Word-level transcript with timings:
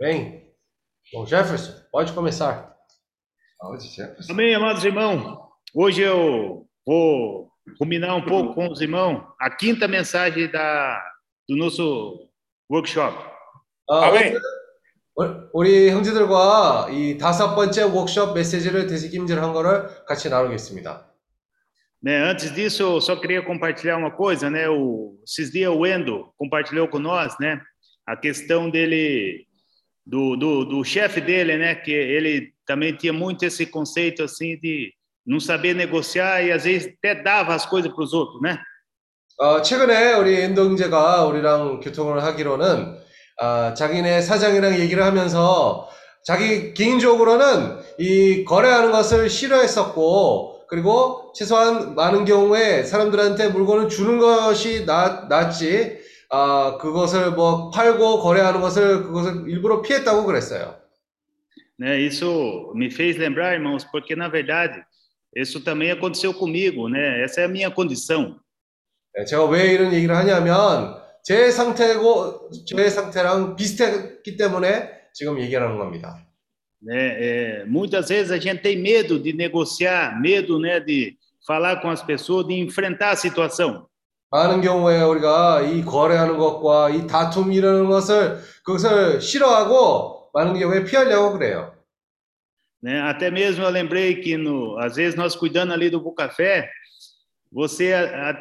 Bem, 0.00 0.52
bom, 1.12 1.26
Jefferson, 1.26 1.72
pode 1.90 2.12
começar. 2.12 2.76
Aonde, 3.60 3.88
Jefferson? 3.88 4.32
Amém, 4.32 4.54
amados 4.54 4.84
irmãos. 4.84 5.38
Hoje 5.74 6.02
eu 6.02 6.66
vou 6.86 7.50
ruminar 7.80 8.16
um 8.16 8.24
pouco 8.24 8.54
com 8.54 8.70
os 8.70 8.80
irmãos 8.80 9.22
a 9.40 9.50
quinta 9.50 9.88
mensagem 9.88 10.50
da, 10.50 11.02
do 11.48 11.56
nosso 11.56 12.28
workshop. 12.70 13.16
아, 13.88 14.06
아멘. 14.06 14.38
오늘 15.18 15.48
우리 15.54 15.90
형제들과 15.90 16.88
이 16.90 17.16
다섯 17.16 17.54
번째 17.54 17.84
워크숍 17.84 18.34
메시지를 18.34 18.86
되새김질한 18.86 19.52
거를 19.54 20.04
같이 20.04 20.28
나누겠습니다. 20.28 21.06
Né, 22.02 22.22
antes 22.22 22.54
disso, 22.54 22.82
eu 22.82 23.00
só 23.00 23.16
queria 23.16 23.42
compartilhar 23.42 23.96
uma 23.96 24.10
coisa, 24.10 24.50
né? 24.50 24.68
O, 24.68 25.18
esses 25.24 25.50
dias 25.50 25.74
o 25.74 25.86
Endo 25.86 26.32
compartilhou 26.36 26.86
com 26.86 26.98
nós, 26.98 27.34
né? 27.40 27.60
A 28.06 28.14
questão 28.14 28.70
dele, 28.70 29.46
do, 30.05 30.35
do, 30.35 30.65
do 30.65 30.83
chefe 30.83 31.21
dele, 31.21 31.57
né? 31.57 31.75
Que 31.75 31.91
ele 31.91 32.53
também 32.65 32.95
tinha 32.95 33.13
muito 33.13 33.43
esse 33.43 33.65
conceito, 33.65 34.23
assim, 34.23 34.57
de 34.59 34.93
não 35.25 35.39
saber 35.39 35.75
negociar 35.75 36.41
e 36.41 36.51
às 36.51 36.63
vezes 36.63 36.93
até 36.97 37.21
dava 37.21 37.53
as 37.53 37.65
coisas 37.65 37.91
para 37.91 38.03
os 38.03 38.13
outros, 38.13 38.41
né? 38.41 38.59
어, 39.37 39.61
최근에 39.61 40.13
우리 40.13 40.39
엔도 40.39 40.65
형제가 40.65 41.25
우리랑 41.25 41.79
교통을 41.79 42.23
하기로는 42.23 42.95
아, 43.39 43.73
자기네 43.73 44.21
사장이랑 44.21 44.77
얘기를 44.79 45.03
하면서 45.03 45.89
자기 46.23 46.75
개인적으로는 46.75 47.79
이 47.97 48.45
거래하는 48.45 48.91
것을 48.91 49.31
싫어했었고 49.31 50.67
그리고 50.67 51.33
최소한 51.33 51.95
많은 51.95 52.25
경우에 52.25 52.83
사람들한테 52.83 53.49
물건을 53.49 53.89
주는 53.89 54.19
것이 54.19 54.85
나, 54.85 55.25
낫지 55.27 56.00
아, 56.30 56.78
그것을 56.80 57.32
뭐 57.32 57.70
팔고 57.70 58.20
거래하는 58.20 58.60
것을 58.60 59.04
그것을 59.04 59.48
일부러 59.48 59.82
피했다고 59.82 60.24
그랬어요. 60.24 60.76
né? 61.78 62.00
Isso 62.00 62.72
me 62.74 62.90
fez 62.90 63.16
lembrar, 63.18 63.54
irmãos, 63.54 63.84
porque 63.84 64.16
na 64.16 64.28
verdade 64.28 64.82
isso 65.34 65.60
também 65.62 65.90
aconteceu 65.90 66.32
comigo, 66.32 66.88
né? 66.88 67.22
Essa 67.22 67.42
é 67.42 67.44
a 67.44 67.48
minha 67.48 67.70
condição. 67.70 68.40
네, 69.14 69.24
제가 69.24 69.44
왜 69.46 69.72
이런 69.72 69.92
얘기를 69.92 70.14
하냐면 70.14 70.96
제 71.22 71.50
상태고 71.50 72.50
제 72.66 72.88
상태랑 72.88 73.56
비슷했기 73.56 74.36
때문에 74.36 74.90
지금 75.12 75.40
얘기하는 75.40 75.78
겁니다. 75.78 76.26
né? 76.82 76.96
É, 77.18 77.64
muitas 77.66 78.08
vezes 78.08 78.30
a 78.30 78.38
gente 78.38 78.62
tem 78.62 78.76
medo 78.76 79.18
de 79.18 79.32
negociar, 79.32 80.20
medo, 80.20 80.58
né, 80.58 80.78
de 80.78 81.16
falar 81.46 81.80
com 81.80 81.88
as 81.90 82.02
pessoas, 82.02 82.46
de 82.46 82.54
enfrentar 82.54 83.10
a 83.10 83.16
situação. 83.16 83.86
많은 84.31 84.61
경우에 84.61 85.01
우리가 85.01 85.61
이 85.61 85.83
거래하는 85.83 86.37
것과 86.37 86.89
이 86.89 87.05
다툼 87.05 87.51
이라는 87.51 87.89
것을 87.89 88.39
그것을 88.63 89.21
싫어하고 89.21 90.29
많은 90.33 90.57
경우에 90.57 90.85
피하려고 90.85 91.33
그래요. 91.33 91.73
Né? 92.83 92.99
Até 93.01 93.29
mesmo 93.29 93.63
eu 93.63 93.69
lembrei 93.69 94.15
que 94.15 94.37
no, 94.37 94.79
às 94.79 94.95
vezes 94.95 95.15
nós 95.15 95.35
cuidando 95.35 95.71
ali 95.71 95.89
do 95.89 96.01
Bucafé, 96.01 96.67
você 97.51 97.93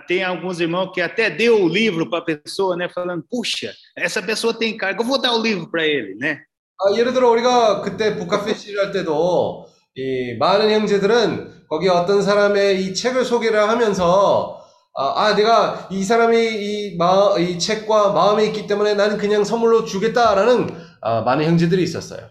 tem 0.07 0.25
alguns 0.25 0.61
irmãos 0.61 0.93
que 0.93 1.01
até 1.03 1.29
deu 1.29 1.63
o 1.63 1.69
livro 1.69 2.09
para 2.09 2.21
a 2.21 2.23
pessoa, 2.23 2.75
né, 2.77 2.89
falando, 2.89 3.23
puxa, 3.29 3.75
essa 3.95 4.23
pessoa 4.23 4.55
tem 4.55 4.77
carga, 4.77 5.03
eu 5.03 5.07
vou 5.07 5.21
dar 5.21 5.35
o 5.35 5.43
livro 5.43 5.71
para 5.71 5.85
ele, 5.85 6.15
né? 6.15 6.41
아, 6.81 6.97
예를 6.97 7.13
들어 7.13 7.29
우리가 7.31 7.83
그때 7.83 8.17
북카페 8.17 8.55
시를 8.55 8.87
할 8.87 8.93
때도 8.93 9.67
이 9.97 10.37
많은 10.39 10.71
형제들은 10.71 11.67
거기 11.69 11.89
어떤 11.89 12.23
사람의 12.23 12.83
이 12.83 12.95
책을 12.95 13.25
소개를 13.27 13.69
하면서 13.69 14.60
아, 14.95 15.25
아, 15.25 15.35
내가 15.35 15.89
이 15.91 16.03
사람이 16.03 16.37
이, 16.37 16.97
마, 16.97 17.37
이 17.39 17.59
책과 17.59 18.13
마음에 18.13 18.47
있기 18.47 18.67
때문에 18.67 18.95
나는 18.95 19.19
그냥 19.19 19.45
선물로 19.45 19.85
주겠다라는 19.85 20.69
아, 21.01 21.23
많은 21.23 21.45
형제들이 21.45 21.83
있었어요. 21.83 22.29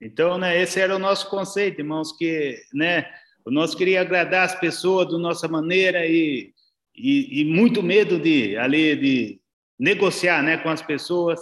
Então, 0.00 0.38
né, 0.38 0.60
esse 0.62 0.80
era 0.80 0.94
o 0.94 0.98
nosso 0.98 1.28
conceito, 1.28 1.80
irmãos, 1.80 2.12
que, 2.16 2.56
né, 2.72 3.04
nós 3.44 3.74
queria 3.74 4.02
agradar 4.02 4.44
as 4.44 4.54
pessoas 4.54 5.10
da 5.10 5.18
nossa 5.18 5.48
maneira 5.48 6.06
e, 6.06 6.52
e, 6.94 7.40
e 7.40 7.44
muito 7.44 7.82
medo 7.82 8.18
de 8.18 8.56
ali 8.56 8.94
de 8.94 9.40
negociar, 9.78 10.42
né, 10.42 10.58
com 10.58 10.68
as 10.68 10.82
pessoas. 10.82 11.40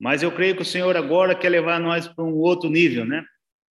Mas 0.00 0.22
eu 0.22 0.32
creio 0.32 0.56
que 0.56 0.62
o 0.62 0.64
Senhor 0.64 0.96
agora 0.96 1.34
quer 1.34 1.48
levar 1.48 1.78
nós 1.78 2.08
para 2.08 2.24
um 2.24 2.34
outro 2.38 2.68
nível, 2.68 3.04
né? 3.04 3.22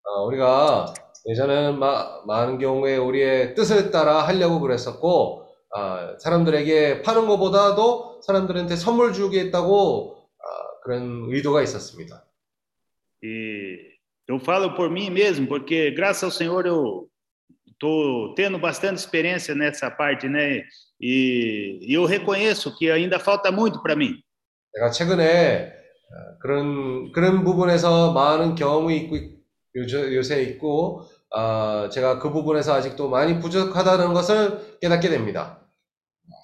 아, 0.05 0.23
우리가 0.23 0.95
예전에는 1.29 1.79
마, 1.79 2.23
많은 2.27 2.59
경우에 2.59 2.97
우리의 2.97 3.55
뜻을 3.55 3.91
따라 3.91 4.23
하려고 4.27 4.61
그랬었고, 4.61 5.46
아, 5.75 6.17
사람들에게 6.19 7.03
파는 7.03 7.27
것보다도 7.27 8.21
사람들한테 8.23 8.77
선물 8.77 9.13
주겠다고 9.13 10.29
아, 10.39 10.81
그런 10.83 11.27
의도가 11.31 11.63
있었습니다. 11.63 12.23
E 13.23 13.97
eu 14.29 14.39
falo 14.39 14.75
por 14.75 14.91
mim 14.91 15.11
mesmo, 15.11 15.47
porque 15.49 15.91
graças 15.91 16.23
ao 16.25 16.31
Senhor 16.31 16.67
eu 16.67 17.09
estou 17.67 18.35
tendo 18.35 18.59
bastante 18.59 18.99
experiência 18.99 19.55
nessa 19.55 19.91
parte, 19.91 20.29
né? 20.29 20.63
E, 21.01 21.79
e 21.83 21.95
eu 21.95 22.05
reconheço 22.05 22.77
que 22.77 22.91
ainda 22.91 23.19
falta 23.19 23.51
muito 23.51 23.83
para 23.83 23.97
mim. 23.97 24.23
내가 24.75 24.91
최근에 24.91 25.73
아, 25.73 26.39
그런 26.41 27.11
그런 27.13 27.45
부분에서 27.45 28.13
많은 28.13 28.55
경험이 28.55 28.97
있고 28.99 29.17
요새 29.77 30.43
있고, 30.43 31.07
아, 31.32 31.90
제가 31.92 32.20
그 32.20 32.32
부분에서 32.32 32.74
아직도 32.74 33.10
많이 33.10 33.40
부족하다는 33.40 34.14
것을 34.14 34.78
깨닫게 34.82 35.10
됩니다. 35.10 35.58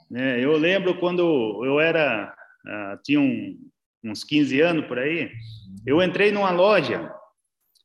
né? 0.09 0.40
Eu 0.41 0.53
lembro 0.57 0.97
quando 1.00 1.22
eu 1.66 1.81
era, 1.81 2.34
ah, 2.66 2.97
tinha 3.03 3.19
um- 3.19 3.57
uns 4.06 4.23
15 4.23 4.62
anos 4.62 4.85
por 4.88 4.97
aí, 4.97 5.29
eu 5.85 6.01
entrei 6.01 6.31
numa 6.31 6.50
loja 6.51 7.12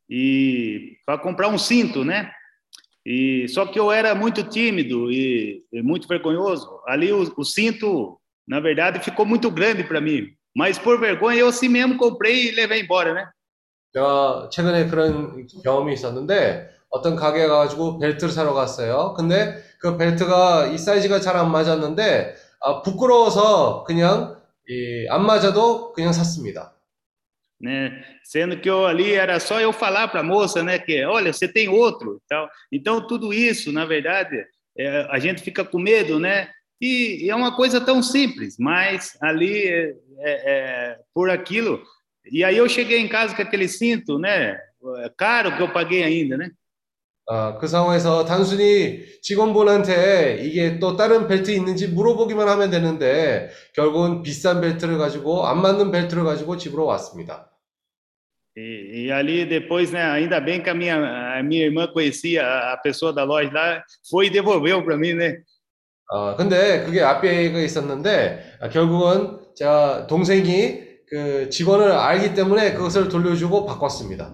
e 0.08 0.96
para 1.04 1.18
comprar 1.18 1.48
um 1.48 1.58
cinto, 1.58 2.04
né? 2.04 2.30
E 3.04 3.48
só 3.48 3.66
que 3.66 3.78
eu 3.78 3.90
era 3.90 4.14
muito 4.14 4.44
tímido 4.44 5.10
e, 5.10 5.64
e 5.72 5.82
muito 5.82 6.06
vergonhoso. 6.06 6.80
Ali 6.86 7.12
o, 7.12 7.22
o 7.36 7.44
cinto, 7.44 8.20
na 8.46 8.60
verdade, 8.60 9.00
ficou 9.00 9.26
muito 9.26 9.50
grande 9.50 9.82
para 9.82 10.00
mim. 10.00 10.28
Mas 10.54 10.78
por 10.78 11.00
vergonha 11.00 11.38
eu 11.40 11.48
assim 11.48 11.68
mesmo 11.68 11.96
comprei 11.96 12.48
e 12.48 12.50
levei 12.52 12.80
embora, 12.82 13.14
né? 13.14 13.26
제가 13.94 14.48
최근에 14.50 14.86
그런 14.88 15.46
경험이 15.64 15.92
있었는데 15.92 16.70
어떤 16.90 17.16
가게에 17.16 17.46
가가지고 17.46 17.98
벨트를 17.98 18.32
사러 18.32 18.52
갔어요. 18.54 19.14
근데 19.16 19.62
그 19.78 19.96
벨트가 19.96 20.66
이 20.66 20.78
사이즈가 20.78 21.20
잘 21.20 21.36
안 21.36 21.50
맞았는데 21.50 22.34
아, 22.60 22.82
부끄러워서 22.82 23.84
그냥 23.84 24.36
이, 24.68 25.06
안 25.08 25.26
맞아도 25.26 25.92
그냥 25.92 26.12
샀습니다. 26.12 26.72
né? 27.62 28.04
Sendo 28.24 28.58
que 28.58 28.68
eu 28.68 28.84
ali 28.86 29.14
era 29.14 29.38
só 29.38 29.60
eu 29.60 29.72
falar 29.72 30.08
para 30.08 30.20
a 30.20 30.24
moça, 30.24 30.62
né, 30.64 30.78
que 30.80 31.04
olha, 31.04 31.32
você 31.32 31.46
tem 31.46 31.68
outro, 31.68 32.16
e 32.16 32.28
tal. 32.28 32.50
Então 32.72 33.06
tudo 33.06 33.32
isso, 33.32 33.72
na 33.72 33.84
verdade, 33.84 34.44
é, 34.76 35.06
a 35.08 35.18
gente 35.20 35.42
fica 35.42 35.64
com 35.64 35.78
medo, 35.78 36.18
né? 36.18 36.50
E, 36.80 37.24
e 37.24 37.30
é 37.30 37.36
uma 37.36 37.54
coisa 37.54 37.80
tão 37.80 38.02
simples, 38.02 38.56
mas 38.58 39.16
ali 39.22 39.68
é, 39.68 39.94
é, 40.18 40.32
é, 40.44 40.98
por 41.14 41.30
aquilo. 41.30 41.80
E 42.30 42.42
aí 42.42 42.56
eu 42.56 42.68
cheguei 42.68 42.98
em 42.98 43.08
casa 43.08 43.34
com 43.34 43.42
aquele 43.42 43.68
cinto, 43.68 44.18
né? 44.18 44.58
é 44.98 45.10
Caro 45.16 45.56
que 45.56 45.62
eu 45.62 45.72
paguei 45.72 46.02
ainda, 46.02 46.36
né? 46.36 46.50
아, 47.29 47.57
그 47.57 47.67
상황에서 47.67 48.23
단순히 48.23 49.03
직원분한테 49.21 50.39
이게 50.43 50.79
또 50.79 50.95
da른 50.95 51.27
벨트 51.27 51.51
있는지 51.51 51.89
물어보기만 51.89 52.47
하면 52.47 52.69
되는데 52.69 53.49
결국은 53.75 54.21
비싼 54.23 54.61
벨트를 54.61 54.97
가지고 54.97 55.45
안 55.45 55.61
맞는 55.61 55.91
벨트를 55.91 56.23
가지고 56.23 56.57
집으로 56.57 56.85
왔습니다. 56.85 57.51
E, 58.59 59.03
e 59.05 59.11
ali 59.11 59.45
depois, 59.45 59.91
né? 59.91 60.01
Ainda 60.01 60.39
bem 60.39 60.63
que 60.63 60.69
a 60.69 60.73
minha 60.73 60.97
a 60.97 61.43
minha 61.43 61.65
irmã 61.65 61.85
conhecia 61.85 62.41
a, 62.41 62.77
pessoa 62.77 63.13
da 63.13 63.23
loja 63.23 63.51
lá, 63.53 63.83
foi 64.09 64.27
e 64.27 64.29
devolveu 64.31 64.83
para 64.83 64.97
mim, 64.97 65.13
né? 65.13 65.43
아, 66.09 66.35
근데 66.35 66.83
그게 66.83 67.03
앞에가 67.03 67.59
있었는데, 67.59 68.57
아, 68.61 68.69
결국은 68.69 69.37
제가 69.55 70.07
동생이 70.07 70.81
그 71.07 71.49
직원을 71.51 71.91
알기 71.91 72.33
때문에 72.33 72.73
그것을 72.73 73.09
돌려주고 73.09 73.67
바꿨습니다. 73.67 74.33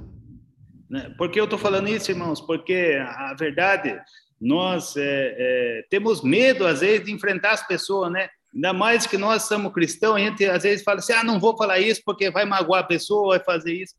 né? 0.92 1.12
Por 1.16 1.30
que 1.30 1.40
eu 1.40 1.44
estou 1.44 1.58
falando 1.58 1.88
isso, 1.88 2.10
irmãos? 2.10 2.40
Porque 2.40 2.98
a 3.00 3.34
verdade, 3.38 3.98
nós 4.40 4.96
é, 4.96 5.02
é, 5.38 5.84
temos 5.90 6.22
medo, 6.22 6.66
às 6.66 6.80
vezes, 6.80 7.06
de 7.06 7.12
enfrentar 7.12 7.52
as 7.52 7.66
pessoas, 7.66 8.10
né? 8.10 8.28
Ainda 8.54 8.72
mais 8.72 9.06
que 9.06 9.18
nós 9.18 9.42
somos 9.42 9.72
cristãos, 9.72 10.16
a 10.16 10.20
gente 10.20 10.44
às 10.46 10.62
vezes 10.62 10.82
fala 10.82 10.98
assim: 10.98 11.12
ah, 11.12 11.22
não 11.22 11.38
vou 11.38 11.56
falar 11.56 11.78
isso 11.78 12.00
porque 12.04 12.30
vai 12.30 12.44
magoar 12.44 12.80
a 12.80 12.86
pessoa, 12.86 13.36
vai 13.36 13.44
fazer 13.44 13.72
isso. 13.74 13.94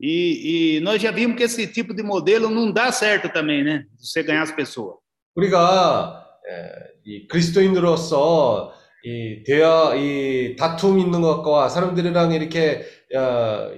E, 0.00 0.76
e 0.76 0.80
nós 0.80 1.02
já 1.02 1.10
vimos 1.10 1.36
que 1.36 1.42
esse 1.42 1.66
tipo 1.66 1.92
de 1.92 2.04
modelo 2.04 2.48
não 2.48 2.70
dá 2.70 2.92
certo 2.92 3.28
também, 3.28 3.64
né? 3.64 3.84
Você 3.98 4.22
ganhar 4.22 4.42
as 4.42 4.52
pessoas. 4.52 4.96
우리가 5.34 6.26
에, 6.48 6.88
이 7.04 7.28
그리스도인으로서 7.28 8.74
이 9.04 9.44
대화, 9.44 9.94
이 9.94 10.56
다툼 10.56 10.98
있는 10.98 11.20
것과 11.20 11.68
사람들이랑 11.68 12.32
이렇게 12.32 12.84
어, 13.01 13.01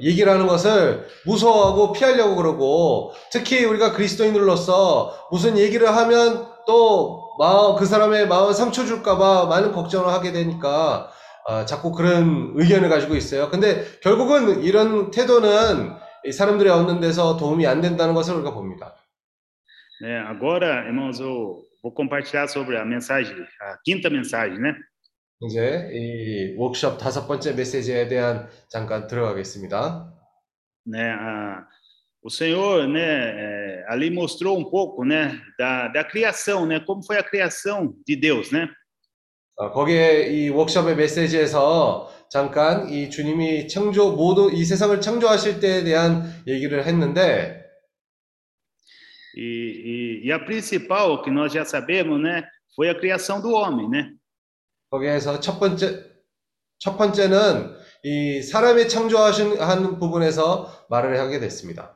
얘기를 0.01 0.31
하는 0.31 0.47
것을 0.47 1.07
무서워하고 1.25 1.93
피하려고 1.93 2.35
그러고 2.35 3.13
특히 3.31 3.65
우리가 3.65 3.91
그리스도인으로서 3.91 5.27
무슨 5.31 5.57
얘기를 5.57 5.87
하면 5.87 6.47
또 6.65 7.35
마음, 7.37 7.75
그 7.75 7.85
사람의 7.85 8.27
마음 8.27 8.53
상처 8.53 8.85
줄까봐 8.85 9.45
많은 9.45 9.71
걱정을 9.71 10.07
하게 10.07 10.31
되니까 10.31 11.11
어, 11.47 11.65
자꾸 11.65 11.91
그런 11.91 12.53
의견을 12.55 12.89
가지고 12.89 13.15
있어요. 13.15 13.49
근데 13.49 13.85
결국은 14.01 14.63
이런 14.63 15.11
태도는 15.11 15.93
이 16.25 16.31
사람들이 16.31 16.69
얻는 16.69 17.01
데서 17.01 17.37
도움이 17.37 17.67
안 17.67 17.81
된다는 17.81 18.15
것을 18.15 18.35
우리가 18.35 18.51
봅니다. 18.51 18.95
né? 20.01 20.27
Agora, 20.27 20.85
irmãos, 20.85 21.19
eu 21.19 21.63
vou 21.81 21.91
compartilhar 21.91 22.47
sobre 22.47 22.77
a 22.77 22.85
mensagem, 22.85 23.35
a 23.61 23.77
quinta 23.83 24.09
mensagem, 24.09 24.59
né? 24.59 24.75
이제 25.41 25.89
이 25.93 26.55
워크숍 26.57 26.97
다섯 26.97 27.27
번째 27.27 27.53
메시지에 27.53 28.07
대한 28.07 28.47
잠깐 28.69 29.07
들어가겠습니다. 29.07 30.13
né? 30.85 31.11
A, 31.11 31.67
o 32.21 32.29
Senhor, 32.29 32.87
né, 32.87 33.01
é, 33.01 33.85
ali 33.87 34.09
mostrou 34.09 34.57
um 34.57 34.69
pouco, 34.69 35.03
né, 35.03 35.39
da, 35.57 35.87
da 35.89 36.03
criação, 36.03 36.65
né? 36.65 36.79
Como 36.79 37.03
foi 37.03 37.17
a 37.17 37.23
criação 37.23 37.95
de 38.05 38.15
Deus, 38.15 38.51
né? 38.51 38.69
어, 39.57 39.71
거기에 39.71 40.27
이 40.27 40.49
워크숍의 40.49 40.95
메시지에서 40.97 42.11
잠깐 42.29 42.89
이 42.89 43.09
주님이 43.09 43.69
창조 43.69 44.11
모두 44.13 44.51
이 44.51 44.65
세상을 44.65 44.99
창조하실 44.99 45.61
때에 45.61 45.83
대한 45.83 46.43
얘기를 46.45 46.85
했는데 46.85 47.63
E, 49.37 50.21
e, 50.23 50.27
e 50.27 50.31
a 50.31 50.39
principal, 50.39 51.21
que 51.21 51.29
nós 51.29 51.51
já 51.51 51.65
sabemos, 51.65 52.21
né, 52.21 52.47
foi 52.73 52.89
a 52.89 52.95
criação 52.95 53.41
do 53.41 53.51
homem, 53.51 53.89
né? 53.89 54.13
거기에서 54.95 55.39
첫 55.39 55.59
번째 55.59 56.03
첫 56.79 56.97
번째는 56.97 57.75
이 58.03 58.41
사람이 58.41 58.87
창조하신 58.87 59.59
한 59.59 59.99
부분에서 59.99 60.85
말을 60.89 61.19
하게 61.19 61.39
됐습니다. 61.39 61.95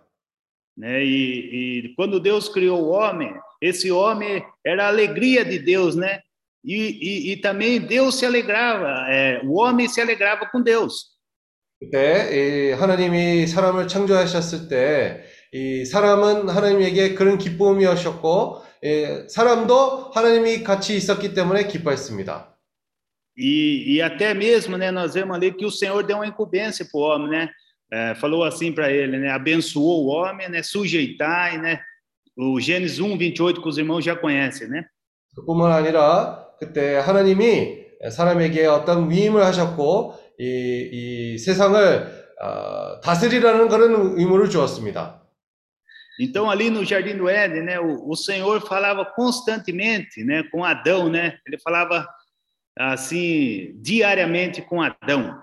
né? 0.78 1.04
E, 1.04 1.84
e 1.84 1.96
quando 1.96 2.22
Deus 2.22 2.48
criou 2.48 2.82
o 2.82 2.92
homem, 2.92 3.34
esse 3.62 3.92
homem 3.92 4.42
era 4.66 4.86
a 4.86 4.88
alegria 4.88 5.44
de 5.44 5.60
Deus, 5.60 5.96
né? 5.96 6.22
E, 6.64 6.76
e, 6.76 7.32
e 7.34 7.42
também 7.42 7.82
Deus 7.82 8.16
se 8.16 8.26
alegrava, 8.26 8.88
é, 9.10 9.42
o 9.44 9.60
homem 9.60 9.90
se 9.90 10.00
alegrava 10.00 10.48
com 10.52 10.62
Deus. 10.62 11.18
그때 11.82 12.30
이 12.32 12.72
하나님이 12.72 13.48
사람을 13.48 13.88
창조하셨을 13.88 14.68
때 14.68 15.40
이 15.52 15.84
사람은 15.84 16.48
하나님에게 16.48 17.16
그런 17.16 17.40
기쁨이었었고 17.40 18.62
예, 18.84 19.28
사람도 19.28 20.12
하나님이 20.14 20.64
같이 20.64 20.96
있었기 20.96 21.34
때문에 21.34 21.66
기뻐했습니다. 21.68 22.49
E, 23.39 23.95
e 23.95 24.03
até 24.03 24.33
mesmo, 24.33 24.77
né, 24.77 24.91
nós 24.91 25.15
vemos 25.15 25.35
ali 25.35 25.53
que 25.53 25.67
o 25.67 25.71
Senhor 25.71 26.03
deu 26.05 26.19
uma 26.19 26.27
incumbência 26.27 26.87
para 26.91 26.99
o 26.99 27.03
homem, 27.03 27.29
né? 27.29 27.51
É, 27.93 28.15
falou 28.15 28.45
assim 28.45 28.73
para 28.73 28.91
ele, 28.91 29.19
né? 29.19 29.31
Abençoou 29.31 30.07
o 30.07 30.09
homem, 30.09 30.49
né? 30.49 30.63
Sujeitar, 30.63 31.61
né? 31.61 31.81
O 32.37 32.61
Gênesis 32.61 32.99
1, 32.99 33.17
28, 33.17 33.61
que 33.61 33.69
os 33.69 33.79
irmãos 33.79 34.05
já 34.05 34.17
conhecem, 34.17 34.69
né? 34.69 34.87
그뿐만 35.35 35.73
아니라 35.73 36.47
그때 36.59 36.97
하나님이 36.99 37.85
사람에게 38.11 38.67
어떤 38.67 39.11
위임을 39.11 39.45
하셨고 39.45 40.15
이, 40.39 41.35
이 41.35 41.39
세상을 41.39 42.25
어, 42.41 43.01
다스리라는 43.01 43.69
그런 43.69 44.19
의무를 44.19 44.49
주었습니다. 44.51 45.23
Então, 46.21 46.49
ali 46.49 46.71
no 46.71 46.85
Jardim 46.85 47.17
do 47.17 47.29
Éden, 47.29 47.63
né? 47.63 47.81
O, 47.81 48.11
o 48.11 48.15
Senhor 48.15 48.61
falava 48.61 49.05
constantemente, 49.05 50.23
né? 50.23 50.45
Com 50.45 50.65
Adão, 50.65 51.09
né? 51.09 51.39
Ele 51.45 51.59
falava 51.59 52.07
assim, 52.78 53.74
diariamente 53.82 54.62
com 54.62 54.82
Adão. 54.82 55.42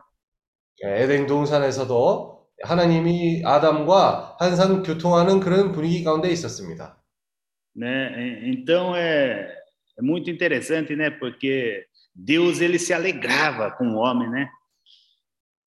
에덴 0.83 1.27
동산에서도 1.27 2.47
하나님이 2.63 3.43
아담과 3.45 4.37
항상 4.39 4.83
교통하는 4.83 5.41
그런 5.41 5.73
분위기 5.73 6.05
가운데 6.05 6.31
있었습니다. 6.31 6.97
né? 7.75 8.13
E- 8.19 8.51
Então 8.53 8.95
é, 8.97 9.47
é 9.99 10.03
muito 10.03 10.31
interessante, 10.31 10.95
né? 10.97 11.11
Porque 11.11 11.85
Deus 12.15 12.61
ele 12.61 12.79
se 12.79 12.93
alegrava 12.95 13.71
com 13.73 13.89
o 13.95 13.99
homem, 13.99 14.29
né? 14.31 14.49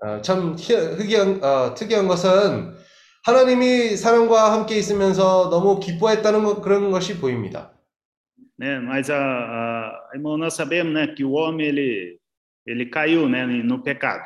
어, 0.02 0.22
참 0.22 0.56
희- 0.58 0.98
특이한, 0.98 1.44
어, 1.44 1.74
특이한 1.76 2.08
것은 2.08 2.74
하나님이 3.26 3.96
사람과 3.98 4.54
함께 4.54 4.78
있으면서 4.78 5.50
너무 5.50 5.80
기뻐했다는 5.80 6.44
것- 6.44 6.62
그런 6.62 6.90
것이 6.92 7.20
보입니다. 7.20 7.74
Né? 8.60 8.80
Mas 8.80 9.10
a, 9.10 9.18
a 9.18 10.12
irmão, 10.14 10.38
nós 10.38 10.54
sabemos, 10.54 10.94
né? 10.94 11.08
Que 11.08 11.24
o 11.24 11.32
homem 11.32 11.66
ele 11.68 12.20
ele 12.68 12.86
caiu, 12.88 13.28
né? 13.30 13.46
No 13.46 13.82
pecado. 13.82 14.22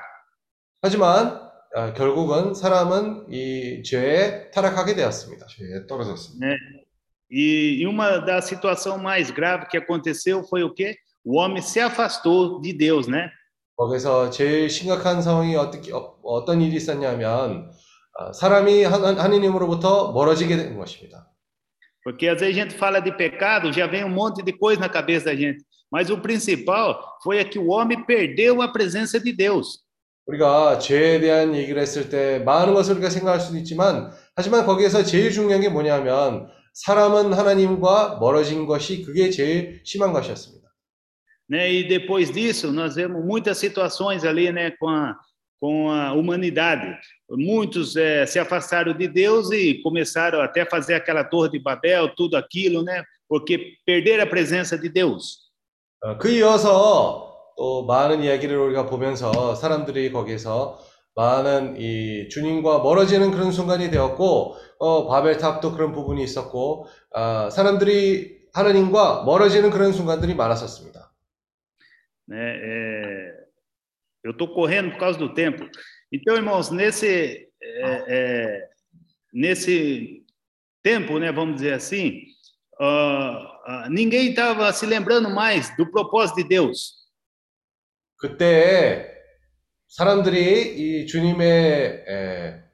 하지만 0.82 1.40
어, 1.76 1.94
결국은 1.94 2.54
사람은 2.54 3.28
이 3.32 3.84
죄에 3.84 4.50
타락하게 4.52 4.96
되었습니다. 4.96 5.46
죄에 5.48 5.88
떨어졌습니다. 5.88 6.56
E, 7.32 7.82
e 7.82 7.88
uma 7.88 8.20
das 8.20 8.46
situações 8.46 9.02
mais 9.02 9.32
graves 9.32 9.68
que 9.70 9.78
aconteceu 9.78 10.44
foi 10.44 10.64
o 10.64 10.74
quê? 10.74 10.96
O 11.26 11.38
homem 11.40 11.62
se 11.62 11.80
afastou 11.80 12.60
de 12.62 12.74
Deus, 12.74 13.08
né? 13.08 13.30
거기서 13.76 14.30
제일 14.30 14.70
심각한 14.70 15.22
상황이 15.22 15.56
어떻게 15.56 15.92
어, 15.94 16.16
어떤 16.24 16.62
일이 16.62 16.76
있었냐면 16.76 17.72
어, 18.20 18.32
사람이 18.34 18.84
하- 18.84 19.02
하나님으로부터 19.18 20.12
멀어지게 20.12 20.56
된 20.58 20.78
것입니다. 20.78 21.28
Porque 22.03 22.29
às 22.29 22.41
vezes 22.41 22.57
a 22.57 22.61
gente 22.63 22.75
fala 22.75 23.01
de 23.01 23.13
pecado, 23.13 23.73
já 23.73 23.87
vem 23.87 24.05
um 24.05 24.09
monte 24.09 24.43
de 24.43 24.53
coisa 24.53 24.81
na 24.81 24.89
cabeça 24.89 25.27
da 25.27 25.35
gente. 25.35 25.65
Mas 25.91 26.11
o 26.11 26.19
principal 26.19 27.19
foi 27.23 27.39
é 27.39 27.45
que 27.45 27.59
o 27.59 27.69
homem 27.69 28.05
perdeu 28.05 28.63
a 28.63 28.69
presença 28.69 29.19
de 29.21 29.33
Deus. 29.33 29.85
우리가 30.27 30.79
죄에 30.79 31.21
대한 31.21 31.55
얘기를 31.55 31.81
했을 31.81 32.11
때 32.11 32.39
많은 32.41 32.75
것을 32.75 32.95
우리가 32.97 33.09
생각할 33.09 33.41
수도 33.41 33.57
있지만 33.57 34.13
하지만 34.37 34.67
거기에서 34.67 35.03
제일 35.03 35.31
중요한 35.31 35.63
게 35.63 35.71
뭐냐면 35.71 36.49
사람은 36.75 37.33
하나님과 37.33 38.19
멀어진 38.21 38.67
것이 38.67 39.03
그게 39.03 39.31
제일 39.31 39.81
심한 39.85 40.13
것이었습니다. 40.13 40.69
Né? 41.51 41.73
E 41.73 41.89
depois 41.89 42.31
disso, 42.31 42.71
nós 42.71 42.97
vemos 42.97 43.25
muitas 43.25 43.57
situações 43.57 44.23
ali 44.23 44.53
né, 44.53 44.71
com, 44.73 44.87
a, 44.89 45.19
com 45.64 45.90
a 45.90 46.12
humanidade. 46.12 46.94
Muitos 47.30 47.96
eh, 47.96 48.26
se 48.26 48.38
afastaram 48.38 48.92
de 48.92 49.08
Deus 49.08 49.50
e 49.50 49.82
começaram 49.82 50.42
até 50.42 50.60
a 50.64 50.70
fazer 50.70 50.94
aquela 50.94 51.24
torre 51.24 51.52
de 51.52 51.58
Babel, 51.58 52.14
tudo 52.18 52.36
aquilo, 52.36 52.84
né? 52.84 53.02
Porque 53.30 53.78
perderam 53.86 54.26
a 54.26 54.28
presença 54.28 54.78
de 54.78 54.90
Deus. 54.90 55.40
어, 56.04 56.18
그 56.18 56.30
이어서 56.32 57.54
또 57.56 57.86
많은 57.86 58.24
이야기를 58.24 58.58
우리가 58.58 58.88
보면서 58.88 59.56
사람들이 59.56 60.12
거기서 60.12 60.80
많은 61.16 61.80
이 61.80 62.28
주님과 62.28 62.80
멀어지는 62.80 63.32
그런 63.32 63.54
순간이 63.54 63.90
되었고 63.90 64.58
어, 64.80 65.08
바벨탑도 65.08 65.72
그런 65.72 65.94
부분이 65.94 66.22
있었고 66.22 66.88
아, 67.14 67.50
사람들이 67.50 68.38
하나님과 68.54 69.24
멀어지는 69.24 69.70
그런 69.70 69.94
순간들이 69.94 70.36
많았었습니다. 70.36 71.14
Né? 72.28 72.38
É, 72.40 73.43
eu 74.23 74.33
estou 74.33 74.49
correndo 74.49 74.91
por 74.93 74.99
causa 74.99 75.19
do 75.19 75.33
tempo. 75.33 75.69
Então, 76.13 76.37
irmãos, 76.37 76.71
nesse, 76.71 77.49
é, 77.63 78.05
é, 78.09 78.69
nesse 79.33 80.25
tempo, 80.83 81.19
né, 81.19 81.31
vamos 81.33 81.57
dizer 81.57 81.75
assim, 81.75 82.23
ah, 82.81 83.61
ah, 83.67 83.89
ninguém 83.91 84.31
estava 84.31 84.73
se 84.73 84.87
lembrando 84.87 85.29
mais 85.31 85.75
do 85.77 85.91
propósito 85.91 86.37
de 86.37 86.49
Deus. 86.49 86.99
그때 88.21 89.15
사람들이 89.87 91.03
이 91.03 91.07
주님의 91.07 92.05
에, 92.09 92.65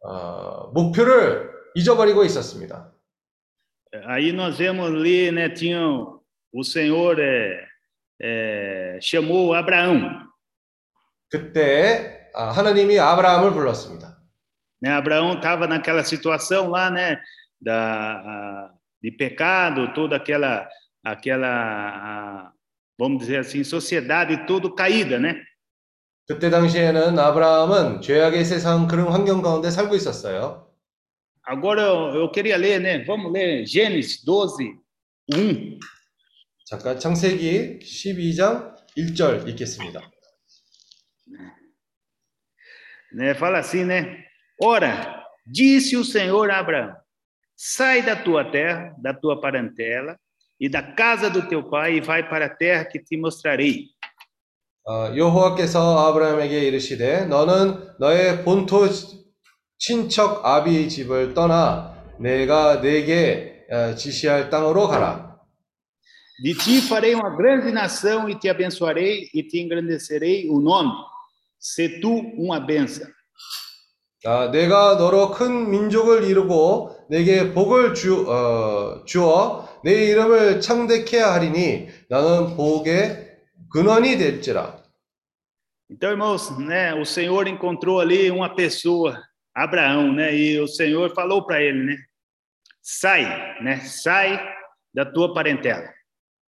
어, 0.00 0.72
목표를 0.72 1.50
잊어버리고 1.76 2.24
있었습니다. 2.24 2.92
Aí 4.06 4.32
nós 4.32 4.58
vemos 4.58 4.90
ali, 4.90 5.30
né, 5.30 5.50
tinha 5.50 5.86
o 5.86 6.64
Senhor 6.64 7.18
é, 7.20 7.65
é, 8.20 8.98
chamou 9.00 9.52
Abraão. 9.54 10.26
그때 11.30 12.28
아, 12.34 12.50
하나님이 12.50 12.98
아브라함을 12.98 13.52
불렀습니다. 13.52 14.16
Né? 14.80 14.90
Abraão 14.90 15.34
estava 15.34 15.66
naquela 15.66 16.02
situação 16.04 16.68
lá, 16.68 16.90
né, 16.90 17.20
da, 17.60 18.12
a- 18.20 18.70
de 19.02 19.10
pecado, 19.12 19.92
toda 19.94 20.16
aquela, 20.16 20.68
aquela, 21.04 21.48
a- 21.48 22.52
vamos 22.98 23.18
dizer 23.20 23.38
assim, 23.38 23.62
sociedade 23.64 24.46
toda 24.46 24.74
caída, 24.74 25.18
né? 25.18 25.42
그때 26.28 26.48
당시에는 26.50 27.18
아브라함은 27.18 28.00
죄악의 28.00 28.44
세상 28.44 28.86
그런 28.86 29.08
환경 29.08 29.42
가운데 29.42 29.70
살고 29.70 29.94
있었어요. 29.96 30.68
Agora 31.44 31.82
eu, 31.82 32.14
eu 32.14 32.30
queria 32.30 32.56
ler, 32.56 32.78
né? 32.80 33.02
Vamos 33.04 33.32
ler 33.32 33.66
Gênesis 33.66 34.22
12, 34.24 34.72
1. 35.34 35.78
잠깐 36.69 36.99
창세기 36.99 37.79
12장 37.79 38.75
1절 38.97 39.47
읽겠습니다. 39.47 40.01
né? 43.13 43.31
Fala 43.31 43.59
assim, 43.59 43.85
né? 43.85 44.25
Ora, 44.61 45.23
disse 45.45 45.95
o 45.95 46.03
Senhor 46.03 46.51
a 46.51 46.59
Abraão: 46.59 46.93
Sai 47.55 48.01
da 48.01 48.17
tua 48.21 48.51
terra, 48.51 48.93
da 49.01 49.13
tua 49.13 49.39
parentela 49.39 50.19
e 50.59 50.67
da 50.67 50.83
casa 50.83 51.29
do 51.29 51.47
teu 51.47 51.69
pai 51.69 51.99
e 51.99 52.01
vai 52.01 52.27
para 52.27 52.47
a 52.47 52.49
terra 52.49 52.83
que 52.83 52.99
te 52.99 53.15
mostrarei. 53.15 53.87
어, 54.83 55.15
여호와께서 55.15 56.09
아브라함에게 56.09 56.67
이르시되 56.67 57.27
너는 57.27 57.95
너의 57.97 58.43
본토 58.43 58.89
친척 59.77 60.45
아비의 60.45 60.89
집을 60.89 61.33
떠나 61.33 61.95
내가 62.19 62.81
어, 62.81 63.95
지시할 63.95 64.49
땅으로 64.49 64.89
가라. 64.89 65.26
De 66.42 66.54
ti 66.54 66.80
farei 66.80 67.14
uma 67.14 67.30
grande 67.36 67.70
nação 67.70 68.28
e 68.28 68.34
te 68.38 68.48
abençoarei 68.48 69.28
e 69.32 69.42
te 69.42 69.60
engrandecerei 69.60 70.48
o 70.48 70.60
nome. 70.60 70.92
Se 71.58 72.00
tu 72.00 72.12
uma 72.36 72.58
benção. 72.58 73.08
아, 74.24 74.50
내가 74.52 74.94
너로 74.94 75.32
큰 75.32 75.68
민족을 75.70 76.22
이루고 76.24 77.06
내게 77.10 77.52
복을 77.52 77.92
주, 77.92 78.24
어, 78.30 79.04
주어 79.04 79.68
내 79.82 80.10
이름을 80.10 80.60
창대케 80.60 81.18
하리니 81.18 81.88
나는 82.08 82.56
복의 82.56 83.38
근원이 83.72 84.18
될지라. 84.18 84.80
Então, 85.90 86.10
irmãos, 86.10 86.56
né, 86.58 86.94
o 86.94 87.04
Senhor 87.04 87.46
encontrou 87.48 88.00
ali 88.00 88.30
uma 88.30 88.54
pessoa, 88.54 89.20
Abraão, 89.54 90.12
né, 90.12 90.34
e 90.34 90.58
o 90.58 90.66
Senhor 90.66 91.12
falou 91.14 91.44
para 91.44 91.60
ele, 91.60 91.84
né, 91.84 91.96
sai, 92.80 93.60
né, 93.62 93.76
sai 93.80 94.40
da 94.94 95.04
tua 95.04 95.34
parentela. 95.34 95.92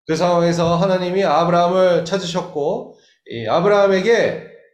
그 0.09 0.17
상황에서 0.17 0.77
하나님이 0.77 1.23
아브라함을 1.23 2.07
찾으셨고 2.07 2.99
이 3.27 3.47
아브라함에게 3.47 4.13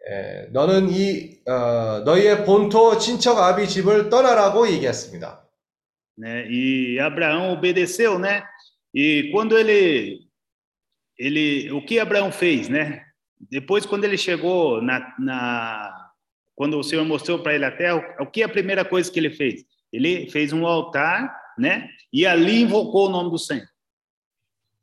에, 0.07 0.47
너는 0.53 0.91
이 0.91 1.41
어, 1.49 2.03
너희의 2.05 2.45
본토 2.45 2.97
친척 2.99 3.39
아비 3.39 3.69
집을 3.69 4.11
떠나라고 4.11 4.69
얘기했습니다. 4.69 5.45
né? 6.17 6.47
E 6.49 7.01
Abraão 7.01 7.53
obedeceu, 7.53 8.17
né? 8.17 8.45
E 8.95 9.31
quando 9.33 9.59
ele 9.59 10.21
ele 11.19 11.73
o 11.73 11.85
que 11.85 11.99
Abraão 11.99 12.31
fez, 12.31 12.69
né? 12.69 13.03
Depois 13.51 13.85
quando 13.85 14.05
ele 14.05 14.17
chegou 14.17 14.81
na, 14.81 15.01
na 15.19 16.11
quando 16.55 16.79
o 16.79 16.85
Senhor 16.85 17.05
mostrou 17.05 17.41
para 17.41 17.55
ele 17.55 17.65
a 17.65 17.77
terra, 17.77 18.01
o 18.21 18.27
que 18.27 18.43
é 18.43 18.45
a 18.45 18.49
primeira 18.49 18.85
coisa 18.85 19.11
que 19.11 19.19
ele 19.19 19.31
fez? 19.31 19.65
Ele 19.93 20.31
fez 20.31 20.53
um 20.53 20.65
altar, 20.65 21.37
né? 21.59 21.89
E 22.13 22.25
ali 22.25 22.63
invocou 22.63 23.09
o 23.09 23.11
nome 23.11 23.33
do 23.33 23.39
Senhor. 23.39 23.67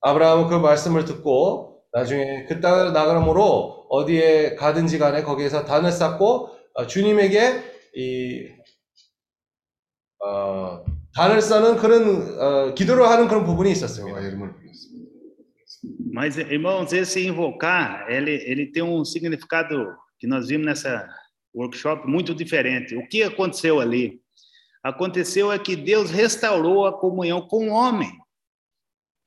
아브라함은 0.01 0.49
그 0.49 0.55
말씀을 0.55 1.05
듣고 1.05 1.83
나중에 1.93 2.45
그 2.45 2.61
땅을 2.61 2.93
나가므로 2.93 3.87
어디에 3.89 4.55
가든지 4.57 4.99
간에 4.99 5.23
거기에서 5.23 5.65
단을 5.65 5.91
쌓고 5.91 6.51
어, 6.75 6.87
주님에게 6.87 7.63
이 7.95 8.49
어, 10.25 10.85
단을 11.15 11.41
쌓는 11.41 11.77
그런 11.77 12.39
어, 12.39 12.75
기도를 12.75 13.09
하는 13.09 13.29
그런 13.29 13.45
부분이 13.45 13.71
있었습니다. 13.73 14.11
여호와 14.11 14.29
이름을 14.29 14.55
불렀습니다. 14.55 15.07
Mas 16.13 16.39
irmãos, 16.39 16.93
esse 16.93 17.21
invocar, 17.21 18.07
ele 18.09 18.33
ele 18.47 18.73
tem 18.73 18.83
um 18.83 19.05
significado 19.05 19.95
que 20.19 20.27
nós 20.27 20.49
vimos 20.49 20.67
nessa 20.67 21.07
workshop 21.55 22.09
muito 22.09 22.35
diferente. 22.35 22.97
O 22.97 23.07
que 23.07 23.23
aconteceu 23.23 23.81
ali? 23.81 24.21
Aconteceu 24.83 25.53
é 25.53 25.59
que 25.59 25.77
Deus 25.77 26.11
restaurou 26.11 26.87
a 26.87 26.99
comunhão 26.99 27.43
com 27.43 27.69
o 27.69 27.73
homem. 27.73 28.11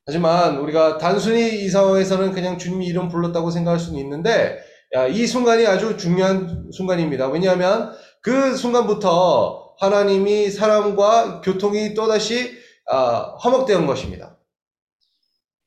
하지만 0.06 0.58
우리가 0.58 0.98
단순히 0.98 1.64
이 1.64 1.68
상황에서는 1.68 2.32
그냥 2.32 2.58
주님 2.58 2.82
이름 2.82 3.08
불렀다고 3.08 3.50
생각할 3.50 3.78
수는 3.78 3.98
있는데 4.00 4.58
야, 4.94 5.06
이 5.06 5.26
순간이 5.26 5.66
아주 5.66 5.96
중요한 5.96 6.70
순간입니다. 6.72 7.28
왜냐하면 7.28 7.92
그 8.20 8.56
순간부터 8.56 9.74
하나님이 9.80 10.50
사람과 10.50 11.40
교통이 11.40 11.94
또다시 11.94 12.58
아, 12.86 13.36
화목되는 13.40 13.86
것입니다. 13.86 14.36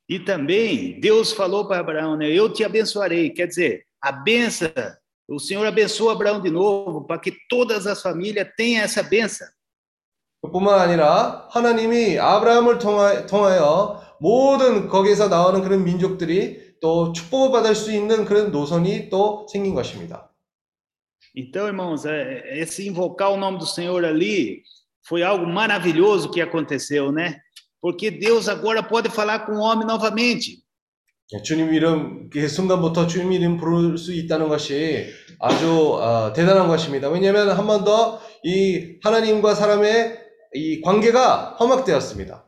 E 0.10 0.20
também 0.24 1.01
Deus 1.01 1.34
falou 1.34 1.67
para 1.67 1.82
Abraão, 1.82 2.15
né? 2.15 2.29
Eu 2.29 2.48
te 2.53 2.63
abençoarei. 2.63 3.29
Quer 3.29 3.48
dizer, 3.48 3.86
a 4.01 4.10
benção, 4.10 4.72
o 5.27 5.38
Senhor 5.38 5.65
abençoa 5.65 6.13
Abraão 6.13 6.41
de 6.41 6.50
novo, 6.50 7.06
para 7.06 7.20
que 7.20 7.34
todas 7.50 7.86
as 7.86 8.01
famílias 8.01 8.48
tenham 8.56 8.84
essa 8.84 9.03
benção. 9.03 9.48
그뿐만 10.41 10.79
아니라 10.79 11.48
하나님이 11.50 12.20
아브라함을 12.20 12.77
통하, 12.77 13.25
통하여 13.25 14.07
모든 14.19 14.88
거기에서 14.88 15.27
나오는 15.29 15.62
그런 15.62 15.83
민족들이 15.83 16.59
또 16.81 17.12
축복을 17.13 17.51
받을 17.51 17.75
수 17.75 17.91
있는 17.91 18.25
그런 18.25 18.51
노선이 18.51 19.09
또 19.09 19.47
생긴 19.51 19.74
것입니다. 19.75 20.31
Então, 21.36 21.67
irmãos, 21.67 22.05
é- 22.05 22.59
esse 22.62 22.88
invocar 22.88 23.31
o 23.31 23.38
nome 23.38 23.59
do 23.59 23.65
Senhor 23.65 24.03
ali 24.05 24.62
foi 25.07 25.21
algo 25.24 25.45
maravilhoso 25.45 26.31
que 26.31 26.41
aconteceu, 26.41 27.12
né? 27.12 27.38
Porque 27.81 28.09
Deus 28.09 28.47
agora 28.50 28.81
pode 28.81 29.09
falar 29.09 29.45
com 29.45 29.53
o 29.53 29.62
homem 29.62 29.86
novamente. 29.86 30.63
주님 31.43 31.74
이름 31.74 32.29
그 32.29 32.47
순간부터 32.47 33.05
주님 33.05 33.33
이름 33.33 33.57
부를 33.57 33.97
수 33.97 34.13
있다는 34.13 34.47
것이 34.47 35.05
아주 35.39 35.93
어, 35.95 36.31
대단한 36.33 36.67
것입니다. 36.67 37.09
왜냐하면 37.09 37.50
한 37.51 37.67
번 37.67 37.83
더 37.83 38.19
이 38.43 38.97
하나님과 39.03 39.53
사람의 39.55 40.17
이 40.53 40.81
관계가 40.81 41.57
화목되었습니다. 41.59 42.45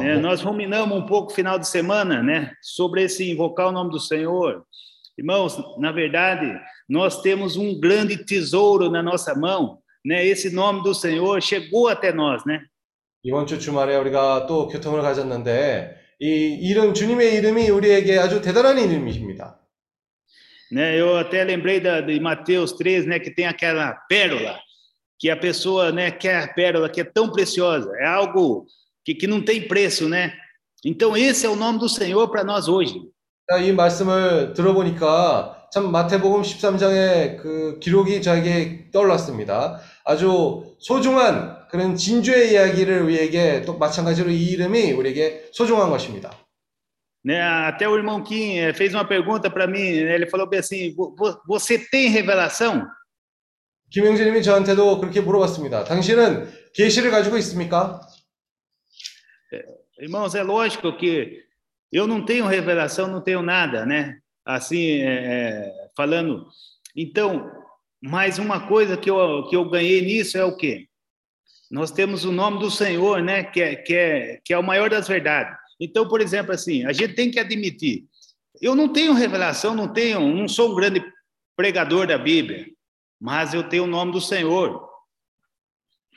né? 0.00 0.16
Nós 0.18 0.42
ruminamos 0.42 0.96
um 0.96 1.06
pouco 1.06 1.32
final 1.32 1.58
de 1.58 1.68
semana, 1.68 2.22
né? 2.22 2.52
Sobre 2.62 3.02
esse 3.02 3.30
invocar 3.30 3.68
o 3.68 3.72
nome 3.72 3.90
do 3.90 4.00
Senhor. 4.00 4.64
Irmãos, 5.18 5.56
na 5.78 5.92
verdade, 5.92 6.46
nós 6.88 7.22
temos 7.22 7.56
um 7.56 7.78
grande 7.78 8.24
tesouro 8.24 8.90
na 8.90 9.02
nossa 9.02 9.34
mão, 9.34 9.78
né? 10.04 10.24
Esse 10.24 10.50
nome 10.50 10.82
do 10.82 10.94
Senhor 10.94 11.40
chegou 11.42 11.88
até 11.88 12.12
nós, 12.12 12.44
né? 12.44 12.62
이번 13.22 13.44
주 13.46 13.58
주말에 13.58 13.96
우리가 13.96 14.46
또 14.46 14.68
교통을 14.68 15.02
가졌는데 15.02 15.96
이 16.20 16.58
이름 16.62 16.94
주님의 16.94 17.34
이름이 17.34 17.70
우리에게 17.70 18.18
아주 18.18 18.40
대단한 18.40 18.78
이름입니다. 18.78 19.58
né? 20.70 20.98
Eu 20.98 21.16
até 21.16 21.44
lembrei 21.44 21.80
da, 21.80 22.00
de 22.00 22.18
Mateus 22.20 22.72
3, 22.72 23.06
né? 23.06 23.18
Que 23.18 23.30
tem 23.30 23.46
aquela 23.46 23.92
pérola, 24.08 24.58
que 25.18 25.30
a 25.30 25.36
pessoa, 25.36 25.92
né? 25.92 26.10
Quer 26.10 26.42
a 26.42 26.48
pérola 26.48 26.88
que 26.88 27.00
é 27.00 27.04
tão 27.04 27.30
preciosa, 27.30 27.90
é 27.98 28.06
algo 28.06 28.66
que, 29.05 29.15
que 29.15 29.27
não 29.27 29.43
tem 29.43 29.67
preço, 29.67 30.07
né? 30.09 30.33
Então 30.85 31.15
esse 31.15 31.45
é 31.45 31.49
o 31.49 31.55
nome 31.55 31.79
do 31.79 31.87
Senhor 31.89 32.29
para 32.29 32.43
nós 32.43 32.67
hoje. 32.67 33.01
자, 33.49 33.57
이 33.57 33.71
말씀을 33.73 34.53
들어보니까 34.53 35.67
참 35.73 35.91
마태복음 35.91 36.41
13장의 36.41 37.37
그 37.37 37.79
기록이 37.79 38.21
저에게 38.21 38.89
떠올랐습니다. 38.91 39.79
아주 40.05 40.75
소중한 40.79 41.57
그런 41.69 41.95
진주의 41.95 42.51
이야기를 42.53 43.01
우리에게 43.03 43.61
또 43.63 43.77
마찬가지로 43.77 44.29
이 44.31 44.43
이름이 44.51 44.91
우리에게 44.93 45.49
소중한 45.53 45.89
것입니다. 45.89 46.31
Né? 47.23 47.39
Até 47.39 47.87
o 47.87 47.95
irmão 47.95 48.23
Kim 48.23 48.57
eh, 48.57 48.73
fez 48.73 48.95
uma 48.95 49.05
pergunta 49.07 49.47
para 49.47 49.67
mim, 49.67 49.79
ele 49.79 50.25
falou 50.27 50.49
bem 50.49 50.59
assim: 50.59 50.91
"Vo- 50.95 51.13
vo- 51.15 51.39
você 51.47 51.77
tem 51.91 52.09
revelação? 52.09 52.87
김영진님이 53.91 54.41
저한테도 54.41 54.99
그렇게 54.99 55.21
물어봤습니다. 55.21 55.83
당신은 55.83 56.49
계시를 56.73 57.11
가지고 57.11 57.37
있습니까? 57.37 58.01
Irmãos, 59.98 60.34
é 60.34 60.42
lógico 60.42 60.96
que 60.96 61.42
eu 61.92 62.06
não 62.06 62.24
tenho 62.24 62.46
revelação, 62.46 63.08
não 63.08 63.20
tenho 63.20 63.42
nada, 63.42 63.86
né? 63.86 64.18
Assim, 64.44 65.00
é, 65.00 65.06
é, 65.06 65.90
falando. 65.96 66.46
Então, 66.94 67.50
mais 68.02 68.38
uma 68.38 68.66
coisa 68.66 68.96
que 68.96 69.10
eu, 69.10 69.46
que 69.48 69.56
eu 69.56 69.68
ganhei 69.68 70.02
nisso 70.02 70.36
é 70.36 70.44
o 70.44 70.56
quê? 70.56 70.88
Nós 71.70 71.90
temos 71.90 72.24
o 72.24 72.32
nome 72.32 72.58
do 72.58 72.70
Senhor, 72.70 73.22
né? 73.22 73.44
Que 73.44 73.62
é, 73.62 73.76
que 73.76 73.94
é, 73.94 74.40
que 74.44 74.52
é 74.52 74.58
o 74.58 74.62
maior 74.62 74.90
das 74.90 75.08
verdades. 75.08 75.56
Então, 75.80 76.06
por 76.08 76.20
exemplo, 76.20 76.52
assim, 76.52 76.84
a 76.84 76.92
gente 76.92 77.14
tem 77.14 77.30
que 77.30 77.40
admitir: 77.40 78.04
eu 78.60 78.74
não 78.74 78.92
tenho 78.92 79.14
revelação, 79.14 79.74
não 79.74 79.92
tenho, 79.92 80.20
não 80.20 80.48
sou 80.48 80.72
um 80.72 80.74
grande 80.74 81.04
pregador 81.56 82.06
da 82.06 82.18
Bíblia, 82.18 82.66
mas 83.20 83.54
eu 83.54 83.68
tenho 83.68 83.84
o 83.84 83.88
nome 83.88 84.12
do 84.12 84.20
Senhor. 84.20 84.86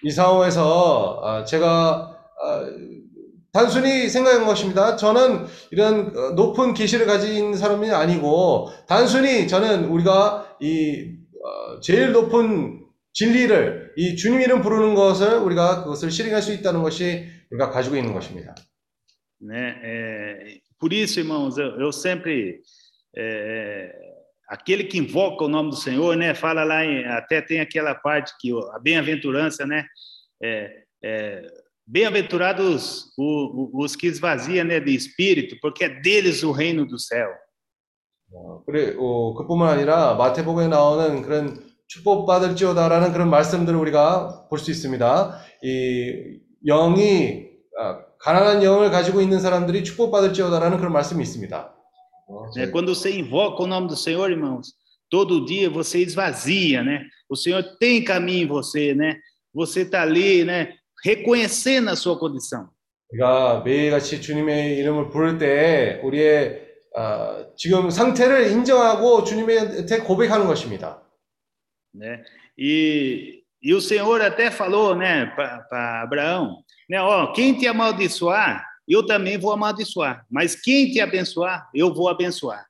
이 0.01 0.11
상황에서 0.11 1.21
아, 1.23 1.43
제가 1.43 2.17
아, 2.41 2.69
단순히 3.54 4.08
생각한 4.08 4.44
것입니다. 4.44 4.96
저는 4.96 5.46
이런 5.70 6.14
어, 6.14 6.30
높은 6.32 6.74
계시를 6.74 7.06
가진 7.06 7.54
사람이 7.54 7.88
아니고 7.90 8.70
단순히 8.88 9.46
저는 9.46 9.84
우리가 9.86 10.56
이 10.60 11.14
어, 11.42 11.80
제일 11.80 12.12
높은 12.12 12.84
진리를 13.12 13.92
이 13.96 14.16
주님 14.16 14.40
이름 14.40 14.60
부르는 14.60 14.94
것을 14.94 15.38
우리가 15.38 15.84
그것을 15.84 16.10
실행할 16.10 16.42
수 16.42 16.52
있다는 16.52 16.82
것이 16.82 17.26
우리가 17.52 17.70
가지고 17.70 17.96
있는 17.96 18.12
것입니다. 18.12 18.54
né? 19.44 19.78
É, 19.82 20.60
por 20.80 20.92
isso, 20.92 21.20
irmãos, 21.20 21.58
eu, 21.58 21.78
eu 21.78 21.92
sempre 21.92 22.62
é, 23.16 23.94
aquele 24.48 24.84
que 24.84 24.98
invoca 24.98 25.44
o 25.44 25.48
nome 25.48 25.70
do 25.70 25.76
Senhor, 25.76 26.16
né? 26.16 26.34
Fala 26.34 26.64
lá 26.64 26.80
até 27.18 27.42
tem 27.42 27.60
aquela 27.60 27.94
parte 27.94 28.32
que 28.40 28.50
a 28.72 28.78
bem-aventurança, 28.78 29.66
né? 29.66 29.84
É, 30.42 30.84
é, 31.04 31.63
bem-aventurados 31.85 33.11
o- 33.17 33.71
o- 33.77 33.83
os 33.83 33.95
que 33.95 34.07
esvaziam, 34.07 34.65
né, 34.65 34.79
de 34.79 34.93
espírito, 34.93 35.57
porque 35.61 35.85
é 35.85 35.89
deles 36.01 36.43
o 36.43 36.51
reino 36.51 36.85
do 36.85 36.99
céu. 36.99 37.29
어, 38.31 38.63
그래, 38.65 38.95
어, 38.97 39.33
그뿐만 39.33 39.69
아니라 39.69 40.13
마태복음에 40.15 40.67
나오는 40.67 41.21
그런 41.23 41.63
축복받을지어다라는 41.87 43.11
그런 43.11 43.29
말씀들을 43.29 43.77
우리가 43.79 44.47
볼 44.49 44.59
수 44.59 44.69
있습니다. 44.71 45.39
이 45.63 46.39
영이 46.67 47.49
아, 47.79 48.05
가난한 48.19 48.61
영을 48.63 48.91
가지고 48.91 49.21
있는 49.21 49.39
사람들이 49.39 49.83
축복받을지어다라는 49.83 50.77
그런 50.77 50.91
말씀이 50.93 51.21
있습니다. 51.23 51.73
né? 52.55 52.67
Quando 52.71 52.93
você 52.93 53.09
invoca 53.17 53.63
o 53.63 53.67
nome 53.67 53.87
do 53.87 53.95
Senhor, 53.95 54.29
irmãos, 54.29 54.73
todo 55.09 55.43
dia 55.45 55.67
você 55.69 55.99
esvazia, 55.99 56.83
né? 56.83 57.01
O 57.27 57.35
Senhor 57.35 57.63
tem 57.79 58.03
caminho 58.03 58.43
em 58.43 58.47
você, 58.47 58.93
né? 58.93 59.17
Você 59.51 59.81
está 59.81 60.03
ali, 60.03 60.43
né? 60.45 60.75
Reconhecendo 61.05 61.89
a 61.89 61.95
sua 61.95 62.17
condição. 62.17 62.69
우리가 63.11 63.63
매일같이 63.63 64.21
주님의 64.21 64.77
이름을 64.77 65.09
부를 65.09 65.37
때 65.37 65.99
우리의 66.03 66.67
아, 66.95 67.45
지금 67.55 67.89
상태를 67.89 68.51
인정하고 68.51 69.23
주님한테 69.23 69.99
고백하는 69.99 70.45
것입니다. 70.47 71.01
né? 71.93 72.23
E, 72.57 73.43
e 73.61 73.73
o 73.73 73.81
Senhor 73.81 74.21
até 74.21 74.51
falou, 74.51 74.95
né, 74.95 75.25
para 75.25 76.01
Abraão, 76.03 76.63
né, 76.89 77.01
ó, 77.01 77.31
quem 77.33 77.57
te 77.57 77.67
amaldiçoar, 77.67 78.65
eu 78.87 79.05
também 79.05 79.37
vou 79.37 79.51
amaldiçoar, 79.51 80.25
mas 80.29 80.55
quem 80.55 80.91
te 80.91 80.99
abençoar, 80.99 81.69
eu 81.73 81.93
vou 81.93 82.09
abençoar. 82.09 82.65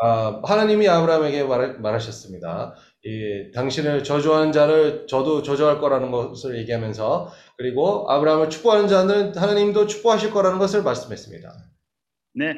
아, 0.00 0.42
하나님이 0.44 0.88
아브라함에게 0.88 1.44
말, 1.44 1.78
말하셨습니다. 1.78 2.74
이, 3.09 3.51
당신을 3.51 4.03
저주하는 4.03 4.51
자를 4.51 5.07
저도 5.07 5.41
저주할 5.41 5.79
거라는 5.79 6.11
것을 6.11 6.57
얘기하면서 6.59 7.33
그리고 7.57 8.09
아브라함을 8.09 8.49
축복하는 8.49 8.87
자는 8.87 9.35
하나님도 9.35 9.87
축복하실 9.87 10.31
거라는 10.31 10.59
것을 10.59 10.83
말씀했습니다. 10.83 11.51
né? 12.35 12.57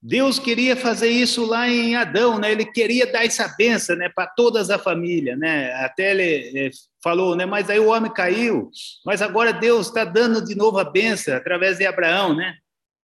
Deus 0.00 0.38
queria 0.38 0.76
fazer 0.76 1.10
isso 1.10 1.44
lá 1.44 1.68
em 1.68 1.96
Adão, 1.96 2.38
né? 2.38 2.52
Ele 2.52 2.64
queria 2.64 3.10
dar 3.10 3.24
essa 3.24 3.52
benção, 3.58 3.96
né, 3.96 4.08
para 4.14 4.28
todas 4.28 4.70
a 4.70 4.78
família, 4.78 5.36
né? 5.36 5.72
Até 5.74 6.12
ele 6.12 6.66
eh, 6.66 6.70
falou, 7.02 7.34
né? 7.34 7.44
Mas 7.44 7.68
aí 7.68 7.80
o 7.80 7.88
homem 7.88 8.12
caiu, 8.12 8.70
mas 9.04 9.20
agora 9.20 9.52
Deus 9.52 9.88
está 9.88 10.04
dando 10.04 10.44
de 10.44 10.54
novo 10.54 10.78
a 10.78 10.84
benção 10.84 11.34
através 11.36 11.78
de 11.78 11.86
Abraão, 11.86 12.32
né? 12.34 12.54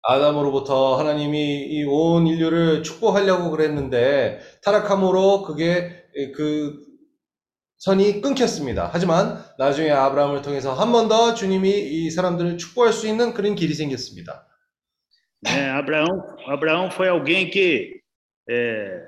아담으로부터 0.06 0.96
하나님이 0.96 1.64
이 1.64 1.84
온 1.84 2.26
인류를 2.26 2.82
축복하려고 2.82 3.50
그랬는데 3.50 4.38
타락함으로 4.62 5.42
그게 5.42 6.03
그 6.34 6.84
선이 7.78 8.20
끊겼습니다. 8.22 8.88
하지만 8.92 9.44
나중에 9.58 9.90
아브라함을 9.90 10.42
통해서 10.42 10.72
한 10.72 10.92
번 10.92 11.08
더 11.08 11.34
주님이 11.34 11.70
이 11.70 12.10
사람들을 12.10 12.56
축복할 12.58 12.92
수 12.92 13.06
있는 13.06 13.34
그런 13.34 13.54
길이 13.54 13.74
생겼습니다. 13.74 14.46
né? 15.44 15.70
Abraão, 15.70 16.06
Abraão 16.48 16.90
foi 16.90 17.08
alguém 17.08 17.50
que 17.50 18.00
eh, 18.48 19.02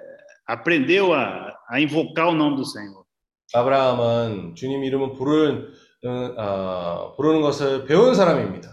aprendeu 0.47 1.15
a, 1.15 1.55
a 1.71 1.81
invocar 1.81 2.29
o 2.29 2.35
nome 2.35 2.57
do 2.57 2.65
Senhor. 2.65 3.05
아브라함은 3.55 4.55
주님 4.57 4.85
이름을 4.85 5.15
부르는, 5.15 5.73
어, 6.37 7.15
부르는 7.17 7.41
것을 7.41 7.87
배운 7.87 8.15
사람입니다. 8.15 8.69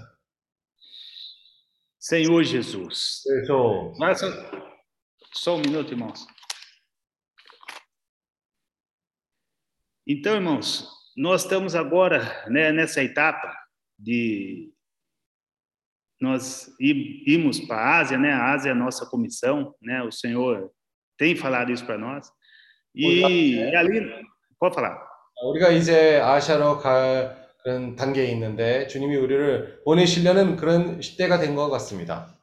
Senhor 2.01 2.43
Jesus. 2.43 3.23
그래서 3.97 4.25
só, 4.25 4.27
só 5.33 5.55
um 5.55 5.61
minuto, 5.61 5.93
irmãos. 5.93 6.25
Então, 10.06 10.34
irmãos, 10.34 10.88
nós 11.16 11.42
estamos 11.42 11.74
agora 11.74 12.46
né, 12.48 12.72
nessa 12.72 13.02
etapa 13.02 13.52
de 13.98 14.72
nós 16.20 16.74
ir- 16.80 17.22
irmos 17.26 17.60
para 17.60 17.76
a 17.76 17.98
Ásia, 17.98 18.18
né? 18.18 18.32
A 18.32 18.52
Ásia 18.52 18.70
é 18.70 18.72
a 18.72 18.74
nossa 18.74 19.06
comissão, 19.06 19.74
né? 19.80 20.02
O 20.02 20.10
Senhor 20.10 20.70
tem 21.16 21.36
falado 21.36 21.70
isso 21.70 21.84
para 21.86 21.98
nós. 21.98 22.30
E, 22.94 23.54
e 23.54 23.76
ali, 23.76 24.00
pode 24.58 24.74
falar. 24.74 25.06
우리가 25.40 25.70
이제 25.70 26.18
아시아로 26.20 26.78
갈 26.78 27.36
그런 27.62 27.94
단계에 27.94 28.30
있는데 28.32 28.88
주님이 28.88 29.14
우리를 29.16 29.82
보내시려는 29.84 30.56
그런 30.56 31.00
시대가 31.00 31.38
된 31.38 31.54
것 31.54 31.70
같습니다. 31.70 32.34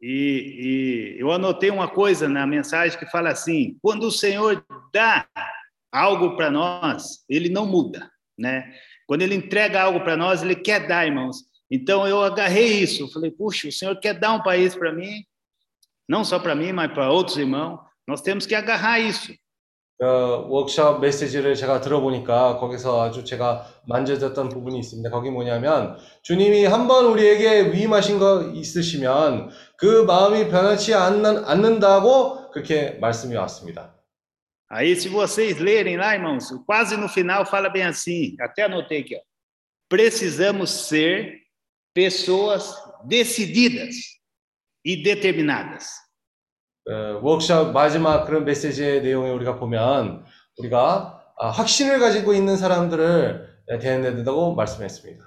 E, 0.00 1.16
e 1.16 1.20
eu 1.20 1.32
anotei 1.32 1.70
uma 1.70 1.88
coisa 1.88 2.28
na 2.28 2.46
mensagem 2.46 2.96
que 2.96 3.06
fala 3.06 3.30
assim: 3.30 3.76
quando 3.82 4.04
o 4.04 4.12
Senhor 4.12 4.64
dá 4.92 5.26
algo 5.93 6.35
para 6.35 6.49
nós, 6.49 7.23
ele 7.29 7.49
não 7.49 7.65
muda, 7.65 8.09
né? 8.37 8.73
Quando 9.05 9.21
ele 9.21 9.35
entrega 9.35 9.83
algo 9.83 9.99
para 10.01 10.17
nós, 10.17 10.41
ele 10.41 10.55
quer 10.55 10.87
dar, 10.87 11.05
irmãos. 11.05 11.37
Então 11.69 12.07
eu 12.07 12.21
agarrei 12.21 12.81
isso, 12.81 13.11
falei: 13.13 13.31
puxa, 13.31 13.67
o 13.67 13.71
Senhor 13.71 13.99
quer 13.99 14.13
dar 14.19 14.33
um 14.33 14.41
país 14.41 14.75
para 14.75 14.91
mim, 14.91 15.23
não 16.09 16.23
só 16.23 16.39
para 16.39 16.55
mim, 16.55 16.71
mas 16.71 16.91
para 16.91 17.11
outros 17.11 17.37
irmãos. 17.37 17.79
Nós 18.07 18.21
temos 18.21 18.45
que 18.45 18.55
agarrar 18.55 18.99
isso. 18.99 19.33
그 19.99 20.05
워크숍 20.49 20.99
메시지를 20.99 21.55
제가 21.55 21.79
들어보니까 21.79 22.57
거기서 22.57 23.03
아주 23.03 23.23
제가 23.23 23.65
만져졌던 23.87 24.49
부분이 24.49 24.77
있습니다. 24.79 25.09
거기 25.11 25.29
뭐냐면 25.29 25.97
주님이 26.23 26.65
한번 26.65 27.05
우리에게 27.05 27.71
위임하신 27.71 28.19
거 28.19 28.51
있으시면 28.53 29.51
그 29.77 30.03
마음이 30.03 30.49
변하지 30.49 30.93
않는, 30.93 31.45
않는다고 31.45 32.51
그렇게 32.51 32.97
말씀이 32.99 33.35
왔습니다. 33.35 33.92
Aí, 34.72 34.94
se 34.96 35.08
vocês 35.08 35.58
lerem 35.58 35.96
lá, 35.96 36.14
irmãos, 36.14 36.50
quase 36.66 36.96
no 36.96 37.08
final 37.08 37.46
fala 37.46 37.70
bem 37.70 37.84
assim, 37.84 38.36
até 38.40 38.64
anotei 38.64 39.00
aqui, 39.00 39.16
ó. 39.16 39.20
Precisamos 39.88 40.70
ser 40.88 41.40
pessoas 41.94 42.74
decididas 43.06 43.96
e 44.84 45.02
determinadas. 45.02 45.88
그 46.84 47.20
워크숍 47.22 47.72
마지막 47.72 48.24
그런 48.24 48.44
메시지의 48.44 49.02
내용에 49.02 49.30
우리가 49.30 49.58
보면 49.58 50.24
우리가 50.58 51.32
아, 51.38 51.50
확신을 51.50 51.98
가지고 51.98 52.34
있는 52.34 52.56
사람들을 52.56 53.64
대해야 53.80 54.02
된다고 54.02 54.54
말씀했습니다. 54.54 55.24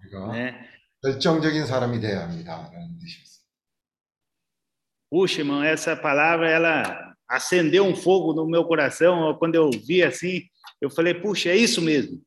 우리가 0.00 0.32
Né? 0.32 0.54
결정적인 1.02 1.66
사람이 1.66 2.00
되어야 2.00 2.22
합니다라는 2.22 2.98
뜻이었어요. 2.98 3.44
Puxa, 5.10 5.42
irmão, 5.42 5.62
essa 5.62 5.94
palavra, 5.94 6.50
ela 6.50 7.07
acendeu 7.28 7.84
um 7.84 7.94
fogo 7.96 8.32
no 8.34 8.46
meu 8.46 8.64
coração. 8.64 9.20
ó, 9.20 9.34
Quando 9.34 9.54
eu 9.54 9.70
vi 9.70 10.02
assim, 10.02 10.42
eu 10.80 10.90
falei, 10.90 11.14
puxa, 11.14 11.50
é 11.50 11.56
isso 11.56 11.80
mesmo. 11.82 12.18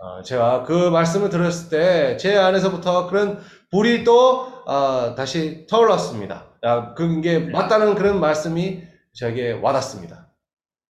아, 0.00 0.20
제가 0.22 0.64
그 0.64 0.90
말씀을 0.90 1.28
들었을 1.30 1.68
때 1.70 2.16
제 2.16 2.36
안에서부터 2.36 3.06
그런 3.08 3.38
불이 3.70 4.02
또 4.04 4.64
아, 4.66 5.14
다시 5.16 5.64
타올랐습니다. 5.68 6.56
아, 6.62 6.94
그게 6.94 7.38
맞다는 7.38 7.94
그런 7.94 8.18
말씀이 8.20 8.82
저에게 9.14 9.52
와닿습니다. 9.52 10.28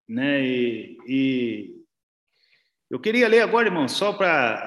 Né? 0.08 0.42
E, 0.44 0.96
e 1.08 1.72
eu 2.90 3.00
queria 3.00 3.28
ler 3.28 3.40
agora, 3.42 3.66
irmão, 3.68 3.88
só 3.88 4.12
para 4.12 4.62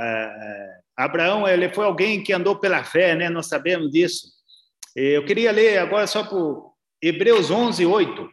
Abraão, 0.97 1.47
ele 1.47 1.71
foi 1.73 1.86
alguém 1.86 2.23
que 2.23 2.34
andou 2.34 2.55
pela 2.58 2.84
fé, 2.84 3.15
né? 3.15 3.29
Nós 3.29 3.47
sabemos 3.47 3.91
disso. 3.91 4.27
Eh, 4.97 5.17
Eu 5.17 5.25
queria 5.25 5.51
ler 5.51 5.77
agora 5.77 6.08
só 6.08 6.23
por 6.23 6.73
Hebreus 7.01 7.51
11, 7.51 7.86
8. 7.86 8.29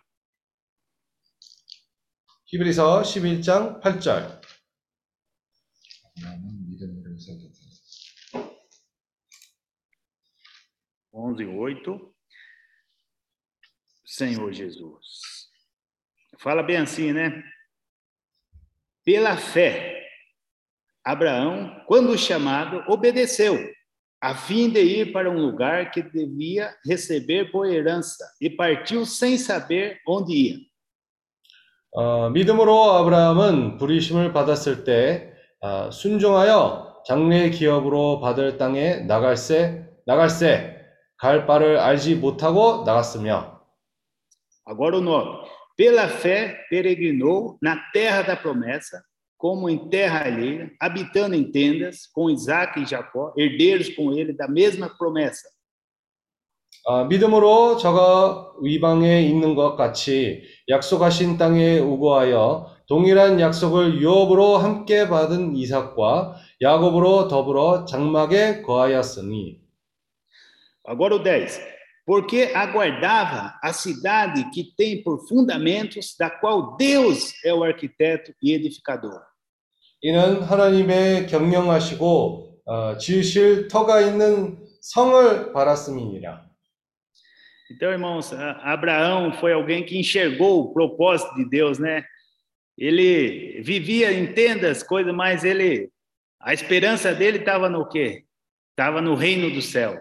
히브리서 2.46 3.02
11장 3.02 3.80
8절. 3.80 4.42
아브라함은 6.04 6.68
믿음으로 6.68 7.18
살았다. 7.18 7.52
11, 11.12 11.44
8. 11.44 12.12
Senhor 14.04 14.52
Jesus. 14.52 15.50
Fala 16.38 16.62
bem 16.62 16.76
assim, 16.76 17.12
né? 17.12 17.42
Pela 19.04 19.36
fé, 19.36 20.06
Abraão, 21.04 21.84
quando 21.86 22.16
chamado, 22.18 22.84
obedeceu, 22.88 23.58
a 24.20 24.34
fim 24.34 24.70
de 24.70 24.80
ir 24.80 25.12
para 25.12 25.30
um 25.30 25.40
lugar 25.40 25.90
que 25.90 26.02
devia 26.02 26.76
receber 26.86 27.50
por 27.50 27.66
herança, 27.66 28.24
e 28.40 28.48
partiu 28.48 29.04
sem 29.04 29.36
saber 29.36 30.00
onde 30.06 30.32
ia. 30.34 30.65
어, 31.99 32.29
믿음으로 32.29 32.91
아브라함은 32.91 33.77
부르심을 33.77 34.31
받았을 34.31 34.83
때 34.83 35.33
아, 35.63 35.89
순종하여 35.89 37.01
장래 37.07 37.49
기업으로 37.49 38.19
받을 38.19 38.59
땅에 38.59 38.97
나갈새 38.97 39.83
나갈새 40.05 40.79
갈 41.17 41.47
바를 41.47 41.79
알지 41.79 42.17
못하고 42.17 42.83
나갔으며 42.85 43.57
Agora 44.69 44.97
o 44.97 45.01
9. 45.01 45.47
Pela 45.75 46.07
fé, 46.07 46.67
peregrinou 46.69 47.57
na 47.59 47.77
terra 47.91 48.21
da 48.21 48.35
promessa, 48.35 49.01
como 49.35 49.67
em 49.67 49.89
terra 49.89 50.25
alheia, 50.25 50.69
habitando 50.79 51.35
em 51.35 51.51
tendas, 51.51 52.05
com 52.13 52.29
Isaac 52.29 52.79
e 52.79 52.85
Jacó, 52.85 53.33
herdeiros 53.35 53.89
com 53.95 54.11
ele 54.11 54.33
da 54.33 54.47
mesma 54.47 54.87
promessa. 54.89 55.49
아, 56.89 57.03
믿음으로 57.03 57.75
저가 57.75 58.53
위방에 58.61 59.21
있는 59.21 59.55
것 59.55 59.75
같이 59.75 60.41
약속하신 60.69 61.37
땅에 61.37 61.79
우거하여 61.79 62.77
동일한 62.87 63.41
약속을 63.41 63.99
유업으로 63.99 64.55
함께 64.55 65.09
받은 65.09 65.57
이삭과 65.57 66.37
야곱으로 66.61 67.27
더불어 67.27 67.83
장막에 67.83 68.61
거하였으니 68.61 69.59
Agora 70.89 71.15
o 71.15 71.21
10. 71.21 71.59
Porque 72.05 72.53
aguardava 72.55 73.59
a 73.61 73.73
cidade 73.73 74.49
que 74.53 74.73
tem 74.77 75.03
por 75.03 75.27
fundamentos, 75.27 76.15
da 76.17 76.29
qual 76.29 76.77
Deus 76.77 77.33
é 77.43 77.53
o 77.53 77.65
arquiteto 77.65 78.31
e 78.41 78.53
edificador. 78.53 79.19
이는 80.01 80.41
하나님의 80.41 81.27
경영하시고 81.27 82.61
어, 82.65 82.97
지으실 82.97 83.67
터가 83.67 83.99
있는 83.99 84.65
성을 84.79 85.51
바랐음이니라. 85.51 86.46
Então, 87.70 87.90
irmãos, 87.90 88.32
a- 88.32 88.60
Abraão 88.72 89.32
foi 89.32 89.52
alguém 89.52 89.84
que 89.84 89.98
enxergou 89.98 90.60
o 90.60 90.72
propósito 90.72 91.34
de 91.36 91.48
Deus, 91.48 91.78
né? 91.78 92.04
Ele 92.76 93.60
vivia 93.62 94.12
em 94.12 94.32
tendas, 94.32 94.82
coisas, 94.82 95.14
mas 95.14 95.44
ele, 95.44 95.90
a 96.40 96.52
esperança 96.52 97.14
dele 97.14 97.38
estava 97.38 97.68
no 97.68 97.88
quê? 97.88 98.24
estava 98.70 99.00
no 99.02 99.14
reino 99.14 99.50
dos 99.50 99.66
céus. 99.66 100.00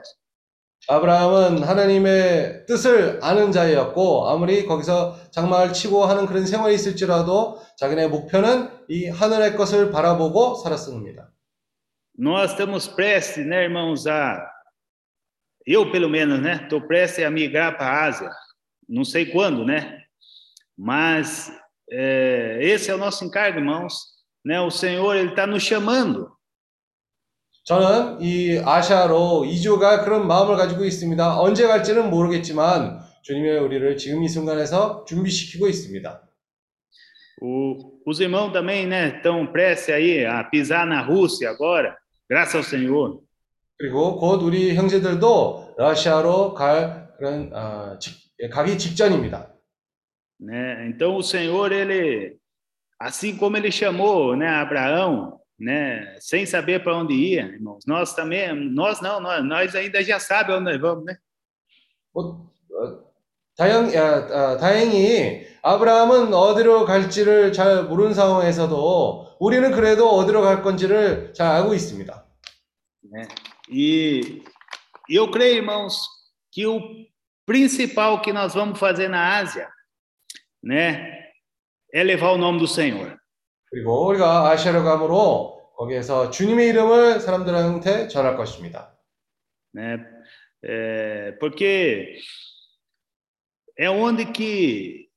아브라함은 0.87 1.61
하나님의 1.61 2.65
뜻을 2.65 3.19
아는 3.21 3.51
자였고 3.51 4.27
아무리 4.29 4.65
거기서 4.65 5.29
장막을 5.31 5.73
치고 5.73 6.05
하는 6.05 6.25
그런 6.25 6.45
생활이 6.47 6.73
있을지라도 6.73 7.61
자기네 7.77 8.07
목표는 8.07 8.69
이 8.89 9.05
하늘의 9.07 9.55
것을 9.55 9.91
바라보고 9.91 10.55
살았습니다. 10.55 11.29
Nós 12.17 12.51
estamos 12.51 12.87
prestes, 12.95 13.45
né, 13.45 13.63
irmãos, 13.65 14.07
a. 14.07 14.41
Eu, 15.65 15.91
pelo 15.91 16.09
menos, 16.09 16.39
né? 16.39 16.61
Estou 16.63 16.81
prestes 16.81 17.23
a 17.23 17.29
migrar 17.29 17.77
para 17.77 17.87
a 17.87 18.05
Ásia. 18.05 18.29
Não 18.89 19.03
sei 19.03 19.25
quando, 19.27 19.63
né? 19.63 20.03
Mas 20.77 21.51
é, 21.89 22.59
esse 22.61 22.89
é 22.89 22.95
o 22.95 22.97
nosso 22.97 23.23
encargo, 23.23 23.59
irmãos. 23.59 23.93
Né? 24.43 24.59
O 24.59 24.71
Senhor, 24.71 25.15
Ele 25.15 25.29
está 25.29 25.45
nos 25.45 25.63
chamando. 25.63 26.31
저는 27.63 28.21
이 28.21 28.59
아시아로 28.65 29.45
이주가 29.45 30.03
그런 30.03 30.25
마음을 30.25 30.57
가지고 30.57 30.83
있습니다. 30.83 31.39
언제 31.39 31.67
갈지는 31.67 32.09
모르겠지만 32.09 32.99
주님이 33.21 33.51
우리를 33.51 33.97
지금 33.97 34.23
이 34.23 34.27
순간에서 34.27 35.05
준비시키고 35.05 35.67
있습니다. 35.67 36.27
O, 37.43 38.01
os 38.05 38.19
irmãos 38.19 38.51
também, 38.51 38.87
né? 38.87 39.15
Estão 39.15 39.45
prestes 39.47 39.93
aí 39.93 40.25
a 40.25 40.43
pisar 40.43 40.87
na 40.87 41.01
Rússia 41.01 41.49
agora, 41.49 41.97
graças 42.29 42.55
ao 42.55 42.63
Senhor. 42.63 43.21
그리고 43.78 44.16
곧 44.16 44.42
우리 44.42 44.74
형제들도 44.74 45.74
러시아로 45.76 46.54
갈 46.54 47.12
그런 47.18 47.50
아, 47.54 47.98
직- 47.98 48.16
가기 48.50 48.78
직전입니다. 48.78 49.52
né? 50.40 50.88
Então 50.88 51.16
o 51.16 51.22
Senhor 51.22 51.72
ele 51.72 52.36
assim 52.98 53.36
como 53.36 53.56
ele 53.56 53.70
chamou, 53.70 54.34
né, 54.36 54.48
Abraão, 54.48 55.38
né, 55.58 56.16
sem 56.20 56.46
saber 56.46 56.82
para 56.82 56.96
onde 56.96 57.14
ia, 57.14 57.42
irmãos. 57.44 57.84
Nós 57.86 58.14
também, 58.14 58.54
nós 58.74 59.00
não, 59.02 59.20
nós, 59.20 59.44
nós 59.44 59.74
ainda 59.74 60.02
já 60.02 60.18
sabemos 60.18 60.60
onde 60.62 60.72
nós 60.72 60.80
vamos, 60.80 61.04
né? 61.04 61.16
뭐, 62.14 62.50
어, 62.72 63.04
다행, 63.56 63.94
야, 63.94 64.26
아, 64.30 64.56
다행히 64.58 65.46
아브라함은 65.62 66.32
어디로 66.32 66.84
갈지를 66.86 67.52
잘 67.52 67.84
모르는 67.84 68.14
상황에서도 68.14 69.36
우리는 69.40 69.70
그래도 69.72 70.08
어디로 70.10 70.40
갈 70.42 70.62
건지를 70.62 71.32
잘 71.34 71.48
알고 71.48 71.74
있습니다. 71.74 72.26
né? 73.12 73.28
E 73.69 74.43
e 75.09 75.15
eu 75.15 75.29
creio, 75.29 75.57
irmãos, 75.57 76.07
que 76.51 76.65
o 76.65 76.79
principal 77.45 78.21
que 78.21 78.31
nós 78.31 78.53
vamos 78.53 78.79
fazer 78.79 79.09
na 79.09 79.37
Ásia, 79.39 79.69
né, 80.63 81.31
é 81.93 82.01
levar 82.01 82.31
o 82.31 82.37
nome 82.37 82.59
do 82.59 82.67
Senhor. 82.67 83.17
그리고 83.69 84.07
우리가 84.07 84.49
아시아로 84.49 84.83
감으로 84.83 85.71
거기에서 85.75 86.29
주님의 86.29 86.69
이름을 86.69 87.19
사람들한테 87.19 88.07
전할 88.07 88.37
것입니다. 88.37 88.97
né? 89.73 90.05
É, 90.63 91.31
porque 91.39 92.19
é 93.77 93.89
onde 93.89 94.25
que 94.25 95.09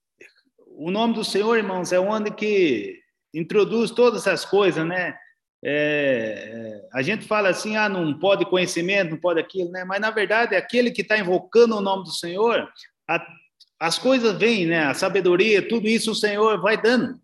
o 0.67 0.91
nome 0.91 1.15
do 1.15 1.25
Senhor, 1.25 1.57
irmãos, 1.57 1.93
é 1.93 2.01
onde 2.01 2.31
que 2.33 3.01
introduz 3.33 3.91
todas 3.91 4.27
essas 4.27 4.45
coisas, 4.45 4.87
né? 4.87 5.17
É, 5.67 6.87
a 6.93 7.01
gente 7.01 7.27
fala 7.27 7.49
assim, 7.49 7.75
ah, 7.77 7.89
não 7.89 8.19
pode 8.19 8.45
conhecimento, 8.45 9.13
não 9.13 9.19
pode 9.19 9.41
aquilo, 9.41 9.71
né? 9.71 9.83
Mas 9.85 10.01
na 10.01 10.11
verdade, 10.11 10.55
aquele 10.55 10.91
que 10.91 11.01
está 11.03 11.17
invocando 11.19 11.77
o 11.77 11.81
nome 11.81 12.05
do 12.05 12.11
Senhor, 12.11 12.69
a- 13.09 13.27
as 13.81 13.99
coisas 13.99 14.37
vêm, 14.39 14.67
né? 14.67 14.85
A 14.85 14.95
sabedoria, 14.95 15.67
tudo 15.67 15.89
isso 15.89 16.11
o 16.13 16.15
Senhor 16.15 16.61
vai 16.61 16.81
dando. 16.81 17.19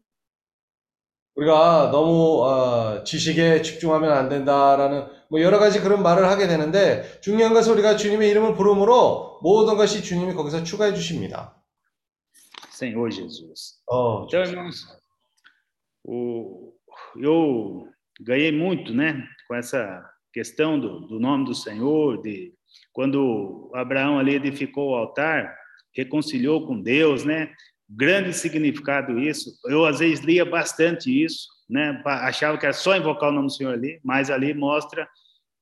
우리가 1.37 1.90
너무 1.90 2.42
어, 2.42 3.04
지식에 3.04 3.62
집중하면 3.62 4.11
안 4.12 4.28
된다라는 4.28 5.06
뭐 5.30 5.40
여러 5.40 5.59
가지 5.59 5.80
그런 5.80 6.02
말을 6.02 6.26
하게 6.26 6.46
되는데 6.48 7.20
중요한 7.20 7.54
것은 7.54 7.72
우리가 7.74 7.96
주님의 7.96 8.28
이름을 8.30 8.54
부름으로 8.54 9.38
모든 9.42 9.76
것이 9.76 10.02
주님이 10.02 10.35
거기서 10.35 10.64
추가해 10.64 10.92
주십니다. 10.92 11.54
Senhor 12.72 13.11
Jesus. 13.11 13.80
어, 13.87 14.24
Então, 14.26 14.42
irmãos, 14.42 14.87
o, 16.04 16.72
eu 17.16 17.88
ganhei 18.20 18.52
muito, 18.52 18.92
né, 18.94 19.26
com 19.48 19.54
essa 19.54 20.04
questão 20.33 20.78
do, 20.78 21.00
do 21.00 21.18
nome 21.18 21.44
do 21.44 21.54
Senhor, 21.54 22.20
de 22.22 22.52
quando 22.92 23.70
Abraão 23.74 24.18
ali 24.18 24.35
edificou 24.35 24.90
o 24.90 24.94
altar, 24.94 25.56
reconciliou 25.96 26.66
com 26.66 26.80
Deus, 26.80 27.24
né? 27.24 27.52
Grande 27.88 28.33
significado 28.33 29.18
isso. 29.18 29.50
Eu 29.64 29.85
às 29.85 29.98
vezes 29.98 30.20
lia 30.20 30.44
bastante 30.44 31.11
isso, 31.11 31.48
né? 31.68 32.00
pa- 32.04 32.26
Achava 32.28 32.56
que 32.56 32.64
era 32.64 32.72
só 32.72 32.96
invocar 32.96 33.30
o 33.30 33.33
nome 33.33 33.46
do 33.48 33.52
Senhor 33.52 33.72
ali, 33.74 34.00
mas 34.04 34.30
ali 34.30 34.54
mostra, 34.54 35.09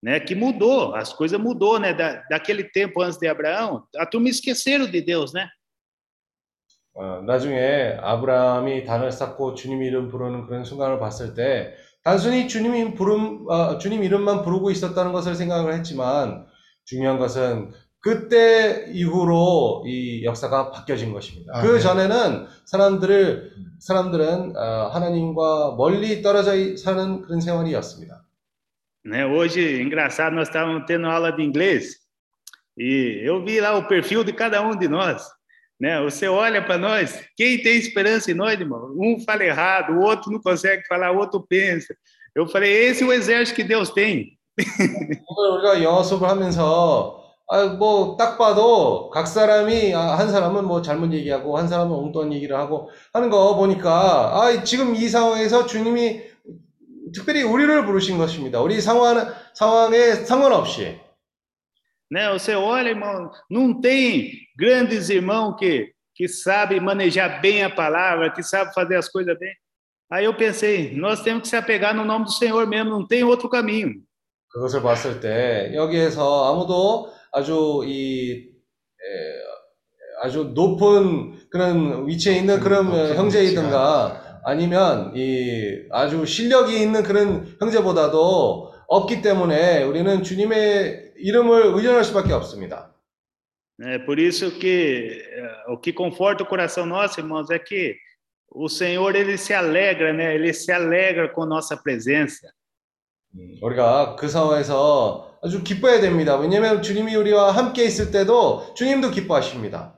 né, 0.03 0.21
que 0.21 0.35
mudou, 0.35 0.95
as 0.95 1.13
coisas 1.13 1.41
mudou, 1.41 1.79
né? 1.81 1.95
Da, 1.95 2.23
daquele 2.29 2.65
tempo 2.65 3.01
antes 3.01 3.19
de 3.19 3.27
Abraão, 3.27 3.87
a 3.97 4.05
turma 4.05 4.29
esqueceram 4.29 4.87
de 4.87 5.01
Deus, 5.01 5.33
né? 5.33 5.49
어, 6.95 7.23
나중에 7.23 7.97
아브라함이 8.01 8.85
단을 8.85 9.13
쌓고 9.13 9.55
주님 9.55 9.83
이름 9.85 10.09
부르는 10.09 10.47
그런 10.47 10.65
순간을 10.65 10.99
봤을 10.99 11.33
때 11.33 11.77
단순히 12.04 12.48
주님 12.48 12.76
이름 12.76 12.94
부름 12.96 13.46
어, 13.50 13.78
주님 13.78 14.04
이름만 14.04 14.44
부르고 14.44 14.72
있었다는 14.72 15.14
것을 15.14 15.36
생각을 15.36 15.74
했지만 15.74 16.46
중요한 16.86 17.18
것은 17.18 17.72
그때 18.00 18.88
이후로 18.92 19.86
이 19.88 20.26
역사가 20.26 20.72
바뀌어진 20.72 21.14
것입니다. 21.14 21.54
아, 21.58 21.62
그 21.62 21.76
네. 21.76 21.80
전에는 21.80 22.46
사람들을 22.66 23.52
사람들은 23.80 24.58
어, 24.58 24.90
하나님과 24.94 25.76
멀리 25.78 26.22
떨어져 26.22 26.56
이- 26.56 26.76
사는 26.78 27.22
그런 27.22 27.40
생활이었습니다. 27.40 28.22
né? 29.06 29.26
Hoje, 29.26 29.82
engraçado, 29.82 30.34
nós 30.34 30.48
estávamos 30.48 30.84
tendo 30.88 31.08
aula 31.08 31.32
de 31.36 31.44
inglês 31.44 32.00
e 32.78 33.22
eu 33.26 33.44
vi 33.46 33.60
lá 33.60 33.78
o 33.78 33.88
perfil 33.88 34.24
de 34.24 34.32
cada 34.34 34.62
um 34.62 34.78
de 34.78 34.88
nós, 34.88 35.22
né? 35.84 36.02
Você 36.02 36.30
olha 36.30 36.62
para 36.62 36.78
nós, 36.78 37.22
quem 37.36 37.62
tem 37.62 37.76
esperança 37.76 38.32
em 38.32 38.34
nós, 38.34 38.58
irmão? 38.58 38.96
Um 38.98 39.20
fala 39.20 39.44
errado, 39.44 39.92
o 39.92 40.02
outro 40.02 40.32
não 40.32 40.40
consegue 40.40 40.82
falar, 40.88 41.12
o 41.12 41.18
outro 41.18 41.46
pensa. 41.46 41.94
Eu 42.34 42.48
falei, 42.48 42.72
esse 42.72 43.04
é 43.04 43.06
o 43.06 43.12
exército 43.12 43.58
que 43.58 43.66
Deus 43.66 43.90
tem. 43.90 44.38
우리가 44.58 45.84
영어 45.84 46.04
수업을 46.04 46.30
하면서 46.30 47.22
아, 47.50 47.66
뭐딱 47.66 48.38
봐도 48.38 49.10
각 49.10 49.28
사람이 49.28 49.94
아, 49.94 50.16
한 50.16 50.30
사람은 50.30 50.64
뭐 50.64 50.82
잘못 50.82 51.12
얘기하고 51.12 51.58
한 51.58 51.68
사람은 51.68 51.92
엉뚱한 51.92 52.32
얘기를 52.32 52.56
하고 52.56 52.90
하는 53.12 53.30
거 53.32 53.56
보니까 53.56 54.40
아, 54.40 54.64
지금 54.64 54.96
이 54.96 55.10
상황에서 55.10 55.66
주님이 55.66 56.22
특별히 57.14 57.42
우리를 57.42 57.86
부르신 57.86 58.18
것입니다. 58.20 58.62
우리 58.62 58.80
상황 58.80 59.34
상황에 59.54 60.24
상관없이 60.24 61.02
Né? 62.14 62.30
Você 62.32 62.54
olha, 62.54 62.90
irmão, 62.90 63.32
não 63.50 63.82
tem 63.82 64.43
grandes 64.56 65.10
irmãos 65.10 65.56
que 65.56 65.94
que 66.16 66.28
sabem 66.28 66.80
manejar 66.80 67.42
bem 67.42 67.64
a 67.64 67.70
palavra, 67.70 68.32
que 68.32 68.44
sabem 68.44 68.74
fazer 68.74 68.96
as 68.96 69.10
coisas 69.10 69.38
bem. 69.38 69.52
Aí 70.12 70.26
eu 70.26 70.36
pensei, 70.36 70.96
nós 70.96 71.22
temos 71.22 71.44
que 71.44 71.48
se 71.48 71.56
apegar 71.56 71.96
no 71.96 72.06
nome 72.06 72.26
do 72.26 72.32
Senhor 72.32 72.68
mesmo, 72.68 72.92
não 72.92 73.08
tem 73.08 73.24
outro 73.24 73.50
caminho. 73.50 73.94
그것을 74.50 74.84
봤을 74.84 75.20
때 75.20 75.72
여기에서 75.74 76.54
아무도 76.54 77.12
아주 77.32 77.82
이 77.88 78.52
에, 79.02 79.44
아주 80.22 80.52
높은 80.54 81.50
그런 81.50 82.08
위치에 82.08 82.38
있는 82.38 82.60
그런 82.60 82.86
형제이든가 83.16 84.42
아니면 84.46 85.12
이 85.16 85.88
아주 85.90 86.28
실력이 86.28 86.80
있는 86.80 87.02
그런 87.02 87.48
형제보다도 87.60 88.72
없기 88.88 89.24
때문에 89.24 89.82
우리는 89.82 90.22
주님의 90.22 91.14
이름을 91.18 91.74
의존할 91.74 92.04
수밖에 92.04 92.34
없습니다. 92.34 92.93
É 93.83 93.99
por 93.99 94.19
isso 94.19 94.59
que 94.59 95.25
eh, 95.25 95.65
o 95.69 95.79
que 95.79 95.93
conforta 95.93 96.43
o 96.43 96.47
coração 96.47 96.85
nosso, 96.85 97.21
irmãos, 97.21 97.49
é 97.51 97.59
que 97.59 97.97
o 98.51 98.69
Senhor 98.69 99.15
ele 99.15 99.39
se 99.39 99.55
alegra, 99.55 100.13
né? 100.13 100.35
Ele 100.35 100.53
se 100.53 100.73
alegra 100.73 101.29
com 101.29 101.45
nossa 101.45 101.77
presença. 101.77 102.53
우리가 103.61 104.17
그 104.17 104.29
상황에서 104.29 105.39
아주 105.43 105.63
기뻐해야 105.63 106.01
됩니다. 106.01 106.37
왜냐하면 106.37 106.83
주님이 106.83 107.15
우리와 107.15 107.53
함께 107.53 107.85
있을 107.85 108.11
때도 108.11 108.75
주님도 108.75 109.11
기뻐하십니다. 109.11 109.95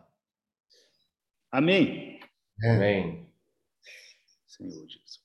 Amém. 1.52 2.20
네. 2.58 2.68
아멘. 2.68 3.26
Senhor 4.46 4.86
Jesus. 4.86 5.20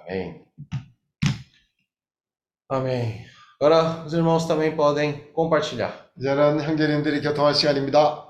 Amém. 0.00 0.44
Amém. 2.68 3.26
Agora 3.60 4.04
os 4.04 4.12
irmãos 4.12 4.46
também 4.46 4.74
podem 4.74 5.30
compartilhar. 5.32 5.92
이제는 6.18 6.60
형제님들이 6.62 7.20
교통할 7.22 7.54
시간입니다. 7.54 8.25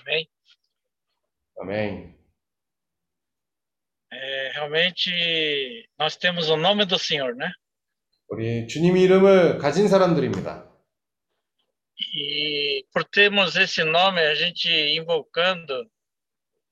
Amém? 0.00 0.28
아멘. 1.58 2.16
É, 4.12 4.50
realmente, 4.54 5.88
nós 5.98 6.16
temos 6.16 6.48
o 6.48 6.56
nome 6.56 6.84
do 6.84 6.98
Senhor, 6.98 7.34
né? 7.34 7.52
우리 8.28 8.66
주님 8.66 8.96
이름을 8.96 9.58
가진 9.58 9.88
사람들입니다. 9.88 10.64
E 11.98 12.84
por 12.92 13.04
termos 13.04 13.56
esse 13.56 13.84
nome, 13.84 14.20
a 14.20 14.34
gente 14.34 14.68
invocando 14.68 15.88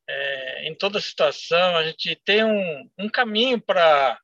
é, 0.08 0.68
em 0.68 0.74
toda 0.74 1.00
situação, 1.00 1.76
a 1.76 1.84
gente 1.84 2.14
tem 2.24 2.44
um, 2.44 2.90
um 2.98 3.08
caminho 3.08 3.60
para 3.60 4.18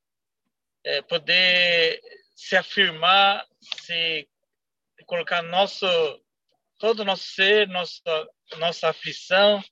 é, 0.85 1.03
poder 1.03 2.01
se 2.35 2.57
afirmar, 2.57 3.47
se 3.61 4.29
colocar 5.07 5.43
nosso 5.43 5.87
todo 6.85 7.01
o 7.01 7.05
nosso 7.05 7.25
ser, 7.25 7.69
nossa 7.69 8.27
nossa 8.59 8.89
aflição 8.89 9.63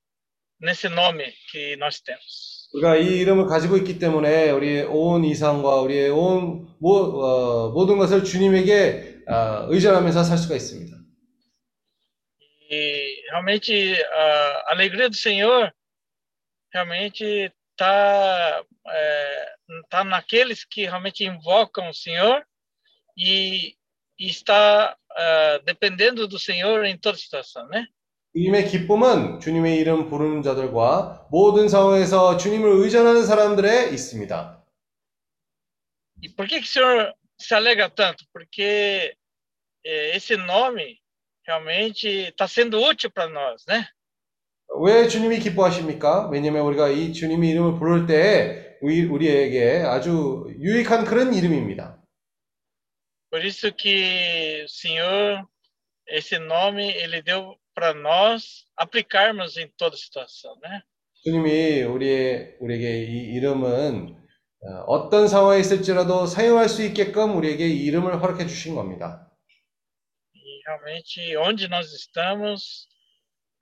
nesse 0.61 0.89
nome 0.89 1.25
que 1.51 1.77
nós 1.77 2.01
temos. 2.01 2.59
우리가 2.75 2.97
이 2.97 3.21
이름을 3.21 3.47
가지고 3.47 3.79
있기 3.79 3.99
때문에 3.99 4.51
우리의 4.51 4.85
온 4.85 5.25
이상과 5.25 5.81
우리의 5.81 6.11
온 6.11 6.69
모, 6.79 6.97
어, 6.97 7.71
모든 7.71 7.97
것을 7.97 8.25
주님에게 8.25 9.21
아, 9.27 9.67
의존하면서 9.69 10.23
살 10.23 10.37
수가 10.37 10.55
있습니다. 10.57 10.99
E 12.71 13.23
realmente 13.31 13.73
a 13.95 14.65
alegria 14.73 15.09
do 15.09 15.17
Senhor 15.17 15.73
realmente 16.75 17.51
está 17.73 18.63
é, 18.87 19.55
tá 19.89 20.05
naqueles 20.05 20.65
que 20.65 20.85
realmente 20.85 21.25
invocam 21.25 21.89
o 21.89 21.95
Senhor 21.95 22.45
e, 23.17 23.75
e 24.24 24.30
está 24.30 24.96
ah, 25.12 25.60
dependendo 25.66 26.28
do 26.28 26.40
Senhor 26.40 26.86
em 26.86 26.98
toda 26.98 27.18
situação, 27.18 27.68
né? 27.68 27.86
주님의 28.34 28.68
기쁨은 28.68 29.42
주님의 29.42 29.78
이름 29.78 30.10
부르는 30.10 30.42
자들과 30.42 31.28
모든 31.30 31.68
상황에서 31.68 32.38
주님을 32.38 32.70
의존하는 32.84 33.26
사람들에 33.26 33.90
있습니다. 33.90 34.64
E 36.22 36.30
por 36.30 36.48
que, 36.48 36.62
que 36.62 36.66
o 36.66 36.72
Senhor 36.72 37.14
se 37.38 37.54
alegra 37.54 37.90
tanto? 37.90 38.24
Porque 38.32 39.14
eh, 39.86 40.16
esse 40.16 40.38
nome 40.38 41.02
realmente 41.46 42.08
está 42.30 42.48
sendo 42.48 42.80
útil 42.80 43.12
para 43.12 43.28
nós, 43.30 43.66
né? 43.68 43.86
왜 44.80 45.08
주님이 45.08 45.40
기뻐하십니까? 45.40 46.30
왜냐하면 46.30 46.64
우리가 46.64 46.88
이 46.88 47.12
주님의 47.12 47.50
이름을 47.52 47.78
부를 47.78 48.08
때 48.08 48.78
우리, 48.82 49.04
우리에게 49.04 49.84
아주 49.86 50.48
유익한 50.60 51.04
그런 51.04 51.34
이름입니다. 51.34 52.03
Por 53.33 53.45
isso 53.45 53.73
que 53.73 54.63
o 54.65 54.69
Senhor, 54.69 55.47
esse 56.07 56.39
nome, 56.39 56.91
ele 56.95 57.23
deu 57.23 57.59
para 57.75 57.93
nós 57.95 58.65
aplicarmos 58.77 59.57
em 59.57 59.69
toda 59.77 59.97
situação, 59.97 60.57
né? 60.61 60.83
주님이 61.25 61.83
우리의, 61.83 62.57
우리에게 62.61 63.05
이 63.05 63.35
이름은 63.35 64.17
어, 64.61 64.85
어떤 64.87 65.29
상황에 65.29 65.61
있을지라도 65.61 66.27
사용할 66.27 66.69
수 66.69 66.83
있게끔 66.83 67.37
우리에게 67.37 67.67
이 67.67 67.85
이름을 67.85 68.23
허락해 68.23 68.47
주신 68.47 68.75
겁니다. 68.75 69.29
E 70.35 70.63
realmente, 70.67 71.37
onde 71.37 71.69
nós 71.69 71.93
estamos, 71.93 72.89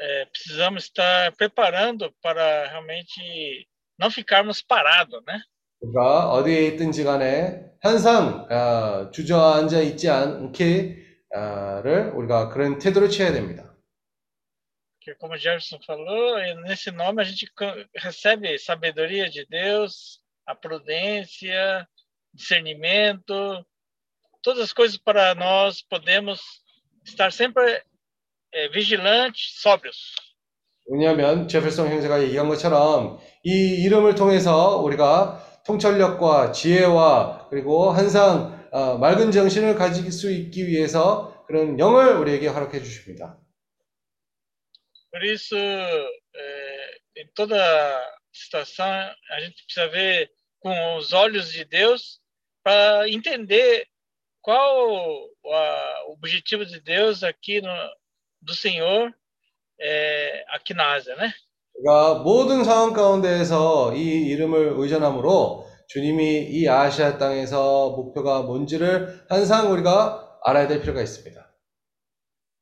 eh, 0.00 0.26
precisamos 0.26 0.84
estar 0.84 1.32
preparando 1.36 2.12
para 2.22 2.68
realmente 2.68 3.66
não 3.98 4.10
ficarmos 4.10 4.62
parados, 4.62 5.22
né? 5.26 5.40
우리가 5.81 6.31
어디에 6.31 6.67
있든지 6.67 7.03
간에 7.03 7.65
항상 7.81 8.47
어, 8.49 9.11
주저앉아 9.11 9.81
있지 9.81 10.09
않게를 10.09 12.13
우리가 12.15 12.49
그런 12.49 12.77
태도를 12.77 13.09
취해야 13.09 13.33
됩니다. 13.33 13.67
Porque, 15.03 15.17
como 15.17 15.33
o 15.33 15.37
Jefferson 15.37 15.79
falou, 15.83 16.37
eh, 16.37 16.53
nesse 16.61 16.91
nome 16.91 17.21
a 17.21 17.23
gente 17.23 17.49
recebe 17.95 18.59
sabedoria 18.59 19.31
de 19.31 19.47
Deus, 19.49 20.21
a 20.45 20.53
prudência, 20.53 21.87
discernimento, 22.31 23.65
todas 24.43 24.61
as 24.61 24.73
coisas 24.73 24.97
para 24.97 25.33
nós 25.33 25.81
podemos 25.81 26.39
estar 27.03 27.31
sempre 27.31 27.83
eh, 28.53 28.69
vigilantes, 28.69 29.59
sóbrios. 29.59 29.97
왜냐하면 30.87 31.47
제ferson 31.47 31.89
형제가 31.89 32.21
얘기한 32.21 32.47
것처럼 32.47 33.19
이 33.43 33.83
이름을 33.83 34.15
통해서 34.15 34.77
우리가 34.77 35.50
통찰력과 35.65 36.51
지혜와 36.51 37.47
그리고 37.49 37.91
항상 37.91 38.67
어, 38.71 38.97
맑은 38.97 39.31
정신을 39.31 39.75
가질 39.75 40.11
수 40.11 40.31
있기 40.31 40.67
위해서 40.67 41.43
그런 41.45 41.77
영을 41.77 42.15
우리에게 42.15 42.47
허락해 42.47 42.81
주십니다. 42.81 43.37
Eh, 46.33 47.01
em 47.17 47.27
toda 47.33 47.57
situação, 48.31 48.87
a 49.29 49.39
gente 49.41 49.63
precisa 49.65 49.87
ver 49.89 50.31
com 50.59 50.95
os 50.95 51.11
olhos 51.13 51.51
de 51.51 51.65
Deus 51.65 52.21
para 52.63 53.09
entender 53.09 53.87
qual 54.41 55.29
o 55.43 56.13
objetivo 56.13 56.65
de 56.65 56.79
Deus 56.79 57.23
aqui 57.23 57.61
no, 57.61 57.73
do 58.41 58.55
Senhor 58.55 59.13
eh, 59.79 60.45
aqui 60.49 60.73
na 60.73 60.93
Ásia, 60.93 61.15
né? 61.15 61.33
우리가 61.81 62.19
모든 62.19 62.63
상황 62.63 62.93
가운데에서 62.93 63.95
이 63.95 64.27
이름을 64.27 64.73
의존함으로 64.77 65.67
주님이 65.87 66.43
이 66.49 66.69
아시아 66.69 67.17
땅에서 67.17 67.89
목표가 67.91 68.43
뭔지를 68.43 69.25
항상 69.27 69.71
우리가 69.71 70.39
알아야 70.43 70.67
될 70.67 70.81
필요가 70.81 71.01
있습니다. 71.01 71.41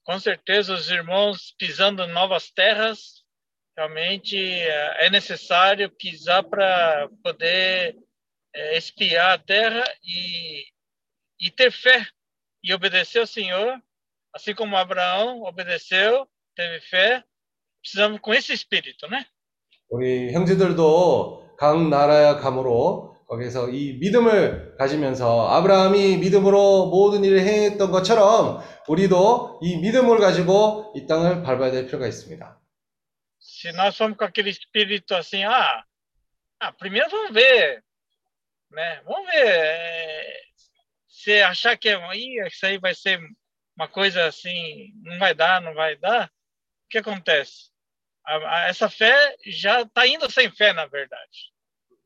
Com 0.05 0.17
certeza, 0.17 0.73
os 0.73 0.89
irmãos 0.89 1.53
pisando 1.59 2.07
novas 2.07 2.49
terras, 2.49 3.23
realmente 3.77 4.35
eh, 4.35 5.05
é 5.05 5.09
necessário 5.11 5.91
pisar 5.91 6.43
para 6.43 7.07
poder 7.23 7.95
eh, 8.55 8.77
espiar 8.77 9.33
a 9.33 9.37
terra 9.37 9.83
e, 10.03 10.63
e 11.39 11.51
ter 11.51 11.71
fé 11.71 12.07
e 12.63 12.73
obedecer 12.73 13.19
ao 13.19 13.27
Senhor, 13.27 13.79
assim 14.33 14.55
como 14.55 14.75
Abraão 14.75 15.43
obedeceu, 15.43 16.27
teve 16.55 16.79
fé. 16.81 17.23
Precisamos 17.81 18.19
com 18.21 18.33
esse 18.33 18.53
espírito, 18.53 19.07
né? 19.07 19.25
우리 19.89 20.31
형제들도 20.31 21.55
각 21.57 21.89
나라에 21.89 22.35
감으로 22.35 23.15
거기서 23.27 23.69
이 23.69 23.93
믿음을 23.99 24.75
가지면서 24.77 25.49
아브라함이 25.49 26.17
믿음으로 26.17 26.87
모든 26.87 27.23
일을 27.23 27.39
행했던 27.39 27.91
것처럼 27.91 28.61
우리도 28.87 29.59
이 29.61 29.77
믿음을 29.77 30.19
가지고 30.19 30.93
이 30.95 31.05
땅을 31.05 31.43
밟아야 31.43 31.71
될 31.71 31.85
필요가 31.85 32.07
있습니다. 32.07 32.59
Se 33.39 33.71
nós 33.71 33.95
formos 33.97 34.17
com 34.17 34.25
aquele 34.25 34.49
espírito 34.49 35.15
assim, 35.15 35.43
ah, 35.43 35.83
ah 36.59 36.71
primeiro 36.73 37.09
vamos 37.09 37.31
ver, 37.33 37.83
né? 38.71 39.01
Vamos 39.05 39.31
ver. 39.31 39.47
eh, 39.47 40.41
se 41.07 41.41
achar 41.41 41.77
que 41.77 41.89
é, 41.89 42.47
isso 42.47 42.65
aí 42.65 42.77
vai 42.77 42.95
ser 42.95 43.19
uma 43.75 43.87
coisa 43.87 44.25
assim, 44.25 44.93
não 45.03 45.19
vai 45.19 45.35
dar, 45.35 45.61
não 45.61 45.73
vai 45.73 45.95
dar, 45.97 46.27
o 46.27 46.89
que 46.89 46.97
acontece? 46.97 47.68
A- 48.28 48.36
a- 48.36 48.68
essa 48.68 48.88
fé 48.88 49.36
já 49.46 49.82
está 49.82 50.06
indo 50.06 50.30
sem 50.30 50.50
fé, 50.50 50.72
na 50.72 50.86
verdade. 50.86 51.52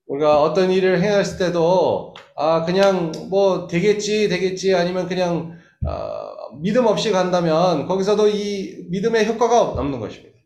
우리가 0.06 0.40
어떤 0.40 0.70
일을 0.70 1.02
행했을 1.02 1.38
때도 1.38 2.14
아 2.34 2.64
그냥 2.64 3.12
뭐 3.28 3.66
되겠지 3.66 4.28
되겠지 4.28 4.74
아니면 4.74 5.06
그냥 5.06 5.58
아, 5.86 6.34
믿음 6.60 6.86
없이 6.86 7.10
간다면 7.12 7.86
거기서도 7.86 8.28
이 8.28 8.86
믿음의 8.90 9.26
효과가 9.26 9.60
없는 9.60 10.00
것입니다. 10.00 10.38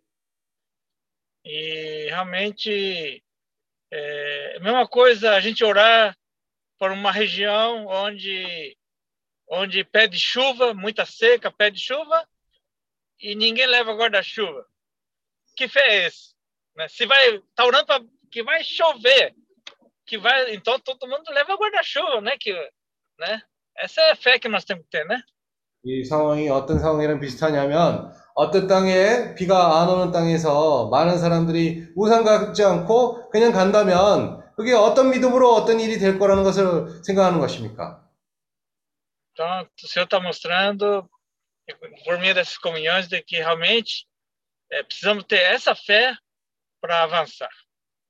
E 1.44 2.06
realmente, 2.10 3.22
é, 3.90 4.56
a 4.56 4.60
mesma 4.60 4.86
coisa 4.86 5.34
a 5.34 5.40
gente 5.40 5.64
orar 5.64 6.14
por 6.78 6.90
uma 6.92 7.10
região 7.10 7.86
onde, 7.86 8.76
onde 9.48 9.84
pede 9.84 10.18
chuva, 10.20 10.72
muita 10.74 11.04
seca, 11.04 11.50
pede 11.50 11.78
chuva, 11.80 12.26
e 13.20 13.34
ninguém 13.34 13.66
leva 13.66 13.92
guarda-chuva. 13.94 14.64
Que 15.56 15.68
fé 15.68 15.80
é 15.80 16.06
esse? 16.06 16.34
Né? 16.76 16.88
Se 16.88 17.06
vai, 17.06 17.40
tá 17.54 17.64
orando 17.64 17.86
pra, 17.86 18.00
que 18.30 18.42
vai 18.42 18.64
chover, 18.64 19.34
que 20.06 20.18
vai, 20.18 20.54
então 20.54 20.78
todo 20.80 21.06
mundo 21.06 21.30
leva 21.30 21.56
guarda-chuva, 21.56 22.20
né? 22.20 22.36
Que, 22.38 22.52
né? 23.18 23.42
Essa 23.76 24.00
é 24.00 24.10
a 24.12 24.16
fé 24.16 24.38
que 24.38 24.48
nós 24.48 24.64
temos 24.64 24.84
que 24.84 24.90
ter, 24.90 25.04
né? 25.06 25.22
이 25.84 26.04
상황이 26.04 26.48
어떤 26.48 26.78
상황이랑 26.78 27.18
비슷하냐면 27.18 28.12
어떤 28.34 28.68
땅에 28.68 29.34
비가 29.34 29.82
안 29.82 29.88
오는 29.88 30.12
땅에서 30.12 30.88
많은 30.90 31.18
사람들이 31.18 31.88
우산 31.96 32.24
갖지 32.24 32.62
않고 32.62 33.30
그냥 33.30 33.52
간다면 33.52 34.40
그게 34.56 34.74
어떤 34.74 35.10
믿음으로 35.10 35.52
어떤 35.52 35.80
일이 35.80 35.98
될 35.98 36.18
거라는 36.18 36.44
것을 36.44 37.02
생각하는 37.04 37.40
것입니까? 37.40 38.00
Então, 39.32 39.66
o 39.82 39.88
Senhor 39.88 40.04
está 40.04 40.20
mostrando, 40.20 41.08
por 42.04 42.18
meio 42.18 42.34
dessas 42.34 42.58
comunhões, 42.58 43.08
de 43.08 43.22
que 43.22 43.38
realmente 43.38 44.06
eh, 44.71 44.83
precisamos 44.83 45.23
ter 45.25 45.39
essa 45.53 45.73
fé 45.75 46.15
para 46.81 47.03
avançar. 47.03 47.49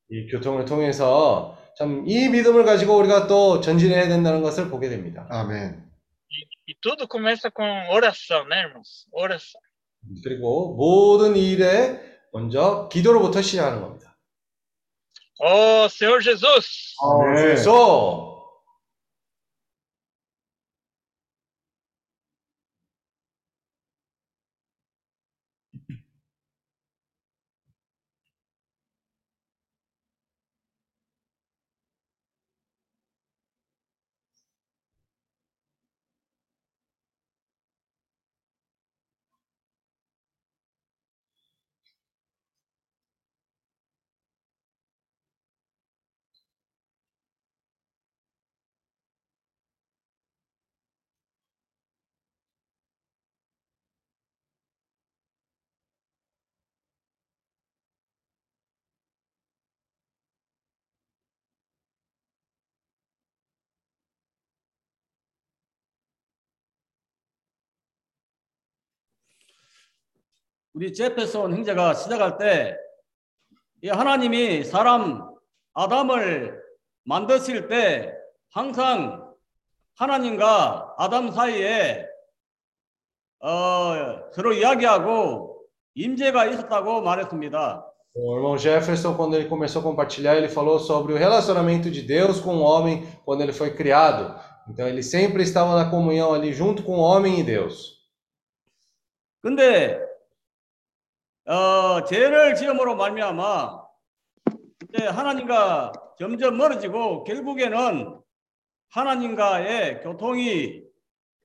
이 0.09 0.27
교통을 0.31 0.65
통해서 0.65 1.57
참 1.77 2.05
이 2.07 2.29
믿음을 2.29 2.63
가지고 2.65 2.97
우리가 2.97 3.27
또 3.27 3.59
전진해야 3.61 4.07
된다는 4.07 4.41
것을 4.41 4.69
보게 4.69 4.89
됩니다. 4.89 5.27
아멘. 5.29 5.85
E 6.69 6.75
tudo 6.81 7.07
começa 7.07 7.49
com 7.49 7.63
oração, 7.89 8.45
né, 8.47 8.59
irmãos? 8.63 9.05
Oração. 9.11 9.61
그리고 10.23 10.75
모든 10.75 11.35
일에 11.35 11.99
먼저 12.33 12.89
기도로부터 12.91 13.41
시작하는 13.41 13.81
겁니다. 13.81 14.17
Ó 15.39 15.85
Senhor 15.87 16.21
Jesus, 16.21 16.95
아멘. 17.01 17.35
그래서 17.35 18.36
우리 70.77 70.93
제페손 70.93 71.53
형제가 71.53 71.95
시작할 71.95 72.37
때, 72.37 72.77
이 73.81 73.89
하나님이 73.89 74.63
사람 74.63 75.27
아담을 75.73 76.61
만드실 77.03 77.67
때 77.67 78.13
항상 78.51 79.33
하나님과 79.95 80.93
아담 80.99 81.31
사이에 81.31 82.05
어, 83.39 84.29
서로 84.31 84.53
이야기하고 84.53 85.65
임재가 85.95 86.45
있었다고 86.45 87.01
말했습니다. 87.01 87.83
o 88.13 88.35
irmão 88.35 88.55
Jefferson, 88.55 89.15
quando 89.15 89.35
ele 89.35 89.49
começou 89.49 89.79
a 89.79 89.83
compartilhar, 89.83 90.35
ele 90.35 90.47
falou 90.47 90.77
sobre 90.77 91.11
o 91.11 91.17
relacionamento 91.17 91.89
de 91.89 92.03
Deus 92.03 92.39
com 92.39 92.57
o 92.57 92.61
homem 92.61 93.07
quando 93.25 93.41
ele 93.41 93.51
foi 93.51 93.71
criado. 93.73 94.39
Então 94.69 94.87
ele 94.87 95.01
sempre 95.01 95.41
estava 95.41 95.75
na 95.75 95.89
comunhão 95.89 96.35
ali 96.35 96.53
junto 96.53 96.83
com 96.83 96.97
o 96.97 97.01
homem 97.01 97.39
e 97.39 97.43
Deus. 97.43 97.97
근데 99.41 100.06
어, 101.47 102.03
죄를 102.03 102.55
지음으로 102.55 102.97
말미암아 102.97 103.87
이제 104.89 105.07
하나님과 105.07 105.93
점점 106.19 106.57
멀어지고 106.57 107.23
결국에는 107.23 108.21
하나님과의 108.89 110.01
교통이 110.01 110.83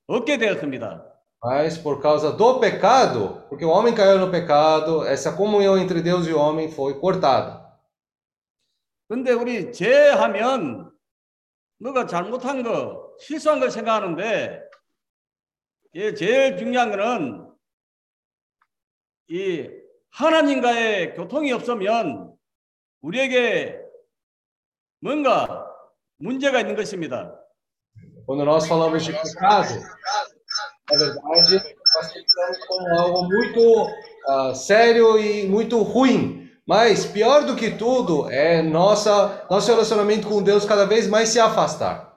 없게 0.08 0.38
되었습니다. 0.38 1.08
Mas 1.44 1.76
por 1.82 2.00
causa 2.00 2.36
do 2.36 2.60
pecado, 2.60 3.46
porque 3.48 3.64
o 3.64 3.70
homem 3.70 3.94
caiu 3.94 4.18
no 4.18 4.30
pecado, 4.30 5.04
essa 5.04 5.36
comunhão 5.36 5.76
entre 5.76 6.00
Deus 6.00 6.26
e 6.28 6.32
o 6.32 6.38
homem 6.38 6.70
foi 6.70 7.00
cortada. 7.00 7.62
근데 9.08 9.32
우리 9.32 9.72
죄하면 9.72 10.92
너가 11.78 12.06
잘못한 12.06 12.62
거, 12.62 13.12
실수한 13.18 13.58
걸 13.58 13.70
생각하는데, 13.70 14.62
예, 15.94 16.14
제일 16.14 16.56
중요한 16.56 16.90
거는 16.90 17.52
이 19.28 19.81
하나님과의 20.11 21.15
교통이 21.15 21.51
없으면 21.51 22.33
우리에게 23.01 23.79
뭔가 24.99 25.65
문제가 26.17 26.59
있는 26.59 26.75
것입니다. 26.75 27.33
Quando 28.25 28.43
nós 28.43 28.67
falamos 28.67 29.05
de 29.05 29.13
pecado, 29.13 29.79
na 30.91 30.97
verdade, 30.97 31.75
nós 31.95 32.13
pensamos 32.13 32.65
como 32.67 32.87
algo 32.99 33.23
muito 33.23 33.87
ah, 34.27 34.53
sério 34.53 35.17
e 35.17 35.47
muito 35.47 35.81
ruim. 35.81 36.51
Mas 36.65 37.05
pior 37.05 37.45
do 37.45 37.55
que 37.55 37.71
tudo 37.71 38.29
é 38.29 38.61
nossa, 38.61 39.47
nosso 39.49 39.71
relacionamento 39.71 40.27
com 40.27 40.43
Deus 40.43 40.65
cada 40.65 40.85
vez 40.85 41.07
mais 41.07 41.29
se 41.29 41.39
afastar. 41.39 42.07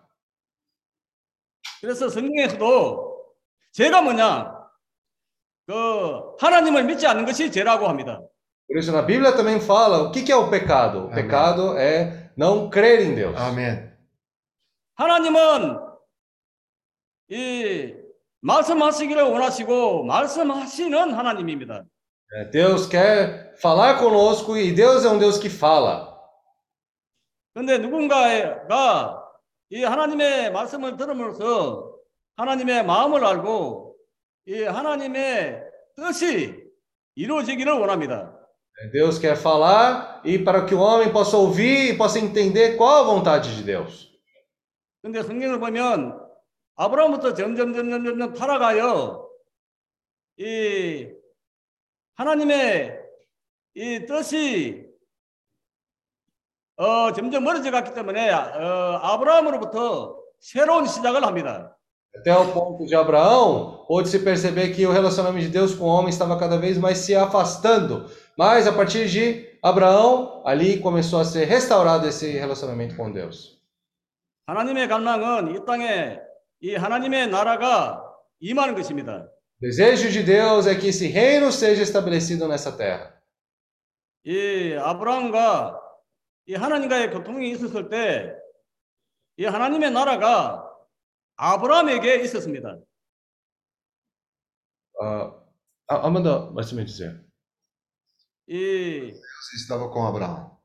그래서 1.81 2.09
성경에서도 2.09 3.24
죄가 3.72 4.03
뭐냐? 4.03 4.54
그 5.67 6.36
하나님을 6.39 6.84
믿지 6.86 7.08
않는 7.08 7.25
것이 7.25 7.51
죄라고 7.51 7.88
합니다. 7.88 8.21
Por 8.67 8.80
isso, 8.80 8.91
na 8.91 9.04
Bíblia 9.04 9.32
também 9.36 9.60
fala 9.62 10.01
o 10.01 10.12
que 10.12 10.23
que 10.23 10.32
é 10.32 10.36
o 10.36 10.49
pecado. 10.49 11.06
O 11.06 11.12
Amém. 11.12 11.15
pecado 11.23 11.78
é 11.78 12.32
não 12.36 12.69
crer 12.69 13.01
em 13.01 13.15
Deus. 13.15 13.36
아멘. 13.38 13.93
하나님은 14.95 15.80
이 17.30 17.93
말씀하시기를 18.41 19.21
원하시고 19.23 20.04
말씀하시는 20.06 21.13
하나님입니다. 21.13 21.84
Deus 22.51 22.88
quer 22.89 23.54
falar 23.62 23.99
conosco 23.99 24.58
e 24.58 24.73
Deus 24.73 25.06
é 25.06 25.10
um 25.10 25.19
Deus 25.19 25.39
que 25.39 25.49
fala. 25.49 26.13
근데 27.54 27.78
누군가가 27.78 29.23
이 29.69 29.84
하나님의 29.84 30.51
말씀을 30.51 30.97
들음으로써 30.97 31.93
하나님의 32.36 32.84
마음을 32.86 33.23
알고 33.23 33.85
이 34.47 34.62
하나님의 34.63 35.63
뜻이 35.95 36.63
이루어지기를 37.15 37.73
원합니다. 37.73 38.31
Deus 38.91 39.17
quer 39.19 39.38
falar 39.38 40.21
e 40.25 40.38
para 40.43 40.65
que 40.65 40.75
o 40.75 40.79
homem 40.79 41.12
possa 41.12 41.38
ouvir 41.38 41.93
e 41.93 41.97
possa 41.97 42.19
entender 42.19 42.75
qual 42.75 43.03
a 43.03 43.03
vontade 43.03 43.55
de 43.55 43.63
Deus. 43.63 44.13
근데 45.01 45.23
성경을 45.23 45.60
보면 45.60 46.19
아브라함부터 46.75 47.34
점점 47.36 47.73
점점 47.73 48.03
점점 48.03 48.34
타락하여 48.34 49.29
이 50.38 51.08
하나님의 52.15 52.99
이 53.75 54.05
뜻이 54.05 54.86
어 56.75 57.13
점점 57.13 57.45
멀어져 57.45 57.71
갔기 57.71 57.93
때문에 57.93 58.29
어 58.29 58.99
아브라함으로부터 59.01 60.19
새로운 60.39 60.86
시작을 60.86 61.23
합니다. 61.23 61.77
Até 62.14 62.37
o 62.37 62.53
ponto 62.53 62.85
de 62.87 62.94
Abraão, 62.94 63.85
pôde-se 63.87 64.18
perceber 64.18 64.74
que 64.74 64.85
o 64.85 64.92
relacionamento 64.92 65.46
de 65.46 65.53
Deus 65.53 65.74
com 65.74 65.85
o 65.85 65.88
homem 65.88 66.11
estava 66.11 66.38
cada 66.38 66.59
vez 66.59 66.76
mais 66.76 66.98
se 66.98 67.14
afastando. 67.14 68.11
Mas 68.37 68.66
a 68.66 68.72
partir 68.72 69.07
de 69.09 69.59
Abraão, 69.62 70.42
ali 70.44 70.81
começou 70.81 71.20
a 71.20 71.24
ser 71.24 71.44
restaurado 71.46 72.07
esse 72.07 72.31
relacionamento 72.33 72.96
com 72.96 73.11
Deus. 73.11 73.59
하나님의 74.46 74.88
갈망은 74.88 75.55
이 75.55 75.64
땅에 75.64 76.18
이 76.61 76.74
하나님의 76.74 77.29
나라가 77.29 78.03
임하는 78.40 78.74
것입니다. 78.74 79.29
O 79.62 79.66
desejo 79.66 80.11
de 80.11 80.22
Deus 80.22 80.66
é 80.66 80.74
que 80.74 80.88
esse 80.88 81.07
reino 81.07 81.53
seja 81.53 81.83
estabelecido 81.83 82.48
nessa 82.48 82.72
terra. 82.76 83.14
이 84.26 84.74
아브라함과 84.74 85.81
이 86.46 86.55
하나님과의 86.55 87.11
교통이 87.12 87.50
있었을 87.53 87.88
때 87.88 88.40
이 89.38 89.44
하나님의 89.46 89.90
나라가 89.92 90.63
아브라함에게 91.37 92.16
있었습니다. 92.24 92.79
Ah, 95.03 95.33
Amanda, 95.88 96.50
말씀해 96.53 96.85
주세요. 96.85 97.12
이, 98.46 99.11
Deus 99.12 99.57
estava 99.57 99.90
com 99.90 100.07
Abraão. 100.07 100.59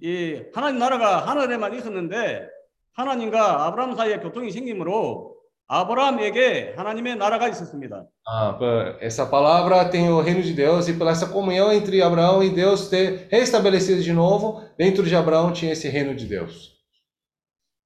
이 0.00 0.42
하나님 0.54 0.78
나라가 0.78 1.26
하늘에만 1.26 1.74
있었는데 1.74 2.48
하나님과 2.92 3.66
아브라함 3.66 3.96
사이에 3.96 4.20
교통이 4.20 4.50
생기므로 4.52 5.36
아브라함에게 5.66 6.74
하나님의 6.76 7.16
나라가 7.16 7.48
있었습니다. 7.48 8.06
Ah, 8.26 8.56
pa- 8.58 8.96
essa 9.00 9.26
palavra 9.26 9.90
tem 9.90 10.08
o 10.08 10.20
reino 10.20 10.42
de 10.42 10.52
Deus 10.54 10.86
e 10.88 10.94
pela 10.94 11.10
essa 11.10 11.26
comunhão 11.26 11.72
entre 11.72 12.00
Abraão 12.00 12.42
e 12.44 12.50
Deus 12.54 12.88
ter 12.88 13.26
restabelecido 13.30 14.02
de 14.02 14.12
novo, 14.12 14.62
dentro 14.78 15.02
de 15.02 15.16
Abraão 15.16 15.52
tinha 15.52 15.72
esse 15.72 15.88
reino 15.88 16.14
de 16.14 16.26
Deus. 16.26 16.71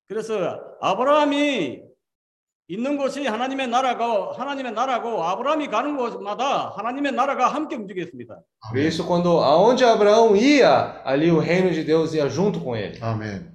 그래서 0.08 0.60
아브라함이 0.80 1.80
있는 2.68 2.96
곳이 2.96 3.26
하나님의 3.26 3.68
나라고 3.68 4.32
하나님의 4.32 4.72
나라고 4.72 5.22
아브라함이 5.24 5.68
가는 5.68 5.96
곳마다 5.96 6.72
하나님의 6.76 7.12
나라가 7.12 7.48
함께 7.48 7.76
움직였습니다. 7.76 8.40
Por 8.70 8.78
isso, 8.78 9.06
quando 9.06 9.42
aonde 9.42 9.84
Abraão 9.84 10.34
ia, 10.36 11.02
ali 11.04 11.30
o 11.30 11.38
reino 11.40 11.70
de 11.72 11.84
Deus 11.84 12.14
ia 12.14 12.28
junto 12.30 12.60
com 12.62 12.76
ele. 12.76 12.98
아멘. 13.00 13.52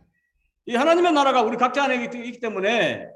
이 0.68 0.76
하나님의 0.76 1.14
나라가 1.14 1.42
우리 1.42 1.58
각자 1.58 1.86
안에 1.86 2.04
있- 2.06 2.14
있기 2.14 2.40
때문에 2.40 3.08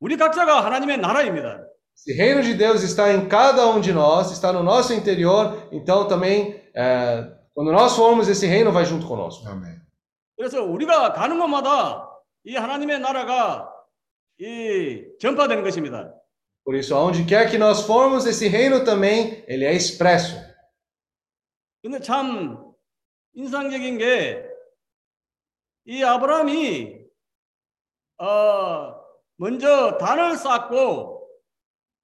우리 0.00 0.16
각자가 0.16 0.64
하나님의 0.64 0.98
나라입니다. 0.98 1.60
Esse 1.94 2.12
reino 2.14 2.42
de 2.42 2.54
Deus 2.54 2.82
está 2.84 3.12
em 3.12 3.28
cada 3.28 3.66
um 3.66 3.80
de 3.80 3.92
nós, 3.92 4.30
está 4.32 4.52
no 4.52 4.62
nosso 4.62 4.92
interior, 4.92 5.68
então 5.72 6.06
também, 6.08 6.60
é, 6.76 7.26
quando 7.54 7.72
nós 7.72 7.96
formos, 7.96 8.28
esse 8.28 8.46
reino 8.46 8.70
vai 8.72 8.84
junto 8.84 9.06
conosco. 9.06 9.48
아멘. 9.48 9.80
그래서 10.36 10.62
우리가 10.62 11.12
가는 11.12 11.38
곳마다 11.38 12.06
이 12.45 12.55
하나님의 12.55 12.99
나라가 12.99 13.71
이 14.39 15.05
전파되는 15.19 15.63
것입니다. 15.63 16.13
Por 16.65 16.75
isso, 16.75 16.95
aonde 16.95 17.25
quer 17.25 17.49
que 17.49 17.57
nós 17.57 17.85
formos, 17.85 18.25
esse 18.25 18.47
reino 18.47 18.85
também, 18.85 19.43
ele 19.47 19.65
é 19.65 19.73
expresso. 19.73 20.35
근데 21.81 21.99
참 21.99 22.73
인상적인 23.33 23.97
게 23.97 24.53
이 25.85 26.03
아브라함이 26.03 27.03
어 28.19 28.95
먼저 29.35 29.97
단을 29.97 30.37
쌓고 30.37 31.29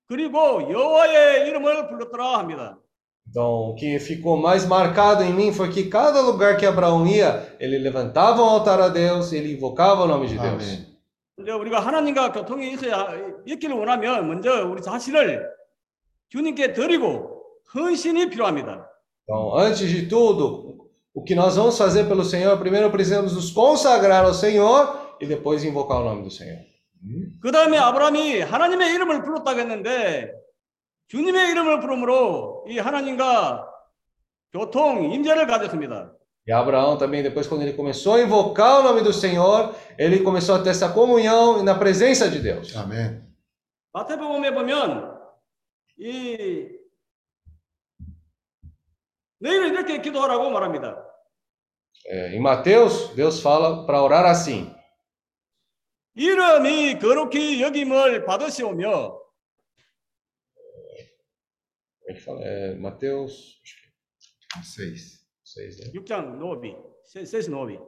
그리고 0.08 0.70
여호와의 0.70 1.48
이름을 1.48 1.88
불렀더라 1.88 2.40
합니다. 2.40 2.80
Então, 3.29 3.71
o 3.71 3.75
que 3.75 3.99
ficou 3.99 4.37
mais 4.37 4.65
marcado 4.65 5.25
em 5.25 5.33
mim 5.33 5.53
foi 5.53 5.69
que 5.71 5.85
cada 5.89 6.21
lugar 6.21 6.57
que 6.57 6.67
Abraão 6.67 7.07
ia, 7.07 7.57
ele 7.59 7.79
levantava 7.79 8.43
um 8.43 8.45
altar 8.45 8.81
a 8.81 8.89
Deus, 8.89 9.33
ele 9.33 9.55
invocava 9.55 10.05
o 10.05 10.07
nome 10.07 10.29
de 10.29 10.39
Deus. 10.39 10.63
아멘. 10.63 10.95
이제 11.41 11.51
우리가 11.51 11.81
하나님과 11.81 12.31
교통이 12.31 12.75
있어야 12.75 13.09
있기를 13.45 13.75
원하면 13.75 14.29
먼저 14.29 14.65
우리 14.69 14.81
자신을 14.81 15.45
주님께 16.29 16.73
드리고 16.73 17.43
헌신이 17.75 18.31
필요합니다. 18.31 18.89
Então, 19.25 19.57
antes 19.59 19.89
de 19.89 20.07
tudo, 20.07 20.91
o 21.13 21.25
que 21.25 21.35
nós 21.35 21.57
vamos 21.57 21.77
fazer 21.77 22.05
pelo 22.05 22.23
Senhor, 22.25 22.57
primeiro 22.59 22.91
precisamos 22.91 23.33
nos 23.35 23.51
consagrar 23.51 24.25
ao 24.25 24.35
Senhor 24.35 25.17
e 25.21 25.27
depois 25.27 25.65
invocar 25.65 26.01
o 26.01 26.05
nome 26.05 26.23
do 26.23 26.31
Senhor. 26.31 26.61
그 27.43 27.53
다음에 27.53 27.77
아브라함이 27.79 28.41
하나님의 28.41 28.95
이름을 28.95 29.23
불렀다고 29.25 29.61
했는데 29.61 30.33
주님의 31.09 31.51
이름을 31.51 31.81
부름으로 31.81 32.65
이 32.69 32.79
하나님과 32.79 33.71
교통 34.53 35.13
임재를 35.13 35.47
가졌습니다. 35.47 36.13
E 36.47 36.53
Abraão 36.53 36.99
também, 36.99 37.23
depois, 37.23 37.47
quando 37.49 37.63
ele 37.63 37.73
começou 37.73 38.15
a 38.15 38.21
invocar 38.21 38.81
o 38.81 38.83
nome 38.83 39.01
do 39.01 39.15
Senhor, 39.15 39.75
ele 39.99 40.23
começou 40.23 40.57
a 40.57 40.63
ter 40.63 40.71
essa 40.71 40.93
comunhão 40.93 41.63
na 41.63 41.75
presença 41.75 42.29
de 42.29 42.39
Deus. 42.41 42.77
아멘. 42.77 43.27
마태복음에 43.93 44.53
보면 44.53 45.19
이 45.99 46.69
너희는 49.39 49.69
이렇게 49.71 50.03
기도하라고 50.03 50.51
말합니다. 50.51 51.03
É, 52.07 52.35
em 52.35 52.41
Mateus, 52.41 53.15
Deus 53.15 53.41
fala 53.41 53.87
para 53.87 54.03
orar 54.03 54.27
assim: 54.27 54.71
이름이 56.15 56.99
거룩히 56.99 57.63
여김을 57.63 58.27
받으시오며 58.27 58.85
Como 58.87 59.18
é 62.09 62.15
que 62.15 62.21
fala? 62.21 62.41
É, 62.43 62.75
Mateus 62.75 63.61
Seis. 64.63 65.25
6, 65.45 65.79
né? 65.81 65.87
6장 65.93 66.37
노비, 66.39 66.75
6 67.05 67.49
노비. 67.49 67.79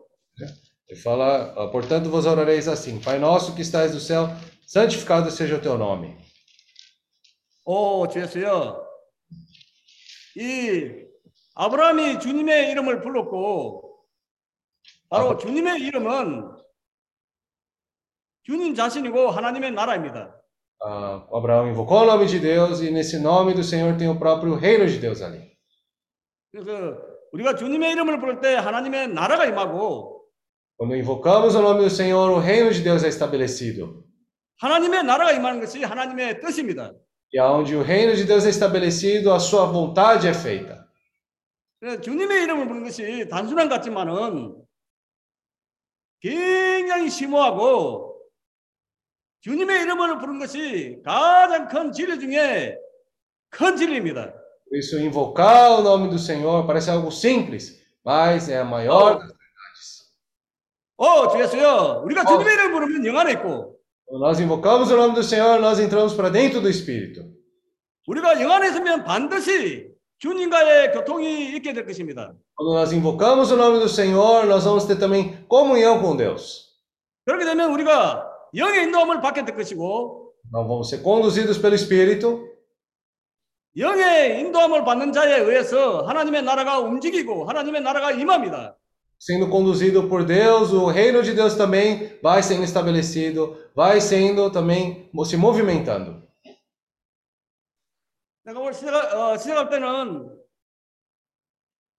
Ele 0.89 1.01
fala, 1.01 1.53
ó, 1.57 1.69
portanto 1.69 2.11
vos 2.11 2.27
orareis 2.27 2.69
assim: 2.69 3.01
Pai 3.01 3.19
nosso 3.19 3.55
que 3.55 3.63
estais 3.63 3.93
no 3.95 4.01
céu, 4.01 4.29
santificado 4.67 5.31
seja 5.31 5.57
o 5.57 5.61
teu 5.61 5.77
nome. 5.77 6.17
오, 7.65 8.07
주였어요. 8.07 8.87
이 10.37 11.07
아브라함이 11.55 12.21
주님의 12.21 12.71
이름을 12.71 13.01
불렀고 13.01 14.07
바로 15.09 15.37
주님의 15.39 15.81
이름은 15.83 16.57
주님 18.45 18.75
자신이고 18.75 19.31
하나님의 19.31 19.73
나라입니다. 19.73 20.40
Ah, 20.83 21.27
Abraão 21.33 21.69
invocou 21.69 22.03
o 22.03 22.07
nome 22.07 22.27
de 22.27 22.39
Deus 22.39 22.81
e 22.81 22.91
nesse 22.91 23.19
nome 23.19 23.55
do 23.55 23.65
Senhor 23.65 23.97
tem 23.97 24.09
o 24.09 24.19
próprio 24.19 24.55
reino 24.55 24.87
de 24.87 24.99
Deus 24.99 25.23
ali. 25.23 25.57
그래서 26.53 26.99
우리가 27.33 27.55
주님의 27.57 27.93
이름을 27.93 28.19
부를 28.21 28.41
때 28.41 28.55
하나님의 28.55 29.09
나라가 29.09 29.47
임하고 29.47 30.17
Quando 30.79 30.95
invocamos 30.95 31.55
o 31.55 31.63
nome 31.63 31.85
do 31.85 31.91
Senhor, 31.91 32.31
o 32.31 32.39
reino 32.39 32.71
de 32.71 32.83
Deus 32.83 33.03
é 33.03 33.09
estabelecido. 33.09 34.05
하나님의 34.59 35.05
나라가 35.05 35.33
임하는 35.33 35.61
것이 35.61 35.83
하나님의 35.83 36.41
뜻입니다. 36.41 36.93
E 37.33 37.39
aonde 37.39 37.75
o 37.75 37.83
reino 37.83 38.15
de 38.15 38.25
Deus 38.25 38.45
é 38.47 38.51
estabelecido, 38.51 39.33
a 39.33 39.39
sua 39.39 39.67
vontade 39.67 40.29
é 40.29 40.35
feita. 40.35 40.87
그래서 41.81 42.01
주님의 42.01 42.43
이름을 42.45 42.69
부르는 42.69 42.85
것이 42.85 43.29
단순한 43.29 43.69
것 43.69 43.77
같지만은 43.77 44.63
굉장히 46.21 47.11
심오하고 47.11 48.10
주님의 49.41 49.83
이름을 49.83 50.19
부르는 50.19 50.41
것이 50.41 50.99
가장 51.05 51.69
큰 51.69 51.93
진리 51.93 52.19
중에 52.19 52.77
큰 53.51 53.77
진리입니다. 53.77 54.33
Por 54.69 54.77
isso, 54.77 54.99
invocar 54.99 55.79
o 55.79 55.81
nome 55.83 56.11
do 56.11 56.19
Senhor 56.19 56.67
parece 56.67 56.91
algo 56.91 57.13
simples, 57.13 57.81
mas 58.05 58.49
é 58.49 58.59
a 58.59 58.65
maior 58.65 59.19
das 59.19 59.31
verdades. 59.31 60.11
어, 60.97 61.29
주였어요. 61.31 62.03
우리가 62.05 62.25
주님의 62.25 62.53
이름을 62.53 62.73
부르면 62.73 63.07
영 63.07 63.19
안에 63.19 63.33
있고 63.33 63.77
Quando 64.09 64.25
nós 64.25 64.41
invocamos 64.41 64.91
o 64.91 64.97
nome 64.97 65.15
do 65.15 65.23
Senhor, 65.23 65.61
nós 65.61 65.79
entramos 65.79 66.15
para 66.15 66.29
dentro 66.31 66.61
do 66.61 66.69
Espírito. 66.69 67.23
우리가 68.09 68.41
영 68.41 68.51
안에 68.51 68.69
있으면 68.69 69.05
반드시 69.05 69.89
주님과의 70.19 70.93
교통이 70.93 71.55
있게 71.57 71.73
될 71.73 71.87
것입니다. 71.87 72.33
Quando 72.57 72.75
nós 72.75 72.93
invocamos 72.93 73.53
o 73.53 73.57
nome 73.57 73.79
do 73.79 73.89
Senhor, 73.89 74.47
nós 74.47 74.65
vamos 74.65 74.87
ter 74.87 74.97
também 74.99 75.45
comunhão 75.49 76.01
com 76.01 76.17
Deus. 76.17 76.67
그렇게 77.25 77.45
되면 77.45 77.71
우리가 77.73 78.30
영의 78.55 78.85
인도함을 78.85 79.21
받게 79.21 79.45
될 79.45 79.57
것이고 79.57 80.33
Nós 80.53 80.67
vamos 80.67 80.89
ser 80.89 81.03
conduzidos 81.03 81.61
pelo 81.61 81.75
Espírito. 81.75 82.49
영의 83.77 84.41
인도함을 84.41 84.85
받는 84.85 85.13
자에 85.13 85.41
의해서 85.41 86.03
하나님의 86.07 86.43
나라가 86.43 86.79
움직이고 86.79 87.45
하나님의 87.45 87.83
나라가 87.83 88.13
임합니다. 88.13 88.77
Sendo 89.19 89.51
conduzido 89.51 90.09
por 90.09 90.27
Deus, 90.27 90.73
o 90.73 90.89
reino 90.91 91.23
de 91.23 91.35
Deus 91.35 91.57
também 91.57 92.19
vai 92.23 92.43
sendo 92.43 92.65
estabelecido, 92.65 93.57
vai 93.75 93.99
sendo 94.01 94.51
também 94.53 95.11
se 95.25 95.37
movimentando. 95.37 96.23
내가 98.45 98.61
오늘 98.61 98.73
시작, 98.73 99.13
어, 99.13 99.37
시작할 99.37 99.69
때는 99.71 100.31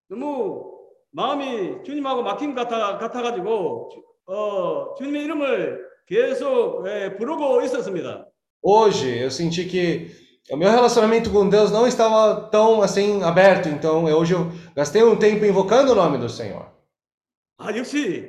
너무 0.09 0.79
마음이 1.11 1.83
주님하고 1.85 2.23
막힌 2.23 2.55
것 2.55 2.69
같아, 2.69 2.99
같아가지고 2.99 3.91
어, 4.27 4.95
주님의 4.97 5.25
이름을 5.25 5.90
계속 6.07 6.87
예, 6.87 7.17
부르고 7.17 7.63
있었습니다. 7.63 8.27
Hoje 8.63 9.19
eu 9.19 9.31
senti 9.31 9.65
que 9.65 10.11
o 10.51 10.57
meu 10.57 10.71
relacionamento 10.71 11.31
com 11.31 11.49
Deus 11.49 11.71
não 11.71 11.87
estava 11.87 12.49
tão 12.51 12.83
assim 12.83 13.23
aberto, 13.23 13.69
então 13.69 14.09
eu- 14.09 14.17
hoje 14.19 14.35
eu 14.35 14.51
gastei 14.75 15.03
um 15.03 15.17
tempo 15.17 15.45
invocando 15.45 15.93
o 15.93 15.95
nome 15.95 16.19
do 16.19 16.29
Senhor. 16.29 16.67
아 17.59 17.75
역시 17.77 18.29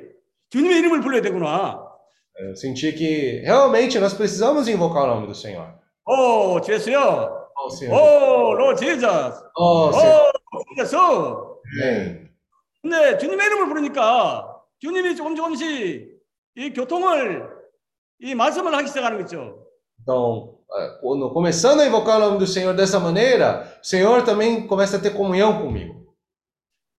주님의 0.50 0.78
이름을 0.78 1.00
불러야 1.00 1.20
되구나. 1.22 1.84
Eu 2.40 2.54
senti 2.54 2.92
que 2.92 3.42
realmente 3.44 3.98
nós 3.98 4.14
precisamos 4.14 4.68
invocar 4.68 5.04
o 5.04 5.06
nome 5.14 5.26
do 5.26 5.34
Senhor. 5.34 5.66
오 6.06 6.60
주였어요. 6.60 7.36
Oh, 7.60 7.68
Senhor. 7.70 7.92
오 7.94 8.54
로 8.54 8.74
제자. 8.76 9.34
Oh, 9.56 9.90
Senhor. 9.92 10.30
오 10.52 10.74
주였어. 10.76 11.58
Amém. 11.82 12.28
근데 12.80 13.18
주님의 13.18 13.44
이름을 13.46 13.66
부르니까 13.68 14.56
주님이 14.80 15.16
조금 15.16 15.34
조금씩 15.34 16.08
이 16.56 16.72
교통을 16.72 17.51
이 18.20 18.34
말씀을 18.34 18.74
하기 18.74 18.88
시작하는 18.88 19.18
거죠. 19.18 19.66
Então, 20.00 20.58
eh, 20.76 20.98
quando 21.00 21.30
começando 21.32 21.80
a 21.80 21.86
invocar 21.86 22.16
o 22.18 22.20
nome 22.20 22.38
do 22.38 22.46
Senhor 22.46 22.74
dessa 22.74 22.98
maneira, 22.98 23.78
o 23.82 23.86
Senhor 23.86 24.22
também 24.24 24.66
começa 24.66 24.96
a 24.96 25.00
ter 25.00 25.10
comunhão 25.14 25.60
comigo. 25.60 25.98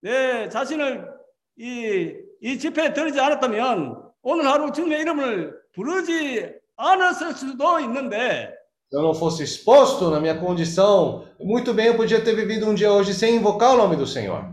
내 0.01 0.47
자신을 0.49 1.09
이, 1.57 2.13
이 2.41 2.57
집회에 2.57 2.93
들지 2.93 3.19
않았다면 3.19 4.01
오늘 4.21 4.47
하루 4.47 4.71
주님의 4.71 5.01
이름을 5.01 5.59
부르지 5.73 6.53
않았을 6.77 7.33
수도 7.33 7.79
있는데 7.81 8.57
Se 8.91 8.95
eu 8.95 9.03
não 9.03 9.13
fosse 9.13 9.43
exposto 9.43 10.09
na 10.09 10.19
minha 10.19 10.35
condição, 10.39 11.27
muito 11.39 11.73
bem 11.75 11.87
eu 11.87 11.95
podia 11.97 12.23
ter 12.23 12.33
vivido 12.33 12.65
um 12.67 12.73
dia 12.73 12.91
hoje 12.91 13.13
sem 13.13 13.35
invocar 13.35 13.75
o 13.75 13.77
nome 13.77 13.95
do 13.97 14.07
Senhor. 14.07 14.43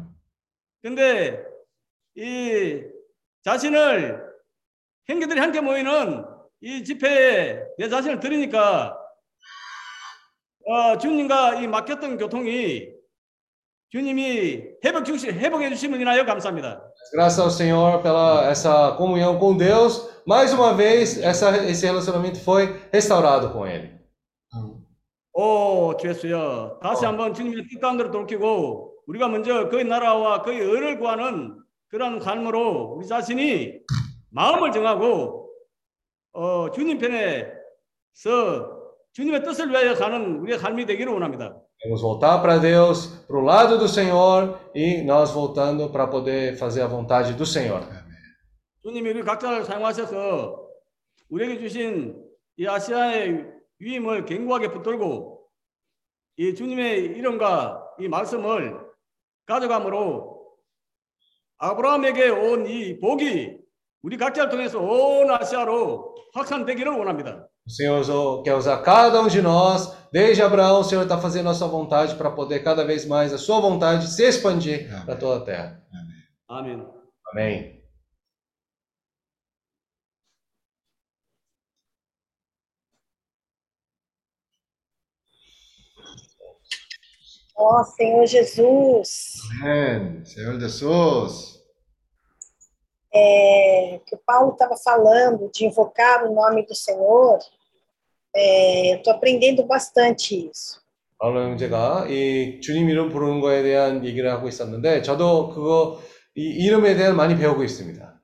근데 0.83 1.43
이 2.17 2.83
자신을 3.45 4.21
형제들이 5.07 5.41
함께 5.41 5.61
모이는 5.61 6.25
이 6.62 6.84
집회에 6.84 7.60
내 7.78 7.90
자신을 7.90 8.20
드리니까 8.20 8.96
어, 10.68 10.98
주님과 10.98 11.56
이 11.56 11.68
막혔던 11.68 12.20
교통이 12.20 12.88
주님이 13.90 14.62
회복 14.86 15.04
주시 15.04 15.32
회복해 15.32 15.70
주심을 15.70 16.00
인하여 16.00 16.24
감사합니다. 16.24 16.82
Graças 17.14 17.40
ao 17.40 17.50
Senhor 17.50 18.02
pela 18.04 18.46
essa 18.50 18.96
comunhão 18.96 19.40
com 19.40 19.58
Deus, 19.58 20.08
mais 20.26 20.54
uma 20.54 20.74
vez 20.76 21.18
essa, 21.18 21.58
esse 21.66 21.86
relacionamento 21.86 22.40
foi 22.40 22.80
restaurado 22.94 23.52
com 23.52 23.68
Ele. 23.68 24.00
오, 25.34 25.98
주였어요. 25.98 26.80
다시 26.84 27.06
한번 27.06 27.34
주님의 27.34 27.66
뜻 27.68 27.80
가운데로 27.80 28.12
돌이키고 28.12 28.94
우리가 29.08 29.28
먼저 29.30 29.68
그의 29.68 29.86
나라와 29.86 30.44
그의 30.44 30.60
의를 30.60 31.00
구하는 31.00 31.58
그런 31.88 32.22
삶으로 32.22 32.94
우리 32.98 33.08
자신이 33.08 33.80
마음을 34.30 34.72
정하고 34.72 35.41
어, 36.34 36.72
주님 36.72 36.98
편에서 37.00 37.52
주님의 39.14 39.44
뜻을 39.44 39.70
위하여 39.70 39.94
가는 39.96 40.40
우리의 40.40 40.60
삶이 40.60 40.86
되기를 40.86 41.12
원합니다. 41.14 41.56
Vamos 41.84 42.02
voltar 42.02 42.42
para 42.44 42.60
Deus, 42.60 43.26
para 43.28 43.38
o 43.40 43.42
lado 43.44 43.78
do 43.80 43.88
Senhor 43.88 44.60
e 44.76 45.02
nós 45.02 45.32
voltando 45.34 45.92
para 45.92 46.08
poder 46.08 46.56
fazer 46.56 46.84
a 46.84 46.88
vontade 46.88 47.34
do 47.36 47.44
Senhor. 47.46 47.82
주님이 48.84 49.10
우리 49.10 49.24
각자를 49.24 49.64
사용하셔서 49.66 50.68
우리에게 51.30 51.60
주신 51.60 52.16
이 52.58 52.68
아시아의 52.68 53.46
위임을 53.80 54.26
견고하게 54.26 54.72
붙들고 54.72 55.48
이 56.38 56.54
주님의 56.56 57.00
이름과 57.18 57.84
이 58.00 58.08
말씀을 58.08 58.80
가져감으로 59.48 60.40
아브라함에게 61.58 62.30
온 62.30 62.66
이 62.68 63.00
복이 63.00 63.58
우리 64.03 64.17
각자를 64.17 64.51
통해서 64.51 64.79
온 64.81 65.31
아시아로 65.31 66.15
확산되기를 66.35 66.93
원합니다. 66.93 67.49
O 67.67 67.71
Senhor 67.71 67.99
usou- 68.01 68.43
quer 68.45 68.55
usar 68.55 68.81
cada 68.83 69.21
um 69.21 69.27
de 69.29 69.43
nós, 69.43 69.93
desde 70.13 70.41
Abraão, 70.43 70.81
o 70.81 70.85
Senhor 70.85 71.03
está 71.03 71.19
fazendo 71.19 71.49
a 71.49 71.55
sua 71.55 71.67
vontade 71.67 72.15
para 72.15 72.31
poder 72.31 72.61
cada 72.63 72.85
vez 72.85 73.05
mais 73.05 73.33
a 73.33 73.39
sua 73.39 73.61
vontade 73.61 74.07
se 74.07 74.23
expandir 74.23 74.89
para 75.05 75.17
toda 75.17 75.43
a 75.43 75.45
terra. 75.45 75.83
아멘. 76.49 76.87
Amém. 77.33 77.83
Ó 87.57 87.83
Senhor 87.85 88.27
Jesus, 88.27 89.33
Amém. 89.63 90.25
Senhor 90.25 90.61
Jesus. 90.61 91.50
é, 93.13 94.01
que 94.07 94.15
o 94.15 94.21
Paulo 94.25 94.53
estava 94.53 94.77
falando 94.77 95.51
de 95.53 95.65
invocar 95.65 96.25
o 96.25 96.35
nome 96.35 96.67
do 96.67 96.75
Senhor, 96.75 97.39
é, 98.35 98.93
eu 98.93 98.99
estou 98.99 99.13
aprendendo 99.13 99.65
bastante 99.65 100.49
isso. 100.51 100.85
바로 101.19 101.43
형제가 101.43 102.09
이 102.11 102.61
주님 102.61 102.91
이름 102.91 103.09
부르는 103.09 103.41
거에 103.41 103.63
대한 103.63 104.05
얘기를 104.05 104.31
하고 104.31 104.49
있었는데 104.49 105.01
저도 105.01 105.49
그거 105.49 105.99
이 106.35 106.43
이름에 106.43 106.95
대한 106.95 107.17
많이 107.17 107.37
배우고 107.39 107.65
있습니다. 107.65 108.21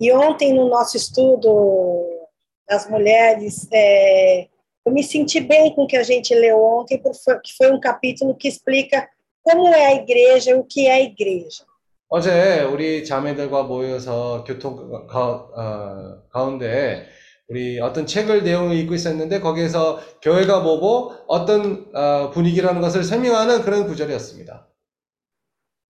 E 0.00 0.10
ontem 0.12 0.54
no 0.54 0.66
nosso 0.68 0.96
estudo 0.96 2.26
das 2.66 2.88
mulheres, 2.88 3.68
é, 3.70 4.48
eu 4.84 4.92
me 4.92 5.02
senti 5.04 5.40
bem 5.40 5.74
com 5.74 5.84
o 5.84 5.86
que 5.86 5.96
a 5.96 6.02
gente 6.02 6.34
leu 6.34 6.58
ontem, 6.58 6.98
porque 6.98 7.18
foi, 7.22 7.38
que 7.40 7.52
foi 7.56 7.70
um 7.70 7.78
capítulo 7.78 8.34
que 8.34 8.48
explica 8.48 9.08
como 9.42 9.68
é 9.68 9.86
a 9.86 9.94
igreja 9.94 10.52
e 10.52 10.54
o 10.54 10.64
que 10.64 10.86
é 10.86 10.94
a 10.94 11.00
igreja. 11.00 11.64
어제 12.07 12.61
우리 12.61 13.03
자매들과 13.03 13.63
모여서 13.63 14.43
교통 14.45 15.07
가, 15.07 15.27
어, 15.27 16.29
가운데 16.29 17.07
우리 17.47 17.79
어떤 17.79 18.05
책을 18.05 18.43
내용을 18.43 18.75
읽고 18.77 18.93
있었는데 18.93 19.39
거기에서 19.39 19.99
교회가 20.21 20.61
뭐고 20.61 21.13
어떤 21.27 21.85
어, 21.95 22.29
분위기라는 22.31 22.81
것을 22.81 23.03
설명하는 23.03 23.61
그런 23.61 23.87
구절이었습니다. 23.87 24.67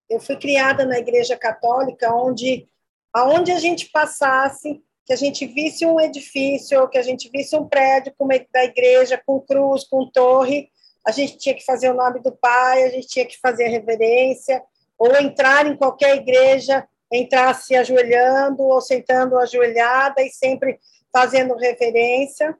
Eu 0.07 0.19
fui 0.19 0.37
criada 0.37 0.85
na 0.85 0.99
igreja 0.99 1.35
católica, 1.35 2.13
onde 2.13 2.67
aonde 3.11 3.51
a 3.51 3.57
gente 3.57 3.89
passasse, 3.91 4.83
que 5.05 5.13
a 5.13 5.15
gente 5.15 5.47
visse 5.47 5.85
um 5.85 5.99
edifício, 5.99 6.87
que 6.89 6.97
a 6.97 7.01
gente 7.01 7.29
visse 7.29 7.55
um 7.55 7.67
prédio 7.67 8.13
como 8.17 8.31
é 8.31 8.45
da 8.53 8.63
igreja, 8.63 9.19
com 9.25 9.39
cruz, 9.39 9.83
com 9.83 10.09
torre, 10.11 10.69
a 11.05 11.11
gente 11.11 11.37
tinha 11.37 11.55
que 11.55 11.63
fazer 11.63 11.89
o 11.89 11.93
nome 11.93 12.19
do 12.21 12.31
pai, 12.31 12.83
a 12.83 12.89
gente 12.89 13.07
tinha 13.07 13.25
que 13.25 13.39
fazer 13.39 13.65
a 13.65 13.69
reverência, 13.69 14.61
ou 14.97 15.15
entrar 15.15 15.65
em 15.67 15.75
qualquer 15.75 16.15
igreja, 16.17 16.87
entrar 17.11 17.53
se 17.53 17.75
ajoelhando 17.75 18.63
ou 18.63 18.81
sentando 18.81 19.37
ajoelhada 19.37 20.21
e 20.21 20.29
sempre 20.29 20.79
fazendo 21.11 21.55
reverência. 21.55 22.55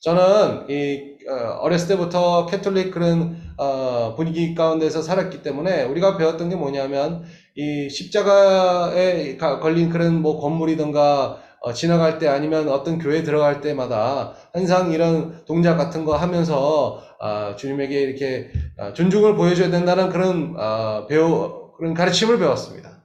저는 0.00 0.70
이 0.70 1.16
어, 1.28 1.58
어렸을 1.60 1.88
때부터 1.88 2.46
캐톨릭 2.46 2.92
그런 2.92 3.36
어, 3.56 4.14
분위기 4.14 4.54
가운데서 4.54 5.02
살았기 5.02 5.42
때문에 5.42 5.82
우리가 5.84 6.16
배웠던 6.16 6.48
게 6.50 6.54
뭐냐면 6.56 7.24
이 7.56 7.90
십자가에 7.90 9.36
가- 9.36 9.58
걸린 9.58 9.90
그런 9.90 10.22
뭐 10.22 10.38
건물이든가 10.40 11.42
어, 11.60 11.72
지나갈 11.72 12.18
때 12.18 12.28
아니면 12.28 12.68
어떤 12.68 12.98
교회 12.98 13.22
들어갈 13.22 13.60
때마다 13.60 14.34
항상 14.52 14.92
이런 14.92 15.44
동작 15.44 15.76
같은 15.76 16.04
거 16.04 16.16
하면서 16.16 17.02
아, 17.20 17.56
주님에게 17.56 18.00
이렇게 18.00 18.50
아, 18.76 18.92
존중을 18.92 19.34
보여줘야 19.34 19.70
된다는 19.70 20.08
그런 20.08 20.54
아, 20.56 21.06
배우 21.08 21.72
그런 21.72 21.94
가르침을 21.94 22.38
배웠습니다. 22.38 22.98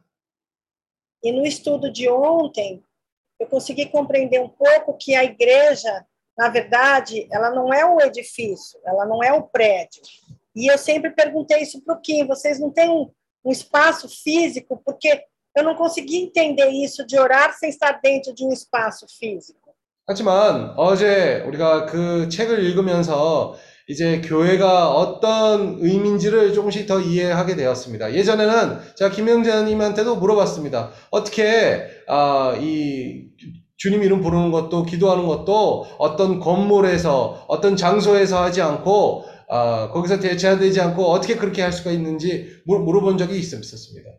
E 1.26 1.32
no 1.32 1.46
estudo 1.46 1.90
de 1.90 2.10
ontem, 2.10 2.84
eu 3.40 3.48
consegui 3.48 3.90
compreender 3.90 4.42
um 4.42 4.50
pouco 4.50 4.98
que 4.98 5.16
a 5.16 5.24
igreja, 5.24 6.06
na 6.38 6.50
verdade, 6.50 7.30
ela 7.32 7.50
não 7.50 7.74
é 7.74 7.86
o 7.86 8.02
edifício, 8.02 8.78
ela 8.86 9.06
não 9.06 9.24
é 9.24 9.32
o 9.32 9.44
prédio. 9.44 10.02
E 10.54 10.70
eu 10.70 10.78
sempre 10.78 11.12
perguntei 11.12 11.62
isso 11.62 11.82
para 11.82 11.96
o 11.96 12.02
Kim: 12.02 12.28
vocês 12.28 12.60
não 12.60 12.72
têm 12.72 12.90
um, 12.90 13.10
um 13.46 13.52
espaço 13.52 14.10
físico? 14.10 14.82
Porque 14.84 15.24
eu 15.56 15.64
não 15.64 15.76
consegui 15.76 16.18
entender 16.24 16.70
isso 16.70 17.06
de 17.06 17.18
orar 17.20 17.54
sem 17.54 17.70
estar 17.70 18.00
dentro 18.04 18.34
de 18.34 18.44
um 18.46 18.52
espaço 18.52 19.06
físico. 19.20 19.60
하지만 20.06 20.74
어제 20.76 21.44
우리가 21.48 21.86
그 21.86 22.28
책을 22.28 22.62
읽으면서 22.66 23.56
이제 23.88 24.20
교회가 24.22 24.92
어떤 24.92 25.78
의미인지를 25.80 26.54
조금씩 26.54 26.88
더 26.88 27.00
이해하게 27.00 27.56
되었습니다. 27.56 28.14
예전에는 28.14 28.80
제가 28.98 29.12
김영재님한테도 29.12 30.18
물어봤습니다. 30.18 30.92
어떻게 31.12 31.84
아, 32.08 32.54
이 32.60 33.28
주님 33.78 34.04
이름 34.04 34.22
부르는 34.22 34.52
것도 34.52 34.84
기도하는 34.84 35.26
것도 35.28 35.86
어떤 36.00 36.40
건물에서 36.40 37.46
어떤 37.48 37.76
장소에서 37.78 38.42
하지 38.44 38.62
않고 38.62 39.26
아, 39.50 39.90
거기서 39.92 40.20
대체되지 40.20 40.82
않고 40.82 41.06
어떻게 41.12 41.36
그렇게 41.36 41.62
할 41.62 41.72
수가 41.72 41.92
있는지 41.92 42.48
물- 42.66 42.80
물어본 42.82 43.18
적이 43.18 43.38
있- 43.40 43.54
있었습니다. 43.54 44.10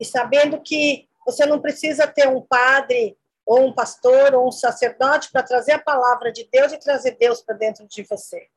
E 0.00 0.04
sabendo 0.04 0.60
que 0.60 1.08
você 1.24 1.46
não 1.46 1.60
precisa 1.60 2.06
ter 2.06 2.28
um 2.28 2.40
padre, 2.40 3.16
ou 3.46 3.66
um 3.66 3.72
pastor, 3.72 4.34
ou 4.34 4.48
um 4.48 4.52
sacerdote 4.52 5.30
para 5.32 5.42
trazer 5.42 5.72
a 5.72 5.78
palavra 5.78 6.32
de 6.32 6.48
Deus 6.52 6.72
e 6.72 6.78
trazer 6.78 7.16
Deus 7.18 7.40
para 7.40 7.56
dentro 7.56 7.86
de 7.86 8.02
você. 8.02 8.48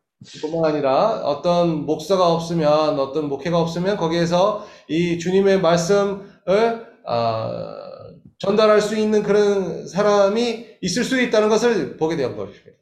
뿐만 0.41 0.65
아니라 0.65 1.21
어떤 1.25 1.86
목사가 1.86 2.27
없으면 2.27 2.99
어떤 2.99 3.27
목회가 3.27 3.59
없으면 3.59 3.97
거기에서 3.97 4.65
이 4.88 5.19
주님의 5.19 5.61
말씀을 5.61 6.95
아, 7.05 7.95
전달할 8.39 8.81
수 8.81 8.95
있는 8.95 9.23
그런 9.23 9.88
사람이 9.88 10.77
있을 10.81 11.03
수 11.03 11.21
있다는 11.21 11.49
것을 11.49 11.97
보게 11.97 12.15
된 12.15 12.36
것입니다. 12.36 12.75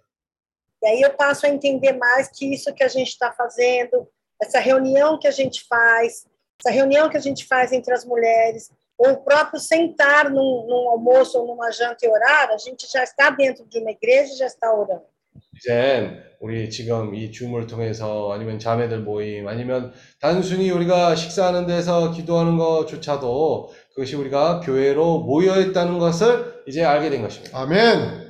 E 0.81 0.85
aí 0.85 1.01
eu 1.01 1.15
passo 1.15 1.45
a 1.45 1.49
entender 1.49 1.93
mais 1.93 2.29
que 2.29 2.53
isso 2.53 2.73
que 2.73 2.83
a 2.83 2.89
gente 2.89 3.07
está 3.07 3.31
fazendo, 3.31 4.05
essa 4.41 4.59
reunião 4.59 5.17
que 5.17 5.27
a 5.27 5.31
gente 5.31 5.63
faz, 5.65 6.25
essa 6.59 6.73
reunião 6.73 7.09
que 7.09 7.17
a 7.17 7.21
gente 7.21 7.45
faz 7.45 7.71
entre 7.71 7.93
as 7.93 8.05
mulheres, 8.05 8.71
ou 8.97 9.11
o 9.11 9.23
próprio 9.23 9.59
sentar 9.59 10.29
num, 10.29 10.65
num 10.67 10.89
almoço 10.89 11.37
ou 11.39 11.47
numa 11.47 11.71
janta 11.71 12.05
e 12.05 12.09
orar, 12.09 12.49
a 12.51 12.57
gente 12.57 12.87
já 12.91 13.03
está 13.03 13.29
dentro 13.29 13.65
de 13.65 13.79
uma 13.79 13.91
igreja 13.91 14.33
e 14.33 14.37
já 14.37 14.47
está 14.47 14.73
orando. 14.73 15.13
이제 15.55 16.23
우리 16.39 16.69
지금 16.69 17.15
이 17.15 17.31
줌을 17.31 17.67
통해서 17.67 18.31
아니면 18.31 18.59
자매들 18.59 18.99
모임 18.99 19.47
아니면 19.47 19.93
단순히 20.19 20.69
우리가 20.69 21.15
식사하는 21.15 21.65
데서 21.65 22.11
기도하는 22.11 22.57
것조차도 22.57 23.71
그것이 23.89 24.15
우리가 24.15 24.59
교회로 24.61 25.19
모여 25.19 25.59
있다는 25.59 25.99
것을 25.99 26.63
이제 26.67 26.83
알게 26.83 27.09
된 27.09 27.21
것입니다. 27.21 27.57
Amém. 27.57 28.23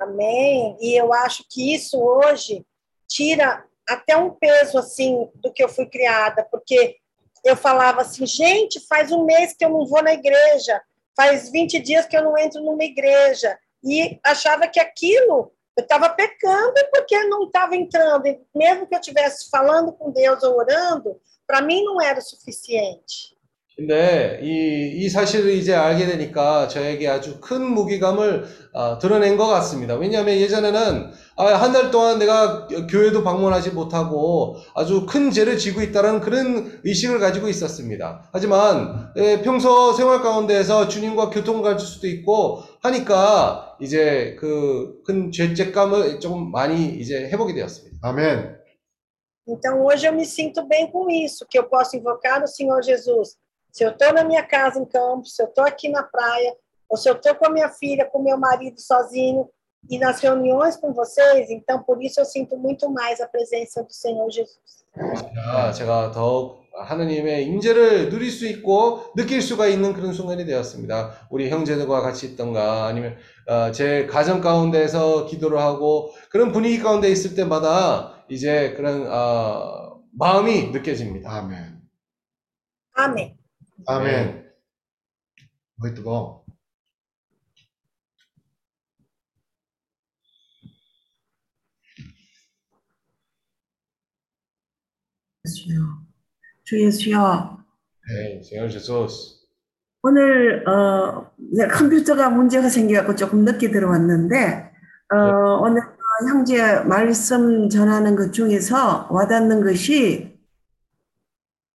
Amém. 0.00 0.76
E 0.80 1.00
eu 1.00 1.12
acho 1.12 1.44
que 1.48 1.74
isso 1.74 1.98
hoje 2.00 2.64
tira 3.08 3.64
até 3.88 4.16
um 4.16 4.30
peso 4.30 4.78
assim 4.78 5.28
do 5.36 5.52
que 5.52 5.62
eu 5.62 5.68
fui 5.68 5.86
criada, 5.86 6.44
porque 6.50 6.96
eu 7.43 7.55
falava 7.55 8.01
assim, 8.01 8.25
gente, 8.25 8.79
faz 8.79 9.11
um 9.11 9.25
mês 9.25 9.53
que 9.53 9.63
eu 9.63 9.69
não 9.69 9.85
vou 9.85 10.01
na 10.01 10.13
igreja, 10.13 10.81
faz 11.15 11.49
20 11.49 11.79
dias 11.79 12.05
que 12.05 12.15
eu 12.15 12.23
não 12.23 12.37
entro 12.37 12.61
numa 12.61 12.83
igreja, 12.83 13.57
e 13.83 14.19
achava 14.23 14.67
que 14.67 14.79
aquilo 14.79 15.51
eu 15.75 15.83
estava 15.83 16.09
pecando 16.09 16.73
porque 16.91 17.23
não 17.25 17.43
estava 17.43 17.75
entrando, 17.75 18.25
e 18.27 18.41
mesmo 18.53 18.87
que 18.87 18.95
eu 18.95 18.99
estivesse 18.99 19.47
falando 19.49 19.93
com 19.93 20.11
Deus 20.11 20.41
ou 20.41 20.57
orando, 20.57 21.21
para 21.45 21.61
mim 21.61 21.83
não 21.83 22.01
era 22.01 22.19
o 22.19 22.21
suficiente. 22.21 23.36
근데 23.77 24.39
이, 24.41 25.05
이 25.05 25.07
사실을 25.09 25.51
이제 25.51 25.75
알게 25.75 26.07
되니까 26.07 26.67
저에게 26.67 27.07
아주 27.07 27.39
큰 27.39 27.61
무기감을 27.61 28.45
아, 28.73 28.97
드러낸 28.97 29.37
것 29.37 29.45
같습니다. 29.45 29.93
왜냐하면 29.93 30.35
예전에는 30.37 31.11
아, 31.35 31.45
한 31.45 31.71
달 31.73 31.91
동안 31.91 32.17
내가 32.17 32.67
교회도 32.67 33.23
방문하지 33.23 33.69
못하고 33.71 34.55
아주 34.73 35.05
큰 35.05 35.29
죄를 35.29 35.59
지고 35.59 35.83
있다는 35.83 36.21
그런 36.21 36.79
의식을 36.83 37.19
가지고 37.19 37.49
있었습니다. 37.49 38.27
하지만 38.33 39.11
예, 39.15 39.43
평소 39.43 39.93
생활 39.93 40.23
가운데에서 40.23 40.87
주님과 40.87 41.29
교통을 41.29 41.61
가질 41.61 41.85
수도 41.87 42.07
있고 42.07 42.63
하니까 42.81 43.75
이제 43.79 44.35
그 44.39 45.03
큰 45.05 45.31
죄책감을 45.31 46.19
조금 46.19 46.51
많이 46.51 46.87
이제 46.87 47.29
해보게 47.31 47.53
되었습니다. 47.53 47.99
Amém. 48.01 48.57
Então, 49.47 49.81
hoje 49.85 50.07
eu 50.07 50.13
me 50.13 50.25
sinto 50.25 50.65
bem 50.67 50.91
com 50.91 51.09
isso, 51.09 51.45
que 51.49 51.57
eu 51.59 51.63
posso 51.69 51.95
invocar 51.95 52.41
o 52.43 52.47
Senhor 52.47 52.81
Jesus. 52.83 53.37
Se 53.71 53.83
eu 53.83 53.91
estou 53.91 54.13
na 54.13 54.23
minha 54.23 54.43
casa 54.43 54.79
em 54.79 54.85
Campos, 54.85 55.35
se 55.35 55.41
eu 55.41 55.47
estou 55.47 55.63
aqui 55.63 55.89
na 55.89 56.03
praia, 56.03 56.55
ou 56.89 56.97
se 56.97 57.09
eu 57.09 57.15
estou 57.15 57.35
com 57.35 57.47
a 57.47 57.49
minha 57.49 57.69
filha, 57.69 58.05
com 58.05 58.21
meu 58.21 58.37
marido 58.37 58.79
sozinho, 58.79 59.49
e 59.89 59.97
nas 59.97 60.19
reuniões 60.19 60.75
com 60.75 60.93
vocês, 60.93 61.49
então 61.49 61.81
por 61.83 62.03
isso 62.03 62.19
eu 62.19 62.25
sinto 62.25 62.57
muito 62.57 62.89
mais 62.89 63.21
a 63.21 63.27
presença 63.27 63.83
do 63.83 63.93
Senhor 63.93 64.29
Jesus. 64.29 64.87
자, 65.35 65.71
제가 65.71 66.11
더욱 66.11 66.65
하느님의 66.73 67.45
임재를 67.45 68.09
누릴 68.09 68.31
수 68.31 68.47
있고 68.47 69.13
느낄 69.15 69.41
수가 69.41 69.67
있는 69.67 69.93
그런 69.93 70.13
순간이 70.13 70.45
되었습니다. 70.45 71.27
우리 71.29 71.49
형제들과 71.49 72.01
같이 72.01 72.25
있던가 72.27 72.85
아니면 72.85 73.15
어, 73.47 73.71
제 73.71 74.07
가정 74.07 74.41
가운데서 74.41 75.25
기도를 75.25 75.59
하고 75.59 76.11
그런 76.29 76.51
분위기 76.51 76.79
가운데 76.79 77.09
있을 77.09 77.35
때마다 77.35 78.23
이제 78.29 78.73
그런 78.75 79.07
어, 79.07 80.01
마음이 80.17 80.71
느껴집니다. 80.71 81.31
아멘. 81.31 81.77
Amém. 82.97 83.36
아멘. 83.85 84.47
Muito 85.79 86.01
bom. 86.03 86.43
주여, 95.45 95.75
주 96.63 96.81
예수여, 96.81 97.57
Amém. 98.09 98.41
Senhor 98.43 98.69
Jesus. 98.69 99.37
오늘 100.03 100.67
어, 100.67 101.31
네, 101.37 101.67
컴퓨터가 101.67 102.29
문제가 102.29 102.69
생겨갖고 102.69 103.15
조금 103.15 103.43
늦게 103.43 103.71
들어왔는데 103.71 104.71
어, 105.13 105.17
오늘 105.61 105.81
형제 106.29 106.81
말씀 106.81 107.69
전하는 107.69 108.15
것 108.15 108.31
중에서 108.33 109.07
와닿는 109.11 109.63
것이 109.63 110.36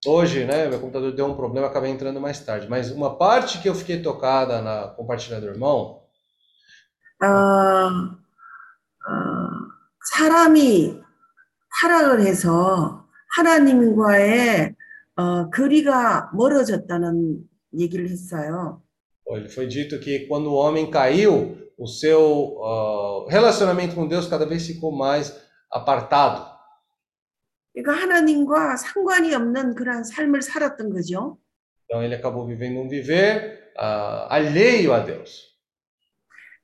Hoje, 0.06 0.44
né, 0.44 0.68
meu 0.68 0.78
computador 0.78 1.12
deu 1.12 1.26
um 1.26 1.34
problema, 1.34 1.66
acabei 1.66 1.90
entrando 1.90 2.20
mais 2.20 2.40
tarde. 2.40 2.68
Mas 2.68 2.90
uma 2.90 3.16
parte 3.16 3.60
que 3.60 3.68
eu 3.68 3.74
fiquei 3.74 4.00
tocada 4.00 4.62
na 4.62 4.88
compartilhar 4.88 5.40
do 5.40 5.46
irmão 5.46 6.02
어, 7.20 7.26
어, 7.26 8.18
사람이 10.12 11.00
타락을 11.80 12.20
해서 12.20 13.04
하나님과의 13.36 14.76
어, 15.16 15.50
거리가 15.50 16.30
멀어졌다는 16.32 17.42
얘기를 17.76 18.08
했어요. 18.08 18.82
Ele 19.30 19.48
foi 19.48 19.66
dito 19.66 20.00
que 20.00 20.26
quando 20.26 20.46
o 20.46 20.54
homem 20.54 20.90
caiu, 20.90 21.58
o 21.76 21.86
seu 21.86 22.58
ah, 22.64 23.26
relacionamento 23.30 23.94
com 23.94 24.08
Deus 24.08 24.26
cada 24.26 24.46
vez 24.46 24.66
ficou 24.66 24.90
mais 24.90 25.38
apartado. 25.70 26.51
그러니까 27.73 27.93
하나님과 28.01 28.77
상관이 28.77 29.33
없는 29.33 29.75
그러한 29.75 30.03
삶을 30.03 30.41
살았던 30.41 30.91
거죠. 30.91 31.37
Então 31.89 32.01
ele 32.03 32.15
acabou 32.15 32.45
vivendo 32.45 32.79
um 32.81 32.89
viver 32.89 33.71
ah, 33.77 34.27
alheio 34.31 34.93
a 34.93 35.05
Deus. 35.05 35.53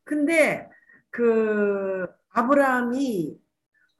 근데 0.04 0.70
그 1.12 2.08
아브라함이 2.32 3.40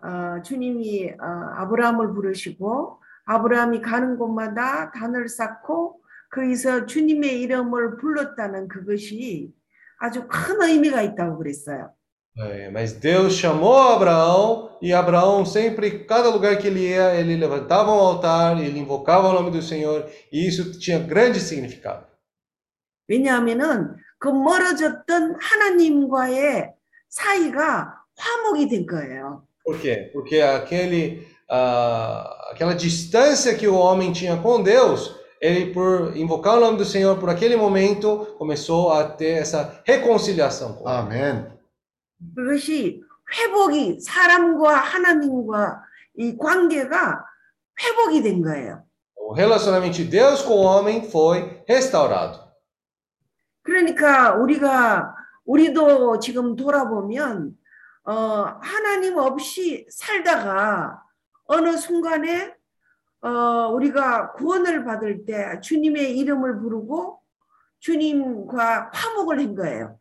어, 0.02 0.42
주님이 0.44 1.12
어, 1.12 1.26
아브라함을 1.58 2.14
부르시고 2.14 3.02
아브라함이 3.26 3.82
가는 3.82 4.18
곳마다 4.18 4.92
단을 4.92 5.28
쌓고 5.28 6.02
거기서 6.32 6.86
주님의 6.86 7.42
이름을 7.42 7.98
불렀다는 7.98 8.68
그것이 8.68 9.54
아주 9.98 10.28
큰 10.28 10.62
의미가 10.62 11.02
있다고 11.02 11.38
그랬어요. 11.38 11.94
É, 12.37 12.69
mas 12.71 12.93
Deus 12.93 13.35
chamou 13.35 13.79
Abraão 13.79 14.77
e 14.83 14.93
Abraão 14.93 15.47
sempre, 15.47 16.01
cada 16.01 16.29
lugar 16.29 16.59
que 16.59 16.67
ele 16.67 16.89
ia, 16.89 17.15
ele 17.15 17.37
levantava 17.37 17.93
um 17.93 18.01
altar, 18.01 18.61
ele 18.61 18.79
invocava 18.79 19.29
o 19.29 19.33
nome 19.33 19.53
do 19.53 19.63
Senhor 19.63 20.11
e 20.33 20.49
isso 20.49 20.79
tinha 20.79 20.99
grande 20.99 21.39
significado. 21.39 22.07
왜냐하면은 23.07 23.97
그 24.19 24.29
멀어졌던 24.29 25.37
하나님과의 25.39 26.73
사이가 27.09 27.95
화목이 28.17 28.69
된 28.69 28.87
거예요. 28.87 29.47
Por 29.65 29.79
quê? 29.79 30.11
Porque 30.13 30.41
aquele, 30.41 31.27
ah, 31.49 32.51
aquela 32.51 32.75
distância 32.75 33.55
que 33.55 33.69
o 33.69 33.77
homem 33.77 34.13
tinha 34.13 34.37
com 34.37 34.63
Deus, 34.63 35.15
ele 35.41 35.73
por 35.73 36.17
invocar 36.17 36.57
o 36.57 36.61
nome 36.61 36.79
do 36.79 36.85
Senhor 36.85 37.19
por 37.19 37.31
aquele 37.31 37.57
momento 37.57 38.35
começou 38.39 38.93
a 38.93 39.05
ter 39.05 39.41
essa 39.41 39.83
reconciliação 39.85 40.75
com 40.75 40.89
ele. 41.13 41.55
그것이 42.36 43.04
회복이 43.34 44.00
사람과 44.02 44.76
하나님과 44.76 45.84
이 46.16 46.38
관계가 46.38 47.26
회복이 47.82 48.22
된 48.24 48.42
거예요. 48.42 48.84
O 49.16 49.34
relacionamento 49.34 49.98
de 49.98 50.10
Deus 50.10 50.42
com 50.42 50.54
o 50.54 50.66
homem 50.66 51.06
foi 51.06 51.64
restaurado. 51.70 52.50
그러니까 53.62 54.34
우리가 54.34 55.16
우리도 55.46 56.20
지금 56.20 56.56
돌아보면 56.56 57.56
어, 58.04 58.14
하나님 58.62 59.18
없이 59.18 59.86
살다가 59.90 61.04
어느 61.46 61.78
순간에 61.78 62.56
어, 63.22 63.70
우리가 63.74 64.32
구원을 64.34 64.84
받을 64.86 65.26
때 65.26 65.60
주님의 65.62 66.18
이름을 66.18 66.60
부르고 66.60 67.22
주님과 67.80 68.92
화목을 68.94 69.40
한 69.40 69.56
거예요. 69.56 69.99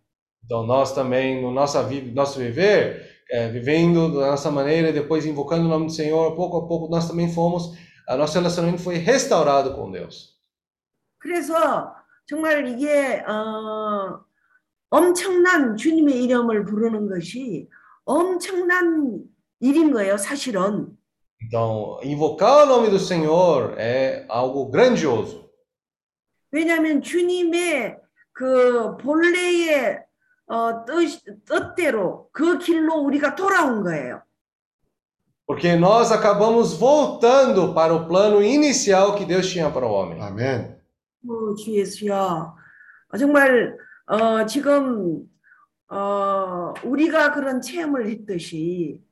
Então 0.47 0.65
nós 0.65 0.93
também, 0.93 1.41
no 1.41 1.51
nossa 1.51 1.81
vi- 1.83 2.11
nosso 2.11 2.39
viver, 2.39 3.23
é, 3.31 3.47
vivendo 3.49 4.19
da 4.19 4.31
nossa 4.31 4.51
maneira, 4.51 4.89
e 4.89 4.93
depois 4.93 5.25
invocando 5.25 5.65
o 5.65 5.69
nome 5.69 5.85
do 5.87 5.91
Senhor, 5.91 6.35
pouco 6.35 6.57
a 6.57 6.67
pouco 6.67 6.89
nós 6.89 7.07
também 7.07 7.31
fomos, 7.31 7.71
a 8.07 8.17
nosso 8.17 8.33
relacionamento 8.37 8.81
foi 8.83 8.95
restaurado 8.97 9.73
com 9.75 9.89
Deus. 9.91 10.33
그래서 11.19 11.95
정말 12.27 12.67
이게 12.67 13.23
어, 13.27 14.19
엄청난 14.89 15.75
주님의 15.77 16.23
이름을 16.23 16.65
부르는 16.65 17.07
것이 17.07 17.69
엄청난 18.05 19.23
일인 19.61 19.91
거예요, 19.91 20.17
사실은. 20.17 20.97
Então, 21.41 21.99
invocar 22.03 22.63
o 22.63 22.65
nome 22.65 22.89
do 22.89 22.99
Senhor 22.99 23.75
é 23.77 24.25
algo 24.29 24.69
grandioso. 24.69 25.49
왜냐하면 26.51 27.01
주님의 27.01 27.97
그 28.33 28.95
본래의 28.97 29.99
어, 30.48 30.84
뜻, 30.84 31.22
뜻대로 31.44 32.28
그 32.32 32.58
길로 32.58 32.94
우리가 33.02 33.34
돌아온 33.34 33.82
거예요. 33.82 34.22
Porque 35.46 35.76
nós 35.76 36.12
acabamos 36.12 36.74
voltando 36.78 37.72
para 37.72 37.94
o 37.94 38.06
plano 38.06 38.42
inicial 38.42 39.14
que 39.14 39.24
Deus 39.24 39.50
tinha 39.50 39.72
para 39.72 39.86
o 39.86 39.92
homem. 39.92 40.20
아멘. 40.20 40.78
어, 41.26 41.54
주 41.54 41.72
예수야. 41.72 42.54
어, 43.10 43.16
정말 43.18 43.76
어, 44.06 44.44
지금 44.46 45.26
어, 45.90 46.74
우리가 46.84 47.32
그런 47.32 47.60
체험을 47.60 48.08
했듯이 48.08 49.02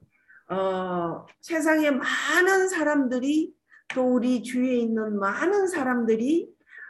어, 0.51 1.25
세상에 1.41 1.91
많은 1.91 2.69
사람들이 2.69 3.53
또 3.95 4.15
우리 4.15 4.43
주위에 4.43 4.75
있는 4.77 5.19
많은 5.19 5.69
사람들이 5.69 6.49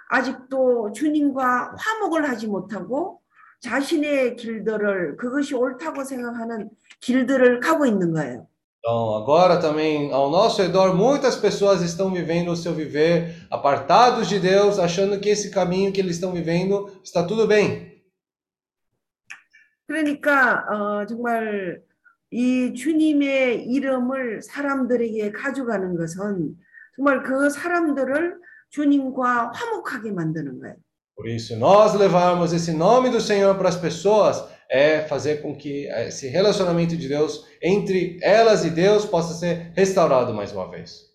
아직도 0.08 0.92
주님과 0.92 1.74
화목을 1.78 2.28
하지 2.28 2.46
못하고 2.46 3.20
자신의 3.60 4.36
길들을 4.36 5.16
그것이 5.16 5.54
옳다고 5.54 6.04
생각하는 6.04 6.70
길들을 7.00 7.60
가고 7.60 7.86
있는 7.86 8.12
거예요. 8.12 8.46
Então, 8.88 9.16
agora 9.16 9.58
também, 9.58 10.12
ao 10.12 10.30
nosso 10.30 10.62
redor, 10.62 10.94
muitas 10.94 11.34
pessoas 11.34 11.82
estão 11.82 12.12
vivendo 12.12 12.52
o 12.52 12.56
seu 12.56 12.72
viver 12.72 13.34
apartados 13.50 14.28
de 14.28 14.38
Deus, 14.38 14.78
achando 14.78 15.18
que 15.18 15.28
esse 15.28 15.50
caminho 15.50 15.92
que 15.92 16.00
eles 16.00 16.14
estão 16.14 16.32
vivendo 16.32 16.88
está 17.02 17.26
tudo 17.26 17.48
bem. 17.48 18.00
그러니까 19.88 20.64
어, 20.68 21.06
정말 21.06 21.82
이 22.30 22.74
주님의 22.74 23.66
이름을 23.66 24.42
사람들에게 24.42 25.32
가져가는 25.32 25.96
것은 25.96 26.56
정말 26.94 27.22
그 27.24 27.50
사람들을 27.50 28.36
주님과 28.70 29.52
화목하게 29.52 30.12
만드는 30.12 30.60
거예요. 30.60 30.76
Por 31.15 31.27
isso, 31.27 31.55
nós 31.55 31.93
levarmos 31.93 32.51
esse 32.53 32.71
nome 32.71 33.09
do 33.09 33.21
Senhor 33.21 33.55
para 33.55 33.69
as 33.69 33.75
pessoas 33.75 34.43
é 34.69 35.01
fazer 35.01 35.41
com 35.41 35.55
que 35.55 35.87
esse 35.87 36.27
relacionamento 36.27 36.95
de 36.95 37.07
Deus 37.07 37.45
entre 37.61 38.17
elas 38.21 38.63
e 38.63 38.69
Deus 38.69 39.05
possa 39.05 39.33
ser 39.33 39.71
restaurado 39.75 40.33
mais 40.33 40.51
uma 40.51 40.69
vez. 40.69 41.11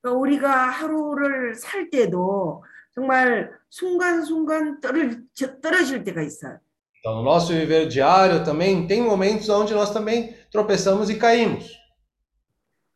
그러니까 0.00 0.12
우리가 0.12 0.50
하루를 0.70 1.54
살 1.54 1.90
때도 1.90 2.62
정말 2.94 3.50
순간순간 3.68 4.80
떨어질, 4.80 5.24
떨어질 5.60 6.04
때가 6.04 6.22
있어요. 6.22 6.58
Então, 7.00 7.14
no 7.14 7.22
nosso 7.22 7.52
viver 7.52 7.86
diário 7.86 8.44
também 8.44 8.86
tem 8.86 9.00
momentos 9.00 9.48
onde 9.48 9.72
nós 9.72 9.92
também 9.92 10.34
tropeçamos 10.50 11.08
e 11.10 11.16
caímos. 11.16 11.78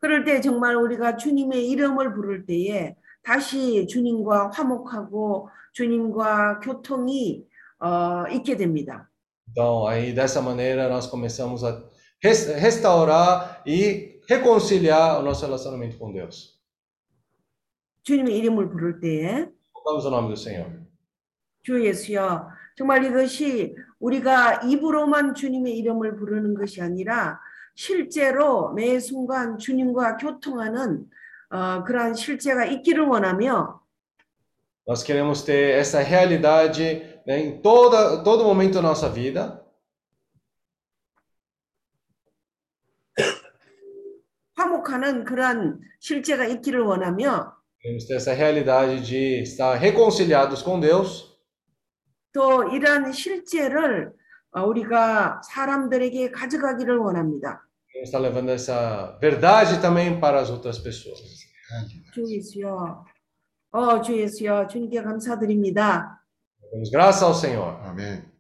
그럴 0.01 0.25
때 0.25 0.41
정말 0.41 0.75
우리가 0.75 1.17
주님의 1.17 1.69
이름을 1.71 2.15
부를 2.15 2.45
때에 2.45 2.97
다시 3.23 3.87
주님과 3.87 4.51
화목하고 4.53 5.49
주님과 5.82 6.60
교통이 6.62 7.46
어, 7.80 8.24
있게 8.32 8.58
됩니다. 8.58 9.08
Então, 9.52 9.86
aí 9.88 10.12
dessa 10.14 10.42
maneira 10.42 10.90
nós 10.90 11.08
começamos 11.08 11.64
a 11.64 11.84
res- 12.24 12.48
restaurar 12.60 13.62
e 13.66 14.20
reconciliar 14.28 15.20
o 15.20 15.24
nosso 15.24 15.46
relacionamento 15.46 15.98
com 16.00 16.12
Deus. 16.12 16.58
주님의 18.04 18.38
이름을 18.38 18.70
부를 18.70 19.00
때에 19.00 19.50
Colocamos 19.74 20.06
o 20.06 20.10
nome 20.10 20.30
do 20.30 20.34
Senhor. 20.38 20.72
주 21.64 21.84
예수여 21.86 22.50
정말 22.78 23.04
이것이 23.06 23.76
우리가 24.00 24.62
입으로만 24.64 25.36
주님의 25.36 25.78
이름을 25.78 26.16
부르는 26.18 26.54
것이 26.56 26.82
아니라 26.82 27.40
실제로 27.76 28.74
매 28.74 29.00
순간 29.00 29.58
주님과 29.60 30.18
교통하는 30.18 31.06
어, 31.50 31.84
그러한 31.84 32.16
실제가 32.16 32.66
있기를 32.66 33.06
원하며 33.06 33.80
Nós 34.87 35.03
queremos 35.03 35.43
ter 35.43 35.79
essa 35.79 36.01
realidade 36.01 37.03
né, 37.27 37.39
em 37.39 37.61
toda, 37.61 38.23
todo 38.25 38.45
momento 38.45 38.75
da 38.75 38.83
nossa 38.83 39.09
vida. 39.09 39.61
화목하는 44.57 45.25
그러한 45.25 45.81
실제가 46.01 46.47
있기를 46.47 46.81
원하며 46.81 47.57
Queremos 47.81 48.07
ter 48.07 48.15
essa 48.15 48.33
realidade 48.33 49.01
de 49.05 49.43
estar 49.43 49.75
reconciliados 49.77 50.63
com 50.63 50.79
Deus 50.81 51.33
또 52.33 52.65
이러한 52.69 53.13
실제를 53.13 54.13
어, 54.53 54.63
우리가 54.63 55.41
사람들에게 55.45 56.31
가져가기를 56.31 56.97
원합니다. 56.99 57.67
Queremos 57.93 58.09
estar 58.09 58.21
levando 58.21 58.51
essa 58.51 59.19
verdade 59.21 59.81
também 59.81 60.21
para 60.21 60.41
as 60.41 60.51
outras 60.51 60.79
pessoas. 60.79 61.21
주 62.15 62.23
예수여, 62.29 63.05
어, 63.72 64.02
주 64.02 64.18
예수여, 64.18 64.68
주님께 64.68 65.02
감사드립니다. 65.04 66.18
Damos 66.72 66.92
graça 66.92 67.26
ao 67.26 67.34
Senhor. 67.34 67.78
아멘. 67.84 68.32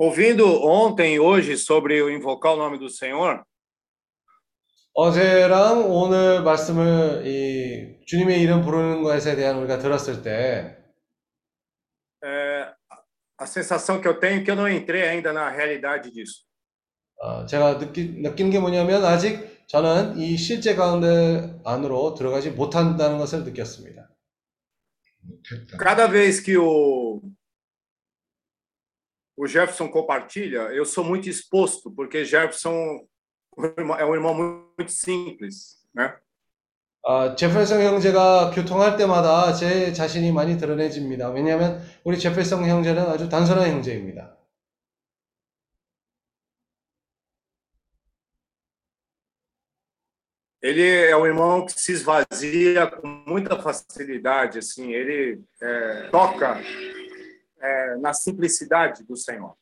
Ouvindo 0.00 0.46
ontem 0.62 1.16
e 1.16 1.20
hoje 1.20 1.58
sobre 1.58 2.00
o 2.00 2.08
invocar 2.08 2.54
o 2.54 2.56
nome 2.56 2.78
do 2.78 2.88
Senhor, 2.88 3.44
어제랑 4.94 5.90
오늘 5.90 6.42
말씀을 6.42 7.26
이 7.26 8.00
주님의 8.06 8.40
이름 8.40 8.62
부르는 8.62 9.02
것에 9.02 9.36
대한 9.36 9.58
우리가 9.58 9.78
들었을 9.78 10.22
때 10.22 10.78
é, 12.24 12.72
a 13.38 13.44
sensação 13.44 14.00
que 14.00 14.08
eu 14.08 14.18
tenho 14.18 14.40
é 14.40 14.42
que 14.42 14.50
eu 14.50 14.56
não 14.56 14.66
entrei 14.66 15.06
ainda 15.06 15.34
na 15.34 15.50
realidade 15.50 16.10
disso. 16.10 16.46
어, 17.18 17.44
제가 17.44 17.76
느끼, 17.76 18.22
느끼는 18.22 18.50
게 18.50 18.58
뭐냐면 18.58 19.04
아직 19.04 19.66
저는 19.66 20.16
이 20.16 20.38
실제 20.38 20.76
가운데 20.76 21.60
안으로 21.62 22.14
들어가지 22.14 22.52
못한다는 22.52 23.18
것을 23.18 23.44
느꼈습니다. 23.44 24.08
못했다. 25.20 25.76
Cada 25.76 26.08
vez 26.10 26.42
que 26.42 26.56
o, 26.56 27.20
o 29.39 29.47
Jefferson 29.47 29.89
compartilha, 29.89 30.59
eu 30.73 30.85
sou 30.85 31.03
muito 31.03 31.29
exposto, 31.29 31.91
porque 31.91 32.23
Jefferson 32.23 33.05
é 33.97 34.05
um 34.05 34.13
irmão 34.13 34.33
muito 34.77 34.91
simples, 34.91 35.77
né? 35.93 36.15
아, 37.07 37.35
제펠성 37.35 37.81
형제가 37.83 38.49
교통할 38.49 38.97
때마다 38.97 39.53
제 39.53 39.93
자신이 39.93 40.31
많이 40.31 40.57
드러내집니다. 40.57 41.29
왜냐하면 41.29 41.79
우리 42.03 42.17
제펠성 42.17 42.65
형제는 42.67 43.03
아주 43.03 43.29
단순한 43.29 43.69
형제입니다. 43.69 44.35
Ele 50.63 50.81
é 50.81 51.15
um 51.15 51.27
irmão 51.27 51.63
que 51.63 51.79
se 51.79 51.91
esvazia 51.91 52.87
com 52.87 53.07
muita 53.27 53.55
facilidade, 53.61 54.57
assim, 54.57 54.91
ele 54.93 55.39
é, 55.61 56.09
toca 56.09 56.59
é, 57.61 57.95
na 57.97 58.13
simplicidade 58.13 59.03
do 59.05 59.15
Senhor. 59.15 59.55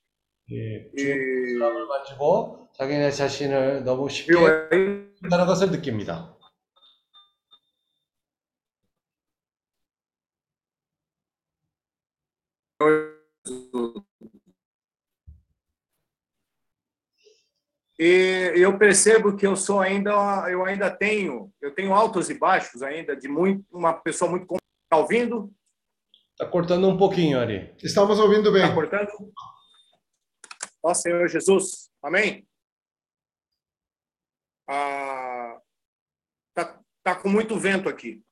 예, 0.52 0.90
E 0.94 1.58
사람을 1.58 1.88
만지고 1.88 2.68
자기네 2.74 3.12
자신을 3.12 3.84
너무 3.86 4.10
쉽게 4.10 4.34
viu 4.34 4.46
aí? 4.46 5.14
한다는 5.22 5.46
것을 5.46 5.72
느낍니다. 5.72 6.36
E 18.00 18.52
eu 18.56 18.78
percebo 18.78 19.36
que 19.36 19.46
eu 19.46 19.56
sou 19.56 19.80
ainda, 19.80 20.12
eu 20.50 20.66
ainda 20.66 20.90
tenho, 20.90 21.52
eu 21.62 21.74
tenho 21.74 21.94
altos 21.94 22.30
e 22.30 22.34
baixos 22.34 22.82
ainda 22.82 23.16
de 23.16 23.28
muito, 23.28 23.64
uma 23.72 23.94
pessoa 23.94 24.30
muito 24.30 24.48
com- 24.48 24.58
tá 24.90 24.98
ouvindo, 24.98 25.52
Está 26.39 26.49
cortando 26.49 26.89
um 26.89 26.97
pouquinho 26.97 27.41
ali. 27.41 27.75
Estamos 27.83 28.17
ouvindo 28.21 28.53
bem. 28.53 28.63
tá 28.63 28.73
cortando. 28.73 29.11
Ó 30.81 30.95
Senhor 30.95 31.27
Jesus, 31.27 31.91
amém. 32.01 32.47
Ah, 34.69 35.61
tá, 36.55 36.81
tá 37.03 37.17
com 37.17 37.29
muito 37.29 37.59
vento 37.59 37.89
aqui. 37.89 38.25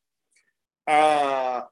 Ah, 0.88 1.68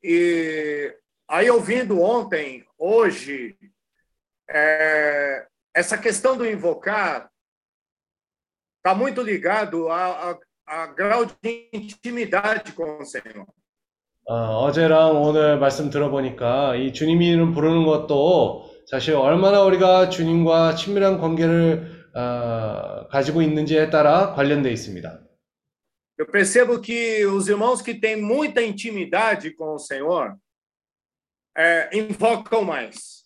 e 0.00 0.96
aí 1.26 1.50
ouvindo 1.50 2.00
ontem, 2.00 2.64
hoje, 2.78 3.58
é, 4.48 5.48
essa 5.74 5.98
questão 5.98 6.38
do 6.38 6.46
invocar 6.46 7.32
está 8.76 8.94
muito 8.94 9.20
ligado 9.22 9.88
a, 9.88 10.30
a, 10.30 10.38
a 10.66 10.86
grau 10.86 11.24
de 11.24 11.68
intimidade 11.72 12.72
com 12.74 12.98
o 12.98 13.04
Senhor. 13.04 13.52
어, 14.24 14.34
어제랑 14.64 15.20
오늘 15.20 15.58
말씀 15.58 15.90
들어보니까 15.90 16.76
이 16.76 16.92
주님 16.92 17.22
이름 17.22 17.52
부르는 17.52 17.84
것도 17.84 18.70
사실 18.86 19.14
얼마나 19.14 19.62
우리가 19.62 20.10
주님과 20.10 20.76
친밀한 20.76 21.18
관계를 21.18 22.06
어, 22.14 23.08
가지고 23.08 23.42
있는지에 23.42 23.90
따라 23.90 24.32
관련되어 24.34 24.70
있습니다. 24.70 25.18
Eu 26.18 26.26
percebo 26.30 26.80
que 26.80 27.26
os 27.26 27.48
irmãos 27.48 27.82
que 27.82 27.94
têm 27.94 28.16
muita 28.16 28.62
intimidade 28.62 29.56
com 29.56 29.74
o 29.74 29.78
Senhor 29.78 30.36
é, 31.58 31.90
invocam 31.92 32.64
mais. 32.64 33.24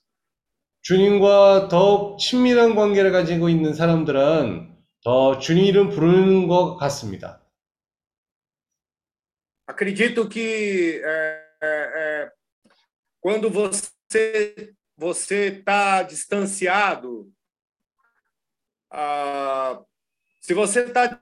주님과 0.82 1.68
더욱 1.68 2.18
친밀한 2.18 2.74
관계를 2.74 3.11
가지고 3.12 3.49
있는 3.49 3.74
사람들은 3.74 4.72
더 5.03 5.38
주님 5.38 5.64
이름 5.64 5.90
부르는 5.90 6.49
것 6.49 6.76
같습니다. 6.76 7.45
Acredito 9.67 10.27
que 10.27 11.01
é, 11.03 11.45
é, 11.61 11.91
é, 11.95 12.32
quando 13.19 13.49
você 13.49 14.73
você 14.97 15.47
está 15.47 16.03
distanciado, 16.03 17.32
ah, 18.91 19.82
se 20.39 20.53
você 20.53 20.82
está 20.82 21.19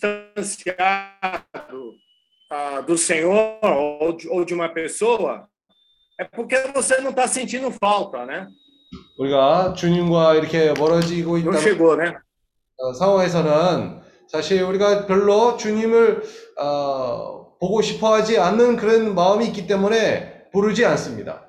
distanciado 0.00 1.94
ah, 2.50 2.80
do 2.80 2.96
Senhor 2.96 3.58
ou 3.62 4.16
de, 4.16 4.26
ou 4.28 4.44
de 4.44 4.54
uma 4.54 4.68
pessoa, 4.70 5.48
é 6.18 6.24
porque 6.24 6.56
você 6.72 7.00
não 7.00 7.10
está 7.10 7.28
sentindo 7.28 7.70
falta, 7.70 8.24
né? 8.24 8.48
우리가 9.18 9.74
주님과 9.74 10.36
이렇게 10.36 10.72
멀어지고 10.72 11.38
Não 11.38 11.52
있다는 11.52 11.60
chegou, 11.60 11.96
né? 11.96 12.18
어, 12.78 12.92
상황에서는 12.94 14.00
사실 14.28 14.62
우리가 14.62 15.06
별로 15.06 15.56
주님을 15.56 16.22
어, 16.58 17.41
보고 17.63 17.81
싶어 17.81 18.13
하지 18.13 18.37
않는 18.37 18.75
그런 18.75 19.15
마음이 19.15 19.47
있기 19.47 19.65
때문에 19.67 20.49
부르지 20.51 20.83
않습니다. 20.85 21.47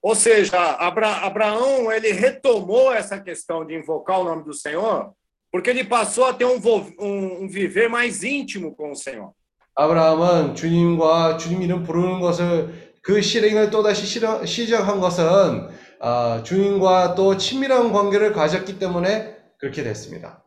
Ou 0.00 0.14
seja, 0.14 0.78
Abra- 0.80 1.26
Abraão 1.26 1.92
ele 1.92 2.10
retomou 2.12 2.90
essa 2.94 3.20
questão 3.20 3.66
de 3.66 3.74
invocar 3.74 4.18
o 4.20 4.24
nome 4.24 4.44
do 4.44 4.54
Senhor, 4.54 5.12
porque 5.52 5.68
ele 5.68 5.84
passou 5.84 6.24
a 6.24 6.32
ter 6.32 6.46
um, 6.46 6.56
um- 6.98 7.42
um 7.42 7.48
viver 7.50 7.90
mais 7.90 8.22
íntimo 8.22 8.74
com 8.74 8.92
o 8.92 8.96
Senhor. 8.96 9.34
아브라함은 9.74 10.54
주님과 10.54 11.36
주님 11.36 11.60
이름 11.60 11.84
부르는 11.84 12.20
것을 12.20 12.94
그 13.02 13.20
실행을 13.20 13.68
또 13.68 13.82
다시 13.82 14.06
실행- 14.06 14.46
시작한 14.46 15.00
것은 15.00 15.68
아, 16.00 16.42
주님과 16.44 17.14
또 17.14 17.36
친밀한 17.36 17.92
관계를 17.92 18.32
가졌기 18.32 18.78
때문에 18.78 19.36
그렇게 19.58 19.82
됐습니다. 19.82 20.42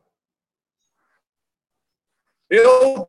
Eu, 2.49 3.07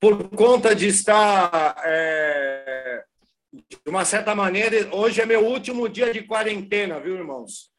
por 0.00 0.28
conta 0.30 0.74
de 0.74 0.86
estar, 0.88 1.76
é, 1.84 3.04
de 3.52 3.78
uma 3.86 4.04
certa 4.04 4.34
maneira, 4.34 4.94
hoje 4.94 5.20
é 5.20 5.26
meu 5.26 5.44
último 5.44 5.88
dia 5.88 6.12
de 6.12 6.22
quarentena, 6.22 7.00
viu, 7.00 7.16
irmãos? 7.16 7.70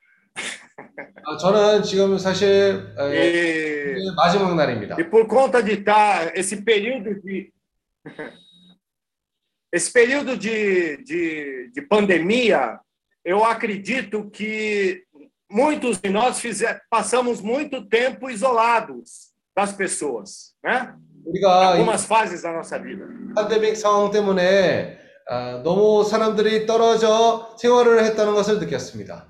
아, 1.25 1.37
저는 1.37 1.83
지금 1.83 2.17
사실 2.17 2.93
에, 2.97 3.97
E, 3.97 4.15
마지막 4.15 4.55
날입니다. 4.55 4.95
e 4.97 5.03
por 5.03 5.27
conta 5.27 5.61
de 5.61 5.73
estar 5.73 6.31
esse 6.37 6.61
período 6.63 7.19
de 7.21 7.51
esse 9.71 9.91
período 9.91 10.37
de, 10.37 10.97
de, 11.03 11.71
de 11.71 11.81
pandemia, 11.81 12.79
eu 13.23 13.43
acredito 13.43 14.29
que 14.31 15.03
muitos 15.51 15.99
de 15.99 16.09
nós 16.09 16.39
fizer, 16.39 16.81
passamos 16.89 17.41
muito 17.41 17.85
tempo 17.85 18.29
isolados 18.29 19.31
das 19.55 19.71
pessoas, 19.73 20.55
né? 20.63 20.95
Em 21.25 21.31
우리가 21.31 21.75
이 21.75 21.79
algumas 21.79 22.05
fases 22.05 22.41
da 22.41 22.51
nossa 22.51 22.77
vida. 22.79 23.05
팬데믹 23.35 23.75
상황 23.77 24.11
때문에 24.11 24.97
아, 25.27 25.61
너무 25.63 26.03
사람들이 26.03 26.65
떨어져 26.65 27.55
생활을 27.59 28.03
했다는 28.03 28.33
것을 28.33 28.59
느꼈습니다. 28.59 29.27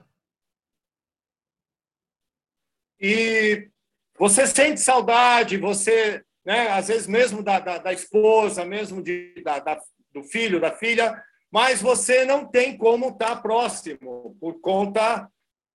E 3.01 3.69
você 4.17 4.45
sente 4.47 4.79
saudade, 4.81 5.57
você, 5.57 6.21
né, 6.45 6.67
às 6.69 6.87
vezes 6.89 7.07
mesmo 7.07 7.41
da, 7.41 7.59
da, 7.59 7.77
da 7.77 7.93
esposa, 7.93 8.65
mesmo 8.65 9.01
de, 9.01 9.33
da, 9.43 9.59
da- 9.59 9.79
do 10.13 10.23
filho, 10.23 10.59
da 10.59 10.71
filha, 10.71 11.21
mas 11.51 11.81
você 11.81 12.25
não 12.25 12.45
tem 12.45 12.77
como 12.77 13.09
estar 13.09 13.37
próximo, 13.41 14.35
por 14.39 14.59
conta. 14.61 15.29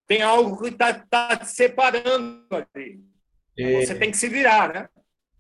Tem 0.07 0.21
algo 0.23 0.61
que 0.61 0.69
está 0.69 0.93
tá 0.93 1.37
te 1.37 1.49
separando 1.49 2.45
ali. 2.51 3.01
예, 3.59 3.81
Você 3.87 3.95
tem 3.95 4.11
que 4.11 4.17
se 4.19 4.29
virar, 4.29 4.73
né? 4.73 4.89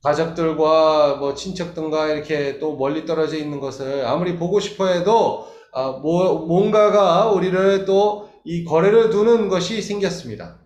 가족들과 0.02 1.16
뭐 1.16 1.34
친척들과 1.34 2.08
이렇게 2.12 2.58
또 2.58 2.76
멀리 2.76 3.04
떨어져 3.06 3.36
있는 3.36 3.58
것을 3.60 4.04
아무리 4.06 4.36
보고 4.36 4.60
싶어 4.60 4.86
해도 4.88 5.46
아, 5.72 5.90
뭐, 5.92 6.46
뭔가가 6.46 7.30
우리를 7.30 7.84
또 7.84 8.34
이 8.46 8.62
거래를 8.62 9.08
두는 9.08 9.48
것이 9.48 9.80
생겼습니다. 9.80 10.60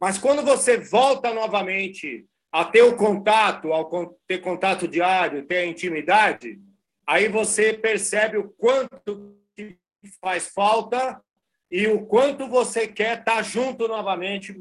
Mas 0.00 0.16
quando 0.16 0.42
você 0.44 0.78
volta 0.78 1.34
novamente 1.34 2.24
a 2.52 2.64
ter 2.64 2.82
o 2.82 2.96
contato, 2.96 3.72
ao 3.72 3.88
con- 3.90 4.14
ter 4.28 4.38
contato 4.38 4.86
diário, 4.86 5.44
ter 5.44 5.58
a 5.58 5.66
intimidade, 5.66 6.60
aí 7.04 7.28
você 7.28 7.72
percebe 7.72 8.38
o 8.38 8.48
quanto 8.50 9.36
que 9.56 9.76
faz 10.20 10.46
falta 10.54 11.20
e 11.68 11.88
o 11.88 12.06
quanto 12.06 12.48
você 12.48 12.86
quer 12.86 13.18
estar 13.18 13.42
junto 13.42 13.88
novamente 13.88 14.54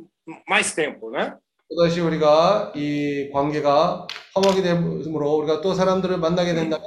mais 0.49 0.73
tempo, 0.73 1.11
né? 1.11 1.37
또다시 1.71 1.99
우리가 1.99 2.73
이 2.75 3.29
관계가 3.31 4.07
험하게 4.35 4.61
됨으로 4.61 5.35
우리가 5.35 5.61
또 5.61 5.73
사람들을 5.73 6.17
만나게 6.17 6.53
된다면 6.53 6.85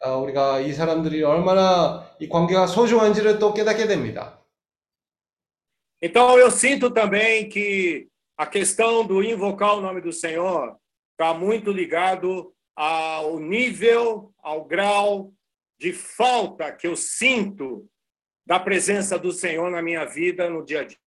아, 0.00 0.16
우리가 0.16 0.60
이 0.60 0.72
사람들이 0.72 1.22
얼마나 1.22 2.10
이 2.18 2.28
관계가 2.28 2.66
소중한지를 2.66 3.38
또 3.38 3.54
깨닫게 3.54 3.86
됩니다. 3.86 4.38
Então 6.02 6.36
eu 6.36 6.50
sinto 6.50 6.90
também 6.90 7.48
que 7.48 8.08
a 8.36 8.44
questão 8.44 9.06
do 9.06 9.22
invocar 9.22 9.76
o 9.76 9.80
nome 9.80 10.00
do 10.00 10.12
Senhor 10.12 10.76
está 11.12 11.32
muito 11.32 11.70
ligado 11.70 12.52
ao 12.74 13.38
nível, 13.38 14.32
ao 14.42 14.64
grau 14.64 15.32
de 15.78 15.92
falta 15.92 16.72
que 16.72 16.88
eu 16.88 16.96
sinto 16.96 17.88
da 18.44 18.58
presença 18.58 19.16
do 19.16 19.30
Senhor 19.30 19.70
na 19.70 19.80
minha 19.80 20.04
vida 20.04 20.50
no 20.50 20.64
dia 20.64 20.80
a 20.80 20.84
dia. 20.84 20.98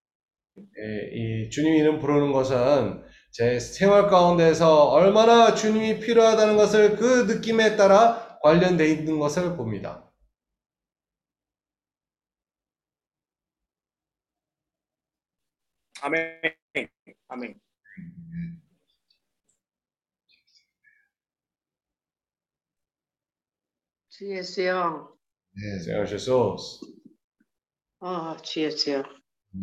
예, 0.78 1.10
이 1.12 1.50
주님 1.50 1.74
이름 1.74 1.98
부르는 1.98 2.32
것은 2.32 3.02
제 3.32 3.58
생활 3.60 4.08
가운데서 4.08 4.88
얼마나 4.88 5.54
주님이 5.54 6.00
필요하다는 6.00 6.56
것을 6.56 6.96
그 6.96 7.24
느낌에 7.32 7.76
따라 7.76 8.38
관련돼 8.42 8.88
있는 8.88 9.18
것을 9.18 9.56
봅니다. 9.56 10.10
Amém. 16.02 16.40
Amém. 17.28 17.60
주 24.08 24.30
예수요. 24.30 25.16
네, 25.52 25.78
Senhor 25.80 26.06
Jesus. 26.06 26.80
어, 28.00 28.36
주 28.42 28.60
예수요. 28.60 29.02
네. 29.52 29.60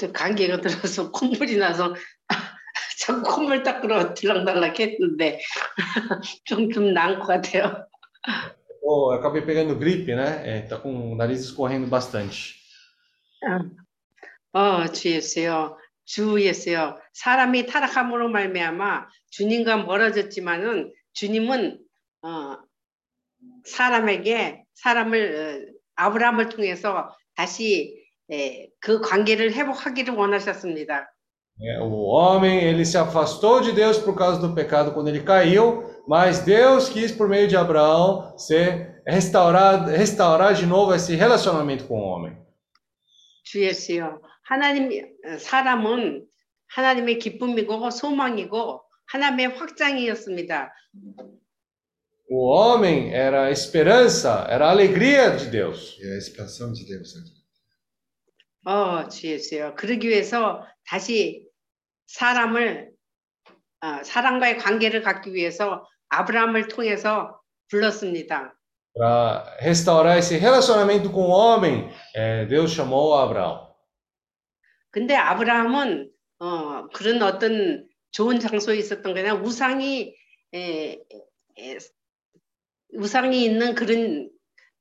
또 0.00 0.12
감기가 0.12 0.60
들어서 0.60 1.10
콧물이 1.12 1.56
나서 1.58 1.94
자꾸 2.98 3.22
콧물 3.22 3.62
닦으러 3.62 4.14
들락달락 4.14 4.80
했는데 4.80 5.40
좀 6.44 6.72
좀 6.72 6.92
나은 6.92 7.18
것 7.18 7.26
같아요. 7.26 7.86
Oh, 8.82 9.12
eu 9.12 9.20
acabei 9.20 9.42
pegando 9.42 9.78
gripe, 9.78 10.14
né? 10.14 10.42
É, 10.44 10.62
tá 10.62 10.76
com 10.76 11.12
o 11.12 11.14
nariz 11.14 11.40
escorrendo 11.44 11.86
bastante. 11.86 12.56
어, 14.52 14.88
주 14.88 15.10
예수요. 15.10 15.78
주 16.04 16.40
예수요. 16.40 16.98
사람이 17.12 17.66
타락함으로 17.66 18.28
말미암아 18.30 19.08
주님과 19.30 19.84
멀어졌지만은 19.84 20.92
주님은 21.12 21.78
어, 22.22 22.58
사람에게 23.64 24.64
사람을 24.74 25.68
어, 25.68 25.80
아브라함을 25.94 26.48
통해서 26.48 27.14
다시 27.36 28.02
예, 28.31 28.69
그 28.79 29.01
관계를 29.01 29.53
회복하기를 29.53 30.13
원하셨습니다. 30.13 31.11
É, 31.61 31.79
o 31.79 31.89
homem, 32.09 32.65
ele 32.65 32.85
se 32.85 32.97
afastou 32.97 33.61
de 33.61 33.71
Deus 33.71 33.97
por 33.97 34.13
causa 34.13 34.41
do 34.41 34.53
pecado 34.53 34.91
quando 34.91 35.07
ele 35.07 35.23
caiu, 35.23 35.83
mas 36.05 36.39
Deus 36.39 36.89
quis, 36.89 37.13
por 37.13 37.29
meio 37.29 37.47
de 37.47 37.55
Abraão, 37.55 38.37
ser 38.37 39.01
restaurado, 39.07 39.89
restaurar 39.89 40.53
de 40.53 40.65
novo 40.65 40.93
esse 40.93 41.15
relacionamento 41.15 41.85
com 41.85 41.99
o 41.99 42.03
homem. 42.03 42.35
주 43.45 43.63
예수요. 43.63 44.21
하나님 44.43 44.89
사람은 45.39 46.25
하나님의 46.67 47.19
기쁨이고 47.19 47.89
소망이고 47.89 48.81
하나님의 49.05 49.47
확장이었습니다. 49.57 50.73
O 52.27 52.49
homem 52.49 53.13
era 53.13 53.45
a 53.45 53.51
esperança, 53.51 54.47
era 54.49 54.67
a 54.67 54.71
alegria 54.71 55.29
de 55.37 55.45
Deus. 55.45 55.97
E 56.01 56.11
a 56.11 56.17
expansão 56.17 56.73
de 56.73 56.83
Deus. 56.85 57.13
né? 57.15 57.21
어, 58.64 59.08
주 59.08 59.26
예수요. 59.26 59.74
그러기 59.76 60.08
위해서 60.08 60.66
다시 60.86 61.46
사람을 62.06 62.90
어, 63.80 64.02
사람과의 64.02 64.58
관계를 64.58 65.02
갖기 65.02 65.32
위해서 65.32 65.88
아브라함을 66.08 66.68
통해서 66.68 67.40
불렀습니다. 67.68 68.54
Para 68.92 69.56
restaurar 69.60 70.18
esse 70.18 70.36
relacionamento 70.36 71.12
com 71.12 71.22
o 71.22 71.30
homem, 71.30 71.88
é, 72.14 72.44
Deus 72.46 72.72
chamou 72.74 73.14
Abraão. 73.14 73.70
근데 74.90 75.14
아브라함은 75.14 76.10
어, 76.40 76.88
그런 76.88 77.22
어떤 77.22 77.88
좋은 78.10 78.40
장소에 78.40 78.76
있었던 78.76 79.14
게 79.14 79.20
아니라 79.20 79.34
우상이 79.36 80.14
에, 80.52 80.98
에, 81.58 81.78
우상이 82.92 83.44
있는 83.44 83.74
그런 83.74 84.28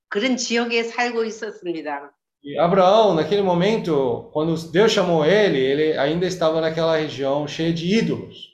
그런 0.08 0.36
지역에 0.36 0.84
살고 0.84 1.24
있었습니다. 1.26 2.12
E 2.42 2.58
Abraão, 2.58 3.14
naquele 3.14 3.42
momento, 3.42 4.30
quando 4.32 4.56
Deus 4.72 4.92
chamou 4.92 5.26
ele, 5.26 5.60
ele 5.60 5.98
ainda 5.98 6.26
estava 6.26 6.62
naquela 6.62 6.96
região 6.96 7.48
cheia 7.48 7.74
de 7.74 7.98
ídolos. 7.98 8.50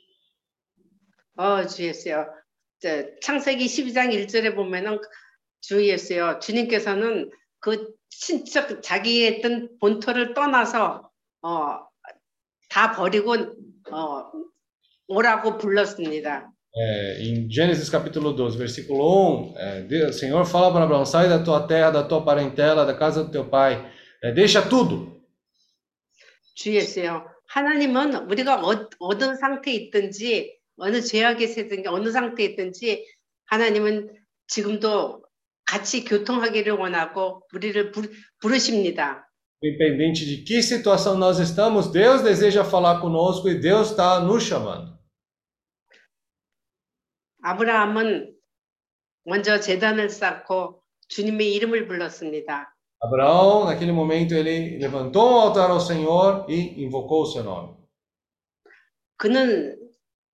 어, 1.38 1.66
주 1.68 1.84
예수요. 1.84 2.26
저, 2.80 2.90
창세기 3.22 3.66
12장 3.66 4.10
1절에 4.12 4.56
보면은 4.56 5.00
주 5.62 5.86
예수요. 5.86 6.40
주님께서는 6.40 7.30
그 7.60 7.94
친척 8.10 8.82
자기의 8.82 9.36
했던 9.36 9.70
본토를 9.80 10.34
떠나서 10.34 11.12
어, 11.42 11.80
다 12.70 12.94
버리고 12.94 13.36
어, 13.92 14.32
오라고 15.08 15.58
불렀습니다. 15.58 16.52
É, 16.75 17.23
em 17.23 17.51
Gênesis 17.51 17.91
capítulo 17.91 18.33
12, 18.33 18.57
versículo 18.57 19.53
1, 19.53 19.59
é, 19.59 19.81
Deus, 19.83 20.17
o 20.17 20.19
Senhor 20.19 20.45
fala 20.45 20.73
para 20.73 20.85
Abraão: 20.85 21.05
sai 21.05 21.29
da 21.29 21.43
tua 21.43 21.67
terra, 21.67 21.91
da 21.91 22.05
tua 22.05 22.25
parentela, 22.25 22.87
da 22.87 22.95
casa 22.95 23.25
do 23.25 23.31
teu 23.31 23.45
pai, 23.45 23.91
é, 24.23 24.33
deixa 24.33 24.63
tudo. 24.63 25.21
주 26.55 26.75
예수요. 26.75 27.25
하나님은 27.49 28.31
우리가 28.31 28.61
어, 28.63 28.89
어떤 29.01 29.37
상태에 29.37 29.75
있든지 29.75 30.59
어느 30.77 31.01
죄악에 31.01 31.47
세든지 31.47 31.89
어느 31.89 32.11
상태에 32.11 32.47
있든지 32.47 33.07
하나님은 33.47 34.11
지금도 34.47 35.23
같이 35.65 36.05
교통하기를 36.05 36.73
원하고 36.75 37.43
우리를 37.55 37.93
부, 37.93 38.03
부르십니다. 38.41 39.27
Independente 39.63 40.25
de 40.25 40.43
que 40.43 40.63
situação 40.63 41.19
nós 41.19 41.39
estamos, 41.39 41.93
Deus 41.93 42.23
deseja 42.23 42.65
falar 42.65 43.01
conosco 43.01 43.49
e 43.49 43.61
Deus 43.61 43.91
está 43.91 44.21
nos 44.21 44.43
chamando. 44.43 44.94
아브라함은 47.46 48.34
먼저 49.26 49.60
제단을 49.60 50.10
쌓고 50.10 50.82
주님의 51.10 51.54
이름을 51.54 51.88
불렀습니다. 51.88 52.76
Abraão, 53.00 53.66
naquele 53.66 53.92
momento, 53.92 54.34
ele 54.34 54.80
levantou 54.80 55.34
um 55.34 55.42
altar 55.42 55.70
ao 55.70 55.80
Senhor 55.80 56.48
e 56.50 56.82
invocou 56.82 57.22
o 57.22 57.26
seu 57.28 57.44
nome. 57.44 57.76
그는 59.18 59.78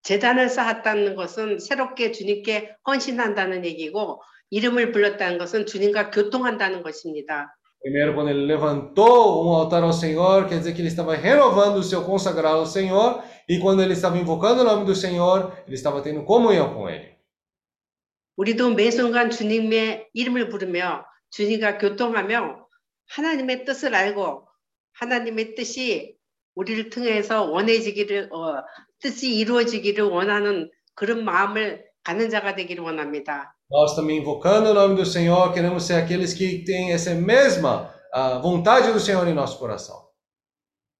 제단을 0.03 0.47
쌓았다는 0.47 1.15
것은 1.17 1.59
새롭게 1.59 2.13
주님께 2.13 2.77
헌신한다는 2.87 3.65
얘기고 3.65 4.21
이름을 4.49 4.93
불렀다는 4.93 5.37
것은 5.37 5.65
주님과 5.65 6.11
교통한다는 6.11 6.81
것입니다. 6.81 7.57
Primeiro, 7.83 8.13
quando 8.13 8.29
ele 8.29 8.45
levantou 8.45 9.43
um 9.43 9.55
altar 9.57 9.83
ao 9.83 9.91
Senhor, 9.91 10.47
quer 10.47 10.59
dizer 10.59 10.73
que 10.73 10.81
ele 10.81 10.87
estava 10.87 11.15
renovando 11.15 11.77
o 11.77 11.83
seu 11.83 12.03
consagrado 12.05 12.59
ao 12.59 12.65
Senhor, 12.65 13.23
e 13.48 13.58
quando 13.58 13.82
ele 13.82 13.92
estava 13.92 14.18
invocando 14.18 14.62
o 14.62 14.64
nome 14.64 14.84
do 14.84 14.94
Senhor, 14.94 15.52
ele 15.66 15.74
estava 15.74 16.02
tendo 16.02 16.24
comunhão 16.24 16.74
com 16.74 16.88
ele. 16.88 17.16
우리도 18.36 18.74
매 18.74 18.90
순간 18.90 19.30
주님의 19.30 20.08
이름을 20.12 20.50
부르며 20.50 21.04
주님과 21.30 21.78
교통하며 21.78 22.66
하나님의 23.08 23.64
뜻을 23.64 23.94
알고 23.94 24.46
하나님의 24.92 25.54
뜻이 25.54 26.16
우리를 26.54 26.90
통해서 26.90 27.44
원해지기를 27.44 28.30
어, 28.32 28.62
뜻이 29.00 29.34
이루어지기를 29.36 30.04
원하는 30.04 30.70
그런 30.94 31.24
마음을 31.24 31.84
갖는 32.02 32.30
자가 32.30 32.54
되기를 32.54 32.82
원합니다. 32.84 33.56
Nós 33.68 33.96
também 33.96 34.18
invocando 34.18 34.70
o 34.70 34.74
nome 34.74 34.94
do 34.94 35.04
Senhor, 35.04 35.52
queremos 35.52 35.84
ser 35.84 35.94
aqueles 35.94 36.32
que 36.32 36.64
têm 36.64 36.92
essa 36.92 37.14
mesma 37.14 37.92
ah, 38.12 38.38
vontade 38.38 38.92
do 38.92 39.00
Senhor 39.00 39.26
em 39.26 39.34
nosso 39.34 39.58
coração. 39.58 39.99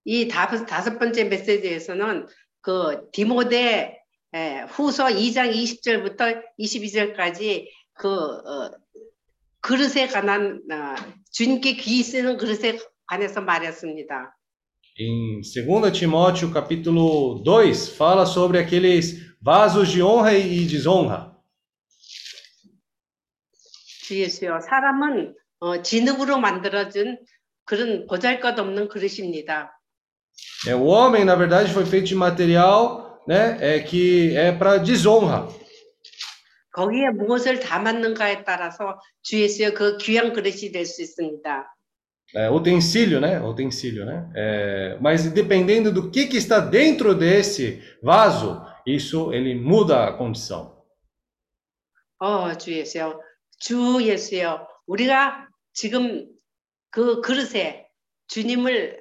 이 0.06 0.28
다섯, 0.28 0.66
다섯 0.66 0.97
번째 0.97 1.26
메시지에서는 1.26 2.28
그 2.62 3.10
디모데 3.12 3.99
에, 4.34 4.62
후서 4.70 5.08
2장 5.08 5.54
20절부터 5.54 6.41
22절까지 6.60 7.68
그 7.93 8.10
어, 8.10 8.72
그릇에 9.60 10.08
관한 10.08 10.62
어, 10.72 10.95
주님께 11.32 11.76
귀 11.76 12.02
쓰는 12.04 12.38
그릇에 12.38 12.80
관해서 13.06 13.41
말했습니다. 13.41 14.38
Em 14.99 15.41
2 15.41 15.91
Timóteo, 15.93 16.52
capítulo 16.52 17.41
2, 17.43 17.95
fala 17.95 18.26
sobre 18.26 18.60
aqueles 18.60 19.36
vasos 19.41 19.89
de 19.89 20.02
honra 20.02 20.34
e 20.34 20.68
desonra. 20.68 21.32
주 24.04 24.20
예수여 24.20 24.60
사람은 24.60 25.36
어, 25.60 25.82
진흙으로 25.82 26.39
만들어진 26.39 27.18
그런 27.64 28.06
보잘것없는 28.08 28.89
그릇입니다. 28.89 29.80
É, 30.66 30.74
o 30.74 30.84
homem, 30.84 31.24
na 31.24 31.34
verdade, 31.34 31.72
foi 31.72 31.84
feito 31.87 32.07
de 32.07 32.14
material 32.14 33.22
né, 33.26 33.59
é, 33.61 33.80
que 33.80 34.37
é 34.37 34.53
para 34.53 34.78
desonra. 34.78 35.49
거기에 36.72 37.09
무엇을 37.11 37.59
담았는가에 37.59 38.45
따라서 38.45 39.01
주 39.22 39.41
예수여 39.41 39.72
그 39.72 39.97
귀한 39.97 40.34
그릇이 40.34 40.70
될 40.72 40.84
수 40.84 41.01
있습니다. 41.03 41.72
É, 42.34 42.51
utensílio, 42.51 43.18
né? 43.20 43.41
Utensílio, 43.41 44.05
né? 44.05 44.28
É, 44.34 44.99
mas 45.01 45.30
dependendo 45.32 45.91
do 45.93 46.11
que, 46.11 46.26
que 46.26 46.37
está 46.37 46.61
dentro 46.61 47.14
desse 47.14 47.80
vaso, 48.03 48.61
isso 48.84 49.32
ele 49.32 49.55
muda 49.55 50.07
a 50.07 50.12
condição. 50.12 50.76
어, 52.18 52.53
주 52.59 52.72
예수여, 52.72 53.20
주 53.59 54.03
예수여, 54.03 54.66
우리가 54.87 55.49
지금 55.72 56.26
그 56.91 57.20
그릇에 57.22 57.87
주님을 58.28 58.99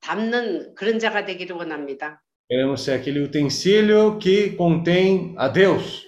담는 0.00 0.74
그런 0.74 0.98
자가 0.98 1.24
되기를 1.24 1.56
원합니다. 1.56 2.22
Queremos 2.50 2.80
ser 2.82 2.94
aquele 2.98 3.20
utensílio 3.20 4.18
que 4.18 4.56
contém 4.56 5.34
a 5.38 5.52
Deus. 5.52 6.06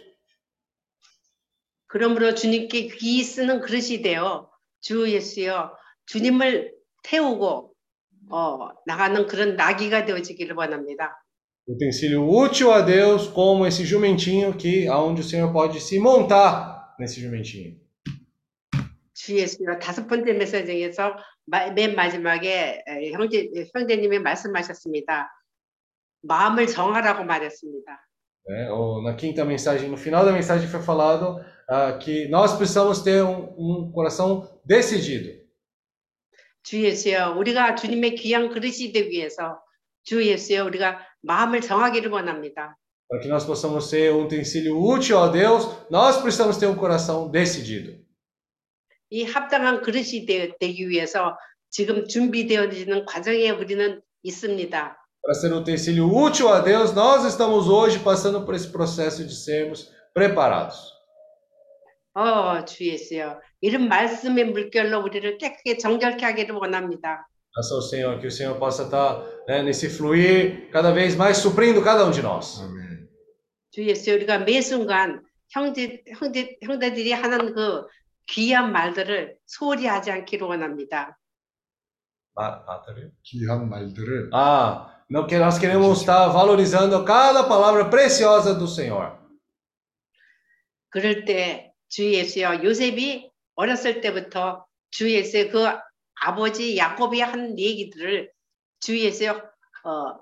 그러므로 1.87 2.35
주님께 2.35 2.89
귀 2.89 3.23
쓰는 3.25 3.61
그릇이 3.61 4.01
되어 4.03 4.49
주 4.81 5.11
예수여, 5.11 5.73
주님을 6.07 6.73
태우고 7.03 7.75
어, 8.31 8.69
나가는 8.87 9.27
그런 9.27 9.57
나귀가 9.57 10.05
되어지기를 10.07 10.55
원합니다. 10.57 11.17
Utensílio 11.69 12.27
útil 12.27 12.73
a 12.73 12.85
Deus, 12.87 13.29
como 13.33 13.67
esse 13.67 13.85
jumentinho 13.85 14.57
que 14.57 14.89
aonde 14.89 15.21
o 15.21 15.25
Senhor 15.25 15.53
pode 15.53 15.79
se 15.81 15.99
montar 16.01 16.95
nesse 16.99 17.21
jumentinho. 17.21 17.77
주 19.15 19.37
예수여 19.37 19.79
다섯 19.81 20.07
번째 20.07 20.33
메시지에서 20.33 21.11
마- 21.11 21.17
맨 21.46 21.96
마지막에 21.96 22.84
에, 22.88 23.12
형제 23.12 23.50
형제님이 23.74 24.20
말씀하셨습니다. 24.20 25.30
마음을 26.22 26.68
정하라고 26.68 27.24
말했습니다. 27.24 28.06
né? 28.48 28.70
Ou 28.72 29.02
na 29.02 29.14
quinta 29.16 29.44
mensagem, 29.44 29.90
no 29.90 29.98
final 29.98 30.26
da 30.26 30.32
mensagem 30.32 30.68
foi 30.68 30.82
falado 30.82 31.44
ah, 31.68 31.94
que 31.98 32.28
nós 32.30 32.56
precisamos 32.56 33.02
ter 33.02 33.24
um, 33.24 33.54
um 33.58 33.92
coração 33.92 34.48
decidido. 34.64 35.44
주 36.64 36.84
예수여 36.84 37.36
우리가 37.38 37.76
주님의 37.76 38.16
귀한 38.16 38.50
그릇이 38.50 38.92
되기 38.92 39.12
위해서 39.12 39.60
주 40.04 40.26
예수여 40.26 40.66
우리가 40.66 41.00
마음을 41.22 41.62
정하기를 41.62 42.12
원합니다. 42.12 42.78
Para 43.08 43.22
que 43.22 43.30
nós 43.30 43.46
possamos 43.46 43.88
ser 43.88 44.12
um 44.14 44.26
utensílio 44.26 44.80
útil 44.80 45.20
a 45.20 45.28
Deus, 45.30 45.68
nós 45.92 46.18
precisamos 46.22 46.58
ter 46.58 46.66
um 46.66 46.76
coração 46.76 47.30
decidido. 47.30 48.04
이 49.11 49.25
합당한 49.25 49.83
그릇이 49.83 50.25
되, 50.25 50.57
되기 50.59 50.89
위해서 50.89 51.37
지금 51.69 52.07
준비되어지는 52.07 53.05
과정에 53.05 53.51
우리는 53.51 54.01
있습니다. 54.23 54.97
Para 55.23 55.35
ser 55.35 55.53
um 55.53 55.61
utensílio 55.61 56.07
útil 56.07 56.49
a 56.49 56.61
Deus, 56.61 56.95
nós 56.95 57.25
estamos 57.27 57.69
hoje 57.69 57.99
passando 57.99 58.47
por 58.47 58.55
esse 58.55 58.71
processo 58.73 59.25
de 59.27 59.35
sermos 59.35 59.91
preparados. 60.15 60.77
어, 62.15 62.65
주 62.65 62.87
예수여 62.87 63.41
이런 63.61 63.89
말씀의 63.89 64.47
물결로 64.47 65.01
우리를 65.03 65.39
깨끗게 65.39 65.77
정결케 65.77 66.25
하기를 66.25 66.55
원합니다. 66.55 67.27
Ao 67.57 67.83
Senhor, 67.83 68.21
que 68.21 68.29
o 68.29 68.31
Senhor 68.31 68.59
possa 68.59 68.85
estar 68.85 69.27
né, 69.49 69.63
nesse 69.63 69.89
fluir 69.89 70.71
cada 70.71 70.93
vez 70.93 71.17
mais 71.17 71.37
suprindo 71.39 71.83
cada 71.83 72.05
um 72.07 72.11
de 72.11 72.23
nós. 72.23 72.63
아멘. 72.63 73.09
주 73.73 73.85
예수 73.87 74.13
우리가 74.13 74.39
매 74.39 74.61
순간 74.61 75.23
형제 75.51 76.03
형제 76.17 76.57
형제들이 76.63 77.13
하는 77.13 77.55
그 77.55 77.87
귀한 78.27 78.73
말들을 78.73 79.37
소홀히 79.47 79.87
하지 79.87 80.11
않기를 80.11 80.47
원합니다. 80.47 81.19
Vendo? 82.35 83.11
귀한 83.25 83.69
말들을 83.69 84.31
Ah, 84.33 85.03
não 85.11 85.27
que 85.27 85.37
nós 85.37 85.59
queremos 85.59 86.01
estar 86.01 86.29
valorizando 86.33 87.05
cada 87.05 87.47
palavra 87.49 87.91
preciosa 87.91 88.55
do 88.55 88.67
Senhor. 88.67 89.19
그럴 90.91 91.25
때 91.25 91.71
주 91.91 92.13
예수여 92.13 92.63
요셉이 92.63 93.31
어렸을 93.57 94.01
때부터 94.01 94.65
주 94.91 95.11
예수의 95.11 95.51
그 95.51 95.67
아버지 96.23 96.77
야곱이 96.77 97.21
한 97.21 97.59
얘기들을 97.59 98.31
주 98.81 98.99
예수여 98.99 99.33
어, 99.85 100.21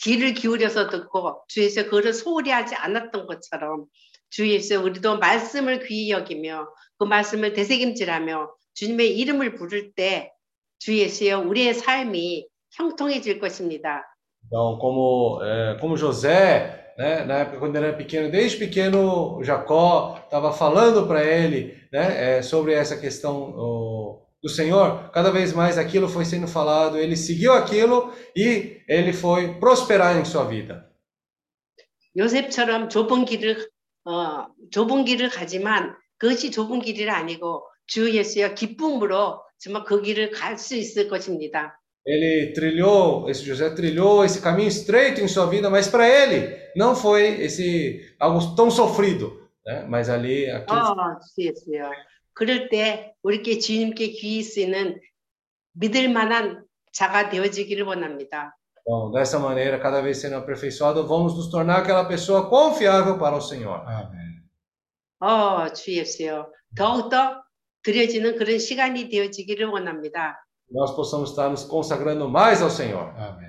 귀를 0.00 0.32
기울여서 0.32 0.88
듣고 0.88 1.44
주 1.48 1.62
예수 1.62 1.88
그를 1.88 2.14
소홀히 2.14 2.50
하지 2.50 2.74
않았던 2.74 3.26
것처럼 3.26 3.86
주 4.31 4.47
예수 4.49 4.77
우리도 4.77 5.19
말씀을 5.19 5.85
귀히 5.85 6.11
여기며 6.11 6.67
그 6.97 7.05
말씀을 7.05 7.53
되새김질하며 7.53 8.51
주님의 8.73 9.17
이름을 9.17 9.55
부를 9.55 9.93
때 9.93 10.37
주 10.79 10.97
예수여 10.97 11.39
우리의 11.39 11.73
삶이 11.73 12.47
형통해질 12.71 13.39
것입니다. 13.39 14.03
Então, 14.45 14.77
como, 14.79 15.41
é, 15.43 15.77
como 15.79 15.97
José, 15.97 16.93
né, 16.97 17.25
na 17.25 17.39
época 17.39 17.59
quando 17.59 17.75
ele 17.75 17.87
era 17.87 17.97
pequeno, 17.97 18.31
desde 18.31 18.57
pequeno, 18.57 19.43
Jacó 19.43 20.19
estava 20.23 20.53
falando 20.53 21.07
para 21.07 21.23
ele 21.23 21.75
né, 21.91 22.37
é, 22.37 22.41
sobre 22.41 22.73
essa 22.73 22.95
questão 22.95 23.53
o, 23.57 24.25
do 24.41 24.49
Senhor, 24.49 25.09
cada 25.11 25.31
vez 25.31 25.51
mais 25.51 25.77
aquilo 25.77 26.07
foi 26.07 26.23
sendo 26.23 26.47
falado, 26.47 26.97
ele 26.97 27.15
seguiu 27.17 27.53
aquilo 27.53 28.13
e 28.35 28.81
ele 28.87 29.11
foi 29.11 29.59
prosperar 29.59 30.17
em 30.17 30.25
sua 30.25 30.45
vida. 30.45 30.85
요셉처럼 32.17 32.89
좁은 32.89 33.25
길을 33.25 33.69
어, 34.04 34.46
좁은 34.70 35.04
길을 35.04 35.28
가지만 35.30 35.94
그것이 36.18 36.50
좁은 36.50 36.80
길이 36.80 37.08
아니고 37.08 37.66
주 37.86 38.10
예수여 38.12 38.54
기쁨으로 38.54 39.42
정말 39.58 39.84
그 39.84 40.02
길을 40.02 40.30
갈 40.30 40.56
수 40.56 40.74
있을 40.76 41.08
것입니다. 41.08 41.78
Ele 42.04 42.52
trilhou, 42.52 43.30
esse 43.30 43.44
José 43.44 43.70
trilhou 43.76 44.24
esse 44.24 44.40
caminho 44.42 44.66
estreito 44.66 45.20
em 45.20 45.28
sua 45.28 45.46
vida, 45.46 45.70
mas 45.70 45.86
para 45.86 46.08
ele 46.08 46.58
não 46.74 46.96
foi 46.96 47.40
esse 47.40 48.00
algo 48.18 48.56
tão 48.56 48.72
sofrido, 48.72 49.48
né? 49.64 49.86
Mas 49.88 50.08
ali 50.08 50.50
aquilo 50.50 50.80
어, 50.80 51.20
주 51.20 51.46
예수여. 51.46 51.92
그럴 52.34 52.68
때 52.70 53.14
우리께 53.22 53.58
주님께 53.60 54.08
귀히 54.08 54.42
쓰는 54.42 55.00
믿을 55.74 56.08
만한 56.08 56.64
자가 56.92 57.28
되어지기를 57.30 57.84
원합니다. 57.84 58.56
Então, 58.81 59.11
dessa 59.11 59.37
maneira, 59.37 59.77
cada 59.79 60.01
vez 60.01 60.17
sendo 60.19 60.37
aperfeiçoado, 60.37 61.05
vamos 61.05 61.35
nos 61.35 61.49
tornar 61.49 61.79
aquela 61.79 62.05
pessoa 62.05 62.49
confiável 62.49 63.17
para 63.17 63.35
o 63.35 63.41
Senhor. 63.41 63.83
아멘. 63.85 64.43
어, 65.19 65.67
주 65.73 65.91
예수여. 65.91 66.47
더욱더 66.75 67.43
드려지는 67.83 68.37
그런 68.37 68.59
시간이 68.59 69.09
되어지기를 69.09 69.67
원합니다. 69.67 70.35
Nós 70.69 70.95
possamos 70.95 71.31
estar 71.31 71.49
nos 71.49 71.65
consagrando 71.65 72.29
mais 72.29 72.61
ao 72.61 72.69
Senhor. 72.69 73.13
아멘. 73.17 73.45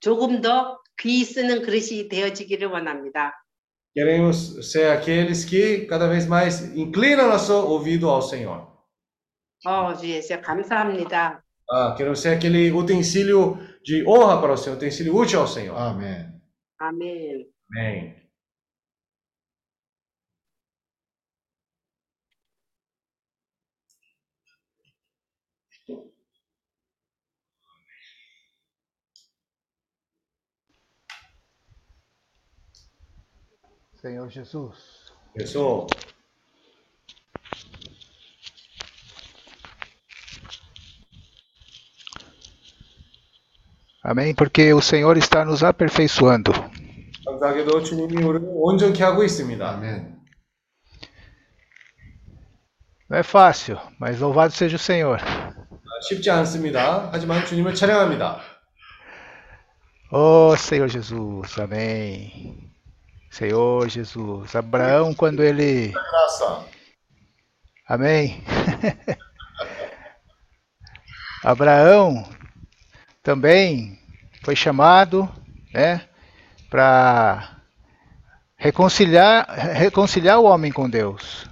조금 0.00 0.40
더 0.40 0.78
귀히 1.00 1.24
쓰는 1.24 1.62
그릇이 1.62 2.08
되어지기를 2.08 2.68
원합니다. 2.68 3.32
Queremos 3.94 4.60
ser 4.70 4.90
aqueles 4.92 5.44
que 5.44 5.86
cada 5.86 6.06
vez 6.06 6.26
mais 6.28 6.60
inclinam 6.76 7.26
nosso 7.28 7.52
ouvido 7.54 8.08
ao 8.08 8.22
Senhor. 8.22 8.68
어, 9.66 9.92
주 9.96 10.06
예수여 10.08 10.40
감사합니다. 10.40 11.42
Ah, 11.72 11.94
queremos 11.96 12.18
ser 12.20 12.30
aquele 12.30 12.72
utensílio 12.72 13.56
de 13.85 14.03
honra 14.07 14.41
para 14.41 14.53
o 14.53 14.57
Senhor, 14.57 14.79
tem 14.79 14.89
sido 14.89 15.15
útil 15.15 15.39
ao 15.39 15.47
Senhor. 15.47 15.77
Amém. 15.77 16.41
Amém. 16.79 17.47
Amém. 17.69 18.25
Senhor 33.93 34.29
Jesus. 34.29 35.13
Jesus. 35.37 36.14
amém? 44.04 44.34
Porque 44.34 44.72
o 44.72 44.80
Senhor 44.80 45.16
está 45.16 45.44
nos 45.44 45.62
aperfeiçoando. 45.62 46.52
감사하게도 47.24 47.82
주님이 47.82 48.22
우리를 48.22 48.48
온전케 48.50 49.02
하고 49.04 49.22
있습니다. 49.22 49.68
아멘. 49.68 50.18
Não 53.08 53.18
é 53.18 53.22
fácil, 53.22 53.76
mas 53.98 54.20
louvado 54.20 54.52
seja 54.52 54.76
o 54.76 54.78
Senhor. 54.78 55.18
쉽지 56.08 56.30
않습니다. 56.30 57.10
하지만 57.12 57.44
주님을 57.44 57.74
찬양합니다. 57.74 58.40
Oh, 60.12 60.54
Senhor 60.56 60.88
Jesus, 60.88 61.58
amém. 61.58 62.72
Senhor 63.30 63.88
Jesus, 63.88 64.56
Abraão, 64.56 65.14
quando 65.14 65.42
ele. 65.42 65.92
graça. 65.92 66.64
Amém. 67.86 68.42
Abraão 71.44 72.24
também 73.24 73.98
foi 74.42 74.56
chamado, 74.56 75.28
né, 75.72 76.02
para 76.68 77.56
reconciliar, 78.56 79.46
reconciliar 79.74 80.38
o 80.38 80.44
homem 80.44 80.72
com 80.72 80.88
Deus. 80.88 81.48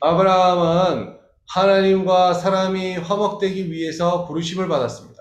아브라함은 0.00 1.16
하나님과 1.48 2.34
사람이 2.34 2.96
화목되기 2.98 3.70
위해서 3.70 4.26
부르심을 4.26 4.68
받았습니다. 4.68 5.16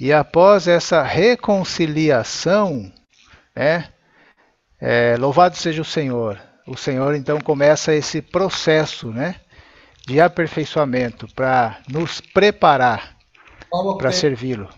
E 0.00 0.12
após 0.12 0.68
essa 0.68 1.02
reconciliação, 1.02 2.92
né, 3.54 3.88
é, 4.80 5.16
louvado 5.18 5.56
seja 5.56 5.82
o 5.82 5.84
Senhor. 5.84 6.40
O 6.66 6.76
Senhor 6.76 7.14
então 7.14 7.40
começa 7.40 7.94
esse 7.94 8.22
processo, 8.22 9.10
né, 9.10 9.36
de 10.06 10.20
aperfeiçoamento 10.20 11.26
para 11.34 11.80
nos 11.88 12.20
preparar 12.20 13.16
para 13.97 14.11
servi-lo. 14.11 14.69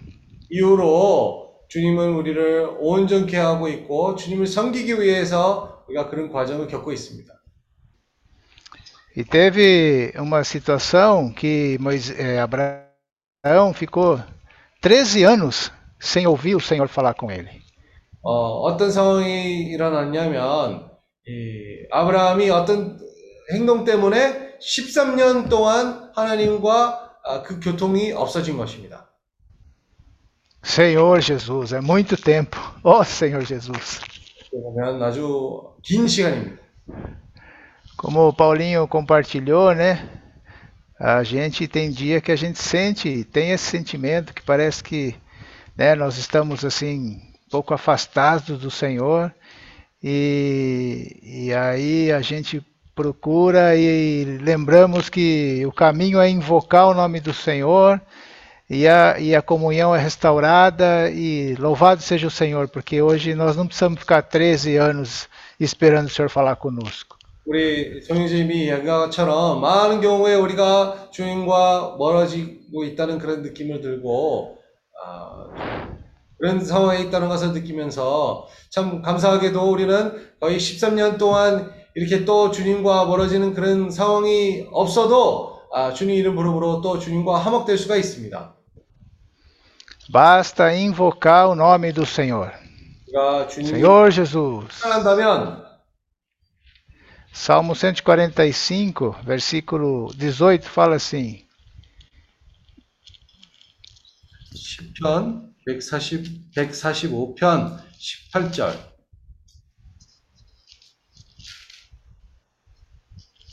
이후로 0.50 1.66
주님은 1.68 2.14
우리를 2.14 2.78
온전케 2.80 3.36
하고 3.38 3.68
있고 3.68 4.16
주님을 4.16 4.48
섬기기 4.48 5.02
위해서 5.02 5.84
우리가 5.88 6.10
그런 6.10 6.32
과정을 6.32 6.68
겪고 6.68 6.92
있습니다. 6.92 7.34
E 9.18 9.24
teve 9.24 10.12
uma 10.18 10.44
situação 10.44 11.34
que 11.34 11.78
Moisés, 11.80 12.38
Abraão 12.38 13.74
ficou 13.74 14.20
13 14.82 15.24
anos 15.24 15.72
sem 16.00 16.28
ouvir 16.28 16.56
o 16.56 16.60
Senhor 16.60 16.88
falar 16.88 17.14
com 17.16 17.32
ele. 17.32 17.50
어, 18.22 18.62
어떤 18.62 18.92
상황이 18.92 19.64
일어났냐면 19.68 20.90
이 21.28 21.88
아브라함이 21.92 22.50
어떤 22.50 23.00
행동 23.54 23.84
때문에 23.84 24.58
13년 24.60 25.50
동안 25.50 26.12
하나님과 26.16 26.74
아, 26.74 27.05
그 27.45 27.61
교통이 27.61 28.13
없어진 28.13 28.57
것입니다. 28.57 29.09
Senhor 30.63 31.21
Jesus, 31.21 31.73
é 31.73 31.81
muito 31.81 32.17
tempo. 32.17 32.57
Ó 32.83 33.03
Senhor 33.03 33.45
Jesus. 33.45 34.01
보면 34.51 35.03
아주 35.03 35.75
긴 35.83 36.07
시간입니다. 36.07 36.61
Como 37.97 38.29
o 38.29 38.33
Paulinho 38.33 38.89
compartilhou, 38.89 39.75
né? 39.75 40.09
A 40.99 41.23
gente 41.23 41.69
tem 41.69 41.91
dia 41.91 42.21
que 42.21 42.33
a 42.33 42.37
gente 42.37 42.59
sente, 42.59 43.25
tem 43.25 43.53
esse 43.53 43.65
sentimento 43.65 44.35
que 44.35 44.43
parece 44.43 44.83
que 44.83 45.15
né, 45.77 45.95
nós 45.95 46.19
estamos 46.19 46.65
assim, 46.65 47.17
um 47.47 47.51
pouco 47.51 47.73
afastados 47.73 48.59
do 48.59 48.71
Senhor, 48.71 49.35
e, 50.03 51.21
e 51.23 51.55
aí 51.55 52.11
a 52.13 52.21
gente 52.21 52.65
procura 52.95 53.77
e 53.77 54.25
lembramos 54.43 55.09
que 55.09 55.65
o 55.67 55.73
caminho 55.73 56.21
é 56.21 56.29
invocar 56.29 56.89
o 56.89 56.95
nome 56.95 57.21
do 57.21 57.33
Senhor, 57.33 58.01
e 58.69 58.87
a, 58.87 59.19
e 59.19 59.35
a 59.35 59.43
comunhão 59.43 59.95
é 59.95 59.99
restaurada, 59.99 61.11
e 61.11 61.55
louvado 61.57 62.03
seja 62.03 62.27
o 62.27 62.31
Senhor, 62.31 62.69
porque 62.69 63.01
hoje 63.01 63.35
nós 63.35 63.57
não 63.57 63.67
precisamos 63.67 64.01
ficar 64.01 64.23
13 64.23 64.77
anos 64.77 65.29
esperando 65.59 66.07
o 66.07 66.11
Senhor 66.11 66.29
falar 66.29 66.57
conosco. 66.57 67.21
우리 67.47 68.01
정유진이 68.03 68.67
이야기한 68.67 69.07
것처럼 69.07 69.61
많은 69.61 70.01
경우에 70.01 70.35
우리가 70.35 71.09
주님과 71.11 71.97
멀어지고 71.99 72.85
있다는 72.85 73.19
그런 73.19 73.43
느낌을 73.43 73.81
들고 73.81 74.59
아, 75.03 75.49
그런 76.39 76.65
상황에 76.65 77.01
있다는 77.03 77.29
것을 77.29 77.53
느끼면서 77.53 78.47
참 78.71 79.03
감사하게도 79.03 79.69
우리는 79.69 80.31
거의 80.39 80.59
13년 80.59 81.19
동안 81.19 81.73
이렇게 81.96 82.26
또 82.26 82.52
주님과 82.52 83.06
멀어지는 83.06 83.54
그런 83.54 83.90
상황이 83.90 84.68
없어도 84.72 85.62
아, 85.74 85.94
주님 85.94 86.16
이름 86.16 86.36
부름으로 86.36 86.82
또 86.82 87.00
주님과 87.00 87.40
화목될 87.40 87.78
수가 87.78 87.96
있습니다. 87.96 88.56
Basta 90.12 90.72
invocar 90.72 91.50
o 91.50 91.54
nome 91.54 91.92
do 91.92 92.04
Senhor. 92.04 92.52
Senhor 93.50 94.12
Jesus. 94.12 94.84
Salmo 97.34 97.74
145, 97.74 99.16
versículo 99.26 100.10
18 100.16 100.68
fala 100.68 100.96
assim: 100.96 101.46
10편 104.54 105.54
140 105.66 106.52
145편 106.56 107.80
18절 108.32 108.95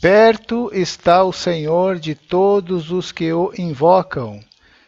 Perto 0.02 0.70
está 0.72 1.24
o 1.24 1.32
Senhor 1.32 1.98
de 1.98 2.14
todos 2.14 2.92
os 2.92 3.10
que 3.10 3.32
o 3.32 3.52
invocam, 3.58 4.40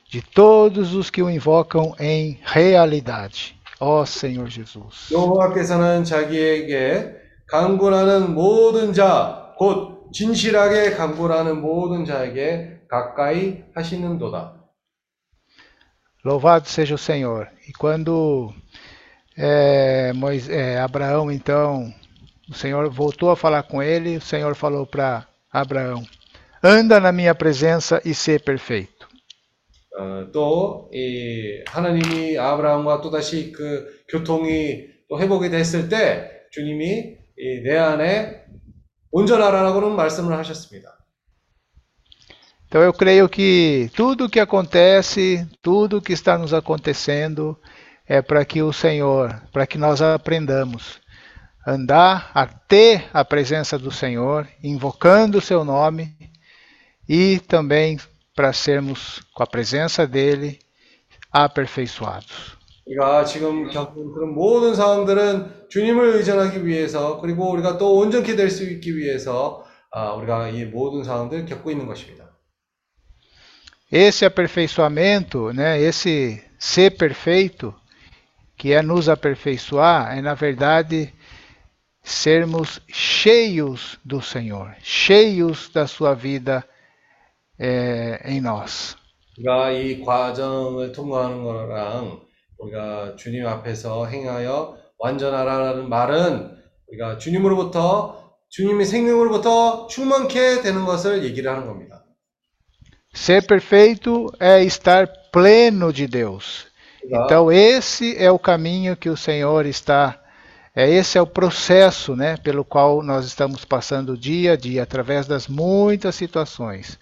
de 0.08 0.22
todos 0.22 0.94
os 0.94 1.10
que 1.10 1.20
o 1.22 1.28
invocam 1.28 1.94
em 1.98 2.38
realidade. 2.44 3.56
Ó 3.80 4.04
Senhor 4.04 4.48
Jesus. 4.48 5.10
여호와께서는 5.10 6.04
자기에게 6.04 7.16
강구하는 7.48 8.34
모든 8.34 8.92
자, 8.92 9.54
곧 9.56 10.12
진실하게 10.12 10.92
강구하는 10.92 11.60
모든 11.60 12.04
자에게 12.04 12.80
가까이 12.88 13.64
하시는도다. 13.74 14.54
Louvado 16.24 16.68
seja 16.68 16.94
o 16.94 16.98
Senhor. 16.98 17.48
E 17.66 17.72
quando 17.72 18.52
é, 19.36 20.12
Mois- 20.12 20.50
é, 20.50 20.78
Abraão, 20.78 21.32
então, 21.32 21.92
o 22.50 22.54
Senhor 22.54 22.88
voltou 22.90 23.30
a 23.30 23.36
falar 23.36 23.62
com 23.62 23.82
ele, 23.82 24.16
o 24.16 24.20
Senhor 24.20 24.54
falou 24.54 24.86
para 24.86 25.26
Abraão: 25.52 26.02
anda 26.62 26.98
na 26.98 27.12
minha 27.12 27.34
presença 27.34 28.00
e 28.04 28.14
ser 28.14 28.42
perfeito. 28.42 29.08
어, 29.98 30.30
또, 30.32 30.88
이, 30.92 31.62
하나님이 31.66 32.38
아브라함과 32.38 33.00
또다시 33.00 33.52
그 33.52 34.04
교통이 34.08 34.86
또 35.08 35.20
회복이 35.20 35.50
됐을 35.50 35.88
때 35.88 36.30
주님이 36.52 37.16
이, 37.36 37.60
내 37.62 37.76
안에 37.76 38.44
온전하라고는 39.10 39.96
말씀을 39.96 40.36
하셨습니다. 40.38 40.96
Então 42.66 42.82
eu 42.82 42.92
creio 42.92 43.28
que 43.28 43.90
tudo 43.96 44.26
o 44.26 44.30
que 44.30 44.38
acontece, 44.38 45.44
tudo 45.60 45.98
o 45.98 46.00
que 46.00 46.12
está 46.12 46.38
nos 46.38 46.54
acontecendo, 46.54 47.58
é 48.06 48.22
para 48.22 48.44
que 48.44 48.62
o 48.62 48.72
Senhor, 48.72 49.42
para 49.52 49.66
que 49.66 49.76
nós 49.76 50.00
aprendamos 50.00 51.00
a 51.00 51.03
andar 51.66 52.30
até 52.34 53.08
a 53.12 53.24
presença 53.24 53.78
do 53.78 53.90
Senhor, 53.90 54.46
invocando 54.62 55.38
o 55.38 55.40
seu 55.40 55.64
nome 55.64 56.14
e 57.08 57.38
também 57.40 57.98
para 58.34 58.52
sermos 58.52 59.20
com 59.34 59.42
a 59.42 59.46
presença 59.46 60.06
dele 60.06 60.58
aperfeiçoados. 61.32 62.58
우리가 62.86 63.24
지금 63.24 63.68
겪는 63.70 64.12
그런 64.12 64.34
모든 64.34 64.74
상황들은 64.74 65.68
주님을 65.68 66.16
의존하기 66.16 66.66
위해서 66.66 67.20
그리고 67.20 67.50
우리가 67.52 67.78
또 67.78 67.96
온전케 67.96 68.34
될 68.34 68.50
수 68.50 68.64
있기 68.64 68.96
위해서 68.96 69.64
아, 69.92 70.12
우리가 70.12 70.48
이 70.48 70.64
모든 70.64 71.04
상황들을 71.04 71.46
겪고 71.46 71.70
있는 71.70 71.86
것입니다. 71.86 72.30
Esse 73.92 74.24
aperfeiçoamento, 74.24 75.52
né, 75.52 75.80
esse 75.80 76.40
ser 76.58 76.96
perfeito, 76.96 77.74
que 78.56 78.72
é 78.72 78.82
nos 78.82 79.08
aperfeiçoar, 79.08 80.16
é 80.16 80.20
na 80.20 80.34
verdade 80.34 81.12
sermos 82.04 82.80
cheios 82.88 83.98
do 84.04 84.20
Senhor, 84.20 84.74
cheios 84.82 85.70
da 85.72 85.86
sua 85.86 86.14
vida 86.14 86.64
eh, 87.58 88.20
em 88.24 88.40
nós. 88.40 88.96
우리가 89.38 89.70
이 89.70 90.00
과정을 90.00 90.92
통과하는 90.92 91.42
거랑 91.42 92.20
우리가 92.58 93.16
주님 93.16 93.46
앞에서 93.46 94.06
행하여 94.06 94.76
완전하라는 94.98 95.88
말은 95.88 96.58
우리가 96.88 97.18
주님으로부터 97.18 98.34
주님의 98.50 98.84
생명으로부터 98.84 99.86
충만케 99.86 100.62
되는 100.62 100.84
것을 100.84 101.24
얘기를 101.24 101.50
하는 101.50 101.66
겁니다. 101.66 102.04
Ser 103.14 103.46
perfeito 103.46 104.30
é 104.40 104.62
estar 104.62 105.08
pleno 105.32 105.92
de 105.92 106.06
Deus. 106.06 106.66
Então 107.02 107.50
esse 107.50 108.16
é 108.16 108.30
o 108.30 108.38
caminho 108.38 108.96
que 108.96 109.08
o 109.08 109.16
Senhor 109.16 109.66
está 109.66 110.20
é 110.74 110.88
esse 110.88 111.18
é 111.18 111.22
o 111.22 111.26
processo, 111.26 112.14
né, 112.14 112.36
pelo 112.36 112.64
qual 112.64 113.02
nós 113.02 113.26
estamos 113.26 113.64
passando 113.64 114.16
dia 114.16 114.52
a 114.52 114.56
dia 114.56 114.82
através 114.82 115.26
das 115.26 115.48
muitas 115.48 116.14
situações, 116.14 116.98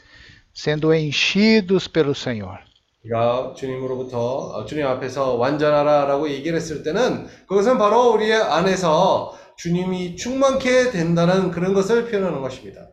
sendo 0.54 0.92
enchidos 0.94 1.86
pelo 1.86 2.14
Senhor. 2.14 2.58
우리가 3.04 3.54
주님으로부터 3.56 4.18
어, 4.18 4.64
주님 4.64 4.86
앞에서 4.86 5.34
완전하라라고 5.36 6.28
얘기를 6.30 6.56
했을 6.56 6.82
때는 6.82 7.28
그것은 7.46 7.78
바로 7.78 8.12
우리 8.12 8.32
안에서 8.32 9.38
주님이 9.56 10.16
충만케 10.16 10.90
된다는 10.90 11.50
그런 11.50 11.74
것을 11.74 12.06
표현하는 12.10 12.40
것입니다. 12.40 12.88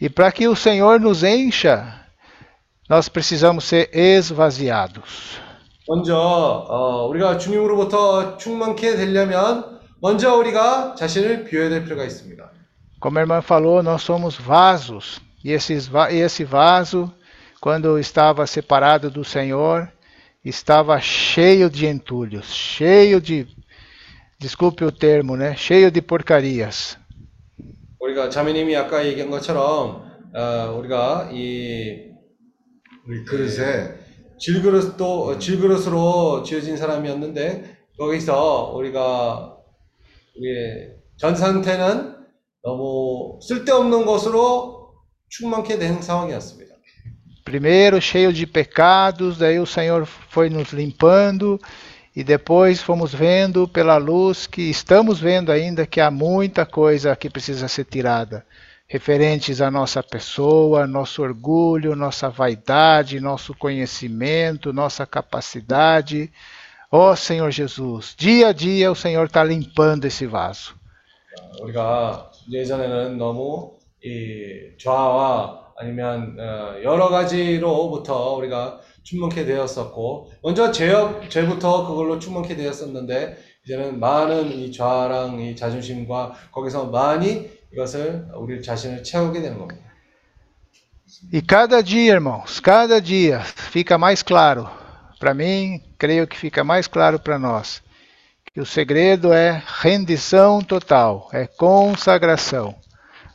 E 0.00 0.08
para 0.08 0.30
que 0.30 0.46
o 0.46 0.54
Senhor 0.54 1.00
nos 1.00 1.24
encha, 1.24 2.06
nós 2.88 3.08
precisamos 3.08 3.64
ser 3.64 3.90
esvaziados. 3.92 5.40
먼저 5.87 6.17
어, 6.69 7.07
우리가 7.07 7.37
주님으로부터 7.37 8.37
충만케 8.37 8.95
되려면 8.95 9.79
먼저 10.01 10.35
우리가 10.35 10.95
자신을 10.95 11.45
비워야 11.45 11.69
될 11.69 11.83
필요가 11.83 12.03
있습니다. 12.05 12.51
Como 13.01 13.17
a 13.17 13.21
irmã 13.21 13.39
falou, 13.41 13.83
nós 13.83 14.01
somos 14.01 14.37
vasos. 14.37 15.21
E 15.43 15.51
esses 15.51 15.87
va- 15.89 16.09
e 16.11 16.19
esse 16.21 16.45
vaso, 16.45 17.11
quando 17.59 17.99
estava 17.99 18.47
separado 18.47 19.11
do 19.11 19.25
Senhor, 19.25 19.91
estava 20.43 20.97
cheio 21.01 21.69
de 21.69 21.85
entulhos, 21.85 22.45
cheio 22.53 23.19
de, 23.19 23.45
desculpe 24.39 24.85
o 24.85 24.91
termo, 24.91 25.35
né? 25.35 25.53
Cheio 25.57 25.91
de 25.91 26.01
porcarias. 26.01 26.97
우리가 27.99 28.29
자매님이 28.29 28.75
아까 28.75 29.05
얘기한 29.05 29.29
것처럼 29.29 30.03
어, 30.35 30.75
우리가 30.77 31.29
이 31.33 32.09
우리 33.05 33.23
그릇에 33.25 33.95
질그릇도 34.42 35.24
어, 35.24 35.38
질그릇으로 35.38 36.42
지어진 36.42 36.76
사람이었는데 36.76 37.78
거기서 37.98 38.72
우리가 38.76 39.56
우리의 40.36 40.94
전 41.16 41.34
상태는 41.34 42.16
너무 42.62 43.38
쓸데없는 43.42 44.06
것으로 44.06 44.94
충만케 45.28 45.78
된 45.78 46.00
상황이었습니다. 46.00 46.68
Primeiro 47.44 47.98
cheio 47.98 48.30
de 48.30 48.46
pecados, 48.46 49.38
daí 49.38 49.58
o 49.58 49.64
Senhor 49.64 50.04
foi 50.04 50.50
nos 50.50 50.70
limpando 50.74 51.58
e 52.14 52.22
depois 52.22 52.82
fomos 52.82 53.14
vendo 53.14 53.66
pela 53.66 53.96
luz 53.96 54.46
que 54.46 54.68
estamos 54.68 55.18
vendo 55.18 55.50
ainda 55.50 55.86
que 55.86 55.98
há 55.98 56.10
muita 56.10 56.66
coisa 56.66 57.16
que 57.16 57.30
precisa 57.30 57.66
ser 57.66 57.86
tirada, 57.86 58.44
referentes 58.92 59.60
à 59.60 59.70
nossa 59.70 60.02
pessoa, 60.02 60.86
nosso 60.86 61.22
orgulho, 61.22 61.94
nossa 61.94 62.30
vaidade, 62.30 63.20
nosso 63.20 63.54
conhecimento, 63.54 64.72
nossa 64.72 65.06
capacidade. 65.06 66.32
Ó 66.90 67.14
Senhor 67.14 67.50
Jesus, 67.50 68.14
dia 68.16 68.48
a 68.48 68.52
dia 68.52 68.90
o 68.90 68.94
Senhor 68.94 69.26
está 69.26 69.44
limpando 69.44 70.06
esse 70.06 70.26
vaso. 70.26 70.74
우리가 71.60 72.30
예전에는 72.50 73.18
너무 73.18 73.76
이 74.02 74.76
좌와 74.78 75.72
아니면 75.76 76.36
어, 76.38 76.82
여러 76.82 77.08
가지로부터 77.08 78.34
우리가 78.34 78.80
충만케 79.02 79.44
되었었고 79.44 80.30
먼저 80.42 80.72
죄업 80.72 81.28
죄부터 81.30 81.86
그걸로 81.86 82.18
충만케 82.18 82.56
되었었는데 82.56 83.36
이제는 83.64 84.00
많은 84.00 84.50
이 84.50 84.72
좌랑 84.72 85.40
이 85.40 85.54
자존심과 85.54 86.34
거기서 86.52 86.86
많이 86.86 87.50
e 91.31 91.41
cada 91.41 91.81
dia, 91.81 92.13
irmãos, 92.13 92.59
cada 92.59 93.01
dia 93.01 93.39
fica 93.41 93.97
mais 93.97 94.21
claro. 94.21 94.69
Para 95.19 95.33
mim, 95.33 95.81
creio 95.97 96.27
que 96.27 96.37
fica 96.37 96.63
mais 96.63 96.87
claro 96.87 97.19
para 97.19 97.39
nós 97.39 97.81
que 98.53 98.61
o 98.61 98.65
segredo 98.65 99.33
é 99.33 99.63
rendição 99.81 100.61
total, 100.61 101.27
é 101.33 101.47
consagração. 101.47 102.75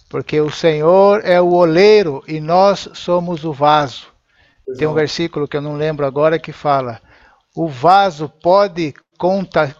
Porque 0.08 0.40
o 0.40 0.50
Senhor 0.50 1.22
é 1.24 1.40
o 1.40 1.52
oleiro 1.52 2.22
e 2.26 2.40
nós 2.40 2.88
somos 2.94 3.44
o 3.44 3.52
vaso. 3.52 4.06
Tem 4.78 4.86
um 4.86 4.94
versículo 4.94 5.48
que 5.48 5.56
eu 5.56 5.62
não 5.62 5.76
lembro 5.76 6.06
agora 6.06 6.38
que 6.38 6.52
fala: 6.52 7.00
o 7.54 7.68
vaso 7.68 8.28
pode 8.28 8.94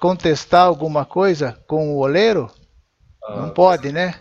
contestar 0.01 0.67
alguma 0.67 1.05
coisa 1.05 1.57
com 1.67 1.95
o 1.95 1.99
oleiro? 1.99 2.51
Ah, 3.25 3.37
não 3.37 3.51
pode, 3.51 3.93
né? 3.93 4.15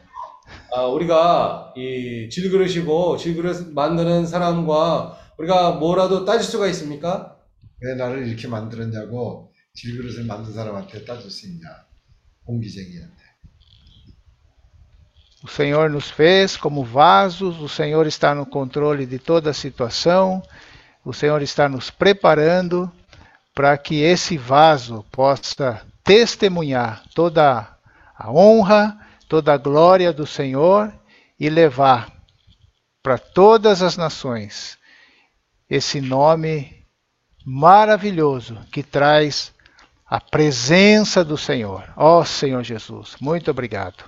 아, 0.74 0.86
우리가 0.86 1.74
이 1.76 2.30
질그릇이고 2.30 3.18
질그릇 3.18 3.74
만드는 3.74 4.26
사람과 4.26 5.18
우리가 5.38 5.72
뭐라도 5.72 6.26
따질 6.26 6.44
수가 6.44 6.68
있습니까? 6.68 7.38
왜 7.82 7.96
나를 7.96 8.28
이렇게 8.28 8.48
만들었냐고 8.48 9.52
질그릇을 9.76 10.26
만든 10.26 10.54
사람한테 10.54 11.06
따질 11.06 11.30
수 11.30 11.48
있냐? 11.48 11.68
공기쟁이한테. 12.46 13.18
O 15.44 15.48
Senhor 15.48 15.90
nos 15.90 16.10
fez 16.10 16.58
como 16.58 16.84
vasos, 16.84 17.62
o 17.62 17.70
Senhor 17.70 18.08
está 18.08 18.34
no 18.34 18.46
controle 18.46 19.06
de 19.06 19.20
toda 19.20 19.52
a 19.52 19.54
situação, 19.54 20.42
o 21.06 21.14
Senhor 21.14 21.42
está 21.42 21.70
nos 21.70 21.92
preparando 21.92 22.92
para 23.54 23.78
que 23.78 24.02
esse 24.02 24.38
vaso 24.38 25.06
possa 25.12 25.82
testemunhar 26.04 27.04
toda 27.14 27.78
a 28.18 28.32
honra, 28.32 28.98
toda 29.29 29.55
a 29.55 29.57
glória 29.57 30.13
do 30.13 30.27
Senhor 30.27 30.93
e 31.39 31.49
levar 31.49 32.13
para 33.03 33.19
todas 33.19 33.83
as 33.83 33.97
nações 33.97 34.79
esse 35.69 36.01
nome 36.01 36.85
maravilhoso 37.45 38.59
que 38.73 38.83
traz 38.83 39.53
a 40.07 40.21
presença 40.21 41.25
do 41.25 41.37
Senhor. 41.37 41.93
Ó 41.97 42.25
Senhor 42.25 42.63
Jesus, 42.63 43.17
muito 43.21 43.51
obrigado. 43.51 44.05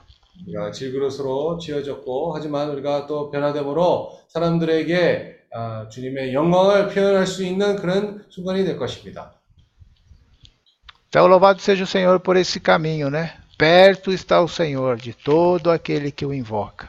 우리가 0.46 0.72
질그릇으로 0.72 1.58
지어졌고 1.58 2.34
하지만 2.34 2.70
우리가 2.70 3.06
또 3.06 3.30
변화됨으로 3.30 4.20
사람들에게 4.28 5.44
아, 5.52 5.88
주님의 5.88 6.34
영광을 6.34 6.88
표현할 6.88 7.26
수 7.26 7.44
있는 7.44 7.76
그런 7.76 8.24
순간이 8.28 8.64
될 8.64 8.76
것입니다. 8.76 9.32
Então, 11.08 11.28
louvado 11.28 11.62
seja 11.62 11.84
o 11.84 11.86
Senhor 11.86 12.18
por 12.18 12.36
esse 12.36 12.58
caminho, 12.58 13.08
né? 13.08 13.38
Perto 13.59 14.09
está 14.13 14.39
o 14.39 14.47
Senhor 14.47 14.95
de 14.95 15.11
todo 15.11 15.69
aquele 15.69 16.13
que 16.13 16.25
o 16.25 16.33
invoca. 16.33 16.87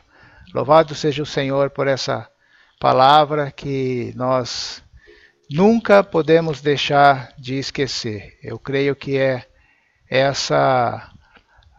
Louvado 0.54 0.94
seja 0.94 1.20
o 1.20 1.26
Senhor 1.26 1.68
por 1.70 1.88
essa 1.88 2.30
palavra 2.78 3.50
que 3.50 4.12
nós 4.14 4.80
nunca 5.50 6.04
podemos 6.04 6.60
deixar 6.60 7.32
de 7.36 7.56
esquecer. 7.56 8.38
Eu 8.40 8.56
creio 8.56 8.94
que 8.94 9.18
é 9.18 9.44
essa 10.08 11.10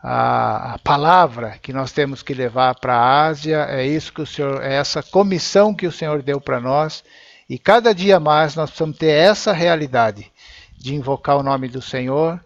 a, 0.04 0.74
a 0.74 0.80
palavra 0.80 1.58
que 1.62 1.72
nós 1.72 1.94
temos 1.94 2.22
que 2.22 2.34
levar 2.34 2.76
para 2.76 2.98
a 2.98 3.28
Ásia, 3.28 3.68
é 3.70 3.88
isso 3.88 4.12
que 4.12 4.22
o 4.22 4.26
Senhor, 4.26 4.62
é 4.62 4.74
essa 4.74 5.02
comissão 5.02 5.74
que 5.74 5.88
o 5.88 5.92
Senhor 5.92 6.22
deu 6.22 6.42
para 6.42 6.60
nós, 6.60 7.02
e 7.50 7.58
cada 7.58 7.96
dia 7.96 8.20
mais 8.20 8.58
nós 8.58 8.72
precisamos 8.72 8.98
ter 8.98 9.12
essa 9.12 9.54
realidade 9.54 10.30
de 10.78 10.94
invocar 10.94 11.38
o 11.38 11.44
nome 11.44 11.70
do 11.70 11.82
Senhor 11.82 12.44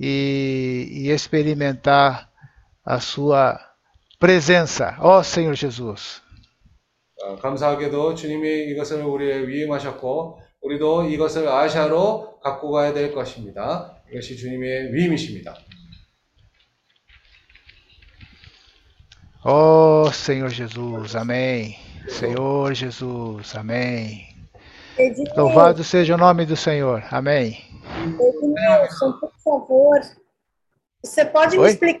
e, 0.00 0.88
e 0.90 1.10
experimentar 1.10 2.30
a 2.84 2.98
sua 2.98 3.60
presença. 4.18 4.96
Ó 4.98 5.22
Senhor 5.22 5.54
Jesus. 5.54 6.22
어, 7.22 7.36
감사하게도 7.36 8.14
주님이 8.14 8.70
이것을 8.70 9.02
우리에 9.02 9.46
위임하셨고 9.46 10.40
우리도 10.62 11.04
이것을 11.04 11.46
아시아로 11.48 12.40
갖고 12.40 12.70
가야 12.70 12.94
될 12.94 13.12
것입니다. 13.12 14.02
이것이 14.10 14.38
주님의 14.38 14.94
위임이십니다. 14.94 15.54
Ó 19.44 20.08
Senhor 20.08 20.50
Jesus. 20.50 21.16
Amém. 21.16 21.74
Senhor 22.08 22.74
Jesus. 22.74 23.56
Amém. 23.56 24.29
Louvado 25.36 25.84
seja 25.84 26.14
o 26.14 26.18
nome 26.18 26.44
do 26.44 26.56
Senhor. 26.56 27.02
Amém. 27.10 27.58
Ednilson, 28.18 29.12
por 29.12 29.32
favor, 29.44 30.00
você 31.04 31.24
pode 31.24 31.56
me 31.56 31.62
Oi? 31.64 31.70
explicar? 31.70 32.00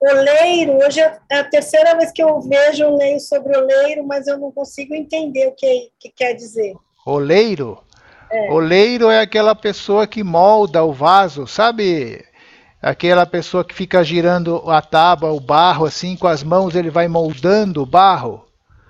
Oleiro, 0.00 0.76
hoje 0.84 1.00
é 1.00 1.38
a 1.38 1.44
terceira 1.44 1.96
vez 1.96 2.12
que 2.12 2.22
eu 2.22 2.38
vejo 2.42 2.84
um 2.84 2.96
leio 2.96 3.18
sobre 3.20 3.56
oleiro, 3.56 4.06
mas 4.06 4.26
eu 4.26 4.38
não 4.38 4.52
consigo 4.52 4.94
entender 4.94 5.46
o 5.46 5.54
que, 5.54 5.90
que 5.98 6.10
quer 6.10 6.34
dizer. 6.34 6.74
Oleiro. 7.06 7.78
Oleiro 8.50 9.08
é 9.10 9.20
aquela 9.20 9.54
pessoa 9.54 10.06
que 10.06 10.22
molda 10.22 10.82
o 10.82 10.92
vaso, 10.92 11.46
sabe? 11.46 12.22
Aquela 12.82 13.24
pessoa 13.24 13.64
que 13.64 13.74
fica 13.74 14.04
girando 14.04 14.68
a 14.70 14.82
tábua, 14.82 15.32
o 15.32 15.40
barro, 15.40 15.86
assim, 15.86 16.16
com 16.16 16.26
as 16.26 16.42
mãos 16.42 16.74
ele 16.74 16.90
vai 16.90 17.08
moldando 17.08 17.82
o 17.82 17.86
barro. 17.86 18.44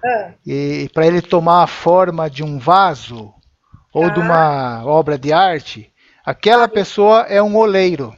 Ah, 0.04 0.32
E 0.44 0.90
para 0.92 1.06
ele 1.06 1.22
tomar 1.22 1.62
a 1.62 1.66
forma 1.68 2.28
de 2.28 2.42
um 2.42 2.58
vaso 2.58 3.32
ou 3.94 4.10
de 4.10 4.18
uma 4.18 4.84
obra 4.84 5.16
de 5.16 5.32
arte, 5.32 5.92
aquela 6.24 6.66
pessoa 6.66 7.22
é 7.22 7.40
um 7.40 7.56
oleiro. 7.56 8.14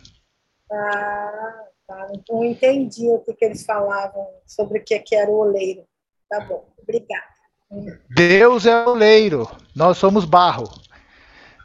ah, 0.72 1.64
tá. 1.86 2.08
Eu 2.28 2.44
entendi 2.44 3.06
o 3.08 3.18
que, 3.20 3.34
que 3.34 3.44
eles 3.44 3.64
falavam 3.64 4.26
sobre 4.46 4.78
o 4.78 4.84
que, 4.84 4.98
que 5.00 5.14
era 5.14 5.30
o 5.30 5.36
oleiro. 5.36 5.84
Tá 6.28 6.40
bom, 6.40 6.66
obrigada. 6.82 7.36
Deus 8.08 8.64
é 8.64 8.86
oleiro, 8.86 9.48
nós 9.74 9.98
somos 9.98 10.24
barro. 10.24 10.68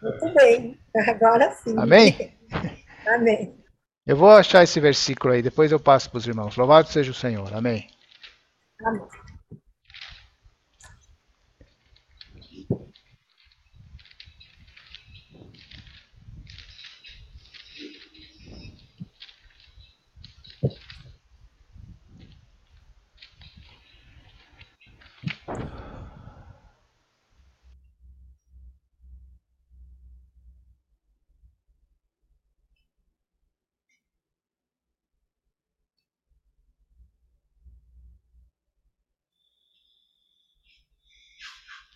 Muito 0.02 0.34
bem. 0.34 0.78
Agora 1.08 1.52
sim. 1.52 1.78
Amém? 1.78 2.38
Amém. 3.08 3.56
Eu 4.06 4.18
vou 4.18 4.30
achar 4.30 4.64
esse 4.64 4.80
versículo 4.80 5.34
aí, 5.34 5.42
depois 5.42 5.72
eu 5.72 5.80
passo 5.80 6.10
para 6.10 6.18
os 6.18 6.28
irmãos. 6.28 6.58
Louvado 6.58 6.90
seja 6.90 7.12
o 7.12 7.16
Senhor. 7.16 7.54
Amém. 7.54 7.88
Amém. 8.84 9.02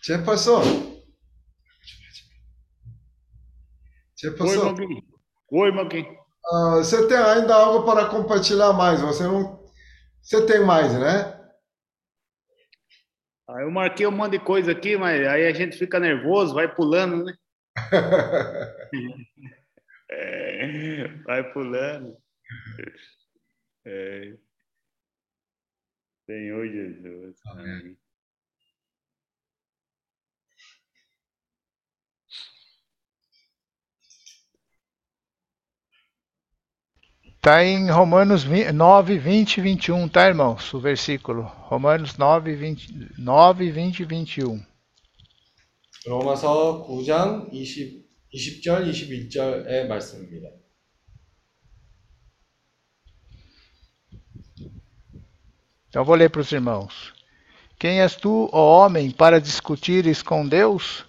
Jefferson. 0.06 0.60
Oi, 0.60 1.02
Jefferson, 4.16 4.64
Malguinho. 4.66 5.02
Oi, 5.50 5.72
Malguinho. 5.72 6.16
ah, 6.46 6.76
você 6.76 7.08
tem 7.08 7.16
ainda 7.16 7.56
algo 7.56 7.84
para 7.84 8.08
compartilhar 8.08 8.72
mais? 8.72 9.00
Você 9.00 9.24
não. 9.24 9.66
Você 10.22 10.46
tem 10.46 10.64
mais, 10.64 10.92
né? 10.96 11.34
Ah, 13.48 13.62
eu 13.62 13.70
marquei 13.72 14.06
um 14.06 14.12
monte 14.12 14.38
de 14.38 14.44
coisa 14.44 14.70
aqui, 14.70 14.96
mas 14.96 15.26
aí 15.26 15.44
a 15.44 15.52
gente 15.52 15.76
fica 15.76 15.98
nervoso, 15.98 16.54
vai 16.54 16.72
pulando, 16.72 17.24
né? 17.24 17.34
É, 20.08 21.08
vai 21.24 21.52
pulando. 21.52 22.16
É. 23.84 24.36
Senhor 26.26 26.68
Jesus. 26.68 27.40
Amém. 27.48 27.98
Está 37.45 37.63
em 37.65 37.89
Romanos 37.89 38.43
20 38.43 38.71
9, 38.71 39.17
20 39.17 39.57
e 39.57 39.61
21, 39.61 40.07
tá, 40.07 40.27
irmãos? 40.27 40.73
O 40.73 40.79
versículo. 40.79 41.43
Romanos 41.43 42.17
9, 42.17 42.55
20, 42.55 43.13
9 43.17 43.71
20 43.71 43.99
e 43.99 44.05
21. 44.05 44.63
로마서 46.05 46.87
9장 46.87 47.49
20, 47.49 48.05
20절, 48.33 48.91
21절의 48.91 49.87
말씀입니다. 49.87 50.49
Então 55.89 56.05
vou 56.05 56.15
ler 56.15 56.29
para 56.29 56.41
os 56.41 56.51
irmãos. 56.51 57.13
Quem 57.77 58.01
és 58.01 58.15
tu, 58.15 58.49
ó 58.53 58.85
homem, 58.85 59.11
para 59.11 59.41
discutires 59.41 60.21
com 60.21 60.47
Deus? 60.47 61.03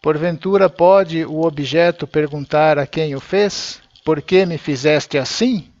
Porventura 0.00 0.70
pode 0.70 1.24
o 1.24 1.44
objeto 1.44 2.06
perguntar 2.06 2.78
a 2.78 2.86
quem 2.86 3.14
o 3.14 3.20
fez? 3.20 3.79
Por 4.04 4.22
que 4.22 4.46
me 4.46 4.58
fizeste 4.58 5.18
assim? 5.18 5.72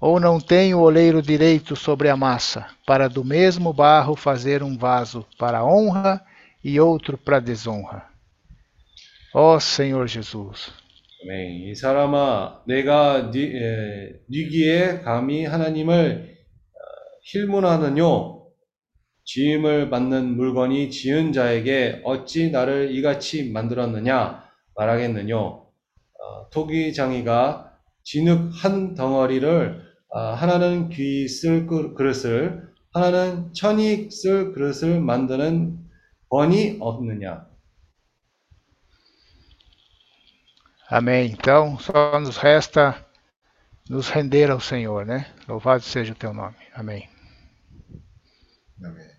Ou 0.00 0.20
não 0.20 0.38
tem 0.40 0.74
o 0.74 0.80
oleiro 0.80 1.22
direito 1.22 1.74
sobre 1.74 2.08
a 2.08 2.16
massa, 2.16 2.66
para 2.86 3.08
do 3.08 3.24
mesmo 3.24 3.72
barro 3.72 4.14
fazer 4.14 4.62
um 4.62 4.76
vaso 4.76 5.26
para 5.38 5.64
honra 5.64 6.24
e 6.62 6.78
outro 6.78 7.16
para 7.16 7.40
desonra? 7.40 8.06
Ó 9.34 9.58
Senhor 9.60 10.06
Jesus, 10.06 10.72
아멘. 11.24 11.68
이 11.68 11.74
사람아, 11.74 12.62
내가 12.66 13.30
네, 13.30 13.40
에, 13.40 14.12
네기에 14.28 15.00
감히 15.00 15.44
하나님을 15.44 16.36
어, 16.36 16.78
힐문하느뇨? 17.24 18.46
지음을 19.24 19.90
받는 19.90 20.36
물건이 20.36 20.90
지은 20.90 21.32
자에게 21.32 22.02
어찌 22.04 22.50
나를 22.50 22.94
이같이 22.94 23.50
만들었느냐? 23.50 24.44
말하겠느뇨? 24.76 25.59
어, 26.21 26.49
토기장이가 26.49 27.71
진흙 28.03 28.51
한 28.53 28.95
덩어리를 28.95 29.81
아, 30.13 30.33
하나는 30.33 30.89
귀 30.89 31.25
쓸 31.27 31.67
그릇을 31.67 32.69
하나는 32.93 33.53
천이 33.53 34.11
쓸 34.11 34.51
그릇을 34.53 34.99
만드는 34.99 35.79
번이 36.29 36.77
없느냐? 36.79 37.49
Amém. 40.89 41.31
Então, 41.31 41.77
só 41.79 42.19
nos 42.19 42.37
resta 42.37 43.05
nos 43.89 44.09
render 44.09 44.51
ao 44.51 44.59
Senhor, 44.59 45.05
né? 45.05 45.25
Louvado 45.47 45.83
seja 45.83 46.11
o 46.11 46.15
teu 46.15 46.33
nome. 46.33 46.55
Amém. 46.73 47.09
아 48.83 49.10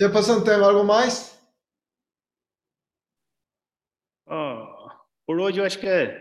멘. 0.00 0.10
Jefferson, 0.10 0.42
tem 0.44 0.54
algo 0.54 0.84
mais? 0.84 1.38
Ó, 4.26 4.88
por 5.26 5.38
hoje 5.40 5.58
eu 5.60 5.64
acho 5.64 5.78
que 5.78 5.86
é, 5.86 6.20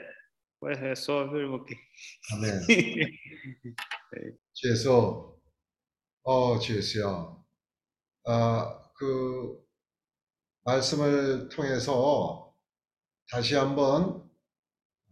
é 0.91 0.95
só, 0.95 1.25
viu, 1.27 1.39
irmão? 1.39 1.65
아멘. 2.33 2.61
주에서 4.53 5.35
어 6.23 6.59
주에서요. 6.59 7.43
아그 8.25 9.59
말씀을 10.65 11.49
통해서 11.49 12.55
다시 13.29 13.55
한번 13.55 14.29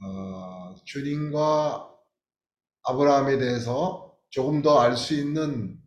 어, 0.03 0.75
주님과 0.85 1.89
아브라함에 2.83 3.37
대해서 3.37 4.17
조금 4.29 4.61
더 4.61 4.79
알 4.79 4.95
수 4.95 5.13
있는 5.13 5.79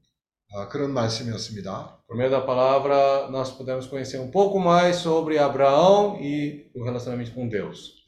아, 0.55 0.69
그런 0.69 0.93
말씀이었습니다. 0.93 2.04
Por 2.14 2.18
meio 2.18 2.32
da 2.32 2.42
palavra, 2.42 3.30
nós 3.30 3.52
podemos 3.52 3.88
conhecer 3.88 4.20
um 4.20 4.32
pouco 4.32 4.60
mais 4.60 4.98
sobre 4.98 5.38
Abraão 5.38 6.18
e 6.20 6.70
o 6.76 6.84
relacionamento 6.84 7.32
com 7.34 7.48
Deus. 7.48 8.00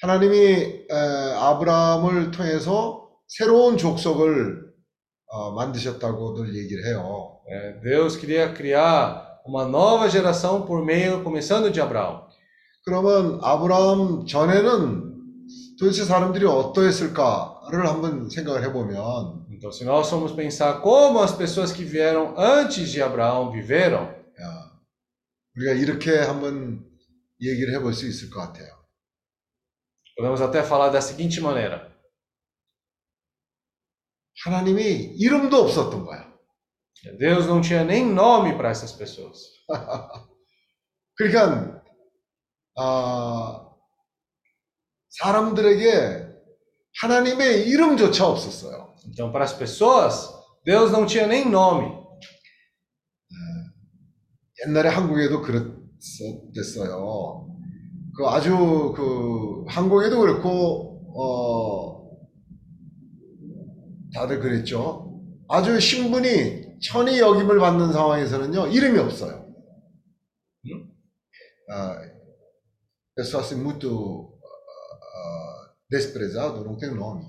하나님이 0.00 0.86
에, 0.88 1.34
아브라함을 1.36 2.30
통해서 2.30 3.08
새로운 3.26 3.76
족속을 3.76 4.68
어, 5.26 5.50
만드셨다고들 5.52 6.54
얘기를 6.54 6.86
해요. 6.86 7.40
É, 7.48 7.72
Deus 7.80 8.16
queria 8.16 8.52
criar 8.52 9.40
uma 9.44 9.64
nova 9.64 10.08
geração 10.08 10.66
por 10.66 10.84
meio, 10.84 11.24
começando 11.24 11.70
de 11.70 11.80
Abraão. 11.80 12.28
그러면 12.84 13.38
아브라함 13.42 14.26
전에는 14.26 15.11
도대체 15.78 16.04
사람들이 16.04 16.44
어떠했을까를 16.46 17.86
한번 17.86 18.28
생각을 18.30 18.62
해보면 18.64 19.46
Então, 19.50 19.72
se 19.72 19.84
nós 19.84 20.08
formos 20.08 20.32
pensar 20.32 20.80
como 20.80 21.20
as 21.20 21.32
pessoas 21.36 21.72
que 21.72 21.82
vieram 21.82 22.38
antes 22.38 22.90
de 22.90 23.02
Abraão 23.02 23.50
viveram, 23.50 24.04
야, 24.40 24.80
우리가 25.56 25.72
이렇게 25.72 26.16
한번 26.16 26.86
얘기를 27.40 27.74
해볼 27.74 27.92
수 27.92 28.06
있을 28.06 28.30
것 28.30 28.40
같아요. 28.40 28.78
podemos 30.16 30.40
até 30.40 30.62
falar 30.64 30.90
da 30.90 31.00
seguinte 31.00 31.40
maneira: 31.40 31.92
하나님이 34.44 35.16
이름도 35.18 35.56
없었던 35.56 36.04
거야. 36.04 36.28
Deus 37.18 37.46
não 37.46 37.60
tinha 37.60 37.84
nem 37.84 38.04
nome 38.04 38.56
para 38.56 38.70
essas 38.70 38.92
pessoas. 38.92 39.38
그러니까 41.16 41.82
아, 42.76 43.68
사람들에게 45.19 46.27
하나님의 47.01 47.67
이름조차 47.67 48.27
없었어요. 48.27 48.93
Então, 49.07 49.31
para 49.31 49.43
as 49.43 49.53
pessoas, 49.53 50.29
Deus 50.65 50.91
não 50.91 51.05
tinha 51.05 51.27
nem 51.27 51.49
nome. 51.49 52.01
옛날에 54.65 54.89
한국에도 54.89 55.41
그랬었어요. 55.41 57.47
그 58.15 58.27
아주 58.27 58.93
그 58.95 59.65
한국에도 59.67 60.19
그렇고 60.19 61.01
어 61.15 62.09
다들 64.13 64.39
그랬죠. 64.39 65.21
아주 65.49 65.79
신분이 65.79 66.79
천이 66.79 67.19
역임을 67.19 67.59
받는 67.59 67.91
상황에서는요 67.91 68.67
이름이 68.67 68.99
없어요. 68.99 69.43
아, 71.69 71.97
pessoas 73.15 73.53
muito 73.55 74.32
desprezado 75.92 76.64
não 76.64 76.76
tem 76.76 76.90
nome. 76.90 77.26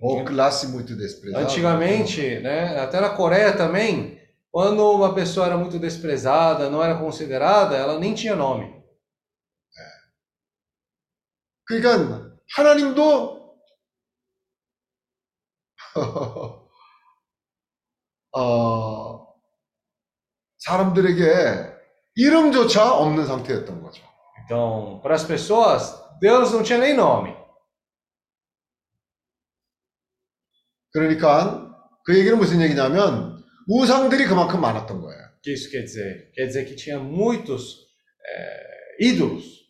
Ou 0.00 0.24
classe 0.24 0.68
muito 0.68 0.94
desprezada. 0.96 1.44
Antigamente, 1.44 2.38
né, 2.40 2.78
até 2.78 3.00
na 3.00 3.10
Coreia 3.10 3.56
também, 3.56 4.20
quando 4.50 4.90
uma 4.92 5.14
pessoa 5.14 5.46
era 5.46 5.56
muito 5.56 5.78
desprezada, 5.78 6.70
não 6.70 6.82
era 6.82 6.98
considerada, 6.98 7.76
ela 7.76 7.98
nem 7.98 8.14
tinha 8.14 8.36
nome. 8.36 8.76
그러니까 11.66 12.30
하나님도 12.54 13.36
어, 18.32 19.34
사람들에게 20.58 21.74
이름조차 22.14 22.94
없는 22.94 23.26
상태였던 23.26 23.82
거죠. 23.82 24.02
Então, 24.44 25.00
para 25.02 25.14
as 25.14 25.24
pessoas, 25.24 26.00
Deus 26.20 26.52
não 26.52 26.62
tinha 26.62 26.78
nem 26.78 26.94
nome. 26.94 27.36
그러니까 30.93 31.69
그 32.05 32.17
얘기는 32.17 32.37
무슨 32.37 32.61
얘기냐면 32.61 33.41
우상들이 33.67 34.25
그만큼 34.25 34.59
많았던 34.61 35.01
거예요. 35.01 35.21
Que 35.43 35.53
isso 35.53 35.69
quer 35.71 35.85
dizer? 35.85 36.31
Quer 36.35 36.47
dizer 36.47 36.65
que 36.65 36.75
tinha 36.75 36.99
muitos 36.99 37.87
eh, 38.27 39.07
ídolos. 39.07 39.61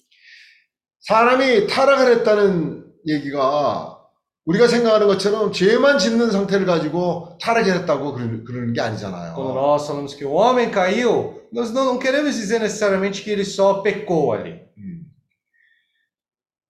사람이 1.02 1.68
타락을 1.68 2.11
했다는 2.19 2.85
얘기가 3.07 3.98
우리가 4.45 4.68
생각하는 4.68 5.07
것처럼 5.07 5.52
죄만 5.52 5.98
짓는 5.99 6.31
상태를 6.31 6.65
가지고 6.65 7.38
타락했다고 7.41 8.14
그러- 8.14 8.43
그러는 8.43 8.73
게 8.73 8.81
Quando 8.81 8.84
아니잖아요. 8.84 9.35
nós 9.35 9.85
falamos 9.88 10.15
que 10.15 10.26
o 10.26 10.34
homem 10.34 10.72
caiu, 10.72 11.41
nós 11.53 11.72
não, 11.72 11.85
não 11.85 11.99
queremos 11.99 12.35
dizer 12.35 12.60
necessariamente 12.60 13.22
que 13.23 13.30
ele 13.31 13.43
só 13.45 13.81
pecou 13.81 14.34
ali. 14.34 14.61
음. 14.77 15.06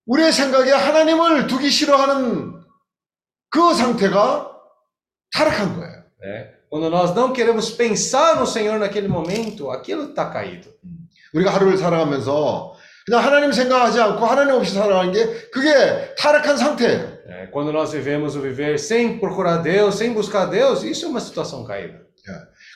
우리의 0.05 0.31
생각에 0.31 0.71
하나님을 0.71 1.47
두기 1.47 1.69
싫어하는 1.69 2.60
그 3.51 3.73
상태가 3.75 4.49
타락한 5.33 5.75
거예요. 5.77 6.01
Né? 6.23 6.47
Quando 6.69 6.89
nós 6.89 7.13
não 7.13 7.33
queremos 7.33 7.69
pensar 7.69 8.37
no 8.37 8.47
Senhor 8.47 8.79
naquele 8.79 9.07
momento, 9.07 9.69
aquilo 9.69 10.09
está 10.09 10.31
caído. 10.31 10.69
우리가 11.33 11.53
하루를 11.53 11.77
살아가면서 11.77 12.73
그냥 13.05 13.23
하나님 13.23 13.51
생각하지 13.51 13.99
않고 13.99 14.25
하나님 14.25 14.55
없이 14.55 14.73
살아가는 14.73 15.11
게 15.11 15.25
그게 15.51 16.15
타락한 16.17 16.57
상태예요. 16.57 17.19
né? 17.27 17.49
Quando 17.51 17.71
nós 17.71 17.91
vivemos 17.91 18.35
o 18.35 18.41
viver 18.41 18.77
sem 18.79 19.19
procurar 19.19 19.57
Deus, 19.61 19.95
sem 19.95 20.13
buscar 20.13 20.45
Deus, 20.49 20.83
isso 20.83 21.05
é 21.05 21.09
uma 21.09 21.19
situação 21.19 21.63
caída. 21.65 21.99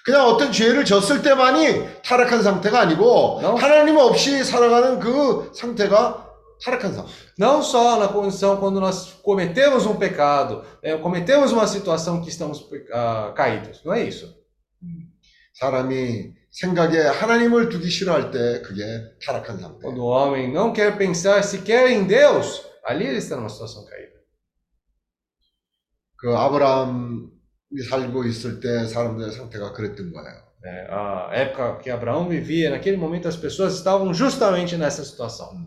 그냥 0.04 0.26
어떤 0.28 0.52
죄를 0.52 0.86
졌을 0.86 1.22
때만이 1.22 2.02
타락한 2.04 2.44
상태가 2.44 2.82
아니고. 2.82 3.40
하나님 3.58 3.98
없이 3.98 4.44
살아가는 4.44 5.00
그 5.00 5.52
상태가 5.56 6.25
타락한 6.63 6.93
상태. 6.93 7.11
Não 7.39 7.63
só 7.63 7.99
na 7.99 8.09
condição 8.09 8.59
quando 8.59 8.81
nós 8.81 9.13
cometemos 9.23 9.87
um 9.87 9.97
pecado, 9.97 10.65
né? 10.83 10.97
cometemos 10.99 11.53
uma 11.53 11.67
situação 11.67 12.21
que 12.21 12.29
estamos 12.29 12.69
ah, 12.93 13.33
caídos. 13.35 13.83
Não 13.85 13.93
é 13.93 14.03
isso. 14.03 14.39
사람이 15.55 16.33
생각에 16.51 16.99
하나님을 16.99 17.69
두기 17.69 17.91
싫어할 17.91 18.31
때 18.31 18.63
그게 18.63 18.83
타락한 19.25 19.59
상태. 19.59 19.83
Quando 19.83 19.99
o 19.99 20.07
homem 20.07 20.51
não 20.51 20.73
quer 20.73 20.97
pensar 20.97 21.43
sequer 21.43 21.91
em 21.91 22.07
Deus, 22.07 22.63
ali 22.85 23.07
ele 23.07 23.19
está 23.19 23.37
numa 23.37 23.49
situação 23.49 23.85
caída. 23.85 24.21
그 26.17 26.37
아브라함이 26.37 27.83
살고 27.89 28.25
있을 28.25 28.61
때 28.61 28.87
사람들의 28.87 29.33
상태가 29.33 29.73
그랬던 29.73 30.13
거예요. 30.13 30.51
né? 30.63 30.87
A 30.91 31.31
época 31.33 31.79
que 31.79 31.91
Abraão 31.91 32.29
vivia, 32.29 32.71
naquele 32.71 32.97
momento 32.97 33.29
as 33.29 33.37
pessoas 33.37 33.75
estavam 33.75 34.13
justamente 34.13 34.77
nessa 34.77 35.05
situação. 35.05 35.67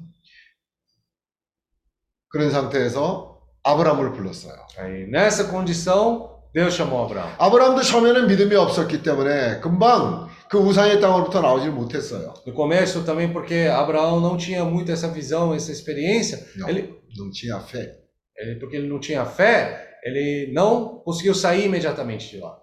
그런 2.30 2.50
상태에서 2.50 3.38
아브라함을 3.62 4.12
불렀어요. 4.12 4.54
Aí, 4.78 5.06
nessa 5.10 5.48
condição, 5.50 6.38
Deus 6.54 6.74
chamou 6.74 7.04
Abraão. 7.04 7.28
아브라함도 7.38 7.82
처음에는 7.82 8.26
믿음이 8.26 8.54
없었기 8.54 9.02
때문에 9.02 9.60
금방 9.60 10.28
그 10.50 10.58
우상의 10.58 11.00
땅으로부터 11.00 11.40
나오질 11.40 11.70
못했어요. 11.72 12.32
No 12.46 12.54
começo 12.54 13.04
também 13.04 13.32
porque 13.32 13.68
Abraão 13.70 14.20
não 14.20 14.36
tinha 14.36 14.64
muito 14.64 14.90
essa 14.90 15.08
visão, 15.08 15.54
essa 15.54 15.70
experiência, 15.70 16.38
Não, 16.56 16.68
ele, 16.68 16.94
não 17.18 17.30
tinha 17.30 17.60
fé. 17.60 17.92
ele- 18.36 18.58
porque 18.58 18.76
ele 18.76 18.88
não 18.88 18.98
tinha 18.98 19.24
fé, 19.26 19.86
ele 20.04 20.50
não 20.54 21.00
conseguiu 21.04 21.34
sair 21.34 21.66
imediatamente 21.66 22.30
de 22.30 22.38
lá. 22.40 22.56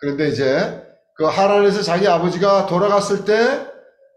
그런데 0.00 0.28
이제 0.28 0.82
그 1.16 1.24
하란에서 1.24 1.82
자기 1.82 2.06
아버지가 2.06 2.66
돌아갔을 2.66 3.24
때 3.24 3.34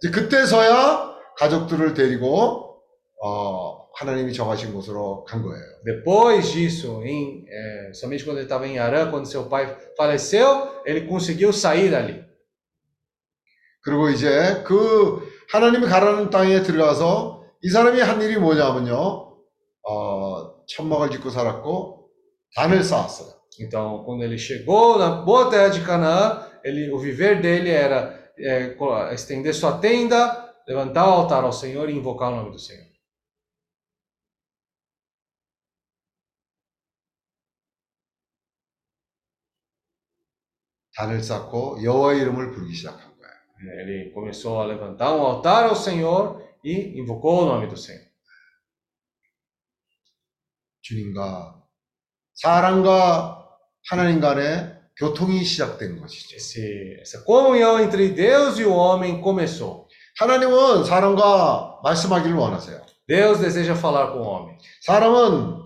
이제 0.02 0.12
그때서야 0.12 1.12
가족들을 1.38 1.94
데리고 1.94 2.78
어, 3.22 3.81
하나님이 3.94 4.34
정하신 4.34 4.74
곳으로 4.74 5.24
간 5.26 5.42
거예요. 5.44 5.64
Depois 5.86 6.52
disso, 6.52 7.04
em, 7.04 7.46
eh, 7.48 7.92
somente 7.94 8.24
quando 8.24 8.38
ele 8.38 8.46
estava 8.46 8.66
em 8.68 8.80
Arã, 8.80 9.10
quando 9.12 9.26
seu 9.28 9.46
pai 9.50 9.76
faleceu, 9.98 10.82
ele 10.86 11.08
conseguiu 11.08 11.52
sair 11.52 11.90
dali. 11.92 12.24
그리고 13.84 14.10
이제 14.10 14.62
그 14.66 15.22
하나님이 15.52 15.88
가라는 15.88 16.30
땅에 16.30 16.62
들어가서 16.62 17.44
이 17.64 17.70
사람이 17.70 18.00
한 18.00 18.22
일이 18.22 18.38
뭐냐면요. 18.38 19.36
어, 19.84 20.66
천막을 20.68 21.10
짓고 21.12 21.30
살았고 21.30 22.08
단을 22.56 22.84
쌓았어요. 22.84 23.42
Então, 23.60 24.04
quando 24.06 24.24
ele 24.24 24.38
chegou 24.38 24.98
na 24.98 25.10
boa 25.26 25.50
terra 25.50 25.70
de 25.70 25.82
Canaã, 25.82 26.48
ele, 26.64 26.90
o 26.92 26.98
viver 26.98 27.42
dele 27.42 27.70
era 27.70 28.18
eh, 28.40 28.70
co- 28.78 28.96
estender 29.12 29.54
sua 29.54 29.78
tenda, 29.80 30.54
levantar 30.68 31.06
o 31.08 31.12
altar 31.12 31.44
ao 31.44 31.52
Senhor 31.52 31.90
e 31.90 31.94
invocar 31.94 32.32
o 32.32 32.36
nome 32.38 32.52
do 32.52 32.60
Senhor. 32.60 32.86
단을 40.96 41.24
쌓고 41.24 41.84
여호와의 41.84 42.22
이름을 42.22 42.52
부르기 42.52 42.74
시작한 42.74 43.00
거예요. 43.00 43.34
Eh, 43.62 43.82
Ele 43.82 44.12
começou 44.14 44.60
a 44.62 44.66
levantar 44.66 45.14
um 45.16 45.22
altar 45.26 45.66
ao 45.66 45.76
Senhor 45.76 46.42
e 46.64 46.98
invocou 47.00 47.44
o 47.44 47.46
nome 47.46 47.68
do 47.68 47.78
Senhor. 47.78 48.10
주님과 50.82 51.62
사람과 52.34 53.48
하나님 53.88 54.20
간의 54.20 54.80
교통이 54.98 55.44
시작된 55.44 56.00
것이죠. 56.00 56.36
Esse, 56.36 56.98
essa 57.02 57.24
comunhão 57.24 57.80
entre 57.80 58.10
Deus 58.14 58.60
e 58.60 58.66
o 58.66 58.74
homem 58.74 59.22
começou. 59.22 59.88
하나님은 60.20 60.84
사람과 60.84 61.80
말씀하기를 61.84 62.36
원하세요. 62.36 62.82
Deus 63.08 63.40
deseja 63.40 63.74
falar 63.76 64.12
com 64.12 64.22
o 64.22 64.28
homem. 64.28 64.58
사람은 64.82 65.62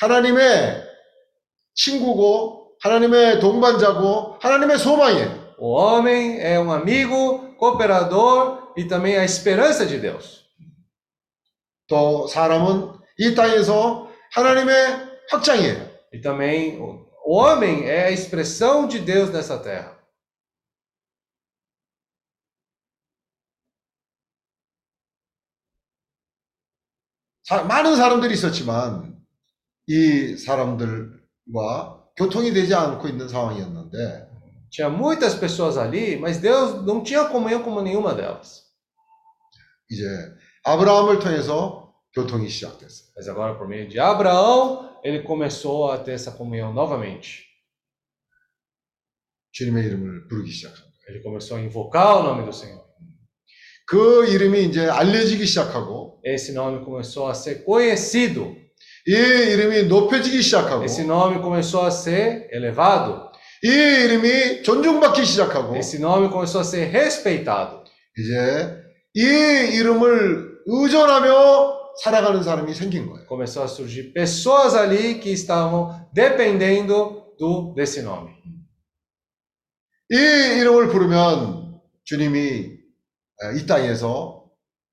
하나님의 0.00 0.82
친구고 1.74 2.59
하나님의 2.80 3.40
동반자고 3.40 4.38
하나님의 4.40 4.78
소망이에요. 4.78 5.54
O 5.58 5.74
homem 5.76 6.38
é 6.40 6.58
um 6.58 6.72
amigo, 6.72 7.54
cooperador 7.58 8.72
e 8.76 8.84
também 8.88 9.16
a 9.18 9.24
esperança 9.24 9.86
de 9.86 9.98
Deus. 10.00 10.40
또 11.88 12.26
사람은 12.28 12.92
이 13.18 13.34
땅에서 13.34 14.08
하나님의 14.32 14.74
확장이에요. 15.30 15.90
E 16.14 16.20
também 16.20 16.78
o 16.80 17.36
homem 17.36 17.84
é 17.84 18.04
a 18.06 18.10
expressão 18.10 18.86
de 18.88 19.00
Deus 19.00 19.30
nessa 19.30 19.58
terra. 19.58 19.98
사- 27.44 27.64
많은 27.64 27.96
사람들이 27.96 28.34
있었지만 28.34 29.18
이 29.86 30.36
사람들과 30.36 31.99
교통이 32.15 32.53
되지 32.53 32.73
않고 32.73 33.07
있는 33.07 33.27
상황이었는데 33.27 34.35
Tinha 34.69 34.89
muitas 34.89 35.35
pessoas 35.35 35.77
ali, 35.77 36.17
mas 36.17 36.37
Deus 36.37 36.83
não 36.85 37.01
tinha 37.01 37.25
comunhão 37.29 37.63
com 37.63 37.81
nenhuma 37.81 38.13
delas. 38.13 38.65
이제 39.89 40.03
아브라함을 40.63 41.19
통해서 41.19 41.93
교통이 42.13 42.49
시작됐어요. 42.49 43.09
Mas 43.15 43.27
agora, 43.27 43.55
por 43.55 43.67
meio 43.67 43.87
de 43.87 43.99
Abraão, 43.99 44.99
ele 45.03 45.21
começou 45.23 45.91
a 45.91 45.97
ter 45.97 46.13
essa 46.13 46.31
comunhão 46.31 46.73
novamente. 46.73 47.45
주님의 49.51 49.85
이름을 49.85 50.27
부르기 50.27 50.51
시작한 50.51 50.79
거예요. 50.79 50.91
Ele 51.07 51.21
começou 51.21 51.57
a 51.57 51.61
invocar 51.61 52.17
o 52.17 52.23
nome 52.23 52.43
do 52.45 52.51
Senhor. 52.51 52.83
그 53.87 54.25
이름이 54.27 54.65
이제 54.65 54.89
알려지기 54.89 55.45
시작하고 55.45 56.19
Esse 56.25 56.51
nome 56.51 56.83
começou 56.83 57.27
a 57.29 57.33
ser 57.33 57.63
conhecido. 57.63 58.58
이 59.10 59.12
이름이 59.12 59.88
높여지기 59.88 60.40
시작하고 60.40 60.84
Esse 60.84 61.02
nome 61.02 61.40
começou 61.42 61.84
a 61.84 61.90
ser 61.90 62.48
elevado. 62.52 63.32
이 63.64 63.68
이름이 63.68 64.62
존중받기 64.62 65.24
시작하고 65.24 65.74
Esse 65.76 65.98
nome 65.98 66.28
começou 66.28 66.60
a 66.60 66.64
ser 66.64 66.88
respeitado. 66.92 67.82
이제 68.16 68.76
이 69.14 69.22
이름을 69.74 70.60
의존하며 70.64 71.80
살아가는 72.04 72.40
사람이 72.44 72.72
생긴 72.72 73.08
거예요. 73.10 73.26
Começou 73.26 73.64
a 73.64 73.66
surgir 73.66 74.12
pessoas 74.12 74.76
ali 74.76 75.18
que 75.18 75.32
estavam 75.32 76.08
dependendo 76.14 77.34
do 77.36 77.74
desse 77.74 78.02
nome. 78.02 78.30
이 80.12 80.14
이름을 80.60 80.86
부르면 80.86 81.80
주님이 82.04 82.78
이 83.56 83.66
땅에서 83.66 84.44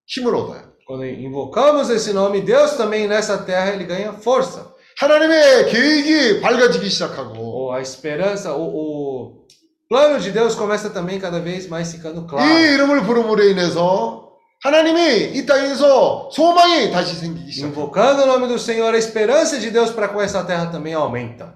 힘을 0.08 0.36
얻어요. 0.36 0.67
Quando 0.87 1.05
invocamos 1.05 1.89
esse 1.91 2.13
nome, 2.13 2.41
Deus 2.41 2.73
também 2.73 3.07
nessa 3.07 3.39
terra 3.39 3.73
ele 3.73 3.85
ganha 3.85 4.13
força. 4.13 4.73
하나님의 4.99 5.71
계획이 5.71 6.41
밝아지기 6.41 6.89
시작하고 6.89 7.35
Ou 7.37 7.73
a 7.73 7.81
esperança, 7.81 8.53
o, 8.55 8.63
o 8.63 9.47
plano 9.89 10.21
de 10.21 10.31
Deus 10.31 10.55
começa 10.55 10.91
também 10.91 11.19
cada 11.19 11.41
vez 11.41 11.69
mais 11.69 11.93
ficando 11.93 12.23
이 12.23 12.27
claro. 12.29 12.45
이름을 12.45 13.03
부름으로 13.05 13.43
인해서 13.45 14.33
하나님이 14.63 15.33
이 15.35 15.47
땅에서 15.47 16.31
소망이 16.31 16.91
다시 16.93 17.15
생기기 17.17 17.51
시작합니다. 17.51 17.69
Invocando 17.69 18.23
o 18.23 18.27
nome 18.27 18.49
do 18.49 18.59
Senhor, 18.59 18.95
a 18.95 18.99
esperança 18.99 19.59
de 19.59 19.71
Deus 19.71 19.91
para 19.91 20.09
com 20.09 20.21
essa 20.21 20.45
terra 20.45 20.67
também 20.71 20.95
aumenta. 20.95 21.55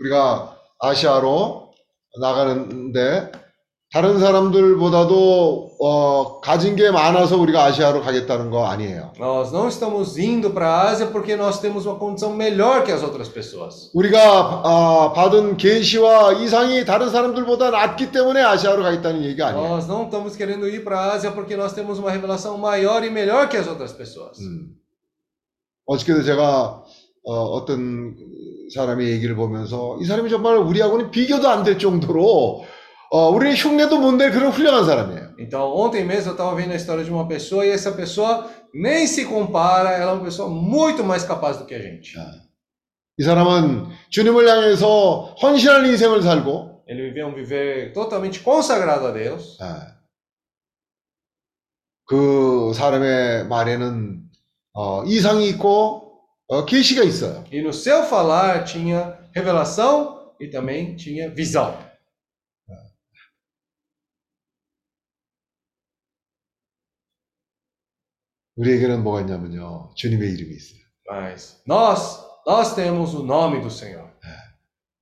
우리가 0.00 0.56
아시아로 0.80 1.72
나가는데 2.20 3.32
다른 3.93 4.19
사람들보다도 4.19 5.77
어, 5.79 6.39
가진 6.41 6.75
게 6.75 6.89
많아서 6.89 7.37
우리가 7.37 7.63
아시아로 7.65 8.01
가겠다는 8.01 8.49
거 8.49 8.65
아니에요. 8.65 9.11
Nós 9.19 9.51
não 9.53 9.67
estamos 9.67 10.17
indo 10.17 10.49
para 10.51 10.67
a 10.67 10.89
Ásia 10.89 11.11
porque 11.11 11.35
nós 11.35 11.61
temos 11.61 11.85
uma 11.85 11.99
condição 11.99 12.33
melhor 12.35 12.83
que 12.83 12.91
as 12.91 13.03
outras 13.03 13.29
pessoas. 13.29 13.91
우리가 13.93 14.61
아, 14.65 15.13
받은 15.13 15.57
계시와 15.57 16.33
이상이 16.33 16.85
다른 16.85 17.11
사람들보다 17.11 17.69
낮기 17.69 18.11
때문에 18.11 18.41
아시아로 18.41 18.81
가겠다는 18.81 19.23
얘기가 19.25 19.49
아니에요. 19.49 19.63
Nós 19.67 19.87
não 19.87 20.05
estamos 20.05 20.35
querendo 20.35 20.67
ir 20.67 20.83
para 20.83 20.99
a 20.99 21.13
Ásia 21.13 21.31
porque 21.31 21.55
nós 21.55 21.73
temos 21.73 21.99
uma 21.99 22.09
revelação 22.09 22.57
maior 22.57 23.03
e 23.03 23.11
melhor 23.11 23.47
que 23.47 23.57
as 23.57 23.67
outras 23.67 23.93
pessoas. 23.93 24.39
음. 24.41 24.73
어저께도 25.85 26.23
제가 26.23 26.83
어, 27.25 27.65
떤 27.65 28.15
사람의 28.73 29.11
얘기를 29.11 29.35
보면서 29.35 29.97
이 30.01 30.05
사람이 30.05 30.31
정말 30.31 30.57
우리하고는 30.57 31.11
비교도 31.11 31.47
안 31.47 31.63
될 31.63 31.77
정도로 31.77 32.65
어, 33.12 33.30
우리의 33.30 33.56
흉내도 33.56 33.98
못 33.98 34.16
낼 34.16 34.30
그런 34.30 34.50
훌륭한 34.50 34.84
사람이에요. 34.84 35.34
Então, 35.38 35.72
ontem 35.74 36.04
mesmo 36.04 36.30
eu 36.30 36.32
estava 36.32 36.54
vendo 36.54 36.72
a 36.72 36.76
história 36.76 37.02
de 37.04 37.10
uma 37.10 37.26
pessoa 37.26 37.64
e 37.64 37.70
essa 37.70 37.92
pessoa 37.92 38.50
nem 38.74 39.06
se 39.06 39.24
compara, 39.24 39.90
ela 39.92 40.10
é 40.12 40.14
uma 40.14 40.24
pessoa 40.24 40.48
muito 40.50 41.02
mais 41.04 41.24
capaz 41.24 41.56
do 41.56 41.64
que 41.64 41.74
a 41.74 41.80
gente. 41.80 42.14
이 43.20 43.22
사람은 43.24 43.86
주님을 44.10 44.46
향해서 44.48 45.34
헌신한 45.42 45.86
인생을 45.86 46.22
살고 46.22 46.84
Ele 46.86 47.10
viveu 47.10 47.26
um 47.28 47.34
viver 47.34 47.92
totalmente 47.92 48.40
consagrado 48.42 49.06
a 49.08 49.12
Deus. 49.12 49.58
예. 49.60 49.98
그 52.06 52.72
사람의 52.74 53.46
말에는 53.48 54.22
어, 54.74 55.04
이상이 55.04 55.48
있고 55.50 56.20
어, 56.46 56.64
계시가 56.64 57.02
있어요. 57.02 57.44
E 57.52 57.60
no 57.60 57.72
seu 57.72 58.04
falar 58.04 58.64
tinha 58.64 59.18
revelação 59.34 60.32
e 60.40 60.48
também 60.48 60.96
tinha 60.96 61.28
visão. 61.30 61.76
우리에게는 68.55 69.03
뭐가 69.03 69.21
있냐면요. 69.21 69.91
주님의 69.95 70.31
이름이 70.33 70.55
있어요. 70.55 70.79
Mas 71.09 71.61
nós, 71.67 72.19
nós 72.47 72.75
temos 72.75 73.13
o 73.13 73.23
nome 73.23 73.59
do 73.61 73.67
Senhor. 73.69 74.09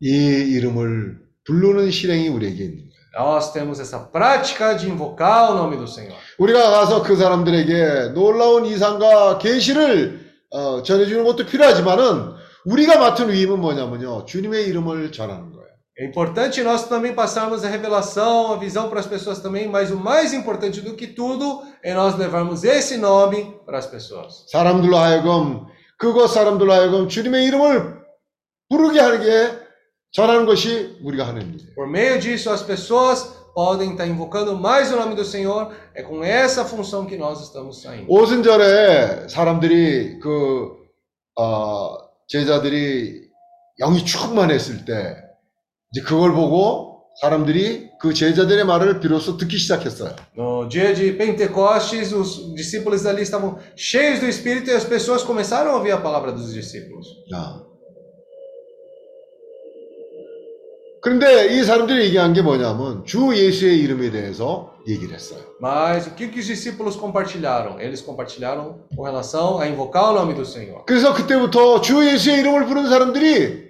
이 0.01 0.09
이름을 0.09 1.19
부르는 1.45 1.91
실행이 1.91 2.29
우리에게 2.29 2.63
있는 2.63 2.77
거예요. 2.77 2.91
Nós 3.13 3.51
temos 3.53 3.79
essa 3.79 4.09
prática 4.09 4.75
de 4.77 4.87
invocar 4.87 5.51
o 5.51 5.55
nome 5.55 5.77
do 5.77 5.83
Senhor. 5.87 6.17
우리가 6.39 6.71
가서 6.71 7.03
그 7.03 7.15
사람들에게 7.15 8.13
놀라운 8.13 8.65
이상과 8.65 9.37
계시를 9.37 10.31
어, 10.51 10.81
전해주는 10.83 11.23
것도 11.23 11.45
필요하지만은 11.45 12.33
우리가 12.65 12.97
맡은 12.99 13.31
위임은 13.31 13.59
뭐냐면요. 13.59 14.25
주님의 14.25 14.67
이름을 14.67 15.11
전하는 15.11 15.51
거예요. 15.51 15.60
É 16.00 16.04
importante 16.04 16.62
nós 16.62 16.86
também 16.88 17.14
passarmos 17.14 17.64
a 17.64 17.68
revelação, 17.68 18.52
a 18.52 18.56
visão 18.58 18.90
para 18.90 19.00
as 19.00 19.06
pessoas 19.06 19.38
também, 19.38 19.66
mas 19.66 19.90
o 19.90 19.96
mais 19.96 20.34
importante 20.34 20.82
do 20.82 20.94
que 20.94 21.06
tudo 21.06 21.62
é 21.82 21.94
nós 21.94 22.16
levarmos 22.18 22.64
esse 22.64 22.98
nome 22.98 23.58
para 23.64 23.78
as 23.78 23.86
pessoas. 23.86 24.44
사람들로 24.48 24.96
하여금 24.98 25.66
그곳 25.96 26.32
사람들로 26.34 26.70
하여금 26.70 27.08
주님의 27.08 27.46
이름을 27.46 27.96
부르게 28.68 29.00
하게 29.00 29.58
전하는 30.12 30.44
것이 30.44 30.98
우리가 31.02 31.26
하는 31.28 31.42
일이에요. 31.42 31.74
Por 31.74 31.88
meio 31.88 32.18
disso, 32.20 32.50
as 32.50 32.62
pessoas 32.62 33.24
podem 33.54 33.92
estar 33.92 34.06
invocando 34.06 34.54
mais 34.54 34.92
o 34.92 34.96
nome 34.96 35.14
do 35.14 35.24
Senhor. 35.24 35.72
É 35.94 36.02
com 36.02 36.22
essa 36.22 36.62
função 36.66 37.06
que 37.06 37.16
nós 37.16 37.40
estamos 37.40 37.80
saindo. 37.80 38.06
오순절에 38.06 39.28
사람들이 39.28 40.20
그 40.20 40.76
어, 41.38 41.96
제자들이 42.28 43.30
영이 43.78 44.04
충만했을 44.04 44.84
때 44.84 45.24
이제 45.92 46.02
그걸 46.02 46.32
보고 46.32 46.96
사람들이 47.20 47.88
그 47.98 48.12
제자들의 48.12 48.64
말을 48.66 49.00
비로소 49.00 49.36
듣기 49.36 49.56
시작했어요. 49.56 50.14
No 50.36 50.68
dia 50.68 50.92
de 50.94 51.12
Pentecostes, 51.16 52.12
os 52.12 52.54
discípulos 52.54 53.06
ali 53.06 53.22
estavam 53.22 53.58
cheios 53.74 54.20
do 54.20 54.26
Espírito 54.26 54.70
e 54.70 54.74
as 54.74 54.84
pessoas 54.84 55.22
começaram 55.22 55.70
a 55.72 55.76
ouvir 55.76 55.92
a 55.92 56.00
palavra 56.00 56.32
dos 56.32 56.52
discípulos. 56.52 57.06
자. 57.30 57.64
그런데 61.00 61.54
이 61.54 61.62
사람들이 61.62 62.06
얘기한 62.06 62.32
게 62.32 62.42
뭐냐면 62.42 63.04
주 63.04 63.32
예수의 63.34 63.78
이름에 63.78 64.10
대해서 64.10 64.74
얘기를 64.86 65.14
했어요. 65.14 65.40
Mas 65.60 66.06
o 66.08 66.14
que, 66.14 66.28
que 66.28 66.40
os 66.40 66.46
discípulos 66.46 66.96
compartilharam? 66.96 67.80
Eles 67.80 68.02
compartilharam 68.02 68.80
com 68.94 69.02
relação 69.04 69.58
a 69.58 69.68
invocar 69.68 70.10
o 70.10 70.14
nome 70.14 70.34
do 70.34 70.44
Senhor. 70.44 70.84
그래서 70.84 71.14
그때부터 71.14 71.80
주 71.80 72.04
예수의 72.04 72.40
이름을 72.40 72.66
부르는 72.66 72.90
사람들이 72.90 73.66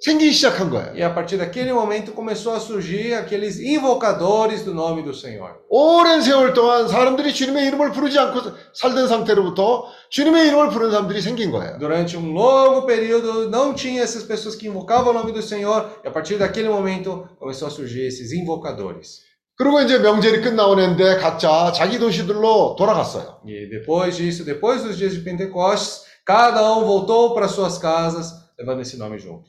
생기기 0.00 0.32
시작한 0.32 0.70
거예요. 0.70 0.96
E 0.96 1.02
a 1.02 1.12
partir 1.12 1.36
daquele 1.36 1.74
momento 1.74 2.12
começou 2.12 2.54
a 2.54 2.58
surgir 2.58 3.12
aqueles 3.12 3.60
invocadores 3.60 4.64
do 4.64 4.72
nome 4.72 5.02
do 5.02 5.12
Senhor. 5.12 5.60
오랜 5.68 6.22
세월 6.22 6.54
동안 6.54 6.88
사람들이 6.88 7.34
주님의 7.34 7.66
이름을 7.66 7.92
부르지 7.92 8.18
않고 8.18 8.40
살던 8.72 9.08
상태로부터 9.08 9.84
주님의 10.08 10.48
이름을 10.48 10.70
부르는 10.70 10.90
사람들이 10.90 11.20
생긴 11.20 11.50
거예요. 11.50 11.78
Durante 11.78 12.16
um 12.16 12.32
longo 12.32 12.86
período 12.86 13.50
não 13.50 13.74
tinha 13.74 14.02
essas 14.02 14.22
pessoas 14.22 14.56
que 14.56 14.68
invocavam 14.68 15.10
o 15.10 15.12
nome 15.12 15.32
do 15.32 15.42
Senhor, 15.42 16.00
e 16.02 16.08
a 16.08 16.10
partir 16.10 16.38
daquele 16.38 16.70
momento 16.70 17.28
começou 17.38 17.68
a 17.68 17.70
surgir 17.70 18.06
esses 18.06 18.32
invocadores. 18.32 19.28
그리고 19.58 19.82
이제 19.82 19.98
명절이 19.98 20.40
끝나오는데 20.40 21.18
각자 21.18 21.70
자기 21.72 21.98
도시들로 21.98 22.74
돌아갔어요. 22.78 23.40
E 23.44 23.68
depois 23.68 24.16
disso, 24.16 24.46
depois 24.46 24.82
dos 24.82 24.96
dias 24.96 25.12
de 25.12 25.20
Pentecostes, 25.20 26.08
cada 26.24 26.74
um 26.74 26.86
voltou 26.86 27.34
para 27.34 27.46
suas 27.48 27.76
casas 27.76 28.32
levando 28.58 28.80
esse 28.82 28.96
nome 28.96 29.18
junto. 29.18 29.44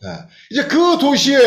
이제 0.52 0.64
그 0.68 0.98
도시에 0.98 1.40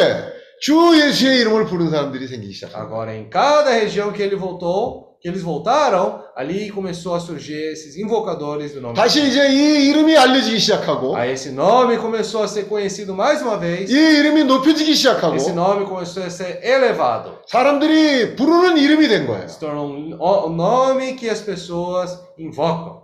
주 0.61 0.75
예수의 0.97 1.41
이름을 1.41 1.67
부르는 1.67 1.91
사람들이 1.91 2.27
생기기 2.29 2.53
시작한 2.55 2.89
거예요. 2.89 2.89
Agora, 2.89 3.15
em 3.17 3.29
cada 3.29 3.71
região 3.71 4.13
que 4.13 4.23
ele 4.23 4.37
voltou, 4.37 5.15
que 5.21 5.29
eles 5.29 5.43
voltaram, 5.43 6.23
ali 6.37 6.71
começou 6.71 7.15
a 7.15 7.19
surgir 7.21 7.73
esses 7.73 7.97
invocadores 7.97 8.73
do 8.75 8.81
nome. 8.81 8.95
do 8.95 9.01
다시 9.01 9.21
Senhor. 9.21 9.29
이제 9.29 9.49
이 9.53 9.89
이름이 9.89 10.17
알려지기 10.17 10.59
시작하고 10.59 11.17
Aí 11.17 11.33
esse 11.33 11.51
nome 11.51 11.97
começou 11.97 12.43
a 12.43 12.47
ser 12.49 12.69
conhecido 12.69 13.15
mais 13.15 13.41
uma 13.43 13.57
vez. 13.59 13.91
이 13.91 13.95
이름이 13.97 14.45
높여지기 14.45 14.95
시작하고 14.95 15.37
Esse 15.37 15.53
nome 15.53 15.87
começou 15.87 16.23
a 16.23 16.29
ser 16.31 16.61
elevado. 16.63 17.39
사람들이 17.49 18.37
부르는 18.37 18.77
이름이 18.79 19.09
된 19.09 19.27
거예요. 19.27 19.49
Se 19.49 19.59
tornou 19.59 19.87
um 19.89 20.17
o- 20.21 20.47
um 20.49 20.55
nome 20.55 21.17
que 21.17 21.29
as 21.31 21.41
pessoas 21.43 22.19
invocam. 22.39 23.03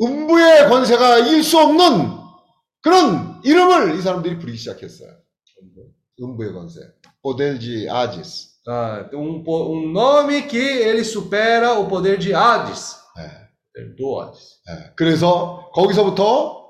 음부의 0.00 0.68
권세가 0.68 1.18
이길 1.18 1.42
수 1.42 1.58
없는 1.58 2.21
그런 2.83 3.41
이름을 3.43 3.97
이 3.97 4.01
사람들이 4.01 4.37
부르기 4.37 4.57
시작했어요. 4.57 5.09
음부의 6.21 6.53
권세. 6.53 6.81
오델지 7.23 7.87
아지스. 7.89 8.53
Ah, 8.65 9.09
um, 9.13 9.43
um 9.45 9.91
nome 9.91 10.47
que 10.47 10.57
ele 10.57 11.03
supera 11.03 11.77
o 11.77 11.87
poder 11.87 12.17
de 12.17 12.33
Hades. 12.33 12.95
예. 13.17 13.27
Poder 13.73 13.95
Do 13.97 14.21
Hades. 14.21 14.59
예. 14.69 14.93
그래서 14.95 15.69
거기서부터 15.73 16.63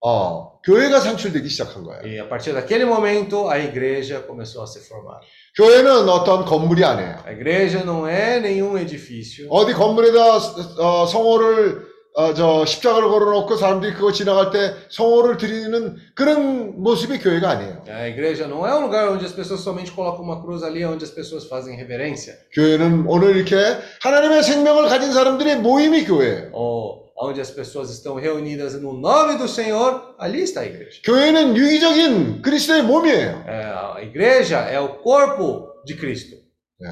어, 0.00 0.60
교회가 0.60 1.00
창출되기 1.00 1.48
시작한 1.48 1.84
거예요. 1.84 2.02
E 2.04 2.18
a 2.20 2.28
partir 2.28 2.52
daquele 2.52 2.84
momento, 2.84 3.48
a 3.48 3.58
igreja 3.58 4.20
começou 4.26 4.62
a 4.62 4.66
ser 4.66 4.80
formada. 4.86 5.20
교회는 5.56 6.08
어떤 6.08 6.44
건물이 6.44 6.84
아니에요. 6.84 7.22
A 7.24 7.32
igreja 7.32 7.82
não 7.82 8.06
é 8.06 8.38
nenhum 8.40 8.76
edifício. 8.78 9.48
어디 9.50 9.72
건물에다 9.72 10.36
어, 10.80 11.06
성호를 11.06 11.86
어, 12.18 12.34
저 12.34 12.64
십자가를 12.64 13.08
걸어놓고 13.08 13.54
사람들이 13.54 13.94
그거 13.94 14.10
지나갈 14.10 14.50
때 14.50 14.74
성호를 14.88 15.36
드리는 15.36 15.94
그런 16.16 16.82
모습이 16.82 17.20
교회가 17.20 17.50
아니에요. 17.50 17.84
A 17.88 18.08
igreja 18.08 18.48
não 18.48 18.66
é 18.66 18.74
um 18.74 18.82
lugar 18.86 19.08
onde 19.08 19.24
as 19.24 19.32
pessoas 19.32 19.60
somente 19.60 19.92
colocam 19.92 20.24
uma 20.24 20.42
cruz 20.42 20.64
ali, 20.64 20.84
onde 20.84 21.04
as 21.04 21.12
pessoas 21.12 21.46
fazem 21.46 21.76
reverência. 21.76 22.34
교회는 22.54 23.04
오늘 23.06 23.36
이렇게 23.36 23.54
하나님의 24.02 24.42
생명을 24.42 24.88
가진 24.88 25.12
사람들의 25.12 25.60
모임이 25.60 26.06
교회예요. 26.06 26.50
Ou 26.54 27.06
onde 27.14 27.40
as 27.40 27.52
pessoas 27.52 27.88
estão 27.88 28.16
reunidas 28.16 28.74
no 28.82 28.98
nome 28.98 29.38
do 29.38 29.46
Senhor, 29.46 30.16
ali 30.18 30.42
está 30.42 30.62
a 30.62 30.66
igreja. 30.66 31.00
교회는 31.04 31.56
유기적인 31.56 32.42
그리스도의 32.42 32.82
몸이에요. 32.82 33.44
É, 33.46 33.94
a 33.94 34.02
igreja 34.02 34.66
é 34.68 34.80
o 34.80 34.98
corpo 35.04 35.68
de 35.86 35.94
Cristo. 35.94 36.34
예, 36.82 36.88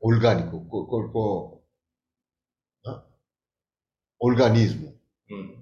올가니고, 0.00 0.56
어? 1.12 1.59
올가니즘. 4.20 4.92
Hum. 5.30 5.54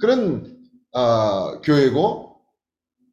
그런 0.00 0.56
어, 0.92 1.60
교회고 1.60 2.36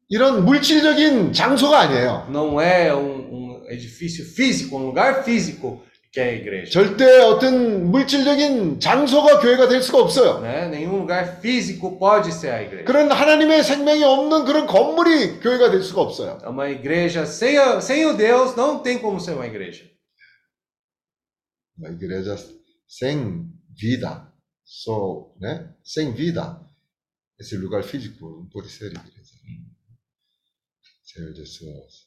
이런 0.09 0.45
물질적인 0.45 1.33
장소가 1.33 1.79
아니에요. 1.79 2.27
Não 2.29 2.59
é 2.61 2.93
um, 2.93 3.33
um 3.33 3.63
edifício 3.69 4.25
físico, 4.25 4.77
um 4.77 4.85
lugar 4.85 5.23
físico 5.23 5.81
que 6.11 6.19
é 6.19 6.23
a 6.23 6.33
igreja. 6.33 6.69
절대 6.69 7.05
어떤 7.21 7.89
물질적인 7.89 8.81
장소가 8.81 9.39
교회가 9.39 9.69
될 9.69 9.81
수가 9.81 9.99
없어요. 9.99 10.41
Né? 10.41 10.67
Nenhum 10.67 10.99
lugar 10.99 11.39
físico 11.39 11.97
pode 11.97 12.33
ser 12.33 12.51
a 12.51 12.61
igreja. 12.61 12.83
그런 12.83 13.09
하나님의 13.09 13.63
생명이 13.63 14.03
없는 14.03 14.43
그런 14.43 14.67
건물이 14.67 15.39
교회가 15.39 15.71
될 15.71 15.81
수가 15.81 16.01
없어요. 16.01 16.39
Uma 16.45 16.69
igreja 16.69 17.25
sem, 17.25 17.57
a, 17.57 17.79
sem 17.79 18.05
o 18.05 18.13
Deus 18.13 18.53
não 18.57 18.83
tem 18.83 18.99
como 18.99 19.19
ser 19.21 19.31
uma 19.31 19.47
igreja. 19.47 19.89
uma 21.77 21.89
igreja 21.89 22.35
sem 22.85 23.45
vida. 23.74 24.32
So, 24.64 25.36
né? 25.40 25.74
Sem 25.84 26.12
vida. 26.12 26.60
Esse 27.38 27.56
lugar 27.56 27.82
físico 27.84 28.28
não 28.40 28.48
pode 28.48 28.68
ser 28.70 28.86
igreja. 28.92 29.22
Senhor 31.04 31.34
Jesus. 31.34 32.06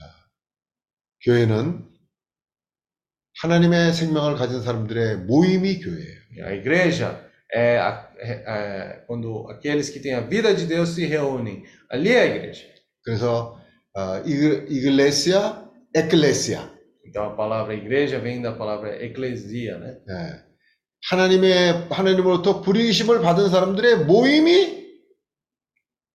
아, 0.00 0.04
교회는 1.22 1.88
하나님의 3.40 3.92
생명을 3.92 4.34
가진 4.36 4.62
사람들의 4.62 5.18
모임이 5.26 5.80
교회예요. 5.80 6.46
A 6.46 6.52
igreja 6.52 7.24
é, 7.54 7.78
a- 7.78 8.12
é- 8.18 8.44
é 8.46 9.04
quando 9.06 9.48
aqueles 9.48 9.88
que 9.90 10.00
têm 10.00 10.14
a 10.14 10.20
vida 10.20 10.54
de 10.54 10.66
Deus 10.66 10.90
se 10.90 11.06
reúnem. 11.06 11.64
Ali 11.88 12.10
é 12.10 12.20
a 12.20 12.26
igreja. 12.26 12.66
그래서 13.02 13.58
어, 13.94 14.18
이글, 14.26 14.70
이글레시아, 14.70 15.70
에클레시아. 15.94 16.71
Então 17.12 17.24
a 17.24 17.36
palavra 17.36 17.74
igreja 17.74 18.18
vem 18.18 18.42
da 18.42 18.52
palavra 18.52 19.02
eclesia, 19.04 19.78
né? 19.78 19.96
예. 20.08 20.44
하나님의 21.10 21.88
하나님으로부터 21.90 22.60
부르심을 22.60 23.20
받은 23.20 23.48
사람들의 23.50 24.04
모임이 24.04 24.78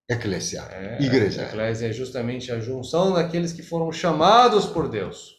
에클레시아, 0.10 0.68
É, 0.70 0.98
a 0.98 1.02
igreja. 1.02 1.44
eclésia 1.48 1.88
é 1.88 1.94
justamente 1.94 2.52
a 2.52 2.60
junção 2.60 3.14
daqueles 3.14 3.54
que 3.54 3.64
foram 3.64 3.92
chamados 3.92 4.66
por 4.68 4.90
Deus. 4.90 5.32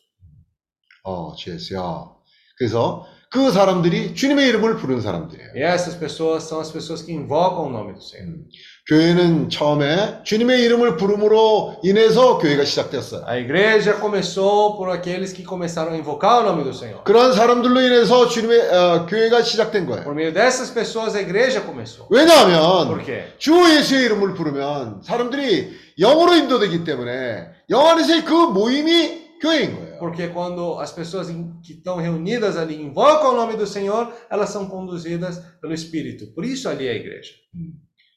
어, 1.05 1.35
주였어요. 1.37 2.17
그래서 2.57 3.07
그 3.32 3.52
사람들이 3.52 4.16
주님의 4.16 4.48
이름을 4.48 4.78
부르는 4.78 5.02
사람들이에요. 5.02 5.52
E 5.56 5.62
essas 5.62 5.96
pessoas 5.96 6.44
são 6.50 6.60
as 6.60 6.72
pessoas 6.72 7.04
que 7.04 7.14
invocam 7.14 7.68
o 7.68 7.70
nome 7.70 7.94
do 7.94 8.02
Senhor. 8.02 8.40
교회는 8.88 9.50
처음에 9.52 10.24
주님의 10.24 10.64
이름을 10.64 10.98
부름으로 10.98 11.80
인해서 11.84 12.40
교회가 12.40 12.66
시작됐어요. 12.66 13.26
A 13.28 13.38
igreja 13.38 14.00
começou 14.00 14.76
por 14.78 14.90
aqueles 14.90 15.32
que 15.32 15.44
começaram 15.46 15.94
a 15.94 15.98
invocar 15.98 16.42
o 16.42 16.44
nome 16.44 16.64
do 16.64 16.74
Senhor. 16.74 17.04
그런 17.04 17.32
사람들로 17.32 17.80
인해서 17.80 18.28
주님의 18.28 18.60
어, 18.74 19.06
교회가 19.06 19.44
시작된 19.44 19.86
거예요. 19.86 20.04
Por 20.06 20.16
meio 20.16 20.34
dessas 20.34 20.72
pessoas 20.74 21.14
a 21.14 21.22
igreja 21.22 21.62
começou. 21.62 22.08
왜냐하면? 22.10 23.00
주 23.38 23.54
예수의 23.54 24.06
이름을 24.06 24.34
부르면 24.34 25.04
사람들이 25.04 25.70
영으로 26.00 26.34
인도되기 26.34 26.84
때문에 26.84 27.46
영 27.70 27.86
안에서의 27.86 28.26
그 28.26 28.34
모임이 28.34 29.38
교회인 29.40 29.76
거예요. 29.76 29.89
Porque 29.99 30.29
quando 30.29 30.79
as 30.81 30.93
pessoas 30.93 31.29
em- 31.31 31.53
que 31.63 31.73
estão 31.75 31.97
reunidas 31.97 32.57
ali 32.57 32.81
invocam 32.81 33.33
o 33.33 33.37
nome 33.37 33.57
do 33.57 33.67
Senhor, 33.67 34.13
elas 34.31 34.51
são 34.51 34.67
conduzidas 34.69 35.39
pelo 35.61 35.73
Espírito. 35.75 36.27
Por 36.35 36.45
isso 36.45 36.69
ali 36.69 36.87
é 36.87 36.93
a 36.93 36.95
igreja. 36.95 37.33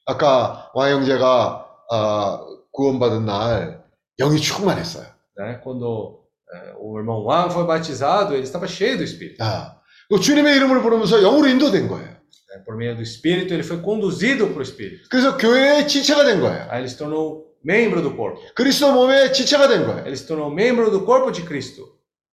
아까 0.05 0.71
왕영재가 0.73 1.65
어, 1.91 2.39
구원받은 2.71 3.25
날 3.25 3.84
영이 4.19 4.38
충만했어요. 4.39 5.05
né? 5.38 5.59
Quando 5.63 6.19
eh, 6.53 6.73
o 6.79 6.97
irmão 6.97 7.23
Wang 7.23 7.53
foi 7.53 7.65
batizado, 7.65 8.34
ele 8.34 8.43
estava 8.43 8.67
cheio 8.67 8.97
do 8.97 9.03
Espírito. 9.03 9.41
아, 9.43 9.77
그 10.09 10.19
주님의 10.19 10.55
이름을 10.55 10.81
부르면서 10.81 11.19
영으로 11.21 11.47
인도된 11.47 11.88
거예요. 11.88 12.07
né? 12.49 12.63
Por 12.65 12.75
meio 12.77 12.95
do 12.95 13.01
Espírito, 13.01 13.53
ele 13.53 13.63
foi 13.63 13.81
conduzido 13.81 14.47
para 14.47 14.59
o 14.59 14.61
Espírito. 14.63 15.07
그래서 15.09 15.38
교회의 15.38 15.88
지체가 15.88 16.23
된 16.25 16.39
거예요. 16.41 16.67
Aí 16.69 16.79
ele 16.81 16.89
se 16.89 16.97
tornou 16.97 17.45
membro 17.64 18.02
do 18.02 18.14
corpo. 18.16 18.40
그리스도 18.55 18.93
몸의 18.93 19.32
지체가 19.32 19.68
된 19.68 19.86
거예요. 19.86 20.05
Ele 20.06 20.12
se 20.16 20.26
tornou 20.26 20.51
membro 20.52 20.90
do 20.90 21.05
corpo 21.05 21.30
de 21.32 21.43
Cristo. 21.47 21.86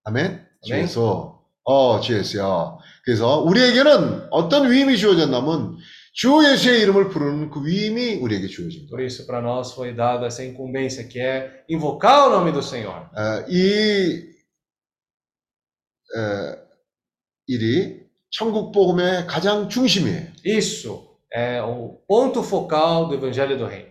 아멘. 0.04 0.46
주에서 0.64 1.44
어 1.64 2.00
주에서요. 2.00 2.80
그래서 3.06 3.40
우리에게는 3.42 4.28
어떤 4.32 4.70
위임이 4.70 4.98
주어졌냐면 4.98 5.78
주 6.14 6.42
예수의 6.44 6.82
이름을 6.82 7.10
부르는 7.10 7.50
그 7.50 7.66
위임이 7.66 8.16
우리에게 8.16 8.48
주어진 8.48 8.88
Por 8.90 8.98
거예요. 9.00 9.06
isso, 9.06 9.26
para 9.28 9.42
nós 9.42 9.74
foi 9.74 9.94
dada 9.96 10.26
essa 10.26 10.44
incumbência, 10.44 11.08
que 11.08 11.20
é 11.20 11.64
invocar 11.70 12.28
o 12.28 12.32
nome 12.32 12.52
do 12.52 12.62
Senhor. 12.62 13.08
어, 13.16 13.46
이 13.48 14.28
어, 16.18 16.56
일이 17.48 18.02
천국 18.32 18.72
복음의 18.72 19.28
가장 19.28 19.70
중심이에요. 19.70 20.28
Isso 20.46 21.08
é 21.32 21.62
o 21.62 22.02
ponto 22.08 22.42
focal 22.44 23.08
do 23.08 23.16
Evangelho 23.16 23.58
do 23.58 23.66
Reino. 23.68 23.90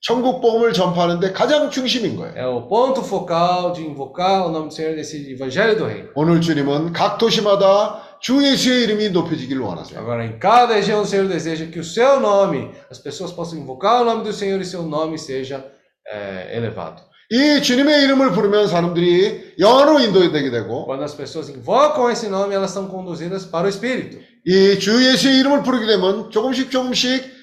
천국 0.00 0.40
복음을 0.40 0.72
전파하는데 0.72 1.32
가장 1.32 1.70
중심인 1.70 2.16
거예요. 2.16 2.34
É 2.34 2.46
o 2.46 2.66
ponto 2.66 3.02
focal 3.02 3.72
de 3.74 3.82
invocar 3.82 4.46
o 4.46 4.50
nome 4.50 4.68
do 4.68 4.74
Senhor 4.74 4.94
nesse 4.94 5.30
Evangelho 5.30 5.76
do 5.76 5.84
Reino. 5.86 6.08
오늘 6.14 6.40
주님은 6.40 6.94
각 6.94 7.18
도시마다 7.18 8.00
주 8.20 8.42
예수의 8.42 8.84
이름이 8.84 9.10
높여지기를 9.10 9.60
원하세요. 9.60 9.98
Agora, 10.00 10.24
em 10.24 10.38
cada 10.38 10.74
região, 10.74 11.02
o 11.02 11.06
Senhor 11.06 11.28
deseja 11.28 11.66
que 11.66 11.78
o 11.78 11.84
seu 11.84 12.18
nome, 12.18 12.70
as 12.90 12.98
pessoas 12.98 13.30
possam 13.32 13.58
invocar 13.58 14.00
o 14.00 14.04
nome 14.06 14.24
do 14.24 14.32
Senhor 14.32 14.58
e 14.60 14.64
seu 14.64 14.82
nome 14.84 15.18
seja 15.18 15.64
eh, 16.10 16.56
elevado. 16.56 17.02
이 17.32 17.62
주님의 17.62 18.02
이름을 18.04 18.32
부르면 18.32 18.66
사람들이 18.68 19.54
영으로 19.58 20.00
인도되게 20.00 20.50
되고 20.50 20.86
Quando 20.86 21.04
as 21.04 21.14
pessoas 21.14 21.50
invocam 21.50 22.10
esse 22.10 22.26
nome, 22.26 22.54
elas 22.54 22.70
são 22.72 22.88
conduzidas 22.88 23.44
para 23.44 23.66
o 23.66 23.68
Espírito. 23.68 24.16
이 24.46 24.78
주 24.78 25.04
예수의 25.04 25.40
이름을 25.40 25.62
부르게 25.62 25.84
되면 25.86 26.30
조금씩 26.30 26.70
조금씩 26.70 27.22
어, 27.22 27.39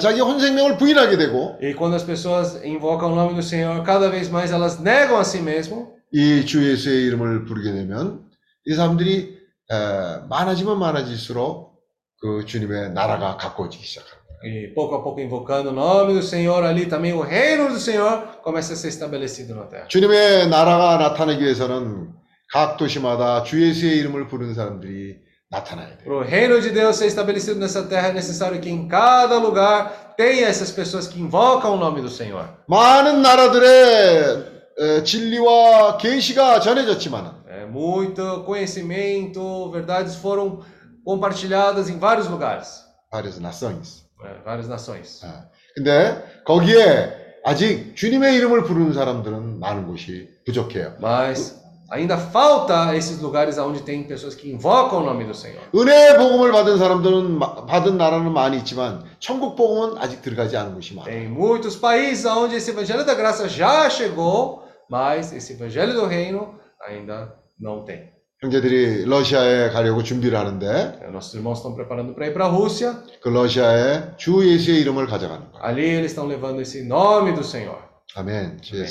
자기 0.00 0.20
혼생명을 0.20 0.76
부인하게 0.76 1.16
되고 1.16 1.58
E 1.62 1.72
quando 1.74 1.94
as 1.94 2.04
pessoas 2.04 2.62
invocam 2.64 3.10
o 3.12 3.14
nome 3.16 3.34
do 3.34 3.42
Senhor, 3.42 3.82
cada 3.84 4.10
vez 4.10 4.28
mais 4.28 4.52
elas 4.52 4.78
negam 4.80 5.16
a 5.18 5.24
si 5.24 5.40
mesmo. 5.40 5.96
이 6.12 6.44
주 6.44 6.62
예수의 6.68 7.06
이름을 7.06 7.46
부르게 7.46 7.72
되면 7.72 8.24
이 8.66 8.74
사람들이 8.74 9.38
어, 9.70 10.26
많아지면 10.28 10.78
많아질수록 10.78 11.72
그 12.20 12.44
주님의 12.44 12.90
나라가 12.92 13.36
가까워지기 13.38 13.82
시작합니다. 13.84 14.22
E 14.44 14.74
pouco 14.74 14.96
a 14.96 15.02
pouco 15.02 15.20
invocando 15.20 15.70
o 15.70 15.72
nome 15.72 16.12
do 16.14 16.22
Senhor, 16.22 16.64
ali 16.64 16.86
também 16.86 17.12
o 17.14 17.22
reino 17.22 17.68
do 17.68 17.78
Senhor 17.78 18.42
começa 18.42 18.74
a 18.74 18.76
ser 18.76 18.88
estabelecido 18.88 19.54
na 19.54 19.66
terra. 19.68 19.86
주님의 19.88 20.48
나라가 20.48 20.98
나타나기 20.98 21.42
위해서는 21.42 22.10
각 22.52 22.76
도시마다 22.76 23.42
주 23.44 23.62
예수의 23.62 23.96
이름을 23.98 24.28
부르는 24.28 24.52
사람들이. 24.54 25.16
Para 25.51 26.13
o 26.13 26.21
reino 26.23 26.59
de 26.59 26.71
Deus 26.71 26.97
ser 26.97 27.07
estabelecido 27.07 27.57
nessa 27.57 27.83
terra, 27.83 28.09
é 28.09 28.13
necessário 28.13 28.59
que 28.59 28.69
em 28.69 28.85
cada 28.87 29.37
lugar 29.37 30.13
tenha 30.17 30.45
essas 30.45 30.71
pessoas 30.71 31.07
que 31.07 31.21
invocam 31.21 31.73
o 31.75 31.77
nome 31.77 32.01
do 32.01 32.09
Senhor. 32.09 32.45
많은 32.67 33.21
나라들의 33.21 34.57
어, 34.79 35.03
진리와 35.03 35.97
계시가 35.97 36.59
전해졌지만 36.59 37.37
É, 37.49 37.65
muito 37.65 38.43
conhecimento, 38.45 39.71
verdades 39.71 40.15
foram 40.17 40.59
compartilhadas 41.05 41.89
em 41.89 41.97
vários 41.97 42.27
lugares, 42.27 42.83
várias 43.11 43.39
nações. 43.39 44.05
é, 44.23 44.43
várias 44.43 44.67
nações. 44.67 45.23
아, 45.23 45.45
근데 45.75 46.41
거기에 46.45 47.39
아직 47.45 47.95
주님의 47.95 48.35
이름을 48.35 48.63
부르는 48.63 48.93
사람들은 48.93 49.59
많은 49.59 49.87
곳이 49.87 50.27
부족해요. 50.45 50.95
Mas 50.99 51.55
ainda 51.91 52.17
falta 52.17 52.95
esses 52.95 53.21
lugares 53.21 53.57
onde 53.57 53.81
tem 53.81 54.03
pessoas 54.03 54.35
que 54.35 54.51
invocam 54.51 55.01
o 55.01 55.05
nome 55.05 55.23
do 55.25 55.33
Senhor. 55.33 55.61
은혜의 55.73 56.17
복음을 56.17 56.51
받은 56.51 56.77
사람들은 56.77 57.39
마- 57.39 57.65
받은 57.65 57.97
나라는 57.97 58.31
많이 58.33 58.57
있지만 58.57 59.03
천국 59.19 59.55
복음은 59.55 59.97
아직 59.97 60.21
들어가지 60.21 60.57
않은 60.57 60.73
곳이 60.75 60.95
많아요. 60.95 61.05
Tem 61.13 61.29
muitos 61.31 61.79
países 61.79 62.25
onde 62.25 62.55
esse 62.57 62.71
evangelho 62.71 63.05
da 63.05 63.13
graça 63.15 63.47
já 63.47 63.89
chegou, 63.89 64.63
mas 64.89 65.31
esse 65.33 65.53
evangelho 65.53 65.93
do 65.93 66.05
reino 66.05 66.55
ainda 66.85 67.33
não 67.59 67.85
tem. 67.85 68.09
형제들이 68.43 69.05
러시아에 69.05 69.69
가려고 69.71 70.03
준비를 70.03 70.37
하는데 70.37 70.99
É, 71.01 71.09
Nossos 71.09 71.33
irmãos 71.33 71.57
estão 71.57 71.73
preparando 71.73 72.13
para 72.13 72.27
ir 72.27 72.33
para 72.33 72.45
a 72.45 72.49
Rússia. 72.49 73.01
그 73.19 73.29
러시아에 73.29 74.15
주 74.17 74.45
예수의 74.47 74.81
이름을 74.81 75.07
가져가는 75.07 75.41
거예요. 75.51 75.63
Ali 75.63 75.81
eles 75.89 76.11
estão 76.13 76.27
levando 76.27 76.61
esse 76.61 76.83
nome 76.85 77.33
do 77.33 77.43
Senhor. 77.43 77.79
아멘. 78.14 78.58
Senhor 78.62 78.84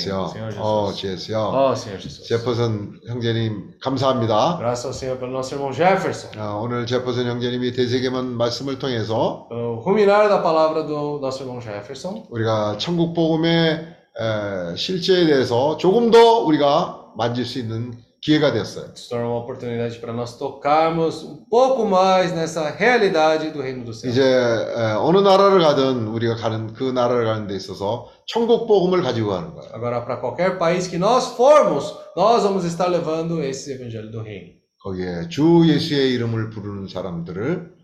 Jesus. 0.94 1.32
어. 1.32 1.52
Oh, 1.54 1.74
Senhor 1.76 2.00
Jesus. 2.00 2.26
제퍼슨 2.28 3.00
형제님 3.06 3.70
감사합니다. 3.80 4.58
Graças 4.58 4.86
ao 4.86 4.92
Senhor 4.92 5.18
pelo 5.18 5.30
nosso 5.32 5.54
irmão 5.54 5.72
Jefferson. 5.72 6.30
어, 6.40 6.60
오늘 6.62 6.86
제퍼슨 6.86 7.26
형제님이 7.26 7.72
대세계만 7.72 8.36
말씀을 8.36 8.78
통해서 8.80 9.46
ruminar 9.86 10.28
da 10.28 10.42
palavra 10.42 10.82
do 10.84 11.20
nosso 11.20 11.44
irmão 11.44 11.60
Jefferson. 11.60 12.24
우리가 12.30 12.78
천국 12.78 13.14
복음의 13.14 13.94
에, 14.18 14.76
실제에 14.76 15.26
대해서 15.26 15.76
조금 15.76 16.10
더 16.10 16.40
우리가 16.40 17.12
만질 17.16 17.46
수 17.46 17.60
있는 17.60 17.92
기회가 18.21 18.51
됐어요. 18.51 18.93
Se 18.95 19.09
torna 19.09 19.27
uma 19.27 19.39
oportunidade 19.39 19.99
para 19.99 20.11
nós 20.11 20.37
tocarmos 20.37 21.23
um 21.23 21.45
pouco 21.49 21.85
mais 21.85 22.33
nessa 22.33 22.69
realidade 22.71 23.51
do 23.51 23.61
reino 23.61 23.85
do 23.85 23.93
céu. 23.93 24.09
이제 24.09 24.21
에, 24.21 24.93
어느 24.97 25.19
나라를 25.19 25.59
가든 25.59 26.07
우리가 26.07 26.35
가는 26.35 26.73
그 26.73 26.83
나라를 26.83 27.25
가는 27.25 27.47
데 27.47 27.55
있어서 27.55 28.09
천국 28.25 28.67
복음을 28.67 29.01
가지고 29.01 29.29
가는 29.29 29.53
거예요. 29.53 29.71
Agora, 29.73 30.03
para 30.03 30.19
qualquer 30.19 30.57
país 30.57 30.87
que 30.87 30.97
nós 30.97 31.35
formos, 31.37 31.93
nós 32.15 32.43
vamos 32.43 32.65
estar 32.65 32.87
levando 32.89 33.41
esse 33.41 33.73
evangelho 33.73 34.11
do 34.11 34.21
reino. 34.21 34.57
거기에 34.83 35.29
주 35.29 35.63
예수의 35.67 36.13
이름을 36.13 36.49
부르는 36.49 36.87
사람들을 36.87 37.75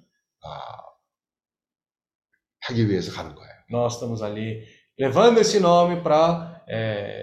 아, 0.44 0.50
하기 2.68 2.90
위해서 2.90 3.12
가는 3.12 3.36
거예요. 3.36 3.54
Nós 3.72 3.96
estamos 3.96 4.22
ali 4.22 4.64
levando 5.00 5.40
esse 5.40 5.58
nome 5.60 6.02
para 6.02 6.57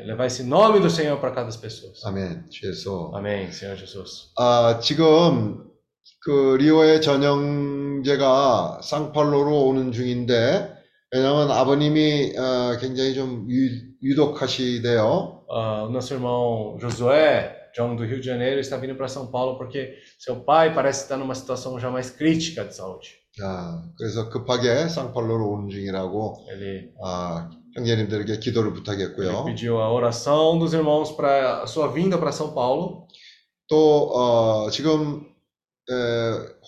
levar 0.06 0.26
esse 0.26 0.44
nome 0.44 0.80
do 0.80 0.90
Senhor 0.90 1.20
para 1.20 1.32
cada 1.32 1.50
pessoa. 1.50 1.92
아멘. 2.06 2.50
주에서 2.50 3.12
Amém, 3.14 3.52
Senhor 3.52 3.78
Jesus. 3.78 4.32
아, 4.38 4.80
지금 4.82 5.64
그 6.22 6.58
리오의 6.60 7.02
전영제가 7.02 8.80
상팔로로 8.82 9.68
오는 9.68 9.92
중인데 9.92 10.74
왜냐하면 11.12 11.52
아버님이 11.52 12.34
어, 12.38 12.78
굉장히 12.80 13.14
좀 13.14 13.46
유, 13.50 13.70
유독하시대요. 14.02 15.46
Ah, 15.48 15.84
o 15.84 15.92
nosso 15.92 16.14
irmão 16.16 16.78
Josué, 16.80 17.70
John 17.76 17.96
do 17.96 18.04
Rio 18.04 18.20
de 18.20 18.26
Janeiro, 18.26 18.60
está 18.60 18.78
vindo 18.78 18.96
para 18.96 19.08
São 19.08 19.28
Paulo 19.30 19.58
porque 19.58 19.94
seu 20.18 20.44
pai 20.44 20.74
parece 20.74 21.04
estar 21.04 21.18
numa 21.18 21.36
situação 21.36 21.80
já 21.80 21.92
mais 21.92 22.10
crítica 22.10 22.66
de 22.66 22.76
saúde. 22.76 23.10
아, 23.44 23.84
그래서 23.98 24.30
급하게 24.30 24.88
상팔로로 24.88 25.52
오는 25.52 25.70
중이라고 25.70 26.48
Ele, 26.50 26.92
아, 27.04 27.50
형제님들에게 27.77 28.39
기도를 28.41 28.71
ele 28.71 28.75
부탁했고요. 28.83 29.45
pediu 29.45 29.81
a 29.81 29.93
oração 29.93 30.59
dos 30.59 30.75
irmãos 30.75 31.13
para 31.17 31.63
a 31.63 31.67
sua 31.67 31.89
vinda 31.89 32.19
para 32.19 32.31
São 32.31 32.55
Paulo. 32.55 33.07
또 33.69 34.11
어, 34.13 34.71
지금 34.71 35.27
에, 35.89 35.93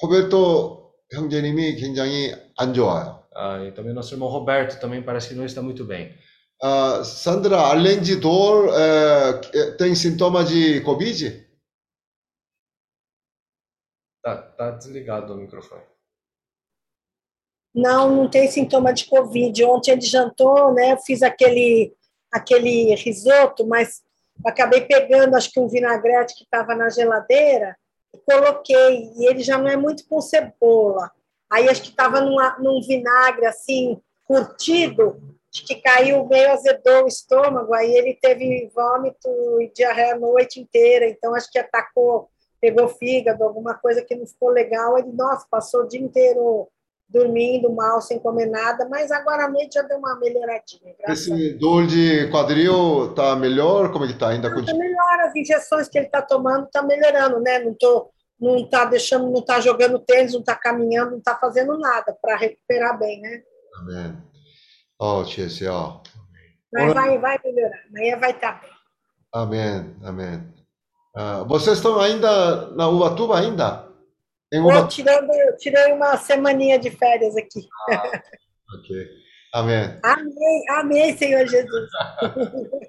호벨토 0.03 0.93
형제님이 1.13 1.77
굉장히 1.77 2.33
안 2.57 2.73
좋아요. 2.73 3.23
Ah, 3.35 3.65
e 3.65 3.73
também 3.73 3.95
nosso 3.95 4.15
irmão 4.15 4.29
Roberto 4.29 4.79
também 4.79 5.03
parece 5.03 5.29
que 5.31 5.35
não 5.35 5.45
está 5.45 5.63
muito 5.63 5.85
bem. 5.85 6.15
아, 6.63 7.03
산드라 7.03 7.71
알렌지 7.71 8.21
돌 8.21 8.69
에, 8.71 9.41
에, 9.55 9.77
tem 9.77 9.95
sintomas 9.95 10.49
de 10.49 10.81
covid? 10.83 11.45
Tá, 14.23 14.37
tá 14.37 14.71
desligado 14.71 15.35
o 15.35 15.37
microfone. 15.37 15.83
Não, 17.78 18.10
não 18.10 18.28
tem 18.28 18.48
sintoma 18.48 18.92
de 18.92 19.06
Covid. 19.06 19.64
Ontem 19.66 19.92
ele 19.92 20.02
jantou, 20.02 20.74
né? 20.74 20.94
Eu 20.94 20.98
fiz 20.98 21.22
aquele, 21.22 21.94
aquele 22.32 22.96
risoto, 22.96 23.68
mas 23.68 24.02
acabei 24.44 24.82
pegando, 24.82 25.36
acho 25.36 25.52
que 25.52 25.60
um 25.60 25.68
vinagrete 25.68 26.34
que 26.36 26.44
estava 26.44 26.74
na 26.74 26.90
geladeira 26.90 27.78
e 28.12 28.18
coloquei. 28.18 29.12
E 29.16 29.28
ele 29.28 29.44
já 29.44 29.60
não 29.60 29.68
é 29.68 29.78
muito 29.78 30.08
com 30.08 30.20
cebola. 30.20 31.12
Aí 31.52 31.70
acho 31.70 31.84
que 31.84 31.90
estava 31.90 32.20
num 32.20 32.82
vinagre 32.82 33.46
assim, 33.46 34.02
curtido, 34.26 35.22
acho 35.54 35.64
que 35.64 35.76
caiu 35.76 36.26
meio 36.26 36.52
azedou 36.54 37.04
o 37.04 37.08
estômago. 37.08 37.76
Aí 37.76 37.94
ele 37.96 38.18
teve 38.20 38.72
vômito 38.74 39.30
e 39.62 39.72
diarreia 39.72 40.16
a 40.16 40.20
noite 40.20 40.60
inteira. 40.60 41.08
Então 41.08 41.36
acho 41.36 41.52
que 41.52 41.60
atacou, 41.60 42.28
pegou 42.60 42.90
fígado, 42.90 43.44
alguma 43.44 43.76
coisa 43.76 44.04
que 44.04 44.16
não 44.16 44.26
ficou 44.26 44.50
legal. 44.50 44.98
Ele, 44.98 45.12
nossa, 45.12 45.46
passou 45.48 45.82
o 45.82 45.88
dia 45.88 46.02
inteiro 46.02 46.68
dormindo 47.10 47.72
mal, 47.74 48.02
sem 48.02 48.20
comer 48.20 48.48
nada, 48.48 48.88
mas 48.90 49.12
agora 49.12 49.46
a 49.46 49.50
noite 49.50 49.76
já 49.76 49.82
deu 49.82 49.98
uma 49.98 50.20
melhoradinha. 50.20 50.94
Esse 51.08 51.54
dor 51.54 51.88
de 51.88 52.28
quadril 52.30 53.10
está 53.10 53.36
melhor? 53.36 53.92
Como 53.92 54.06
é 54.06 54.08
que? 54.10 54.14
Tá? 54.14 54.30
Ainda 54.30 54.50
tá 54.50 54.56
continua? 54.56 54.80
Melhor, 54.80 55.20
as 55.22 55.36
injeções 55.36 55.88
que 55.88 55.98
ele 55.98 56.08
está 56.08 56.22
tomando 56.22 56.68
tá 56.68 56.82
melhorando, 56.82 57.40
né? 57.40 57.60
Não 57.60 57.74
tô 57.74 58.10
não 58.40 58.64
tá 58.70 58.86
deixando, 58.86 59.32
não 59.32 59.42
tá 59.42 59.60
jogando 59.60 60.00
tênis, 60.00 60.34
não 60.34 60.44
tá 60.44 60.56
caminhando, 60.56 61.12
não 61.12 61.22
tá 61.22 61.36
fazendo 61.36 61.78
nada 61.78 62.16
para 62.22 62.38
recuperar 62.38 62.98
bem, 62.98 63.20
né? 63.20 63.42
Amém. 63.80 64.18
Ó, 65.00 65.22
oh, 65.22 65.26
Tia, 65.26 65.74
ó. 65.74 66.02
Mas 66.72 66.94
vai, 66.94 67.18
vai 67.18 67.40
melhorar, 67.44 67.80
amanhã 67.90 68.18
vai 68.18 68.32
estar 68.32 68.54
tá 68.54 68.62
bem. 68.62 68.72
Amém, 69.34 69.96
amém. 70.04 70.54
Ah, 71.16 71.44
vocês 71.48 71.78
estão 71.78 72.00
ainda 72.00 72.72
na 72.72 72.88
Ubatuba 72.88 73.40
ainda? 73.40 73.87
Em 74.53 74.61
Tô 74.61 74.69
Ubatuba? 74.69 74.89
tirando, 74.89 75.31
tirei 75.59 75.93
uma 75.93 76.17
semaninha 76.17 76.79
de 76.79 76.91
férias 76.91 77.35
aqui. 77.37 77.61
Ok. 78.79 79.07
아멘. 79.55 80.01
Amém, 80.03 80.65
amém, 80.71 81.17
Senhor 81.17 81.47
Jesus. 81.47 81.89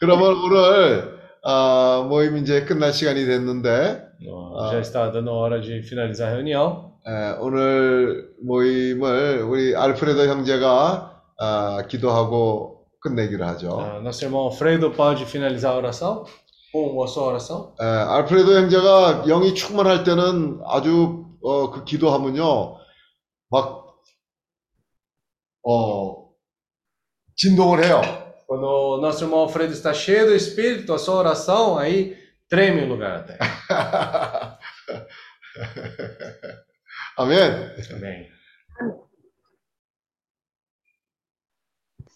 그러면 0.00 0.34
오늘 0.42 1.18
아, 1.44 2.04
모임 2.08 2.36
이제 2.36 2.64
끝날 2.64 2.92
시간이 2.92 3.24
됐는데 3.26 4.06
Ah, 4.20 4.70
Já 4.72 4.80
está 4.80 5.10
dando 5.12 5.30
hora 5.32 5.60
de 5.60 5.80
finalizar 5.82 6.28
a 6.28 6.34
reunião. 6.34 6.98
에, 7.06 7.36
오늘 7.40 8.30
모임을 8.42 9.42
우리 9.42 9.76
알프레도 9.76 10.26
형제가 10.26 11.22
아, 11.38 11.82
기도하고 11.88 12.86
끝내기로 13.00 13.44
하죠. 13.46 13.78
Ah, 13.80 14.00
nosso 14.00 14.24
irmão 14.24 14.42
Alfredo 14.50 14.90
pode 14.92 15.24
finalizar 15.24 15.72
a 15.72 15.76
oração 15.76 16.24
Com 16.73 17.03
a 17.03 17.07
sua 17.07 17.23
oração. 17.27 17.75
에, 17.79 17.83
알프레도 17.85 18.55
형제가 18.57 19.23
영이 19.27 19.53
충만할 19.53 20.03
때는 20.03 20.59
아주 20.65 21.23
어, 21.43 21.69
그 21.69 21.85
기도하면요 21.85 22.77
막 23.49 23.93
어, 25.65 26.33
진동을 27.35 27.83
해요. 27.85 28.01
Quando 28.47 28.65
o 28.65 28.97
nosso 29.01 29.23
irmão 29.23 29.39
Alfredo 29.41 29.71
está 29.73 29.93
cheio 29.93 30.25
do 30.27 30.35
Espírito, 30.35 30.93
a 30.93 30.97
sua 30.99 31.15
oração 31.15 31.77
aí 31.77 32.17
treme 32.49 32.81
o 32.83 32.87
lugar 32.87 33.19
até. 33.19 33.37
아멘. 37.17 37.75
Amém. 37.95 38.27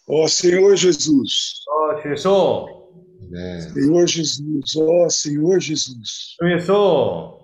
Ó 0.10 0.28
Senhor 0.28 0.76
Jesus, 0.76 1.64
Oh, 1.68 2.02
Jesus. 2.02 2.77
아멘. 3.33 3.73
Senhor 3.73 4.07
Jesus, 4.07 4.77
ó 4.77 5.09
Senhor 5.09 5.59
Jesus. 5.61 6.37
Jesus. 6.41 7.43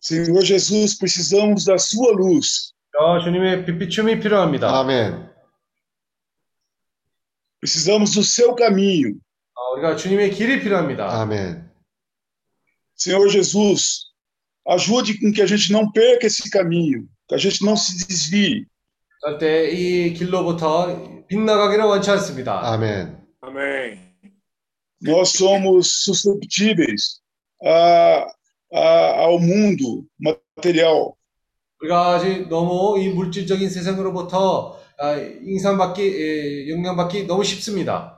Senhor 0.00 0.42
Jesus, 0.44 0.94
precisamos 0.98 1.64
da 1.64 1.78
sua 1.78 2.12
luz. 2.12 2.74
어, 2.96 3.20
주님의 3.20 3.64
빛비춤이 3.64 4.20
필요합니다. 4.20 4.68
아멘. 4.68 5.30
Precisamos 7.60 8.12
do 8.12 8.22
seu 8.22 8.54
caminho. 8.54 9.18
아, 9.56 9.72
우리가 9.74 9.96
주님의 9.96 10.30
길이 10.32 10.60
필요합니다. 10.60 11.08
아멘. 11.22 11.70
Senhor 12.96 13.28
Jesus, 13.28 14.12
ajude 14.68 15.18
com 15.18 15.32
que 15.32 15.42
a 15.42 15.46
gente 15.46 15.72
não 15.72 15.90
perca 15.90 16.26
esse 16.26 16.48
caminho, 16.50 17.08
que 17.28 17.34
a 17.34 17.38
gente 17.38 17.64
não 17.64 17.76
se 17.76 18.06
desvie. 18.06 18.66
절대 19.20 19.70
이 19.70 20.12
길로부터 20.12 21.24
빗나가기를 21.26 21.84
원치 21.84 22.10
않습니다. 22.10 22.60
아멘. 22.62 23.24
Amém. 23.40 24.07
Nós 25.00 25.32
somos 25.32 26.04
susceptíveis 26.04 27.20
a, 27.62 28.26
a, 28.72 29.20
ao 29.20 29.38
mundo 29.38 30.06
material. 30.18 31.16
우리가 31.80 32.14
아직 32.14 32.48
너무 32.48 32.98
이 32.98 33.10
물질적인 33.10 33.68
세상으로부터 33.68 34.80
아, 34.98 35.16
인상받기, 35.16 36.02
예, 36.02 36.70
영향받기 36.70 37.26
너무 37.26 37.44
쉽습니다. 37.44 38.14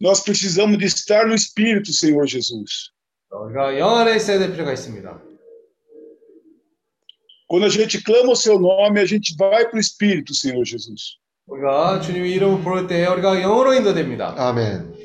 Nós 0.00 0.22
precisamos 0.22 0.78
de 0.78 0.86
estar 0.86 1.26
no 1.26 1.34
Espírito, 1.34 1.92
Senhor 1.92 2.26
Jesus. 2.26 2.90
우리가 3.30 3.78
영 3.78 3.96
안에 3.96 4.16
있어야 4.16 4.38
될 4.38 4.50
필요가 4.52 4.72
있습니다. 4.72 5.22
Quando 7.48 7.66
a 7.66 7.68
gente 7.68 8.02
clama 8.02 8.32
o 8.32 8.36
seu 8.36 8.58
nome, 8.60 9.00
a 9.00 9.04
gente 9.04 9.34
vai 9.36 9.68
para 9.68 9.76
o 9.76 9.80
Espírito, 9.80 10.34
Senhor 10.34 10.64
Jesus. 10.64 11.18
우리가 11.47 12.01
주님의 12.01 12.31
이름을 12.31 12.63
부를 12.63 12.87
때 12.87 13.05
우리가 13.05 13.39
영으로 13.39 13.73
인도됩니다. 13.73 14.33
아멘. 14.37 14.95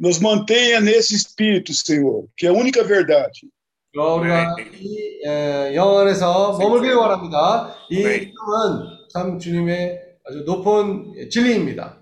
Nos 0.00 0.20
mantenha 0.20 0.80
nesse 0.80 1.14
Espírito, 1.14 1.72
Senhor, 1.72 2.26
que 2.36 2.46
é 2.46 2.50
a 2.50 2.52
única 2.52 2.82
verdade. 2.82 3.48
어, 3.96 4.16
우리가 4.16 4.56
이 4.80 5.22
에, 5.24 5.74
영 5.76 5.96
안에서 5.98 6.58
머물길 6.58 6.94
원합니다. 6.94 7.76
이 7.90 8.02
네. 8.02 8.16
이름은 8.16 9.08
참 9.12 9.38
주님의 9.38 10.00
아주 10.24 10.38
높은 10.44 11.28
진리입니다. 11.30 12.00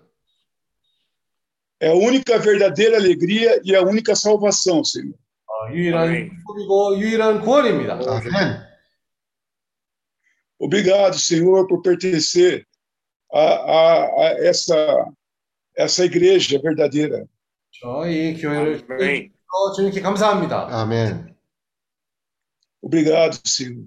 É 1.81 1.89
a 1.89 1.95
única 1.95 2.39
verdadeira 2.39 2.97
alegria 2.97 3.61
e 3.65 3.75
a 3.75 3.83
única 3.83 4.15
salvação, 4.15 4.83
Senhor. 4.85 5.19
어, 5.47 5.73
유일한 5.75 6.09
아멘. 6.09 6.31
축복이고 6.31 6.99
유일한 6.99 7.41
구원입니다. 7.43 7.95
아멘. 7.95 8.72
Obrigado, 10.62 11.18
Senhor, 11.18 11.68
por 11.68 11.82
pertencer 11.82 12.66
a, 13.32 13.42
a, 13.42 14.04
a 14.04 14.26
essa, 14.46 15.08
essa 15.78 16.06
igreja 16.06 16.60
verdadeira. 16.60 17.28
저희 17.80 18.34
교회를 18.42 18.84
Amém. 18.90 19.32
어, 19.54 19.72
주님께 19.74 20.02
감사합니다. 20.02 20.68
아멘. 20.72 21.36
Obrigado, 22.82 23.38
Senhor. 23.46 23.86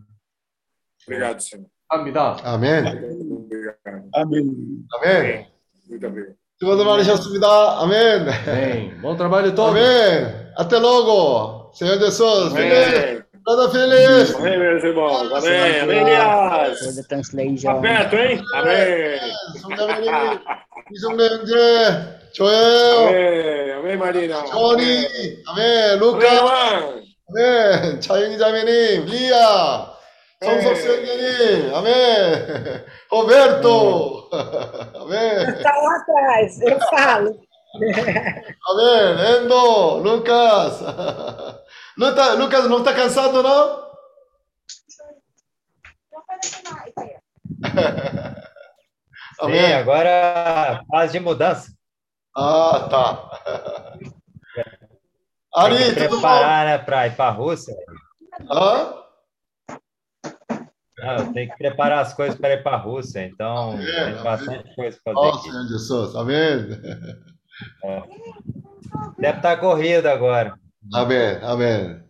Obrigado, 1.07 1.41
Senhor. 1.41 1.67
합니다. 1.89 2.37
아멘. 2.45 2.87
Obrigado. 2.87 4.09
Amém. 4.13 4.87
아멘. 4.95 5.47
Muito 5.89 6.07
obrigado. 6.07 6.37
수고들 6.61 6.85
많으셨습니다. 6.85 7.81
아멘. 7.83 8.29
Amém. 8.29 9.01
Bom 9.01 9.17
trabalho 9.17 9.51
a 9.51 9.55
todos. 9.55 9.75
아멘. 9.75 10.53
Até 10.57 10.79
logo. 10.79 11.73
Senhor 11.73 11.99
Jesus. 11.99 12.53
Feliz. 12.53 12.89
Amém. 12.89 13.24
Nada 13.47 13.71
feliz. 13.71 14.35
Amém, 14.35 14.59
meus 14.59 14.85
irmãos. 14.85 15.33
Amém. 15.33 15.81
Amém, 15.81 15.99
Elias. 15.99 16.79
For 16.81 16.93
the 16.95 17.03
translation. 17.09 17.75
Tá 17.75 17.81
perto, 17.81 18.17
hein? 18.17 18.43
Amém. 18.55 19.21
성자매님, 19.61 20.39
이종래 20.93 21.29
형제, 21.29 22.21
조예요, 22.33 23.09
Amém. 23.09 23.73
Amém, 23.79 23.97
Marina. 23.97 24.45
조니, 24.47 25.07
아멘, 25.47 25.99
Amém, 25.99 25.99
루카, 25.99 26.25
irmã. 26.35 27.01
아멘, 27.31 28.01
차영희 28.01 28.39
자매님, 28.39 29.07
리아, 29.07 29.93
성석수 30.43 30.89
형제님, 30.89 31.75
아멘, 31.75 32.85
호베르토, 33.11 34.29
아멘, 34.31 35.49
Está 35.59 35.71
lá 35.71 35.97
atrás, 35.97 36.61
eu 36.63 36.79
falo. 36.91 37.35
아멘, 38.67 39.19
엔도, 39.19 40.03
루카스. 40.05 40.85
Luca, 41.98 42.34
Lucas 42.34 42.70
não 42.70 42.80
está 42.80 42.94
cansado, 42.94 43.42
não? 43.42 43.86
Sim, 49.46 49.74
agora 49.74 50.82
fase 50.90 51.14
de 51.14 51.20
mudança. 51.20 51.72
Ah, 52.36 52.88
tá. 52.90 53.42
Tem 53.96 54.14
Ari, 55.56 55.78
que 55.78 55.94
tudo 55.94 56.10
bom? 56.10 56.22
preparar, 56.22 56.66
né, 56.66 56.78
para 56.80 57.08
ir 57.08 57.16
para 57.16 57.30
a 57.30 57.32
Rússia. 57.32 57.74
Hã? 58.52 58.94
Não, 60.98 61.34
tem 61.34 61.48
que 61.50 61.58
preparar 61.58 62.00
as 62.00 62.14
coisas 62.14 62.38
para 62.40 62.54
ir 62.56 62.64
para 62.64 62.78
a 62.78 62.80
Rússia, 62.80 63.26
então 63.26 63.74
Amém, 63.74 63.86
tem 63.86 64.04
amém. 64.04 64.24
bastante 64.24 64.76
coisa 64.76 65.00
para 65.04 65.14
fazer 65.14 65.30
aqui. 65.30 65.50
Senhor 65.50 65.68
Jesus. 65.68 66.16
Amém. 66.16 66.68
Deve 69.20 69.38
estar 69.38 69.58
corrido 69.58 70.08
agora. 70.08 70.58
Amém. 70.94 71.40
Amen. 71.44 72.04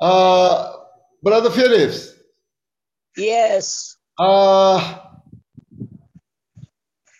Uh, 0.00 0.76
Brother 1.22 1.50
Phillips, 1.50 2.14
Yes. 3.16 3.96
uh, 4.18 4.78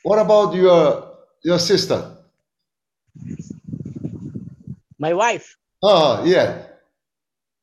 what 0.02 0.18
about 0.18 0.54
your 0.54 1.12
your 1.44 1.58
sister? 1.58 2.16
My 4.98 5.12
wife, 5.14 5.56
Oh, 5.82 6.24
yeah. 6.24 6.68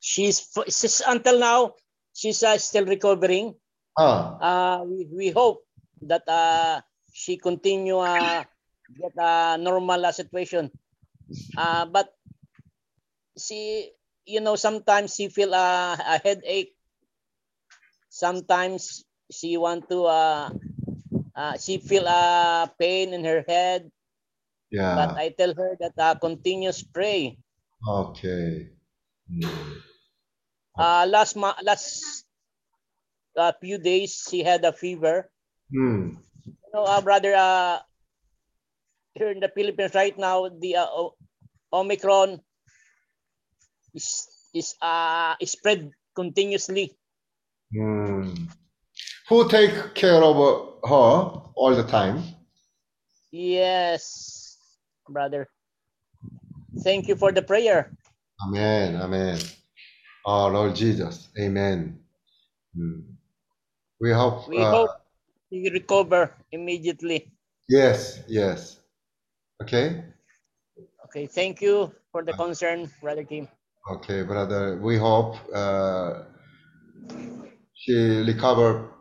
she's, 0.02 0.42
she's 0.70 1.02
until 1.06 1.38
now, 1.40 1.74
she's 2.14 2.42
uh, 2.44 2.58
still 2.58 2.86
recovering. 2.86 3.54
Ah, 3.98 4.38
Uh, 4.42 4.78
we, 4.86 5.06
we 5.10 5.28
hope 5.30 5.62
that 6.02 6.26
uh, 6.30 6.82
she 7.14 7.38
continue 7.38 7.98
uh, 7.98 8.44
get 8.94 9.14
a 9.18 9.58
normal 9.58 10.06
uh, 10.06 10.12
situation. 10.12 10.70
Uh, 11.58 11.86
but 11.86 12.10
she, 13.38 13.92
you 14.26 14.42
know, 14.42 14.56
sometimes 14.56 15.16
she 15.16 15.30
feel 15.30 15.54
uh, 15.54 15.96
a 16.00 16.20
headache. 16.24 16.76
Sometimes 18.10 19.06
she 19.32 19.56
want 19.58 19.90
to, 19.90 20.04
uh, 20.06 20.50
uh, 21.36 21.58
she 21.58 21.78
feel 21.80 22.08
a 22.08 22.72
pain 22.80 23.14
in 23.14 23.24
her 23.26 23.44
head. 23.48 23.92
Yeah, 24.70 24.96
but. 24.96 25.18
I 25.18 25.30
tell 25.30 25.54
her 25.56 25.78
that 25.80 25.94
uh, 25.98 26.16
continuous 26.20 26.84
pray. 26.84 27.38
Okay. 27.88 28.70
Hmm. 29.30 29.80
Uh, 30.78 31.06
last 31.10 31.36
ma- 31.36 31.60
last 31.62 32.26
uh, 33.38 33.54
few 33.62 33.78
days 33.78 34.26
she 34.30 34.44
had 34.44 34.66
a 34.66 34.74
fever. 34.74 35.32
Hmm. 35.72 36.18
You 36.46 36.56
know, 36.74 36.84
uh, 36.84 37.02
brother, 37.02 37.34
uh, 37.36 37.80
here 39.16 39.32
in 39.32 39.40
the 39.40 39.50
Philippines 39.50 39.94
right 39.96 40.18
now, 40.18 40.48
the 40.48 40.78
uh, 40.78 41.10
Omicron 41.74 42.42
is 43.98 44.30
is 44.54 44.78
uh 44.82 45.34
spread 45.44 45.90
continuously. 46.16 46.94
Hmm. 47.74 48.48
Who 49.28 49.50
take 49.50 49.94
care 49.94 50.24
of 50.24 50.38
her 50.88 51.14
all 51.58 51.74
the 51.76 51.84
time? 51.84 52.24
Yes, 53.32 54.56
brother. 55.10 55.50
Thank 56.80 57.10
you 57.10 57.18
for 57.18 57.34
the 57.34 57.42
prayer. 57.42 57.92
Amen. 58.48 59.02
Amen. 59.02 59.42
Oh, 60.26 60.48
Lord 60.48 60.76
Jesus. 60.76 61.28
Amen. 61.36 62.00
Hmm. 62.72 63.18
We 64.00 64.14
hope. 64.14 64.48
We 64.48 64.62
uh, 64.62 64.72
hope 64.72 64.92
you 65.50 65.72
recover 65.74 66.32
immediately. 66.52 67.34
Yes. 67.68 68.24
Yes. 68.28 68.80
Okay. 69.62 70.06
Okay, 71.08 71.26
thank 71.26 71.62
you 71.62 71.92
for 72.12 72.24
the 72.24 72.34
concern, 72.34 72.92
brother 73.02 73.24
Kim. 73.24 73.48
Okay, 73.90 74.24
brother. 74.24 74.76
We 74.84 74.98
hope 74.98 75.38
uh, 75.54 76.24
she 77.74 77.96
recover 78.28 78.92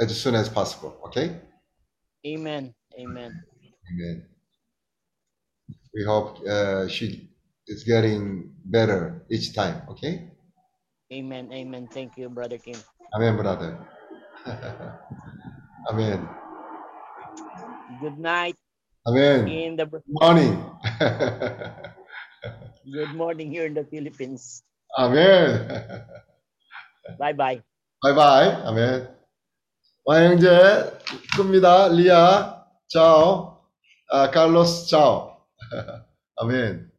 as 0.00 0.10
soon 0.20 0.34
as 0.34 0.48
possible. 0.48 0.98
Okay. 1.06 1.38
Amen. 2.26 2.74
Amen. 2.98 3.30
Amen. 3.86 4.26
We 5.94 6.04
hope 6.04 6.42
uh, 6.42 6.88
she 6.88 7.30
is 7.68 7.84
getting 7.84 8.50
better 8.64 9.22
each 9.30 9.54
time. 9.54 9.82
Okay. 9.88 10.30
Amen. 11.12 11.52
Amen. 11.52 11.86
Thank 11.86 12.18
you, 12.18 12.28
brother 12.28 12.58
Kim. 12.58 12.78
Amen, 13.14 13.36
brother. 13.36 13.78
Amen. 15.88 16.28
Good 18.00 18.18
night 18.18 18.56
Amen. 19.06 19.46
in 19.46 19.76
the 19.76 19.86
Morning. 20.08 20.64
good 22.90 23.14
morning 23.14 23.50
here 23.50 23.66
in 23.66 23.74
the 23.74 23.84
Philippines. 23.84 24.62
아멘. 24.98 25.68
Bye 27.18 27.36
bye. 27.36 27.62
바이바이. 28.02 28.50
아멘. 28.66 29.08
와영재 30.04 30.98
끝입니다. 31.36 31.88
리아, 31.88 32.64
짜오. 32.88 33.60
아, 34.10 34.30
칼로스, 34.30 34.88
짜오. 34.88 35.36
아멘. 36.36 36.91